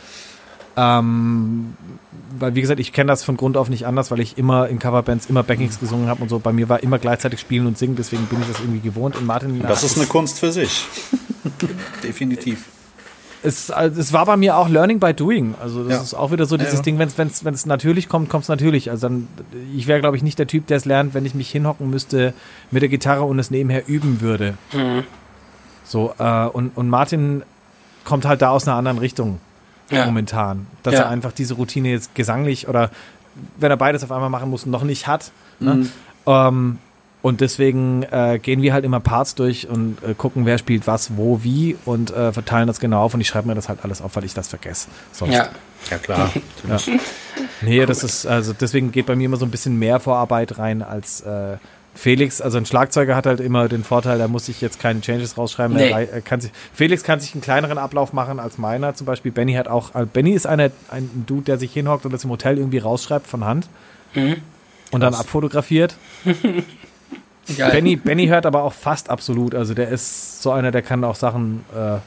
Ähm, 0.77 1.75
weil, 2.39 2.55
wie 2.55 2.61
gesagt, 2.61 2.79
ich 2.79 2.93
kenne 2.93 3.09
das 3.09 3.23
von 3.23 3.37
Grund 3.37 3.57
auf 3.57 3.69
nicht 3.69 3.85
anders, 3.85 4.11
weil 4.11 4.19
ich 4.19 4.37
immer 4.37 4.67
in 4.67 4.79
Coverbands 4.79 5.25
immer 5.27 5.43
Backings 5.43 5.79
gesungen 5.79 6.07
habe 6.07 6.21
und 6.21 6.29
so. 6.29 6.39
Bei 6.39 6.53
mir 6.53 6.69
war 6.69 6.81
immer 6.81 6.99
gleichzeitig 6.99 7.39
Spielen 7.39 7.67
und 7.67 7.77
Singen, 7.77 7.95
deswegen 7.95 8.25
bin 8.25 8.41
ich 8.41 8.47
das 8.47 8.59
irgendwie 8.59 8.79
gewohnt. 8.79 9.15
Und 9.15 9.25
Martin. 9.25 9.61
Das 9.61 9.83
ist 9.83 9.97
eine 9.97 10.07
Kunst 10.07 10.39
für 10.39 10.51
sich. 10.51 10.85
Definitiv. 12.03 12.65
Es, 13.43 13.71
also, 13.71 13.99
es 13.99 14.13
war 14.13 14.25
bei 14.25 14.37
mir 14.37 14.55
auch 14.55 14.69
Learning 14.69 14.99
by 14.99 15.13
Doing. 15.13 15.55
Also 15.59 15.83
das 15.83 15.93
ja. 15.93 16.01
ist 16.01 16.13
auch 16.13 16.31
wieder 16.31 16.45
so 16.45 16.57
dieses 16.57 16.73
ja, 16.73 16.79
ja. 16.79 16.83
Ding, 16.83 16.99
wenn 16.99 17.53
es 17.53 17.65
natürlich 17.65 18.07
kommt, 18.07 18.29
kommt 18.29 18.43
es 18.43 18.49
natürlich. 18.49 18.91
Also 18.91 19.07
dann, 19.07 19.27
ich 19.75 19.87
wäre, 19.87 19.99
glaube 19.99 20.15
ich, 20.15 20.23
nicht 20.23 20.37
der 20.37 20.47
Typ, 20.47 20.67
der 20.67 20.77
es 20.77 20.85
lernt, 20.85 21.13
wenn 21.13 21.25
ich 21.25 21.33
mich 21.33 21.49
hinhocken 21.49 21.89
müsste 21.89 22.33
mit 22.69 22.83
der 22.83 22.89
Gitarre 22.89 23.23
und 23.23 23.39
es 23.39 23.49
nebenher 23.49 23.87
üben 23.87 24.21
würde. 24.21 24.55
Mhm. 24.73 25.03
So, 25.83 26.13
äh, 26.19 26.45
und, 26.45 26.77
und 26.77 26.89
Martin 26.89 27.41
kommt 28.03 28.25
halt 28.25 28.41
da 28.41 28.49
aus 28.49 28.67
einer 28.67 28.77
anderen 28.77 28.99
Richtung 28.99 29.39
ja. 29.91 30.05
momentan. 30.05 30.67
Dass 30.83 30.93
ja. 30.95 31.01
er 31.01 31.09
einfach 31.09 31.31
diese 31.31 31.55
Routine 31.55 31.89
jetzt 31.89 32.15
gesanglich 32.15 32.67
oder 32.67 32.89
wenn 33.57 33.71
er 33.71 33.77
beides 33.77 34.03
auf 34.03 34.11
einmal 34.11 34.29
machen 34.29 34.49
muss, 34.49 34.65
noch 34.65 34.83
nicht 34.83 35.07
hat. 35.07 35.31
Ne? 35.59 35.75
Mhm. 35.75 35.91
Ähm, 36.25 36.77
und 37.21 37.39
deswegen 37.39 38.03
äh, 38.03 38.39
gehen 38.41 38.63
wir 38.63 38.73
halt 38.73 38.83
immer 38.83 38.99
Parts 38.99 39.35
durch 39.35 39.67
und 39.69 40.03
äh, 40.03 40.15
gucken, 40.15 40.45
wer 40.45 40.57
spielt 40.57 40.87
was, 40.87 41.17
wo, 41.17 41.43
wie 41.43 41.77
und 41.85 42.11
äh, 42.11 42.33
verteilen 42.33 42.65
das 42.65 42.79
genau 42.79 43.03
auf 43.03 43.13
und 43.13 43.21
ich 43.21 43.27
schreibe 43.27 43.47
mir 43.47 43.55
das 43.55 43.69
halt 43.69 43.83
alles 43.83 44.01
auf, 44.01 44.15
weil 44.15 44.23
ich 44.25 44.33
das 44.33 44.47
vergesse. 44.47 44.87
Sonst. 45.11 45.33
Ja. 45.33 45.49
ja, 45.91 45.97
klar. 45.99 46.31
ja. 46.67 46.77
Nee, 47.61 47.79
cool. 47.81 47.85
das 47.85 48.03
ist, 48.03 48.25
also 48.25 48.53
deswegen 48.53 48.91
geht 48.91 49.05
bei 49.05 49.15
mir 49.15 49.25
immer 49.25 49.37
so 49.37 49.45
ein 49.45 49.51
bisschen 49.51 49.77
mehr 49.77 49.99
Vorarbeit 49.99 50.57
rein 50.57 50.81
als 50.81 51.21
äh, 51.21 51.57
Felix, 51.93 52.41
also 52.41 52.57
ein 52.57 52.65
Schlagzeuger 52.65 53.15
hat 53.15 53.25
halt 53.25 53.41
immer 53.41 53.67
den 53.67 53.83
Vorteil, 53.83 54.17
da 54.17 54.27
muss 54.27 54.47
ich 54.47 54.61
jetzt 54.61 54.79
keine 54.79 55.01
Changes 55.01 55.37
rausschreiben. 55.37 55.75
Nee. 55.75 55.91
Er 55.91 56.21
kann 56.21 56.39
sich, 56.39 56.51
Felix 56.73 57.03
kann 57.03 57.19
sich 57.19 57.33
einen 57.33 57.41
kleineren 57.41 57.77
Ablauf 57.77 58.13
machen 58.13 58.39
als 58.39 58.57
meiner. 58.57 58.95
Zum 58.95 59.05
Beispiel 59.05 59.31
Benny 59.31 59.53
hat 59.53 59.67
auch, 59.67 59.93
äh, 59.93 60.05
Benny 60.05 60.31
ist 60.31 60.47
eine, 60.47 60.71
ein 60.89 61.25
Dude, 61.27 61.43
der 61.43 61.57
sich 61.57 61.73
hinhockt 61.73 62.05
und 62.05 62.13
das 62.13 62.23
im 62.23 62.29
Hotel 62.29 62.57
irgendwie 62.57 62.77
rausschreibt 62.77 63.27
von 63.27 63.43
Hand 63.43 63.67
mhm. 64.13 64.37
und 64.91 65.01
dann 65.01 65.13
abfotografiert. 65.13 65.95
Benny, 67.57 67.97
Benny 67.97 68.27
hört 68.27 68.45
aber 68.45 68.63
auch 68.63 68.73
fast 68.73 69.09
absolut. 69.09 69.53
Also 69.53 69.73
der 69.73 69.89
ist 69.89 70.41
so 70.41 70.51
einer, 70.51 70.71
der 70.71 70.81
kann 70.81 71.03
auch 71.03 71.15
Sachen 71.15 71.65
äh, 71.75 71.97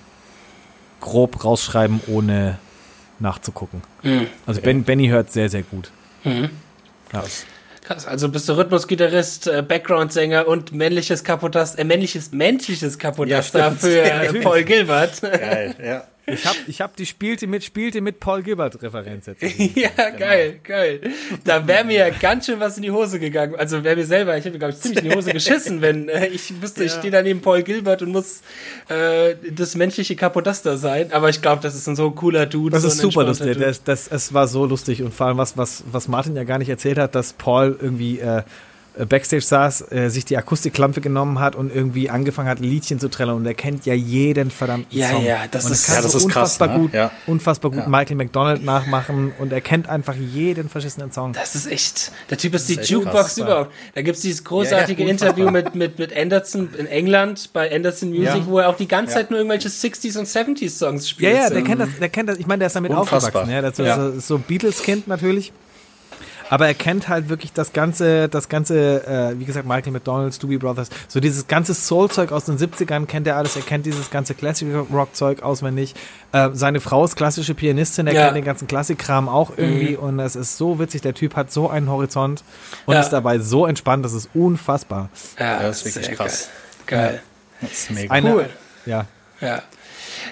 grob 1.00 1.44
rausschreiben, 1.44 2.00
ohne 2.06 2.58
nachzugucken. 3.18 3.82
Mhm. 4.02 4.28
Also 4.46 4.60
ben, 4.62 4.84
Benny 4.84 5.08
hört 5.08 5.32
sehr, 5.32 5.48
sehr 5.48 5.62
gut. 5.62 5.90
Mhm. 6.24 6.50
Ja. 7.12 7.22
Krass, 7.84 8.06
also 8.06 8.30
bist 8.30 8.48
du 8.48 8.54
Rhythmusgitarrist, 8.54 9.46
äh, 9.46 9.62
Background-Sänger 9.62 10.48
und 10.48 10.72
männliches 10.72 11.22
Kapotas, 11.22 11.74
äh, 11.74 11.84
männliches, 11.84 12.32
menschliches 12.32 12.98
Kapotaster 12.98 13.58
ja, 13.58 13.70
für 13.72 14.00
äh, 14.00 14.40
Paul 14.40 14.64
Gilbert. 14.64 15.20
Geil, 15.20 15.74
ja. 15.84 16.04
Ich 16.26 16.46
hab, 16.46 16.56
ich 16.66 16.80
hab 16.80 16.96
die 16.96 17.04
spielte 17.04 17.46
mit, 17.46 17.64
spielte 17.64 18.00
mit 18.00 18.18
Paul 18.18 18.42
Gilbert 18.42 18.80
Referenz 18.82 19.26
jetzt. 19.26 19.42
ja, 19.76 19.90
genau. 19.90 20.18
geil, 20.18 20.60
geil. 20.64 21.00
Da 21.44 21.66
wäre 21.66 21.84
mir 21.84 22.10
ganz 22.18 22.46
schön 22.46 22.58
was 22.60 22.76
in 22.76 22.82
die 22.82 22.90
Hose 22.90 23.18
gegangen. 23.18 23.56
Also 23.56 23.84
wäre 23.84 23.96
mir 23.96 24.06
selber, 24.06 24.36
ich 24.36 24.44
hätte, 24.44 24.58
glaube 24.58 24.72
ich, 24.72 24.80
ziemlich 24.80 25.04
in 25.04 25.10
die 25.10 25.16
Hose 25.16 25.32
geschissen, 25.32 25.82
wenn 25.82 26.08
äh, 26.08 26.28
ich 26.28 26.62
wüsste, 26.62 26.80
ja. 26.80 26.86
ich 26.86 26.92
stehe 26.92 27.10
da 27.10 27.20
neben 27.20 27.42
Paul 27.42 27.62
Gilbert 27.62 28.00
und 28.00 28.12
muss 28.12 28.40
äh, 28.88 29.34
das 29.50 29.74
menschliche 29.74 30.16
Kapotaster 30.16 30.78
sein. 30.78 31.12
Aber 31.12 31.28
ich 31.28 31.42
glaube, 31.42 31.60
das 31.62 31.74
ist 31.74 31.86
ein 31.88 31.96
so 31.96 32.10
cooler 32.10 32.46
Dude. 32.46 32.70
Das 32.70 32.82
so 32.82 32.88
ist 32.88 32.98
super 32.98 33.24
lustig. 33.24 33.58
Das, 33.58 33.84
das, 33.84 34.08
es 34.08 34.32
war 34.32 34.48
so 34.48 34.64
lustig. 34.64 35.02
Und 35.02 35.12
vor 35.12 35.26
allem, 35.26 35.36
was, 35.36 35.58
was, 35.58 35.84
was 35.92 36.08
Martin 36.08 36.36
ja 36.36 36.44
gar 36.44 36.58
nicht 36.58 36.70
erzählt 36.70 36.98
hat, 36.98 37.14
dass 37.14 37.34
Paul 37.34 37.76
irgendwie 37.80 38.18
äh, 38.20 38.42
Backstage 38.96 39.42
saß, 39.42 39.90
äh, 39.92 40.08
sich 40.08 40.24
die 40.24 40.36
Akustikklampe 40.36 41.00
genommen 41.00 41.40
hat 41.40 41.56
und 41.56 41.74
irgendwie 41.74 42.10
angefangen 42.10 42.48
hat, 42.48 42.60
Liedchen 42.60 43.00
zu 43.00 43.08
trällern. 43.08 43.36
Und 43.36 43.46
er 43.46 43.54
kennt 43.54 43.86
ja 43.86 43.94
jeden 43.94 44.50
verdammten 44.50 44.96
ja, 44.96 45.08
Song. 45.08 45.24
Ja, 45.24 45.38
das 45.50 45.66
und 45.66 45.72
ist, 45.72 45.86
kann 45.86 45.96
ja, 45.96 46.02
das 46.02 46.12
so 46.12 46.18
ist 46.18 46.24
unfassbar 46.24 46.68
krass, 46.68 46.78
gut, 46.78 46.92
ne? 46.92 46.98
ja. 46.98 47.10
unfassbar 47.26 47.70
gut 47.72 47.80
ja. 47.80 47.88
Michael 47.88 48.16
McDonald 48.16 48.64
nachmachen 48.64 49.32
und 49.38 49.52
er 49.52 49.60
kennt 49.60 49.88
einfach 49.88 50.14
jeden 50.14 50.68
verschissenen 50.68 51.10
Song. 51.10 51.32
Das 51.32 51.56
ist 51.56 51.66
echt, 51.66 52.12
der 52.30 52.38
Typ 52.38 52.54
ist 52.54 52.68
die 52.68 52.74
ist 52.74 52.88
Jukebox 52.88 53.14
krass, 53.14 53.38
überhaupt. 53.38 53.72
Da 53.94 54.02
gibt 54.02 54.16
es 54.16 54.22
dieses 54.22 54.44
großartige 54.44 55.04
Interview 55.04 55.50
mit, 55.50 55.74
mit, 55.74 55.98
mit 55.98 56.16
Anderson 56.16 56.68
in 56.78 56.86
England 56.86 57.52
bei 57.52 57.74
Anderson 57.74 58.10
Music, 58.10 58.46
wo 58.46 58.60
er 58.60 58.68
auch 58.68 58.76
die 58.76 58.88
ganze 58.88 59.14
Zeit 59.14 59.30
nur 59.30 59.40
irgendwelche 59.40 59.68
60s 59.68 60.18
und 60.18 60.26
70s 60.26 60.70
Songs 60.70 61.08
spielt. 61.08 61.32
Ja, 61.32 61.44
ja, 61.44 61.50
der 61.50 61.62
kennt 61.62 61.80
das, 61.80 61.88
der 61.98 62.08
kennt 62.08 62.28
das, 62.28 62.38
ich 62.38 62.46
meine, 62.46 62.60
der 62.60 62.68
ist 62.68 62.76
damit 62.76 62.92
unfassbar. 62.92 63.42
aufgewachsen. 63.42 63.50
Ja, 63.50 63.62
das 63.62 63.78
ist 63.78 64.26
so, 64.26 64.36
so 64.36 64.38
Beatles-Kind 64.38 65.08
natürlich. 65.08 65.52
Aber 66.50 66.66
er 66.66 66.74
kennt 66.74 67.08
halt 67.08 67.28
wirklich 67.28 67.52
das 67.52 67.72
ganze, 67.72 68.28
das 68.28 68.48
ganze, 68.48 69.06
äh, 69.06 69.38
wie 69.38 69.44
gesagt, 69.44 69.66
Michael 69.66 69.92
McDonald, 69.92 70.42
Doobie 70.42 70.58
Brothers, 70.58 70.90
so 71.08 71.20
dieses 71.20 71.46
ganze 71.46 71.74
Soul-Zeug 71.74 72.32
aus 72.32 72.44
den 72.44 72.58
70ern 72.58 73.06
kennt 73.06 73.26
er 73.26 73.36
alles. 73.36 73.56
Er 73.56 73.62
kennt 73.62 73.86
dieses 73.86 74.10
ganze 74.10 74.34
Classic-Rock-Zeug 74.34 75.42
auswendig. 75.42 75.94
Äh, 76.32 76.50
seine 76.52 76.80
Frau 76.80 77.04
ist 77.04 77.16
klassische 77.16 77.54
Pianistin, 77.54 78.06
er 78.06 78.14
ja. 78.14 78.24
kennt 78.24 78.36
den 78.36 78.44
ganzen 78.44 78.68
Klassikkram 78.68 79.28
auch 79.28 79.52
irgendwie 79.56 79.96
mhm. 79.96 80.02
und 80.02 80.18
es 80.20 80.36
ist 80.36 80.56
so 80.58 80.78
witzig. 80.78 81.02
Der 81.02 81.14
Typ 81.14 81.36
hat 81.36 81.50
so 81.50 81.68
einen 81.68 81.90
Horizont 81.90 82.44
und 82.86 82.94
ja. 82.94 83.00
ist 83.00 83.10
dabei 83.10 83.38
so 83.38 83.66
entspannt, 83.66 84.04
das 84.04 84.12
ist 84.12 84.30
unfassbar. 84.34 85.08
Ja, 85.38 85.62
das 85.62 85.84
ist 85.84 85.96
wirklich 85.96 86.16
krass. 86.16 86.48
Geil. 86.86 87.08
geil. 87.08 87.22
Das 87.60 87.72
ist 87.72 87.90
mega 87.90 88.12
Eine, 88.12 88.34
cool. 88.34 88.50
Ja. 88.86 89.06
Ja. 89.40 89.62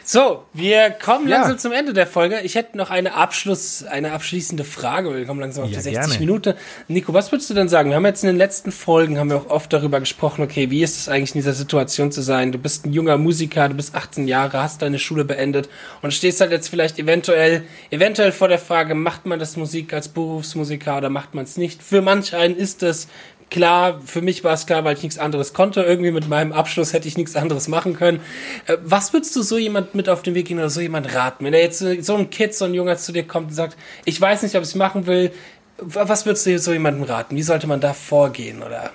So, 0.04 0.44
wir 0.52 0.90
kommen 0.90 1.28
ja. 1.28 1.38
langsam 1.38 1.58
zum 1.58 1.72
Ende 1.72 1.92
der 1.92 2.06
Folge. 2.06 2.40
Ich 2.40 2.54
hätte 2.54 2.76
noch 2.76 2.90
eine 2.90 3.14
Abschluss, 3.14 3.84
eine 3.84 4.12
abschließende 4.12 4.64
Frage. 4.64 5.14
Wir 5.14 5.24
kommen 5.24 5.40
langsam 5.40 5.64
auf 5.64 5.70
ja, 5.70 5.78
die 5.78 5.82
60 5.82 6.00
gerne. 6.00 6.18
Minuten. 6.18 6.54
Nico, 6.88 7.14
was 7.14 7.32
würdest 7.32 7.50
du 7.50 7.54
denn 7.54 7.68
sagen? 7.68 7.90
Wir 7.90 7.96
haben 7.96 8.06
jetzt 8.06 8.22
in 8.22 8.28
den 8.28 8.36
letzten 8.36 8.72
Folgen 8.72 9.18
haben 9.18 9.30
wir 9.30 9.36
auch 9.36 9.50
oft 9.50 9.72
darüber 9.72 10.00
gesprochen, 10.00 10.42
okay, 10.42 10.70
wie 10.70 10.82
ist 10.82 10.98
es 10.98 11.08
eigentlich 11.08 11.34
in 11.34 11.40
dieser 11.40 11.52
Situation 11.52 12.12
zu 12.12 12.22
sein? 12.22 12.52
Du 12.52 12.58
bist 12.58 12.86
ein 12.86 12.92
junger 12.92 13.18
Musiker, 13.18 13.68
du 13.68 13.74
bist 13.74 13.94
18 13.94 14.28
Jahre, 14.28 14.62
hast 14.62 14.82
deine 14.82 14.98
Schule 14.98 15.24
beendet 15.24 15.68
und 16.02 16.12
stehst 16.12 16.40
halt 16.40 16.50
jetzt 16.50 16.68
vielleicht 16.68 16.98
eventuell, 16.98 17.64
eventuell 17.90 18.32
vor 18.32 18.48
der 18.48 18.58
Frage, 18.58 18.94
macht 18.94 19.26
man 19.26 19.38
das 19.38 19.56
Musik 19.56 19.92
als 19.92 20.08
Berufsmusiker 20.08 20.98
oder 20.98 21.10
macht 21.10 21.34
man 21.34 21.44
es 21.44 21.56
nicht? 21.56 21.82
Für 21.82 22.02
manch 22.02 22.34
einen 22.34 22.56
ist 22.56 22.82
es 22.82 23.08
klar, 23.52 24.00
für 24.04 24.22
mich 24.22 24.42
war 24.42 24.54
es 24.54 24.66
klar, 24.66 24.82
weil 24.82 24.96
ich 24.96 25.02
nichts 25.02 25.18
anderes 25.18 25.52
konnte. 25.52 25.82
Irgendwie 25.82 26.10
mit 26.10 26.28
meinem 26.28 26.52
Abschluss 26.52 26.92
hätte 26.92 27.06
ich 27.06 27.16
nichts 27.16 27.36
anderes 27.36 27.68
machen 27.68 27.94
können. 27.94 28.20
Äh, 28.66 28.78
was 28.82 29.12
würdest 29.12 29.36
du 29.36 29.42
so 29.42 29.58
jemand 29.58 29.94
mit 29.94 30.08
auf 30.08 30.22
den 30.22 30.34
Weg 30.34 30.48
gehen 30.48 30.58
oder 30.58 30.70
so 30.70 30.80
jemand 30.80 31.14
raten? 31.14 31.44
Wenn 31.44 31.52
er 31.52 31.60
jetzt 31.60 31.78
so 31.78 32.16
ein 32.16 32.30
Kid, 32.30 32.54
so 32.54 32.64
ein 32.64 32.74
Junger 32.74 32.96
zu 32.96 33.12
dir 33.12 33.24
kommt 33.24 33.48
und 33.48 33.54
sagt, 33.54 33.76
ich 34.04 34.20
weiß 34.20 34.42
nicht, 34.42 34.56
ob 34.56 34.62
ich 34.62 34.70
es 34.70 34.74
machen 34.74 35.06
will, 35.06 35.30
was 35.78 36.26
würdest 36.26 36.46
du 36.46 36.58
so 36.58 36.72
jemandem 36.72 37.04
raten? 37.04 37.36
Wie 37.36 37.42
sollte 37.42 37.66
man 37.66 37.80
da 37.80 37.92
vorgehen 37.92 38.62
oder 38.62 38.90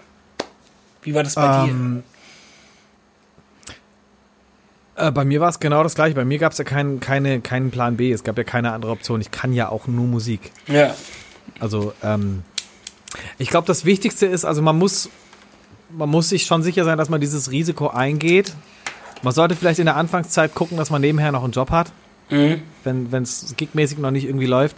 wie 1.04 1.14
war 1.14 1.24
das 1.24 1.36
bei 1.36 1.68
ähm, 1.68 2.04
dir? 4.96 5.08
Äh, 5.08 5.12
bei 5.12 5.24
mir 5.24 5.40
war 5.40 5.50
es 5.50 5.60
genau 5.60 5.84
das 5.84 5.94
gleiche. 5.94 6.16
Bei 6.16 6.26
mir 6.26 6.40
gab 6.40 6.54
es 6.54 6.58
ja 6.58 6.64
keinen, 6.64 7.00
keine, 7.00 7.42
keinen 7.42 7.70
Plan 7.70 7.96
B. 7.96 8.12
Es 8.12 8.24
gab 8.24 8.38
ja 8.38 8.44
keine 8.44 8.74
andere 8.74 8.92
Option. 8.92 9.22
Ich 9.22 9.30
kann 9.30 9.54
ja 9.54 9.70
auch 9.70 9.88
nur 9.88 10.08
Musik. 10.08 10.52
Ja. 10.68 10.96
Also, 11.60 11.94
ähm, 12.04 12.44
ich 13.38 13.50
glaube, 13.50 13.68
das 13.68 13.86
Wichtigste 13.86 14.26
ist, 14.26 14.46
also 14.46 14.62
man 14.62 14.78
muss, 14.78 15.10
man 15.90 16.10
muss 16.10 16.30
sich 16.30 16.46
schon 16.46 16.64
sicher 16.64 16.84
sein, 16.86 16.98
dass 16.98 17.10
man 17.10 17.22
dieses 17.22 17.52
Risiko 17.52 17.88
eingeht. 17.88 18.54
Man 19.24 19.34
sollte 19.34 19.56
vielleicht 19.56 19.80
in 19.80 19.86
der 19.86 19.96
Anfangszeit 19.96 20.54
gucken, 20.54 20.78
dass 20.78 20.90
man 20.90 21.02
nebenher 21.02 21.32
noch 21.32 21.44
einen 21.44 21.54
Job 21.54 21.72
hat, 21.72 21.92
mhm. 22.30 22.62
wenn 22.84 23.24
es 23.24 23.54
gigmäßig 23.58 23.98
noch 23.98 24.12
nicht 24.12 24.26
irgendwie 24.26 24.46
läuft. 24.46 24.76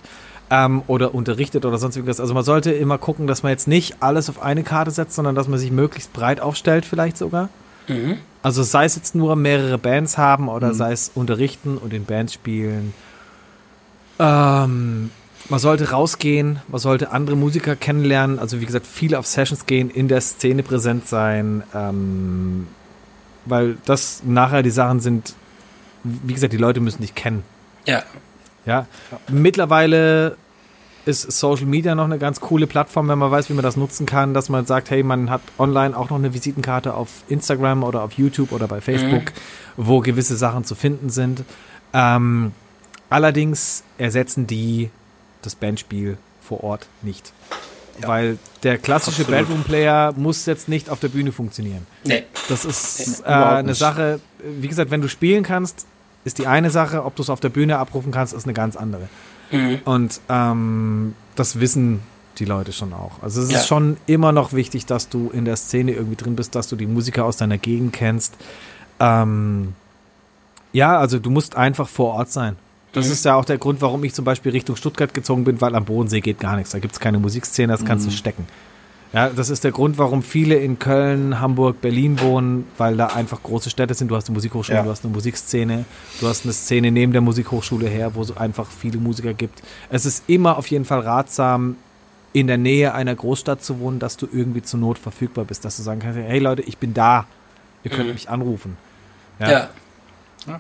Ähm, 0.52 0.82
oder 0.88 1.14
unterrichtet 1.14 1.64
oder 1.64 1.78
sonst 1.78 1.96
irgendwas. 1.96 2.20
Also 2.20 2.34
man 2.34 2.44
sollte 2.44 2.72
immer 2.72 2.98
gucken, 2.98 3.28
dass 3.28 3.44
man 3.44 3.52
jetzt 3.52 3.68
nicht 3.68 3.98
alles 4.02 4.30
auf 4.30 4.42
eine 4.42 4.64
Karte 4.64 4.90
setzt, 4.90 5.14
sondern 5.14 5.36
dass 5.36 5.48
man 5.48 5.60
sich 5.60 5.70
möglichst 5.70 6.12
breit 6.12 6.42
aufstellt, 6.42 6.86
vielleicht 6.86 7.20
sogar. 7.20 7.50
Mhm. 7.88 8.18
Also 8.42 8.64
sei 8.64 8.86
es 8.86 8.96
jetzt 8.96 9.14
nur 9.14 9.36
mehrere 9.36 9.78
Bands 9.78 10.18
haben 10.18 10.50
oder 10.50 10.70
mhm. 10.70 10.74
sei 10.74 10.92
es 10.92 11.12
unterrichten 11.14 11.78
und 11.78 11.94
in 11.94 12.06
Bands 12.06 12.34
spielen. 12.34 12.96
Ähm, 14.18 15.12
man 15.50 15.60
sollte 15.60 15.92
rausgehen, 15.92 16.60
man 16.68 16.80
sollte 16.80 17.12
andere 17.12 17.36
Musiker 17.36 17.76
kennenlernen, 17.76 18.40
also 18.40 18.62
wie 18.62 18.66
gesagt, 18.66 18.88
viel 18.88 19.16
auf 19.16 19.26
Sessions 19.26 19.66
gehen, 19.66 19.90
in 19.90 20.08
der 20.08 20.22
Szene 20.22 20.64
präsent 20.64 21.08
sein, 21.08 21.64
ähm, 21.74 22.68
weil 23.46 23.78
das 23.86 24.22
nachher 24.26 24.64
die 24.64 24.70
Sachen 24.70 25.00
sind, 25.00 25.36
wie 26.04 26.34
gesagt, 26.34 26.54
die 26.54 26.58
Leute 26.58 26.80
müssen 26.80 27.02
dich 27.02 27.16
kennen. 27.16 27.44
Ja. 27.86 28.04
Ja. 28.66 28.86
Mittlerweile 29.30 30.38
ist 31.06 31.32
Social 31.32 31.66
Media 31.66 31.96
noch 31.96 32.06
eine 32.06 32.20
ganz 32.20 32.40
coole 32.40 32.68
Plattform, 32.68 33.08
wenn 33.08 33.18
man 33.18 33.32
weiß, 33.32 33.50
wie 33.50 33.54
man 33.54 33.64
das 33.64 33.78
nutzen 33.78 34.06
kann, 34.06 34.34
dass 34.34 34.50
man 34.50 34.66
sagt, 34.66 34.92
hey, 34.92 35.02
man 35.02 35.32
hat 35.32 35.42
online 35.58 35.98
auch 35.98 36.10
noch 36.12 36.18
eine 36.18 36.34
Visitenkarte 36.34 36.94
auf 36.94 37.24
Instagram 37.28 37.84
oder 37.84 38.04
auf 38.04 38.14
YouTube 38.14 38.52
oder 38.52 38.68
bei 38.68 38.82
Facebook, 38.82 39.24
mhm. 39.24 39.32
wo 39.78 40.02
gewisse 40.02 40.36
Sachen 40.36 40.66
zu 40.66 40.76
finden 40.76 41.10
sind. 41.10 41.44
Ähm, 41.94 42.52
Allerdings 43.10 43.84
ersetzen 43.98 44.46
die 44.46 44.92
das 45.42 45.56
Bandspiel 45.56 46.18
vor 46.42 46.64
Ort 46.64 46.88
nicht. 47.02 47.34
Ja. 48.02 48.08
Weil 48.08 48.38
der 48.64 48.78
klassische 48.78 49.26
Bedroom-Player 49.26 50.14
muss 50.16 50.46
jetzt 50.46 50.70
nicht 50.70 50.90
auf 50.90 51.00
der 51.00 51.10
Bühne 51.10 51.32
funktionieren. 51.32 51.86
Nee. 52.06 52.24
Das 52.48 52.66
ist 52.66 53.20
nee, 53.20 53.26
äh, 53.26 53.34
eine 53.34 53.76
Sache, 53.76 54.22
wie 54.44 54.68
gesagt, 54.68 54.90
wenn 54.92 55.02
du 55.02 55.10
spielen 55.10 55.44
kannst, 55.44 55.86
ist 56.24 56.38
die 56.38 56.48
eine 56.48 56.70
Sache, 56.70 57.04
ob 57.04 57.16
du 57.16 57.22
es 57.22 57.30
auf 57.30 57.40
der 57.40 57.50
Bühne 57.50 57.78
abrufen 57.78 58.12
kannst, 58.12 58.34
ist 58.34 58.46
eine 58.46 58.54
ganz 58.54 58.76
andere. 58.76 59.10
Mhm. 59.52 59.80
Und 59.86 60.22
ähm, 60.30 61.16
das 61.36 61.60
wissen 61.60 62.02
die 62.38 62.46
Leute 62.46 62.72
schon 62.72 62.94
auch. 62.94 63.22
Also 63.22 63.42
es 63.42 63.52
ja. 63.52 63.60
ist 63.60 63.68
schon 63.68 63.98
immer 64.06 64.32
noch 64.32 64.54
wichtig, 64.54 64.86
dass 64.86 65.10
du 65.10 65.30
in 65.34 65.46
der 65.46 65.58
Szene 65.58 65.92
irgendwie 65.92 66.16
drin 66.16 66.36
bist, 66.36 66.56
dass 66.56 66.68
du 66.68 66.76
die 66.76 66.86
Musiker 66.88 67.26
aus 67.26 67.38
deiner 67.38 67.58
Gegend 67.58 67.94
kennst. 67.94 68.36
Ähm, 69.00 69.74
ja, 70.72 70.98
also 70.98 71.20
du 71.20 71.30
musst 71.30 71.56
einfach 71.56 71.88
vor 71.88 72.14
Ort 72.14 72.32
sein. 72.32 72.56
Das 72.94 73.08
mhm. 73.08 73.12
ist 73.14 73.26
ja 73.26 73.36
auch 73.36 73.46
der 73.46 73.58
Grund, 73.58 73.82
warum 73.82 74.04
ich 74.04 74.14
zum 74.14 74.26
Beispiel 74.26 74.52
Richtung 74.52 74.76
Stuttgart 74.76 75.14
gezogen 75.14 75.44
bin, 75.44 75.62
weil 75.62 75.76
am 75.76 75.86
Bodensee 75.86 76.22
geht 76.22 76.40
gar 76.40 76.56
nichts. 76.56 76.72
Da 76.72 76.80
gibt 76.80 76.94
es 76.94 77.00
keine 77.00 77.20
Musikszene, 77.20 77.72
das 77.72 77.86
kannst 77.86 78.06
mhm. 78.06 78.12
du 78.12 78.16
stecken. 78.16 78.48
Ja, 79.12 79.30
das 79.30 79.50
ist 79.50 79.64
der 79.64 79.72
Grund, 79.72 79.98
warum 79.98 80.22
viele 80.22 80.56
in 80.56 80.78
Köln, 80.78 81.40
Hamburg, 81.40 81.82
Berlin 81.82 82.20
wohnen, 82.22 82.68
weil 82.78 82.96
da 82.96 83.08
einfach 83.08 83.42
große 83.42 83.72
Städte 83.72 83.96
sind. 83.96 84.10
Du 84.10 84.16
hast 84.16 84.28
eine 84.28 84.36
Musikhochschule, 84.36 84.78
ja. 84.78 84.84
du 84.84 84.92
hast 84.92 85.04
eine 85.04 85.12
Musikszene, 85.12 85.86
du 86.20 86.28
hast 86.28 86.46
eine 86.46 86.54
Szene 86.54 86.92
neben 86.92 87.12
der 87.12 87.22
Musikhochschule 87.22 87.88
her, 87.88 88.14
wo 88.14 88.22
es 88.22 88.38
einfach 88.38 88.70
viele 88.70 89.00
Musiker 89.00 89.34
gibt. 89.34 89.64
Es 89.90 90.06
ist 90.06 90.26
immer 90.28 90.58
auf 90.58 90.68
jeden 90.68 90.86
Fall 90.86 91.00
ratsam, 91.00 91.76
in 92.34 92.46
der 92.46 92.60
Nähe 92.60 92.94
einer 92.94 93.16
Großstadt 93.16 93.64
zu 93.64 93.80
wohnen, 93.80 93.98
dass 93.98 94.16
du 94.16 94.28
irgendwie 94.32 94.62
zur 94.62 94.80
Not 94.80 95.00
verfügbar 95.00 95.46
bist, 95.46 95.66
dass 95.66 95.78
du 95.78 95.84
sagen 95.84 96.00
kannst, 96.00 96.20
hey 96.20 96.38
Leute, 96.38 96.62
ich 96.62 96.78
bin 96.78 96.94
da, 96.94 97.26
ihr 97.84 97.90
könnt 97.90 98.08
mhm. 98.08 98.14
mich 98.14 98.30
anrufen. 98.30 98.78
Ja. 99.40 99.52
ja. 99.52 99.70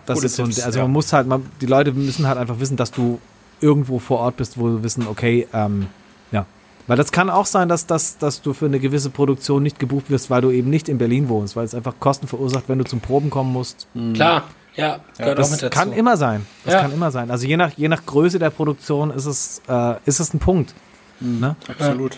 Das 0.05 0.23
ist 0.23 0.35
so, 0.35 0.43
Tipps, 0.45 0.61
also 0.61 0.81
man 0.81 0.91
muss 0.91 1.13
halt, 1.13 1.27
man, 1.27 1.45
die 1.61 1.65
Leute 1.65 1.93
müssen 1.93 2.27
halt 2.27 2.37
einfach 2.37 2.59
wissen, 2.59 2.77
dass 2.77 2.91
du 2.91 3.19
irgendwo 3.61 3.99
vor 3.99 4.19
Ort 4.19 4.37
bist, 4.37 4.57
wo 4.57 4.67
du 4.67 4.83
wissen, 4.83 5.07
okay, 5.07 5.47
ähm, 5.53 5.87
ja. 6.31 6.45
Weil 6.87 6.97
das 6.97 7.11
kann 7.11 7.29
auch 7.29 7.45
sein, 7.45 7.69
dass, 7.69 7.85
dass, 7.85 8.17
dass 8.17 8.41
du 8.41 8.53
für 8.53 8.65
eine 8.65 8.79
gewisse 8.79 9.09
Produktion 9.09 9.63
nicht 9.63 9.79
gebucht 9.79 10.09
wirst, 10.09 10.29
weil 10.29 10.41
du 10.41 10.51
eben 10.51 10.69
nicht 10.69 10.89
in 10.89 10.97
Berlin 10.97 11.29
wohnst, 11.29 11.55
weil 11.55 11.65
es 11.65 11.75
einfach 11.75 11.95
Kosten 11.99 12.27
verursacht, 12.27 12.65
wenn 12.67 12.79
du 12.79 12.85
zum 12.85 12.99
Proben 12.99 13.29
kommen 13.29 13.53
musst. 13.53 13.87
Mhm. 13.93 14.13
Klar, 14.13 14.43
ja, 14.75 14.99
gehört 15.17 15.39
das 15.39 15.47
auch 15.47 15.51
mit 15.51 15.61
dazu. 15.63 15.77
kann 15.77 15.93
immer 15.93 16.17
sein. 16.17 16.45
Das 16.65 16.75
ja. 16.75 16.81
kann 16.81 16.93
immer 16.93 17.11
sein. 17.11 17.31
Also 17.31 17.45
je 17.45 17.57
nach, 17.57 17.71
je 17.75 17.87
nach 17.87 18.05
Größe 18.05 18.39
der 18.39 18.49
Produktion 18.49 19.11
ist 19.11 19.25
es, 19.25 19.61
äh, 19.67 19.95
ist 20.05 20.19
es 20.19 20.33
ein 20.33 20.39
Punkt. 20.39 20.73
Mhm, 21.19 21.39
ne? 21.39 21.55
Absolut. 21.67 22.17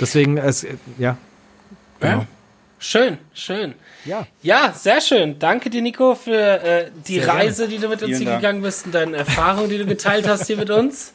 Deswegen, 0.00 0.36
es, 0.36 0.66
ja. 0.98 1.16
Genau. 2.00 2.26
Schön, 2.78 3.18
schön. 3.34 3.74
Ja. 4.04 4.26
Ja, 4.42 4.72
sehr 4.72 5.00
schön. 5.00 5.38
Danke 5.38 5.68
dir, 5.68 5.82
Nico, 5.82 6.14
für 6.14 6.32
äh, 6.32 6.90
die 7.06 7.18
sehr 7.18 7.28
Reise, 7.28 7.62
gerne. 7.62 7.74
die 7.74 7.80
du 7.80 7.88
mit 7.88 8.02
uns 8.02 8.18
hier 8.18 8.36
gegangen 8.36 8.62
bist 8.62 8.86
und 8.86 8.94
deine 8.94 9.16
Erfahrungen, 9.16 9.68
die 9.68 9.78
du 9.78 9.86
geteilt 9.86 10.28
hast 10.28 10.46
hier 10.46 10.56
mit 10.56 10.70
uns. 10.70 11.12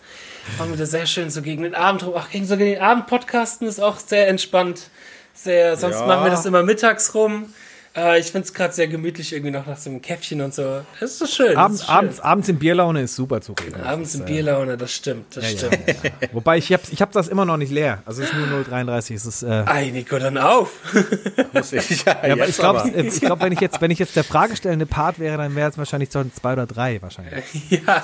War 0.57 0.72
wieder 0.72 0.86
sehr 0.86 1.05
schön, 1.05 1.30
so 1.30 1.41
gegen 1.41 1.64
den 1.64 1.74
Abend 1.74 2.05
rum. 2.05 2.14
Ach, 2.18 2.30
gegen 2.30 2.45
so 2.45 2.57
gegen 2.57 2.74
den 2.74 2.82
Abend 2.82 3.07
podcasten 3.07 3.68
ist 3.68 3.80
auch 3.80 3.97
sehr 3.97 4.28
entspannt. 4.28 4.89
Sehr, 5.34 5.78
sonst 5.78 5.99
ja. 5.99 6.05
machen 6.05 6.26
wir 6.26 6.32
das 6.32 6.45
immer 6.45 6.64
mittags 6.64 7.16
rum. 7.16 7.53
Äh, 7.96 8.20
ich 8.20 8.32
finde 8.32 8.48
es 8.48 8.54
gerade 8.54 8.74
sehr 8.74 8.88
gemütlich, 8.88 9.34
irgendwie 9.34 9.52
noch 9.52 9.68
nach 9.68 9.78
so 9.78 9.89
einem 9.89 10.02
Käffchen 10.02 10.41
und 10.41 10.54
so. 10.54 10.82
Das 11.00 11.12
ist 11.12 11.20
so 11.20 11.28
schön. 11.28 11.56
Abend, 11.56 11.76
ist 11.76 11.86
schön. 11.86 11.96
Abends, 11.96 12.20
abends 12.20 12.50
in 12.50 12.58
Bierlaune 12.58 13.04
ist 13.04 13.16
super 13.16 13.39
zu 13.39 13.54
reden. 13.54 13.82
Abends 13.82 14.16
in 14.16 14.22
äh, 14.22 14.26
Bierlaune, 14.26 14.78
das 14.78 14.91
stimmt, 14.91 15.36
das 15.36 15.52
ja, 15.52 15.58
stimmt. 15.58 15.80
Ja, 15.88 15.94
ja. 16.04 16.28
Wobei, 16.32 16.58
ich 16.58 16.74
habe 16.74 16.82
ich 16.91 17.02
hab 17.02 17.12
das 17.12 17.28
immer 17.28 17.46
noch 17.46 17.58
nicht 17.58 17.72
leer. 17.72 18.02
Also 18.06 18.24
es 18.24 18.30
ist 18.30 18.36
nur 18.36 18.48
0,33. 18.48 19.14
Es 19.14 19.26
ist, 19.28 19.44
äh, 19.44 19.64
Ei, 19.68 19.91
Nico, 19.91 20.18
dann 20.18 20.39
auf. 20.39 20.72
Muss 21.54 21.72
ich, 21.72 22.04
ja, 22.04 22.18
aber 22.24 22.48
ich 22.48 22.58
glaube, 22.58 22.91
glaub, 23.20 23.41
wenn, 23.41 23.54
ich 23.54 23.60
jetzt, 23.60 23.80
wenn 23.80 23.91
ich 23.91 24.00
jetzt 24.00 24.16
der 24.16 24.24
fragestellende 24.24 24.88
Part 24.88 25.20
wäre, 25.20 25.38
dann 25.38 25.56
wäre 25.56 25.70
es 25.70 25.78
wahrscheinlich 25.78 26.10
so 26.12 26.24
zwei 26.34 26.54
oder 26.54 26.66
drei 26.66 27.02
wahrscheinlich. 27.02 27.44
Ja, 27.70 28.04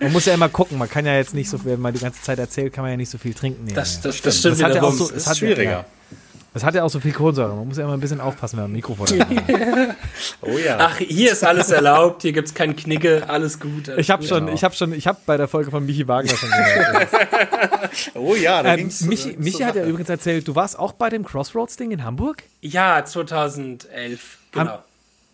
Man 0.00 0.12
muss 0.12 0.26
ja 0.26 0.34
immer 0.34 0.48
gucken, 0.48 0.76
man 0.76 0.90
kann 0.90 1.06
ja 1.06 1.16
jetzt 1.16 1.34
nicht 1.34 1.48
so 1.48 1.58
viel, 1.58 1.72
wenn 1.72 1.80
man 1.80 1.94
die 1.94 2.00
ganze 2.00 2.20
Zeit 2.20 2.38
erzählt, 2.38 2.72
kann 2.72 2.82
man 2.82 2.90
ja 2.90 2.96
nicht 2.96 3.10
so 3.10 3.18
viel 3.18 3.32
trinken. 3.34 3.72
Das, 3.74 4.00
das, 4.00 4.20
das, 4.20 4.38
stimmt. 4.38 4.60
Das 4.60 4.62
hat 4.62 4.74
ja 4.74 4.82
auch 4.82 4.92
so, 4.92 5.10
es 5.10 5.26
hat 5.26 5.38
schwieriger. 5.38 5.86
Es 6.56 6.62
hat 6.62 6.76
ja 6.76 6.84
auch 6.84 6.88
so 6.88 7.00
viel 7.00 7.12
Kohlensäure. 7.12 7.52
Man 7.56 7.66
muss 7.66 7.78
ja 7.78 7.84
immer 7.84 7.94
ein 7.94 8.00
bisschen 8.00 8.20
aufpassen, 8.20 8.56
wenn 8.56 8.64
man 8.64 8.70
ein 8.70 8.74
Mikrofon 8.74 9.08
hat. 9.08 9.26
oh 10.40 10.56
ja. 10.56 10.76
Ach, 10.78 10.98
hier 10.98 11.32
ist 11.32 11.42
alles 11.42 11.70
erlaubt. 11.70 12.22
Hier 12.22 12.32
gibt 12.32 12.46
es 12.46 12.54
keinen 12.54 12.76
Knicke. 12.76 13.28
Alles 13.28 13.58
gut. 13.58 13.88
Alles 13.88 14.00
ich 14.00 14.10
habe 14.10 14.22
schon, 14.24 14.46
ich 14.46 14.62
habe 14.62 14.72
schon, 14.72 14.92
ich 14.92 15.08
habe 15.08 15.18
bei 15.26 15.36
der 15.36 15.48
Folge 15.48 15.72
von 15.72 15.84
Michi 15.84 16.06
Wagner 16.06 16.36
schon 16.36 16.48
gehört. 16.48 17.08
oh 18.14 18.36
ja, 18.36 18.62
da 18.62 18.74
ähm, 18.74 18.76
ging's, 18.76 19.00
Michi, 19.02 19.30
äh, 19.30 19.36
Michi 19.36 19.64
hat 19.64 19.74
ja 19.74 19.84
übrigens 19.84 20.08
erzählt, 20.08 20.46
du 20.46 20.54
warst 20.54 20.78
auch 20.78 20.92
bei 20.92 21.10
dem 21.10 21.24
Crossroads-Ding 21.24 21.90
in 21.90 22.04
Hamburg? 22.04 22.44
Ja, 22.60 23.04
2011. 23.04 24.38
Genau. 24.52 24.78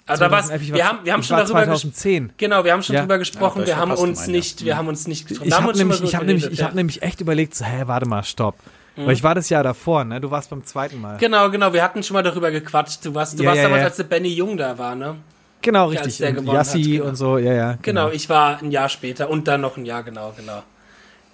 Also 0.07 0.25
da 0.25 0.31
war's, 0.31 0.49
wir 0.49 0.89
haben, 0.89 1.01
wir 1.05 1.13
haben 1.13 1.23
schon 1.23 1.37
darüber 1.37 1.65
2010. 1.65 2.33
Genau, 2.39 2.65
wir 2.65 2.73
haben 2.73 2.83
schon 2.83 2.95
ja. 2.95 3.03
darüber 3.03 3.19
gesprochen. 3.19 3.61
Ja, 3.61 3.67
wir 3.67 3.77
haben 3.77 3.93
uns 3.93 4.27
nicht, 4.27 4.65
wir 4.65 4.77
haben 4.79 4.89
uns 4.89 5.07
nicht 5.07 5.29
getroffen. 5.29 5.49
Ich 5.49 5.55
habe 5.55 5.77
nämlich, 5.77 6.03
ich 6.03 6.15
habe 6.15 6.25
nämlich, 6.25 6.51
ich 6.51 6.63
habe 6.63 6.75
nämlich 6.75 7.03
echt 7.03 7.21
überlegt, 7.21 7.55
so, 7.55 7.67
hä, 7.67 7.83
warte 7.87 8.09
mal, 8.09 8.25
stopp. 8.25 8.57
Mhm. 9.01 9.07
Weil 9.07 9.13
ich 9.15 9.23
war 9.23 9.35
das 9.35 9.49
Jahr 9.49 9.63
davor, 9.63 10.05
ne? 10.05 10.21
Du 10.21 10.31
warst 10.31 10.51
beim 10.51 10.65
zweiten 10.65 11.01
Mal. 11.01 11.17
Genau, 11.19 11.51
genau. 11.51 11.73
Wir 11.73 11.83
hatten 11.83 12.03
schon 12.03 12.15
mal 12.15 12.23
darüber 12.23 12.51
gequatscht. 12.51 13.05
Du 13.05 13.15
warst, 13.15 13.39
du 13.39 13.43
ja, 13.43 13.49
warst 13.49 13.59
ja, 13.59 13.63
damals, 13.65 13.81
ja. 13.81 13.87
als 13.87 13.97
der 13.97 14.05
Benny 14.05 14.29
Jung 14.29 14.57
da 14.57 14.77
war, 14.79 14.95
ne? 14.95 15.17
Genau, 15.63 15.89
richtig. 15.89 16.23
Und 16.37 16.47
Yassi 16.47 16.83
genau. 16.83 17.05
und 17.07 17.17
so, 17.17 17.39
ja, 17.39 17.53
ja. 17.53 17.79
Genau. 17.83 18.05
genau. 18.07 18.11
ich 18.11 18.29
war 18.29 18.63
ein 18.63 18.71
Jahr 18.71 18.89
später 18.89 19.29
und 19.29 19.47
dann 19.47 19.61
noch 19.61 19.77
ein 19.77 19.85
Jahr, 19.85 20.03
genau, 20.03 20.33
genau. 20.37 20.63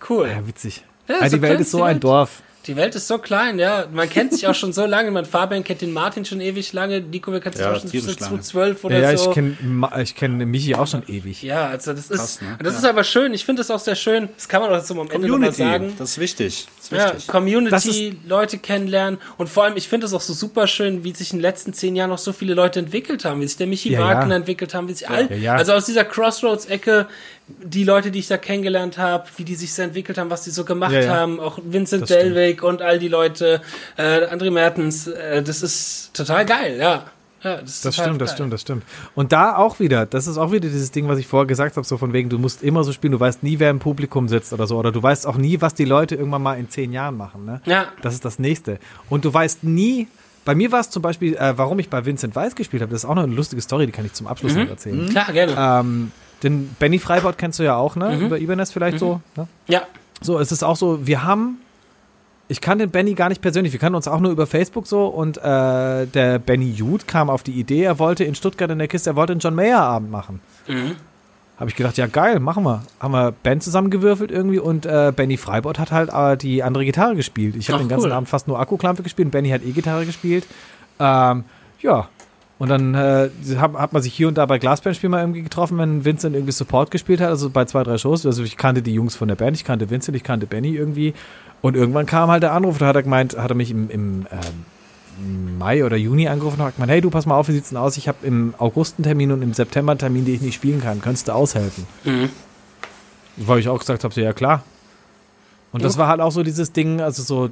Cool. 0.08 0.28
Ja, 0.28 0.46
witzig. 0.46 0.84
Ja, 1.08 1.16
also 1.20 1.36
die 1.36 1.42
Welt 1.42 1.60
ist 1.60 1.70
so 1.70 1.82
ein 1.82 2.00
Dorf. 2.00 2.42
Die 2.66 2.74
Welt 2.74 2.96
ist 2.96 3.06
so 3.06 3.18
klein, 3.18 3.60
ja. 3.60 3.86
Man 3.92 4.10
kennt 4.10 4.32
sich 4.32 4.48
auch 4.48 4.54
schon 4.54 4.72
so 4.72 4.86
lange. 4.86 5.12
Mein 5.12 5.24
Fabian 5.24 5.62
kennt 5.62 5.82
den 5.82 5.92
Martin 5.92 6.24
schon 6.24 6.40
ewig 6.40 6.72
lange. 6.72 7.00
Nico, 7.00 7.30
wir 7.30 7.38
kennen 7.38 7.54
sich 7.54 7.64
ja, 7.64 7.72
auch 7.72 7.80
schon 7.80 7.90
seit 7.90 8.18
2012 8.18 8.84
oder 8.84 8.98
ja, 8.98 9.12
ja, 9.12 9.16
so. 9.16 9.32
Ja, 9.32 10.00
ich 10.00 10.14
kenne 10.16 10.38
kenn 10.38 10.50
Michi 10.50 10.74
auch 10.74 10.86
schon 10.86 11.04
ewig. 11.06 11.42
Ja, 11.42 11.68
also 11.68 11.92
das 11.92 12.08
Krass, 12.08 12.32
ist, 12.36 12.42
ne? 12.42 12.56
das 12.58 12.72
ja. 12.72 12.78
ist 12.80 12.84
aber 12.84 13.04
schön. 13.04 13.34
Ich 13.34 13.44
finde 13.44 13.60
das 13.60 13.70
auch 13.70 13.78
sehr 13.78 13.94
schön. 13.94 14.28
Das 14.34 14.48
kann 14.48 14.62
man 14.62 14.72
auch 14.72 14.82
so 14.82 15.00
am 15.00 15.08
Ende 15.10 15.28
nochmal 15.28 15.52
sagen. 15.52 15.94
Das 15.96 16.10
ist 16.10 16.18
wichtig. 16.18 16.66
Das 16.76 16.86
ist 16.86 16.92
wichtig. 16.92 17.26
Ja, 17.26 17.32
Community, 17.32 18.18
Leute 18.26 18.58
kennenlernen. 18.58 19.20
Und 19.36 19.48
vor 19.48 19.64
allem, 19.64 19.76
ich 19.76 19.88
finde 19.88 20.06
es 20.06 20.12
auch 20.12 20.20
so 20.20 20.32
super 20.32 20.66
schön, 20.66 21.04
wie 21.04 21.14
sich 21.14 21.32
in 21.32 21.38
den 21.38 21.42
letzten 21.42 21.72
zehn 21.72 21.94
Jahren 21.94 22.10
noch 22.10 22.18
so 22.18 22.32
viele 22.32 22.54
Leute 22.54 22.80
entwickelt 22.80 23.24
haben. 23.24 23.40
Wie 23.40 23.46
sich 23.46 23.56
der 23.56 23.68
Michi 23.68 23.96
Wagner 23.96 24.34
entwickelt 24.34 24.74
haben. 24.74 24.88
Wie 24.88 24.94
sich 24.94 25.08
all, 25.08 25.28
also 25.48 25.72
aus 25.72 25.86
dieser 25.86 26.04
Crossroads-Ecke 26.04 27.06
die 27.48 27.84
Leute, 27.84 28.10
die 28.10 28.18
ich 28.18 28.28
da 28.28 28.38
kennengelernt 28.38 28.98
habe, 28.98 29.24
wie 29.36 29.44
die 29.44 29.54
sich 29.54 29.72
so 29.72 29.82
entwickelt 29.82 30.18
haben, 30.18 30.30
was 30.30 30.42
die 30.42 30.50
so 30.50 30.64
gemacht 30.64 30.92
ja, 30.92 31.00
ja. 31.02 31.14
haben, 31.14 31.38
auch 31.38 31.58
Vincent 31.62 32.10
Delwig 32.10 32.62
und 32.62 32.82
all 32.82 32.98
die 32.98 33.08
Leute, 33.08 33.60
äh, 33.96 34.26
André 34.26 34.50
Mertens, 34.50 35.06
äh, 35.06 35.42
das 35.42 35.62
ist 35.62 36.12
total 36.14 36.44
geil, 36.44 36.76
ja. 36.78 37.04
Ja, 37.42 37.58
das, 37.58 37.82
das 37.82 37.94
stimmt, 37.94 38.08
geil. 38.08 38.18
das 38.18 38.32
stimmt, 38.32 38.52
das 38.52 38.60
stimmt. 38.62 38.82
Und 39.14 39.30
da 39.30 39.56
auch 39.56 39.78
wieder, 39.78 40.06
das 40.06 40.26
ist 40.26 40.38
auch 40.38 40.50
wieder 40.50 40.68
dieses 40.68 40.90
Ding, 40.90 41.06
was 41.06 41.18
ich 41.18 41.28
vorher 41.28 41.46
gesagt 41.46 41.76
habe, 41.76 41.86
so 41.86 41.96
von 41.96 42.12
wegen, 42.12 42.28
du 42.28 42.38
musst 42.38 42.62
immer 42.62 42.82
so 42.82 42.92
spielen, 42.92 43.12
du 43.12 43.20
weißt 43.20 43.44
nie, 43.44 43.60
wer 43.60 43.70
im 43.70 43.78
Publikum 43.78 44.26
sitzt 44.26 44.52
oder 44.52 44.66
so, 44.66 44.76
oder 44.76 44.90
du 44.90 45.00
weißt 45.00 45.26
auch 45.26 45.36
nie, 45.36 45.60
was 45.60 45.74
die 45.74 45.84
Leute 45.84 46.16
irgendwann 46.16 46.42
mal 46.42 46.58
in 46.58 46.68
zehn 46.68 46.92
Jahren 46.92 47.16
machen, 47.16 47.44
ne? 47.44 47.60
Ja. 47.64 47.86
Das 48.02 48.14
ist 48.14 48.24
das 48.24 48.40
Nächste. 48.40 48.80
Und 49.10 49.24
du 49.24 49.32
weißt 49.32 49.62
nie, 49.62 50.08
bei 50.44 50.56
mir 50.56 50.72
war 50.72 50.80
es 50.80 50.90
zum 50.90 51.02
Beispiel, 51.02 51.36
äh, 51.36 51.56
warum 51.56 51.78
ich 51.78 51.88
bei 51.88 52.04
Vincent 52.04 52.34
Weiss 52.34 52.56
gespielt 52.56 52.82
habe, 52.82 52.90
das 52.90 53.04
ist 53.04 53.08
auch 53.08 53.14
noch 53.14 53.24
eine 53.24 53.34
lustige 53.34 53.62
Story, 53.62 53.86
die 53.86 53.92
kann 53.92 54.06
ich 54.06 54.14
zum 54.14 54.26
Abschluss 54.26 54.54
mhm. 54.54 54.62
noch 54.62 54.70
erzählen. 54.70 55.08
Klar, 55.08 55.32
gerne. 55.32 55.54
Ähm, 55.56 56.12
den 56.42 56.74
Benny 56.78 56.98
Freibord 56.98 57.38
kennst 57.38 57.58
du 57.58 57.62
ja 57.62 57.76
auch, 57.76 57.96
ne? 57.96 58.16
Mhm. 58.16 58.26
Über 58.26 58.38
Ibanez 58.38 58.72
vielleicht 58.72 58.96
mhm. 58.96 59.00
so. 59.00 59.20
Ne? 59.36 59.48
Ja. 59.68 59.82
So, 60.20 60.38
es 60.38 60.52
ist 60.52 60.62
auch 60.62 60.76
so, 60.76 61.06
wir 61.06 61.24
haben, 61.24 61.58
ich 62.48 62.60
kann 62.60 62.78
den 62.78 62.90
Benny 62.90 63.14
gar 63.14 63.28
nicht 63.28 63.42
persönlich, 63.42 63.72
wir 63.72 63.80
kannten 63.80 63.96
uns 63.96 64.08
auch 64.08 64.20
nur 64.20 64.32
über 64.32 64.46
Facebook 64.46 64.86
so 64.86 65.06
und 65.06 65.38
äh, 65.38 66.06
der 66.06 66.38
Benny 66.38 66.70
Jude 66.70 67.04
kam 67.06 67.28
auf 67.28 67.42
die 67.42 67.52
Idee, 67.52 67.82
er 67.82 67.98
wollte 67.98 68.24
in 68.24 68.34
Stuttgart 68.34 68.70
in 68.70 68.78
der 68.78 68.88
Kiste, 68.88 69.10
er 69.10 69.16
wollte 69.16 69.32
einen 69.32 69.40
John 69.40 69.54
Mayer 69.54 69.80
Abend 69.80 70.10
machen. 70.10 70.40
Mhm. 70.66 70.96
Habe 71.58 71.70
ich 71.70 71.76
gedacht, 71.76 71.96
ja 71.96 72.06
geil, 72.06 72.38
machen 72.38 72.64
wir. 72.64 72.82
Haben 73.00 73.12
wir 73.12 73.32
Band 73.32 73.62
zusammengewürfelt 73.62 74.30
irgendwie 74.30 74.58
und 74.58 74.84
äh, 74.84 75.10
Benny 75.14 75.38
Freibord 75.38 75.78
hat 75.78 75.90
halt 75.90 76.10
äh, 76.12 76.36
die 76.36 76.62
andere 76.62 76.84
Gitarre 76.84 77.16
gespielt. 77.16 77.56
Ich 77.56 77.70
habe 77.70 77.78
den 77.78 77.88
ganzen 77.88 78.08
cool. 78.08 78.12
Abend 78.12 78.28
fast 78.28 78.46
nur 78.46 78.60
Akkuklampe 78.60 79.02
gespielt 79.02 79.26
und 79.26 79.32
Benny 79.32 79.48
hat 79.48 79.62
E-Gitarre 79.64 80.04
gespielt. 80.04 80.46
Ähm, 80.98 81.44
ja, 81.80 82.08
und 82.58 82.68
dann 82.70 82.94
äh, 82.94 83.28
hat, 83.58 83.74
hat 83.74 83.92
man 83.92 84.02
sich 84.02 84.14
hier 84.14 84.28
und 84.28 84.38
da 84.38 84.46
bei 84.46 84.58
Glasbandspiel 84.58 85.10
mal 85.10 85.20
irgendwie 85.20 85.42
getroffen, 85.42 85.76
wenn 85.76 86.04
Vincent 86.04 86.34
irgendwie 86.34 86.52
Support 86.52 86.90
gespielt 86.90 87.20
hat, 87.20 87.28
also 87.28 87.50
bei 87.50 87.66
zwei, 87.66 87.82
drei 87.82 87.98
Shows. 87.98 88.24
Also 88.24 88.42
ich 88.44 88.56
kannte 88.56 88.80
die 88.80 88.94
Jungs 88.94 89.14
von 89.14 89.28
der 89.28 89.34
Band, 89.34 89.56
ich 89.56 89.64
kannte 89.64 89.90
Vincent, 89.90 90.16
ich 90.16 90.24
kannte 90.24 90.46
Benny 90.46 90.74
irgendwie. 90.74 91.12
Und 91.60 91.76
irgendwann 91.76 92.06
kam 92.06 92.30
halt 92.30 92.42
der 92.42 92.52
Anruf, 92.52 92.78
da 92.78 92.86
hat 92.86 92.96
er 92.96 93.02
gemeint, 93.02 93.36
hat 93.36 93.50
er 93.50 93.56
mich 93.56 93.70
im, 93.70 93.90
im 93.90 94.26
ähm, 94.30 95.58
Mai 95.58 95.84
oder 95.84 95.96
Juni 95.96 96.28
angerufen 96.28 96.60
und 96.60 96.66
hat 96.66 96.76
gemeint, 96.76 96.92
hey 96.92 97.00
du, 97.02 97.10
pass 97.10 97.26
mal 97.26 97.36
auf, 97.36 97.48
wie 97.48 97.52
sieht's 97.52 97.70
denn 97.70 97.78
aus? 97.78 97.98
Ich 97.98 98.08
habe 98.08 98.26
im 98.26 98.54
August 98.56 98.94
einen 98.98 99.04
Termin 99.04 99.32
und 99.32 99.42
im 99.42 99.52
September 99.52 99.92
einen 99.92 99.98
Termin, 99.98 100.24
den 100.24 100.34
ich 100.36 100.40
nicht 100.40 100.54
spielen 100.54 100.80
kann. 100.80 101.02
Könntest 101.02 101.28
du 101.28 101.32
aushelfen? 101.32 101.86
Mhm. 102.04 102.30
Weil 103.36 103.58
ich 103.58 103.68
auch 103.68 103.78
gesagt 103.78 104.02
habe, 104.02 104.14
so, 104.14 104.20
ja 104.22 104.32
klar. 104.32 104.62
Und 105.72 105.84
das 105.84 105.98
war 105.98 106.08
halt 106.08 106.22
auch 106.22 106.32
so 106.32 106.42
dieses 106.42 106.72
Ding, 106.72 107.02
also 107.02 107.22
so, 107.22 107.50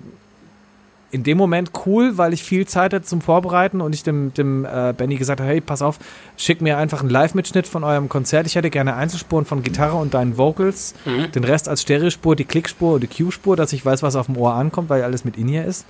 in 1.15 1.23
dem 1.23 1.39
Moment 1.39 1.71
cool, 1.87 2.19
weil 2.19 2.33
ich 2.33 2.43
viel 2.43 2.67
Zeit 2.67 2.93
hatte 2.93 3.05
zum 3.05 3.21
Vorbereiten 3.21 3.81
und 3.81 3.95
ich 3.95 4.03
dem, 4.03 4.35
dem 4.35 4.65
äh, 4.65 4.93
Benny 4.97 5.15
gesagt 5.15 5.41
habe, 5.41 5.49
hey, 5.49 5.61
pass 5.61 5.81
auf, 5.81 6.01
schick 6.37 6.61
mir 6.61 6.77
einfach 6.77 7.03
einen 7.03 7.11
Live-Mitschnitt 7.11 7.69
von 7.69 7.85
eurem 7.85 8.09
Konzert. 8.09 8.49
Ich 8.49 8.57
hätte 8.57 8.69
gerne 8.69 8.97
Einzelspuren 8.97 9.45
von 9.45 9.63
Gitarre 9.63 9.95
und 9.95 10.13
deinen 10.13 10.37
Vocals, 10.37 10.93
mhm. 11.05 11.31
den 11.31 11.45
Rest 11.45 11.69
als 11.69 11.83
Stereospur, 11.83 12.35
die 12.35 12.45
Klickspur 12.45 12.95
und 12.95 13.03
die 13.03 13.07
Cue-Spur, 13.07 13.55
dass 13.55 13.73
ich 13.73 13.87
weiß, 13.87 14.03
was 14.03 14.17
auf 14.17 14.27
dem 14.27 14.37
Ohr 14.37 14.55
ankommt, 14.55 14.91
weil 14.91 15.05
alles 15.05 15.25
mit 15.25 15.37
In-Ear 15.37 15.65
ist. 15.65 15.87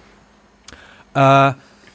Äh, 1.14 1.52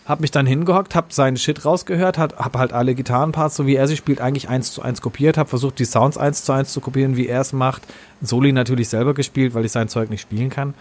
hab 0.08 0.22
mich 0.22 0.32
dann 0.32 0.48
hingehockt, 0.48 0.96
hab 0.96 1.14
seinen 1.14 1.38
Shit 1.38 1.66
rausgehört, 1.66 2.18
hat, 2.18 2.40
hab 2.40 2.58
halt 2.58 2.74
alle 2.74 2.96
Gitarrenparts, 2.96 3.56
so 3.56 3.68
wie 3.68 3.76
er 3.76 3.88
sie 3.88 3.96
spielt, 3.96 4.22
eigentlich 4.22 4.50
eins 4.50 4.74
zu 4.74 4.82
eins 4.82 5.02
kopiert, 5.02 5.38
hab 5.38 5.50
versucht, 5.50 5.78
die 5.78 5.86
Sounds 5.86 6.18
eins 6.18 6.44
zu 6.44 6.52
eins 6.52 6.74
zu 6.74 6.82
kopieren, 6.82 7.16
wie 7.16 7.28
er 7.28 7.42
es 7.42 7.54
macht. 7.54 7.84
Soli 8.22 8.52
natürlich 8.52 8.90
selber 8.90 9.14
gespielt, 9.14 9.54
weil 9.54 9.66
ich 9.66 9.72
sein 9.72 9.88
Zeug 9.88 10.10
nicht 10.10 10.22
spielen 10.22 10.50
kann. 10.50 10.74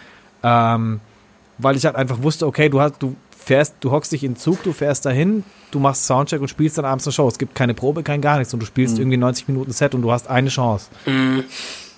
Ähm, 0.42 1.00
weil 1.58 1.76
ich 1.76 1.84
halt 1.84 1.96
einfach 1.96 2.22
wusste, 2.22 2.46
okay, 2.46 2.68
du 2.68 2.80
hast, 2.80 2.94
du 3.00 3.16
fährst, 3.36 3.76
du 3.80 3.90
hockst 3.90 4.12
dich 4.12 4.24
in 4.24 4.32
den 4.32 4.38
Zug, 4.38 4.62
du 4.62 4.72
fährst 4.72 5.06
dahin, 5.06 5.44
du 5.70 5.78
machst 5.78 6.06
Soundcheck 6.06 6.40
und 6.40 6.48
spielst 6.48 6.78
dann 6.78 6.84
abends 6.84 7.06
eine 7.06 7.12
Show. 7.12 7.28
Es 7.28 7.38
gibt 7.38 7.54
keine 7.54 7.74
Probe, 7.74 8.02
kein 8.02 8.20
gar 8.20 8.38
nichts 8.38 8.52
und 8.52 8.60
du 8.60 8.66
spielst 8.66 8.94
mhm. 8.94 9.02
irgendwie 9.02 9.16
90 9.16 9.48
Minuten 9.48 9.72
Set 9.72 9.94
und 9.94 10.02
du 10.02 10.12
hast 10.12 10.28
eine 10.28 10.48
Chance. 10.48 10.88
Mhm. 11.06 11.44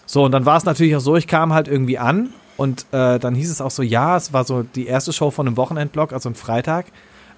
So, 0.06 0.24
und 0.24 0.32
dann 0.32 0.46
war 0.46 0.56
es 0.56 0.64
natürlich 0.64 0.96
auch 0.96 1.00
so, 1.00 1.16
ich 1.16 1.26
kam 1.26 1.52
halt 1.52 1.68
irgendwie 1.68 1.98
an 1.98 2.30
und 2.56 2.86
äh, 2.92 3.18
dann 3.18 3.34
hieß 3.34 3.50
es 3.50 3.60
auch 3.60 3.70
so, 3.70 3.82
ja, 3.82 4.16
es 4.16 4.32
war 4.32 4.44
so 4.44 4.62
die 4.62 4.86
erste 4.86 5.12
Show 5.12 5.30
von 5.30 5.46
einem 5.46 5.56
Wochenendblock, 5.56 6.12
also 6.12 6.28
ein 6.28 6.34
Freitag. 6.34 6.86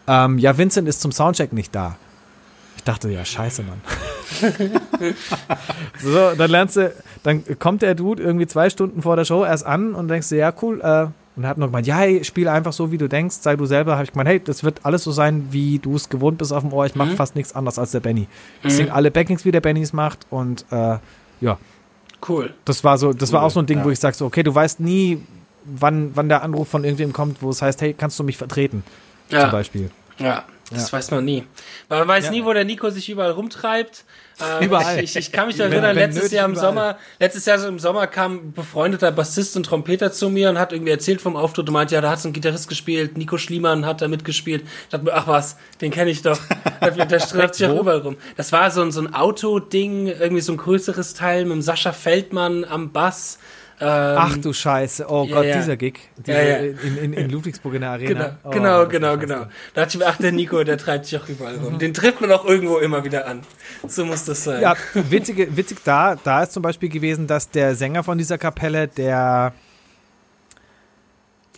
Ähm, 0.07 0.39
ja, 0.39 0.57
Vincent 0.59 0.89
ist 0.89 1.01
zum 1.01 1.12
Soundcheck 1.12 1.53
nicht 1.53 1.75
da. 1.75 1.97
Ich 2.77 2.85
dachte, 2.85 3.09
ja, 3.11 3.25
scheiße, 3.25 3.62
Mann. 3.62 3.81
so, 6.03 6.33
dann 6.37 6.51
lernst 6.51 6.77
du, 6.77 6.93
dann 7.23 7.45
kommt 7.59 7.83
der 7.83 7.95
Dude 7.95 8.23
irgendwie 8.23 8.47
zwei 8.47 8.70
Stunden 8.70 9.03
vor 9.03 9.14
der 9.14 9.25
Show 9.25 9.45
erst 9.45 9.64
an 9.64 9.95
und 9.95 10.09
denkst 10.09 10.31
du, 10.31 10.37
ja, 10.37 10.53
cool, 10.61 10.81
äh, 10.81 11.07
und 11.35 11.45
er 11.45 11.51
hat 11.51 11.59
noch 11.59 11.66
gemeint, 11.66 11.87
ja, 11.87 11.97
hey, 11.97 12.22
spiel 12.24 12.47
einfach 12.47 12.72
so, 12.74 12.93
wie 12.93 12.99
du 12.99 13.09
denkst, 13.09 13.37
sei 13.41 13.57
du 13.57 13.64
selber. 13.64 13.93
Habe 13.93 14.05
ich 14.05 14.12
gemeint, 14.12 14.28
hey, 14.28 14.41
das 14.41 14.64
wird 14.64 14.85
alles 14.85 15.03
so 15.05 15.12
sein, 15.12 15.49
wie 15.51 15.78
du 15.78 15.97
es 15.97 16.11
gewohnt 16.11 16.37
bist 16.37 16.53
auf 16.53 16.62
dem 16.62 16.72
Ohr. 16.72 16.85
Ich 16.85 16.95
mache 16.95 17.11
mhm. 17.11 17.16
fast 17.16 17.37
nichts 17.37 17.55
anderes 17.55 17.78
als 17.78 17.93
der 17.93 18.01
Benny. 18.01 18.28
Ich 18.62 18.64
mhm. 18.64 18.76
singe 18.76 18.93
alle 18.93 19.11
Backings, 19.11 19.45
wie 19.45 19.51
der 19.51 19.62
Benny 19.62 19.80
es 19.80 19.95
macht 19.95 20.26
und 20.28 20.66
äh, 20.70 20.99
ja. 21.41 21.59
Cool. 22.28 22.53
Das 22.66 22.85
war 22.85 22.99
so, 22.99 23.12
das 23.12 23.30
cool. 23.30 23.35
war 23.35 23.43
auch 23.45 23.51
so 23.51 23.61
ein 23.61 23.66
Ding, 23.66 23.78
ja. 23.78 23.85
wo 23.85 23.91
ich 23.91 23.99
sage 23.99 24.14
so, 24.14 24.26
okay, 24.26 24.43
du 24.43 24.55
weißt 24.55 24.80
nie, 24.80 25.22
wann, 25.64 26.11
wann 26.14 26.28
der 26.28 26.43
Anruf 26.43 26.68
von 26.68 26.85
irgendwem 26.85 27.12
kommt, 27.12 27.43
wo 27.43 27.51
es 27.51 27.62
heißt, 27.62 27.80
hey, 27.80 27.95
kannst 27.95 28.18
du 28.18 28.24
mich 28.24 28.37
vertreten? 28.37 28.85
Ja. 29.30 29.43
Zum 29.43 29.51
Beispiel. 29.53 29.91
Ja, 30.18 30.45
das 30.70 30.91
ja. 30.91 30.99
weiß 30.99 31.11
man 31.12 31.24
nie. 31.24 31.45
Man 31.89 32.07
weiß 32.07 32.26
ja. 32.26 32.30
nie, 32.30 32.45
wo 32.45 32.53
der 32.53 32.64
Nico 32.64 32.91
sich 32.91 33.09
überall 33.09 33.33
rumtreibt. 33.33 34.05
Ähm, 34.41 34.66
überall. 34.66 35.03
Ich, 35.03 35.16
ich, 35.16 35.33
kann 35.33 35.47
mich 35.47 35.59
erinnern, 35.59 35.97
wenn, 35.97 35.97
wenn 35.97 36.11
letztes 36.11 36.33
Jahr 36.33 36.47
im 36.47 36.53
überall. 36.53 36.68
Sommer, 36.68 36.99
letztes 37.18 37.45
Jahr 37.47 37.59
so 37.59 37.68
im 37.68 37.78
Sommer 37.78 38.07
kam 38.07 38.35
ein 38.35 38.53
befreundeter 38.53 39.12
Bassist 39.12 39.57
und 39.57 39.64
Trompeter 39.64 40.12
zu 40.12 40.30
mir 40.30 40.51
und 40.51 40.59
hat 40.59 40.72
irgendwie 40.72 40.93
erzählt 40.93 41.20
vom 41.20 41.37
Auftritt 41.37 41.68
und 41.68 41.72
meinte, 41.72 41.95
ja, 41.95 42.01
da 42.01 42.11
hat 42.11 42.20
so 42.20 42.28
ein 42.28 42.33
Gitarrist 42.33 42.68
gespielt, 42.68 43.16
Nico 43.16 43.39
Schliemann 43.39 43.87
hat 43.87 44.01
da 44.03 44.09
mitgespielt. 44.09 44.62
Ich 44.62 44.89
dachte 44.89 45.05
mir, 45.05 45.14
ach 45.14 45.26
was, 45.26 45.57
den 45.80 45.91
kenne 45.91 46.11
ich 46.11 46.22
doch. 46.22 46.39
der 46.80 47.20
streift 47.20 47.57
sich 47.57 47.66
auch 47.66 47.80
überall 47.80 47.99
rum. 47.99 48.16
Das 48.37 48.53
war 48.53 48.70
so 48.70 48.83
ein, 48.83 48.93
so 48.93 49.01
ein 49.01 49.14
Autoding, 49.14 50.07
irgendwie 50.07 50.43
so 50.43 50.53
ein 50.53 50.59
größeres 50.59 51.14
Teil 51.14 51.45
mit 51.45 51.53
dem 51.53 51.62
Sascha 51.62 51.93
Feldmann 51.93 52.64
am 52.64 52.93
Bass. 52.93 53.39
Ähm, 53.83 54.16
Ach 54.16 54.37
du 54.37 54.53
Scheiße, 54.53 55.07
oh 55.09 55.24
ja, 55.24 55.35
Gott, 55.35 55.45
ja. 55.47 55.57
dieser 55.57 55.76
Gig. 55.76 55.99
Diese, 56.16 56.33
ja, 56.33 56.57
in, 56.59 56.99
in, 56.99 57.12
in, 57.14 57.30
Ludwigsburg 57.30 57.74
in 57.74 57.80
der 57.80 57.91
Arena. 57.91 58.09
Genau, 58.09 58.37
oh, 58.45 58.51
genau, 58.51 58.87
genau. 58.87 59.18
genau. 59.18 59.47
Da 59.74 59.83
dachte 59.83 59.89
ich 59.89 59.99
mir, 59.99 60.07
ach, 60.07 60.18
der 60.18 60.30
Nico, 60.30 60.62
der 60.62 60.78
treibt 60.78 61.07
sich 61.07 61.20
auch 61.20 61.28
überall 61.28 61.57
rum. 61.57 61.80
Den 61.80 61.93
trifft 61.93 62.20
man 62.20 62.30
auch 62.30 62.45
irgendwo 62.45 62.78
immer 62.78 63.03
wieder 63.03 63.26
an. 63.26 63.43
So 63.89 64.05
muss 64.05 64.24
das 64.24 64.45
sein. 64.45 64.62
Ja, 64.62 64.76
witzig, 64.95 65.57
witzig 65.57 65.78
da, 65.83 66.14
da 66.14 66.45
ist 66.45 66.53
zum 66.53 66.62
Beispiel 66.62 66.91
gewesen, 66.91 67.26
dass 67.26 67.51
der 67.51 67.74
Sänger 67.74 68.05
von 68.05 68.18
dieser 68.18 68.39
Kapelle, 68.39 68.87
der 68.87 69.53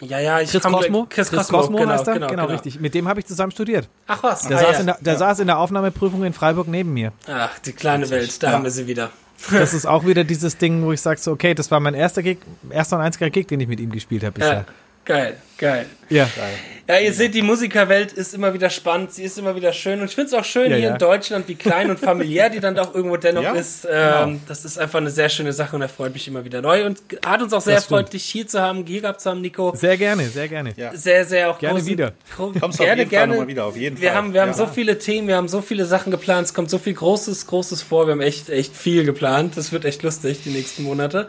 ja, 0.00 0.18
ja, 0.18 0.40
ich 0.40 0.50
Chris 0.50 0.62
Cosmo, 0.62 1.06
Chris, 1.08 1.28
Chris 1.28 1.48
Cosmo, 1.48 1.58
Cosmo 1.58 1.78
genau, 1.78 1.92
heißt 1.92 2.08
er? 2.08 2.14
Genau, 2.14 2.26
genau, 2.26 2.42
genau, 2.42 2.52
richtig. 2.52 2.80
Mit 2.80 2.94
dem 2.94 3.06
habe 3.06 3.20
ich 3.20 3.26
zusammen 3.26 3.52
studiert. 3.52 3.88
Ach 4.06 4.22
was. 4.22 4.42
Der, 4.48 4.58
ah, 4.58 4.60
saß, 4.60 4.80
in 4.80 4.86
der, 4.86 4.98
der 5.00 5.16
saß 5.16 5.38
in 5.40 5.46
der 5.46 5.58
Aufnahmeprüfung 5.58 6.24
in 6.24 6.32
Freiburg 6.32 6.68
neben 6.68 6.92
mir. 6.92 7.12
Ach, 7.28 7.58
die 7.60 7.72
kleine 7.72 8.08
Welt, 8.10 8.42
da 8.42 8.52
haben 8.52 8.64
wir 8.64 8.70
sie 8.70 8.86
wieder. 8.86 9.10
Das 9.50 9.74
ist 9.74 9.86
auch 9.86 10.06
wieder 10.06 10.24
dieses 10.24 10.56
Ding, 10.56 10.82
wo 10.84 10.92
ich 10.92 11.00
sage 11.00 11.20
so, 11.20 11.32
okay, 11.32 11.54
das 11.54 11.70
war 11.70 11.80
mein 11.80 11.94
erster 11.94 12.22
Gig, 12.22 12.38
erster 12.70 12.96
und 12.96 13.02
einziger 13.02 13.30
Gig, 13.30 13.46
den 13.46 13.60
ich 13.60 13.68
mit 13.68 13.80
ihm 13.80 13.90
gespielt 13.90 14.24
habe 14.24 14.32
bisher. 14.32 14.52
Ja, 14.52 14.64
geil, 15.04 15.36
geil. 15.58 15.86
Ja. 16.08 16.28
Geil. 16.36 16.54
Ja, 16.86 16.98
ihr 16.98 17.14
seht, 17.14 17.34
die 17.34 17.40
Musikerwelt 17.40 18.12
ist 18.12 18.34
immer 18.34 18.52
wieder 18.52 18.68
spannend, 18.68 19.10
sie 19.10 19.22
ist 19.22 19.38
immer 19.38 19.56
wieder 19.56 19.72
schön 19.72 20.00
und 20.00 20.06
ich 20.06 20.14
finde 20.14 20.28
es 20.28 20.34
auch 20.34 20.44
schön 20.44 20.70
ja, 20.70 20.76
hier 20.76 20.86
ja. 20.86 20.92
in 20.92 20.98
Deutschland, 20.98 21.48
wie 21.48 21.54
klein 21.54 21.88
und 21.88 21.98
familiär 21.98 22.50
die 22.50 22.60
dann 22.60 22.74
doch 22.74 22.94
irgendwo 22.94 23.16
dennoch 23.16 23.42
ja, 23.42 23.52
ist. 23.52 23.86
Ähm, 23.90 23.90
genau. 23.90 24.40
Das 24.48 24.66
ist 24.66 24.78
einfach 24.78 24.98
eine 24.98 25.08
sehr 25.08 25.30
schöne 25.30 25.54
Sache 25.54 25.76
und 25.76 25.80
er 25.80 25.88
freut 25.88 26.12
mich 26.12 26.28
immer 26.28 26.44
wieder 26.44 26.60
neu 26.60 26.84
und 26.84 27.00
hat 27.24 27.40
uns 27.40 27.54
auch 27.54 27.62
sehr 27.62 27.76
erfreut, 27.76 28.12
dich 28.12 28.24
hier 28.24 28.46
zu 28.46 28.60
haben, 28.60 28.84
hier 28.84 29.00
gehabt 29.00 29.22
zu 29.22 29.30
haben, 29.30 29.40
Nico. 29.40 29.74
Sehr 29.74 29.96
gerne, 29.96 30.28
sehr 30.28 30.46
gerne. 30.46 30.74
Sehr, 30.92 31.24
sehr 31.24 31.50
auch 31.50 31.58
gerne 31.58 31.78
großen, 31.78 31.90
wieder. 31.90 32.12
Kommst 32.36 32.60
gerne, 32.60 32.92
auf 32.92 32.98
jeden 32.98 33.08
gerne. 33.08 33.36
Fall 33.36 33.46
wieder, 33.48 33.64
auf 33.64 33.76
jeden 33.76 33.98
wir 33.98 34.08
Fall. 34.08 34.16
Haben, 34.18 34.34
wir 34.34 34.42
haben 34.42 34.52
so 34.52 34.66
viele 34.66 34.98
Themen, 34.98 35.26
wir 35.26 35.36
haben 35.36 35.48
so 35.48 35.62
viele 35.62 35.86
Sachen 35.86 36.10
geplant, 36.10 36.48
es 36.48 36.54
kommt 36.54 36.68
so 36.68 36.78
viel 36.78 36.92
Großes, 36.94 37.46
Großes 37.46 37.80
vor, 37.80 38.06
wir 38.06 38.12
haben 38.12 38.20
echt, 38.20 38.50
echt 38.50 38.76
viel 38.76 39.04
geplant. 39.04 39.56
Das 39.56 39.72
wird 39.72 39.86
echt 39.86 40.02
lustig, 40.02 40.42
die 40.44 40.50
nächsten 40.50 40.82
Monate. 40.82 41.28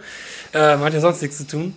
Ähm, 0.53 0.79
hat 0.81 0.93
ja 0.93 0.99
sonst 0.99 1.21
nichts 1.21 1.37
zu 1.37 1.47
tun. 1.47 1.73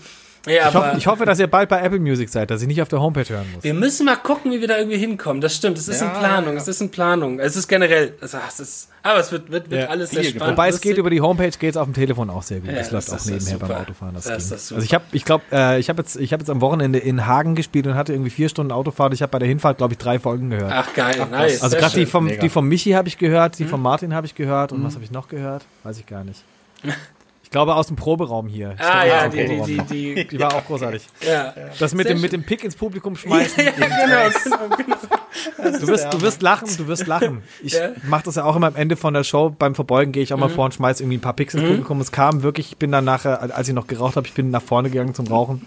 Ja, 0.47 0.69
ich, 0.69 0.75
hoffe, 0.75 0.95
ich, 0.97 1.07
hoffe, 1.07 1.25
dass 1.25 1.39
ihr 1.39 1.47
bald 1.47 1.69
bei 1.69 1.81
Apple 1.81 1.99
Music 1.99 2.29
seid, 2.29 2.51
dass 2.51 2.63
ich 2.63 2.69
nicht 2.69 2.81
auf 2.81 2.89
der 2.89 3.01
Homepage 3.01 3.29
hören 3.29 3.47
muss. 3.55 3.65
Wir 3.65 3.75
müssen 3.75 4.07
mal 4.07 4.17
gucken, 4.17 4.53
wie 4.53 4.61
wir 4.61 4.69
da 4.69 4.79
irgendwie 4.79 4.97
hinkommen. 4.99 5.41
Das 5.41 5.55
stimmt, 5.55 5.79
es 5.79 5.89
ist 5.89 6.01
ja, 6.01 6.07
in 6.07 6.19
Planung, 6.19 6.55
ja. 6.55 6.61
es 6.61 6.69
ist 6.69 6.81
in 6.81 6.91
Planung. 6.91 7.39
Es 7.39 7.57
ist 7.57 7.69
generell, 7.69 8.15
also, 8.21 8.39
es 8.47 8.61
ist, 8.61 8.89
aber 9.03 9.21
es 9.21 9.33
wird, 9.33 9.51
wird, 9.51 9.71
wird 9.71 9.83
ja. 9.83 9.89
alles 9.89 10.11
sehr 10.11 10.25
spannend. 10.25 10.57
Wobei 10.57 10.69
es 10.69 10.81
geht 10.81 10.97
über 10.97 11.11
die 11.11 11.21
Homepage, 11.21 11.51
geht 11.51 11.71
es 11.71 11.77
auf 11.77 11.87
dem 11.87 11.95
Telefon 11.95 12.31
auch 12.31 12.43
sehr 12.43 12.61
gut. 12.61 12.71
das 12.71 12.91
läuft 12.91 13.13
auch 13.13 13.25
nebenher 13.25 13.59
beim 13.59 13.71
Autofahren. 13.73 14.15
Das 14.15 14.25
das 14.25 14.49
das 14.49 14.73
also 14.73 14.85
ich 14.85 14.95
habe, 14.95 15.05
ich 15.13 15.25
glaube, 15.25 15.45
äh, 15.53 15.79
ich 15.81 15.89
habe 15.89 16.03
jetzt, 16.03 16.17
ich 16.17 16.33
habe 16.33 16.41
jetzt 16.41 16.51
am 16.51 16.61
Wochenende 16.61 16.99
in 16.99 17.27
Hagen 17.27 17.55
gespielt 17.55 17.87
und 17.87 17.95
hatte 17.95 18.13
irgendwie 18.13 18.31
vier 18.31 18.49
Stunden 18.49 18.73
Autofahrt. 18.73 19.13
Ich 19.15 19.23
habe 19.23 19.31
bei 19.31 19.39
der 19.39 19.49
Hinfahrt, 19.49 19.79
glaube 19.79 19.95
ich, 19.95 19.99
drei 19.99 20.19
Folgen 20.19 20.51
gehört. 20.51 20.73
Ach 20.73 20.95
geil, 20.95 21.17
Ach, 21.21 21.31
nice. 21.31 21.63
Also 21.63 21.77
gerade 21.77 21.95
die 21.95 22.07
vom, 22.07 22.29
die 22.29 22.49
vom 22.49 22.69
Michi 22.69 22.93
habe 22.93 23.09
ich 23.09 23.19
gehört, 23.19 23.59
die 23.59 23.65
mhm. 23.65 23.69
von 23.69 23.83
Martin 23.83 24.15
habe 24.15 24.27
ich 24.27 24.35
gehört 24.35 24.73
und 24.73 24.81
mhm. 24.81 24.85
was 24.85 24.95
habe 24.95 25.05
ich 25.05 25.11
noch 25.11 25.29
gehört? 25.29 25.65
Weiß 25.83 25.99
ich 25.99 26.07
gar 26.07 26.25
nicht. 26.25 26.45
Ich 27.49 27.53
glaube 27.53 27.77
aus 27.77 27.87
dem 27.87 27.97
Proberaum 27.97 28.47
hier. 28.47 28.77
Ah 28.79 29.07
ja, 29.07 29.27
die, 29.27 29.47
die, 29.65 29.79
die, 29.79 30.29
die, 30.29 30.39
war 30.39 30.55
auch 30.55 30.67
großartig. 30.67 31.07
Ja. 31.27 31.55
Das 31.79 31.95
mit 31.95 32.07
dem, 32.07 32.21
mit 32.21 32.33
dem 32.33 32.45
Pick 32.45 32.63
ins 32.63 32.77
Publikum 32.77 33.17
schmeißen. 33.17 33.65
Ja, 33.65 33.71
genau, 33.71 34.69
genau, 34.77 34.77
genau. 34.77 35.79
Du 35.81 35.87
wirst, 35.87 36.13
du 36.13 36.21
wirst 36.21 36.43
lachen, 36.43 36.69
du 36.77 36.87
wirst 36.89 37.07
lachen. 37.07 37.43
Ich 37.63 37.75
mache 38.03 38.25
das 38.25 38.35
ja 38.35 38.45
auch 38.45 38.55
immer 38.55 38.67
am 38.67 38.77
Ende 38.77 38.97
von 38.97 39.15
der 39.15 39.25
Show. 39.25 39.49
Beim 39.59 39.75
Verbeugen 39.75 40.13
gehe 40.13 40.23
ich 40.23 40.35
auch 40.35 40.39
mal 40.39 40.51
mhm. 40.51 40.57
vor 40.57 40.67
und 40.67 40.75
schmeiße 40.75 41.03
irgendwie 41.03 41.17
ein 41.17 41.23
paar 41.23 41.33
Picks 41.33 41.55
ins 41.55 41.63
mhm. 41.63 41.69
Publikum. 41.69 42.03
Es 42.03 42.13
kam 42.13 42.43
wirklich, 42.43 42.73
ich 42.73 42.77
bin 42.77 42.93
dann 42.93 43.07
nachher, 43.07 43.41
als 43.41 43.67
ich 43.67 43.75
noch 43.75 43.87
geraucht 43.87 44.17
habe, 44.17 44.27
ich 44.27 44.35
bin 44.35 44.51
nach 44.51 44.61
vorne 44.61 44.91
gegangen 44.91 45.15
zum 45.15 45.27
Rauchen. 45.29 45.67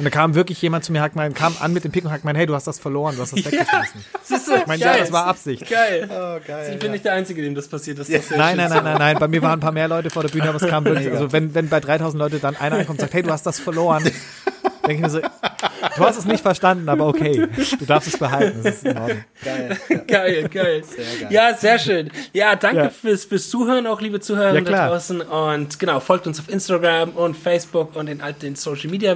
Und 0.00 0.04
da 0.04 0.10
kam 0.10 0.34
wirklich 0.34 0.62
jemand 0.62 0.82
zu 0.82 0.92
mir, 0.92 1.02
hat 1.02 1.14
mein, 1.14 1.34
kam 1.34 1.54
an 1.60 1.74
mit 1.74 1.84
dem 1.84 1.92
Pick 1.92 2.06
und 2.06 2.10
hat 2.10 2.22
gemeint, 2.22 2.38
hey, 2.38 2.46
du 2.46 2.54
hast 2.54 2.66
das 2.66 2.78
verloren, 2.78 3.16
du 3.16 3.20
hast 3.20 3.34
das 3.34 3.44
weggeschmissen. 3.44 4.00
Ja, 4.30 4.38
du, 4.46 4.54
ich 4.54 4.66
meine, 4.66 4.82
ja, 4.82 4.96
das 4.96 5.12
war 5.12 5.26
Absicht. 5.26 5.68
Geil. 5.68 6.08
Oh, 6.10 6.38
geil. 6.46 6.70
Ich 6.72 6.78
bin 6.78 6.86
ja. 6.86 6.92
nicht 6.92 7.04
der 7.04 7.12
Einzige, 7.12 7.42
dem 7.42 7.54
das 7.54 7.68
passiert 7.68 7.98
ist. 7.98 8.10
Das 8.10 8.30
nein, 8.30 8.56
nein, 8.56 8.70
nein, 8.70 8.82
nein, 8.82 8.96
nein. 8.98 9.16
Bei 9.20 9.28
mir 9.28 9.42
waren 9.42 9.58
ein 9.58 9.60
paar 9.60 9.72
mehr 9.72 9.88
Leute 9.88 10.08
vor 10.08 10.22
der 10.22 10.30
Bühne, 10.30 10.48
aber 10.48 10.56
es 10.56 10.66
kam 10.66 10.86
wirklich, 10.86 11.10
also 11.10 11.32
wenn, 11.32 11.54
wenn 11.54 11.68
bei 11.68 11.80
3000 11.80 12.18
Leute 12.18 12.38
dann 12.38 12.56
einer 12.56 12.76
ankommt 12.76 12.98
und 12.98 13.00
sagt, 13.02 13.12
hey, 13.12 13.22
du 13.22 13.30
hast 13.30 13.44
das 13.44 13.60
verloren, 13.60 14.02
denke 14.86 14.94
ich 14.94 15.00
mir 15.00 15.10
so, 15.10 15.20
du 15.20 16.02
hast 16.02 16.16
es 16.16 16.24
nicht 16.24 16.40
verstanden, 16.40 16.88
aber 16.88 17.06
okay, 17.06 17.46
du 17.78 17.84
darfst 17.84 18.08
es 18.08 18.18
behalten, 18.18 18.62
das 18.62 18.76
ist 18.76 18.86
in 18.86 18.96
Ordnung. 18.96 19.24
Geil. 19.44 19.78
geil, 20.06 20.48
geil. 20.48 20.82
Sehr 20.82 21.04
geil. 21.20 21.28
Ja, 21.30 21.54
sehr 21.54 21.78
schön. 21.78 22.10
Ja, 22.32 22.56
danke 22.56 22.84
ja. 22.84 22.88
Fürs, 22.88 23.26
fürs 23.26 23.50
Zuhören 23.50 23.86
auch, 23.86 24.00
liebe 24.00 24.18
Zuhörer 24.18 24.54
ja, 24.54 24.60
da 24.62 24.88
draußen. 24.88 25.20
Und 25.20 25.78
genau, 25.78 26.00
folgt 26.00 26.26
uns 26.26 26.40
auf 26.40 26.48
Instagram 26.48 27.10
und 27.10 27.36
Facebook 27.36 27.96
und 27.96 28.08
in 28.08 28.22
all 28.22 28.32
den 28.32 28.56
Social 28.56 28.88
Media 28.88 29.14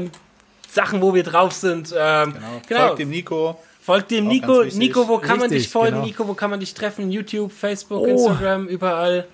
Sachen, 0.75 1.01
wo 1.01 1.15
wir 1.15 1.23
drauf 1.23 1.53
sind. 1.53 1.95
Ähm, 1.97 2.35
genau. 2.35 2.47
genau. 2.69 2.81
Folgt 2.87 2.99
dem 2.99 3.11
Nico. 3.11 3.59
Folgt 3.81 4.11
dem 4.11 4.27
Nico. 4.27 4.65
Nico, 4.65 5.09
wo 5.09 5.19
kann 5.19 5.33
Richtig, 5.33 5.41
man 5.41 5.51
dich 5.51 5.69
folgen? 5.69 5.95
Genau. 5.97 6.07
Nico, 6.07 6.29
wo 6.29 6.35
kann 6.35 6.51
man 6.51 6.61
dich 6.61 6.75
treffen? 6.75 7.11
YouTube, 7.11 7.53
Facebook, 7.53 8.03
oh. 8.03 8.07
Instagram, 8.07 8.67
überall. 8.67 9.27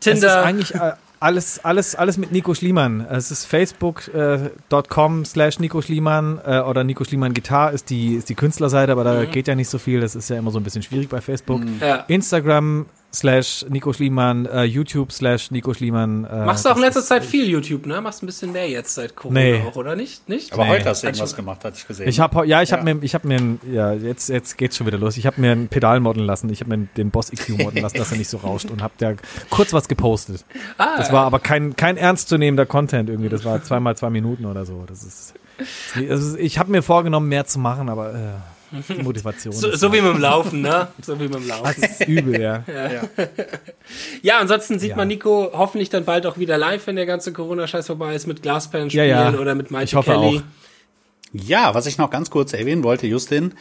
Tinder. 0.00 0.20
Das 0.20 0.36
ist 0.36 0.44
eigentlich 0.44 0.74
äh, 0.74 0.92
alles, 1.20 1.64
alles, 1.64 1.94
alles 1.94 2.18
mit 2.18 2.32
Nico 2.32 2.54
Schliemann. 2.54 3.06
Es 3.10 3.30
ist 3.30 3.46
facebook.com 3.46 5.22
äh, 5.22 5.24
slash 5.24 5.58
Nico 5.58 5.80
Schliemann 5.80 6.40
äh, 6.44 6.60
oder 6.60 6.84
Nico 6.84 7.04
Schliemann 7.04 7.32
Gitarre 7.34 7.72
ist 7.72 7.88
die, 7.88 8.16
ist 8.16 8.28
die 8.28 8.34
Künstlerseite, 8.34 8.92
aber 8.92 9.04
da 9.04 9.20
mhm. 9.20 9.30
geht 9.30 9.48
ja 9.48 9.54
nicht 9.54 9.70
so 9.70 9.78
viel. 9.78 10.00
Das 10.00 10.14
ist 10.16 10.28
ja 10.28 10.36
immer 10.36 10.50
so 10.50 10.58
ein 10.58 10.64
bisschen 10.64 10.82
schwierig 10.82 11.08
bei 11.08 11.20
Facebook. 11.20 11.60
Mhm. 11.60 11.78
Ja. 11.80 12.04
Instagram 12.08 12.86
slash 13.14 13.64
Nico 13.68 13.92
Schliemann, 13.92 14.46
äh, 14.46 14.64
YouTube 14.64 15.12
slash 15.12 15.50
Nico 15.50 15.72
Schliemann. 15.72 16.24
Äh, 16.24 16.44
Machst 16.44 16.64
du 16.64 16.70
auch 16.70 16.76
in 16.76 16.82
letzter 16.82 17.02
Zeit 17.02 17.24
viel 17.24 17.48
YouTube, 17.48 17.86
ne? 17.86 18.00
Machst 18.00 18.22
ein 18.22 18.26
bisschen 18.26 18.52
mehr 18.52 18.68
jetzt 18.68 18.94
seit 18.94 19.14
Corona 19.14 19.40
nee. 19.40 19.62
auch, 19.66 19.76
oder 19.76 19.94
nicht? 19.94 20.28
nicht? 20.28 20.52
Aber 20.52 20.64
nee. 20.64 20.70
heute 20.70 20.88
hast 20.88 21.02
du 21.02 21.06
irgendwas 21.06 21.36
gemacht, 21.36 21.64
hatte 21.64 21.76
ich 21.78 21.86
gesehen. 21.86 22.08
Ich 22.08 22.20
habe 22.20 22.46
ja, 22.46 22.62
ich 22.62 22.70
ja. 22.70 22.76
habe 22.76 22.94
mir, 22.94 23.02
ich 23.02 23.14
habe 23.14 23.28
mir, 23.28 23.58
ja, 23.70 23.92
jetzt 23.92 24.28
jetzt 24.28 24.58
geht's 24.58 24.76
schon 24.76 24.86
wieder 24.86 24.98
los. 24.98 25.16
Ich 25.16 25.26
habe 25.26 25.40
mir 25.40 25.52
ein 25.52 25.68
Pedal 25.68 26.00
modden 26.00 26.24
lassen. 26.24 26.50
Ich 26.50 26.60
habe 26.60 26.76
mir 26.76 26.88
den 26.96 27.10
Boss 27.10 27.30
EQ 27.32 27.50
modden 27.60 27.80
lassen, 27.82 27.98
dass 27.98 28.10
er 28.10 28.18
nicht 28.18 28.28
so 28.28 28.38
rauscht 28.38 28.70
und 28.70 28.82
habe 28.82 28.94
da 28.98 29.14
kurz 29.50 29.72
was 29.72 29.88
gepostet. 29.88 30.44
Ah, 30.78 30.96
das 30.96 31.12
war 31.12 31.24
aber 31.24 31.38
kein 31.38 31.76
kein 31.76 31.96
ernstzunehmender 31.96 32.66
Content 32.66 33.08
irgendwie. 33.08 33.28
Das 33.28 33.44
war 33.44 33.62
zweimal 33.62 33.96
zwei 33.96 34.10
Minuten 34.10 34.44
oder 34.46 34.64
so. 34.64 34.84
Das 34.86 35.04
ist, 35.04 35.34
das 35.94 36.20
ist 36.20 36.38
ich 36.38 36.58
habe 36.58 36.70
mir 36.70 36.82
vorgenommen, 36.82 37.28
mehr 37.28 37.46
zu 37.46 37.58
machen, 37.58 37.88
aber 37.88 38.14
äh, 38.14 38.53
die 38.88 39.02
Motivation. 39.02 39.52
so, 39.52 39.74
so 39.74 39.92
wie 39.92 40.00
mit 40.00 40.14
dem 40.14 40.20
Laufen, 40.20 40.62
ne? 40.62 40.88
So 41.02 41.18
wie 41.18 41.24
mit 41.24 41.34
dem 41.34 41.48
Laufen. 41.48 41.74
Das 41.80 42.00
ist 42.00 42.08
übel, 42.08 42.40
ja. 42.40 42.64
ja. 42.66 42.92
Ja, 42.92 43.02
ja 44.22 44.38
ansonsten 44.38 44.78
sieht 44.78 44.90
ja. 44.90 44.96
man 44.96 45.08
Nico 45.08 45.50
hoffentlich 45.52 45.90
dann 45.90 46.04
bald 46.04 46.26
auch 46.26 46.38
wieder 46.38 46.58
live, 46.58 46.86
wenn 46.86 46.96
der 46.96 47.06
ganze 47.06 47.32
Corona-Scheiß 47.32 47.86
vorbei 47.86 48.14
ist, 48.14 48.26
mit 48.26 48.42
Glasperlen 48.42 48.90
spielen 48.90 49.08
ja, 49.08 49.34
oder 49.34 49.54
mit 49.54 49.70
Michael 49.70 49.84
ich 49.84 49.94
hoffe 49.94 50.12
Kelly. 50.12 50.38
Auch. 50.38 50.42
Ja, 51.32 51.74
was 51.74 51.86
ich 51.86 51.98
noch 51.98 52.10
ganz 52.10 52.30
kurz 52.30 52.52
erwähnen 52.52 52.84
wollte, 52.84 53.08
Justin, 53.08 53.54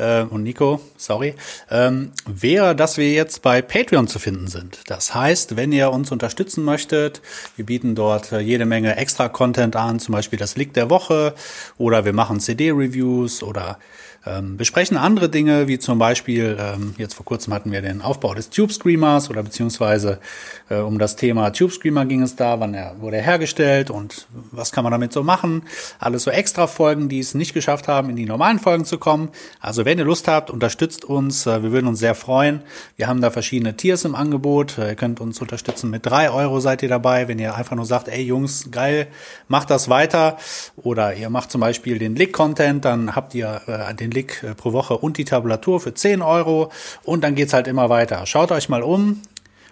äh, 0.00 0.22
und 0.22 0.42
Nico, 0.42 0.80
sorry, 0.96 1.34
ähm, 1.70 2.12
wäre, 2.26 2.74
dass 2.74 2.96
wir 2.96 3.12
jetzt 3.12 3.42
bei 3.42 3.62
Patreon 3.62 4.08
zu 4.08 4.18
finden 4.18 4.48
sind. 4.48 4.80
Das 4.86 5.14
heißt, 5.14 5.56
wenn 5.56 5.72
ihr 5.72 5.92
uns 5.92 6.10
unterstützen 6.10 6.64
möchtet, 6.64 7.20
wir 7.56 7.66
bieten 7.66 7.94
dort 7.94 8.32
äh, 8.32 8.40
jede 8.40 8.66
Menge 8.66 8.96
extra 8.96 9.28
Content 9.28 9.76
an, 9.76 10.00
zum 10.00 10.12
Beispiel 10.12 10.38
das 10.38 10.56
Lick 10.56 10.74
der 10.74 10.90
Woche 10.90 11.34
oder 11.78 12.04
wir 12.04 12.12
machen 12.12 12.40
CD-Reviews 12.40 13.42
oder 13.42 13.78
ähm, 14.26 14.56
besprechen 14.56 14.96
andere 14.96 15.28
Dinge, 15.28 15.66
wie 15.66 15.78
zum 15.78 15.98
Beispiel, 15.98 16.56
ähm, 16.60 16.94
jetzt 16.98 17.14
vor 17.14 17.24
kurzem 17.24 17.54
hatten 17.54 17.72
wir 17.72 17.80
den 17.80 18.02
Aufbau 18.02 18.34
des 18.34 18.50
Tube 18.50 18.72
Screamers 18.72 19.30
oder 19.30 19.42
beziehungsweise 19.42 20.20
äh, 20.68 20.76
um 20.76 20.98
das 20.98 21.16
Thema 21.16 21.50
Tube 21.50 21.72
Screamer 21.72 22.04
ging 22.04 22.22
es 22.22 22.36
da, 22.36 22.60
wann 22.60 22.74
er 22.74 23.00
wurde 23.00 23.16
er 23.16 23.22
hergestellt 23.22 23.90
und 23.90 24.26
was 24.50 24.72
kann 24.72 24.84
man 24.84 24.90
damit 24.90 25.12
so 25.12 25.22
machen. 25.22 25.62
Alles 25.98 26.24
so 26.24 26.30
extra 26.30 26.66
Folgen, 26.66 27.08
die 27.08 27.18
es 27.18 27.34
nicht 27.34 27.54
geschafft 27.54 27.88
haben, 27.88 28.10
in 28.10 28.16
die 28.16 28.26
normalen 28.26 28.58
Folgen 28.58 28.84
zu 28.84 28.98
kommen. 28.98 29.30
Also 29.60 29.84
wenn 29.84 29.98
ihr 29.98 30.04
Lust 30.04 30.28
habt, 30.28 30.50
unterstützt 30.50 31.04
uns. 31.04 31.46
Äh, 31.46 31.62
wir 31.62 31.72
würden 31.72 31.86
uns 31.86 31.98
sehr 31.98 32.14
freuen. 32.14 32.62
Wir 32.96 33.08
haben 33.08 33.20
da 33.20 33.30
verschiedene 33.30 33.76
Tiers 33.76 34.04
im 34.04 34.14
Angebot. 34.14 34.78
Äh, 34.78 34.90
ihr 34.90 34.94
könnt 34.96 35.20
uns 35.20 35.40
unterstützen. 35.40 35.90
Mit 35.90 36.04
drei 36.04 36.30
Euro 36.30 36.60
seid 36.60 36.82
ihr 36.82 36.88
dabei. 36.88 37.28
Wenn 37.28 37.38
ihr 37.38 37.54
einfach 37.54 37.76
nur 37.76 37.86
sagt, 37.86 38.08
ey 38.08 38.22
Jungs, 38.22 38.70
geil, 38.70 39.06
macht 39.48 39.70
das 39.70 39.88
weiter. 39.88 40.36
Oder 40.76 41.14
ihr 41.14 41.30
macht 41.30 41.50
zum 41.50 41.60
Beispiel 41.60 41.98
den 41.98 42.16
Lick-Content, 42.16 42.84
dann 42.84 43.16
habt 43.16 43.34
ihr 43.34 43.62
äh, 43.66 43.72
den 44.10 44.12
Lick 44.12 44.42
äh, 44.42 44.54
pro 44.54 44.72
Woche 44.72 44.98
und 44.98 45.16
die 45.16 45.24
Tabulatur 45.24 45.80
für 45.80 45.94
10 45.94 46.22
Euro. 46.22 46.70
Und 47.02 47.22
dann 47.22 47.34
geht's 47.34 47.52
halt 47.52 47.66
immer 47.66 47.88
weiter. 47.88 48.26
Schaut 48.26 48.52
euch 48.52 48.68
mal 48.68 48.82
um. 48.82 49.22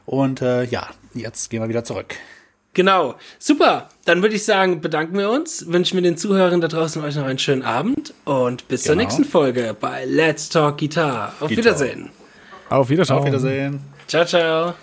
Und 0.07 0.41
äh, 0.41 0.65
ja, 0.65 0.89
jetzt 1.15 1.51
gehen 1.51 1.63
wir 1.63 1.69
wieder 1.69 1.85
zurück. 1.85 2.15
Genau. 2.75 3.17
Super. 3.39 3.89
Dann 4.05 4.23
würde 4.23 4.37
ich 4.37 4.45
sagen, 4.45 4.81
bedanken 4.81 5.19
wir 5.19 5.31
uns, 5.31 5.67
wünschen 5.67 5.97
wir 5.97 6.03
den 6.03 6.17
Zuhörern 6.17 6.61
da 6.61 6.69
draußen 6.69 7.03
euch 7.03 7.17
noch 7.17 7.25
einen 7.25 7.39
schönen 7.39 7.63
Abend 7.63 8.15
und 8.25 8.69
bis 8.69 8.85
genau. 8.85 8.95
zur 8.95 9.03
nächsten 9.03 9.25
Folge 9.25 9.77
bei 9.79 10.05
Let's 10.05 10.49
Talk 10.49 10.79
Guitar. 10.79 11.33
Auf 11.41 11.49
Guitar. 11.49 11.65
Wiedersehen. 11.65 12.11
Auf 12.71 12.89
Wiedersehen. 12.89 13.17
Auf 13.17 13.27
Wiedersehen. 13.27 13.81
Ciao, 14.07 14.25
ciao. 14.25 14.75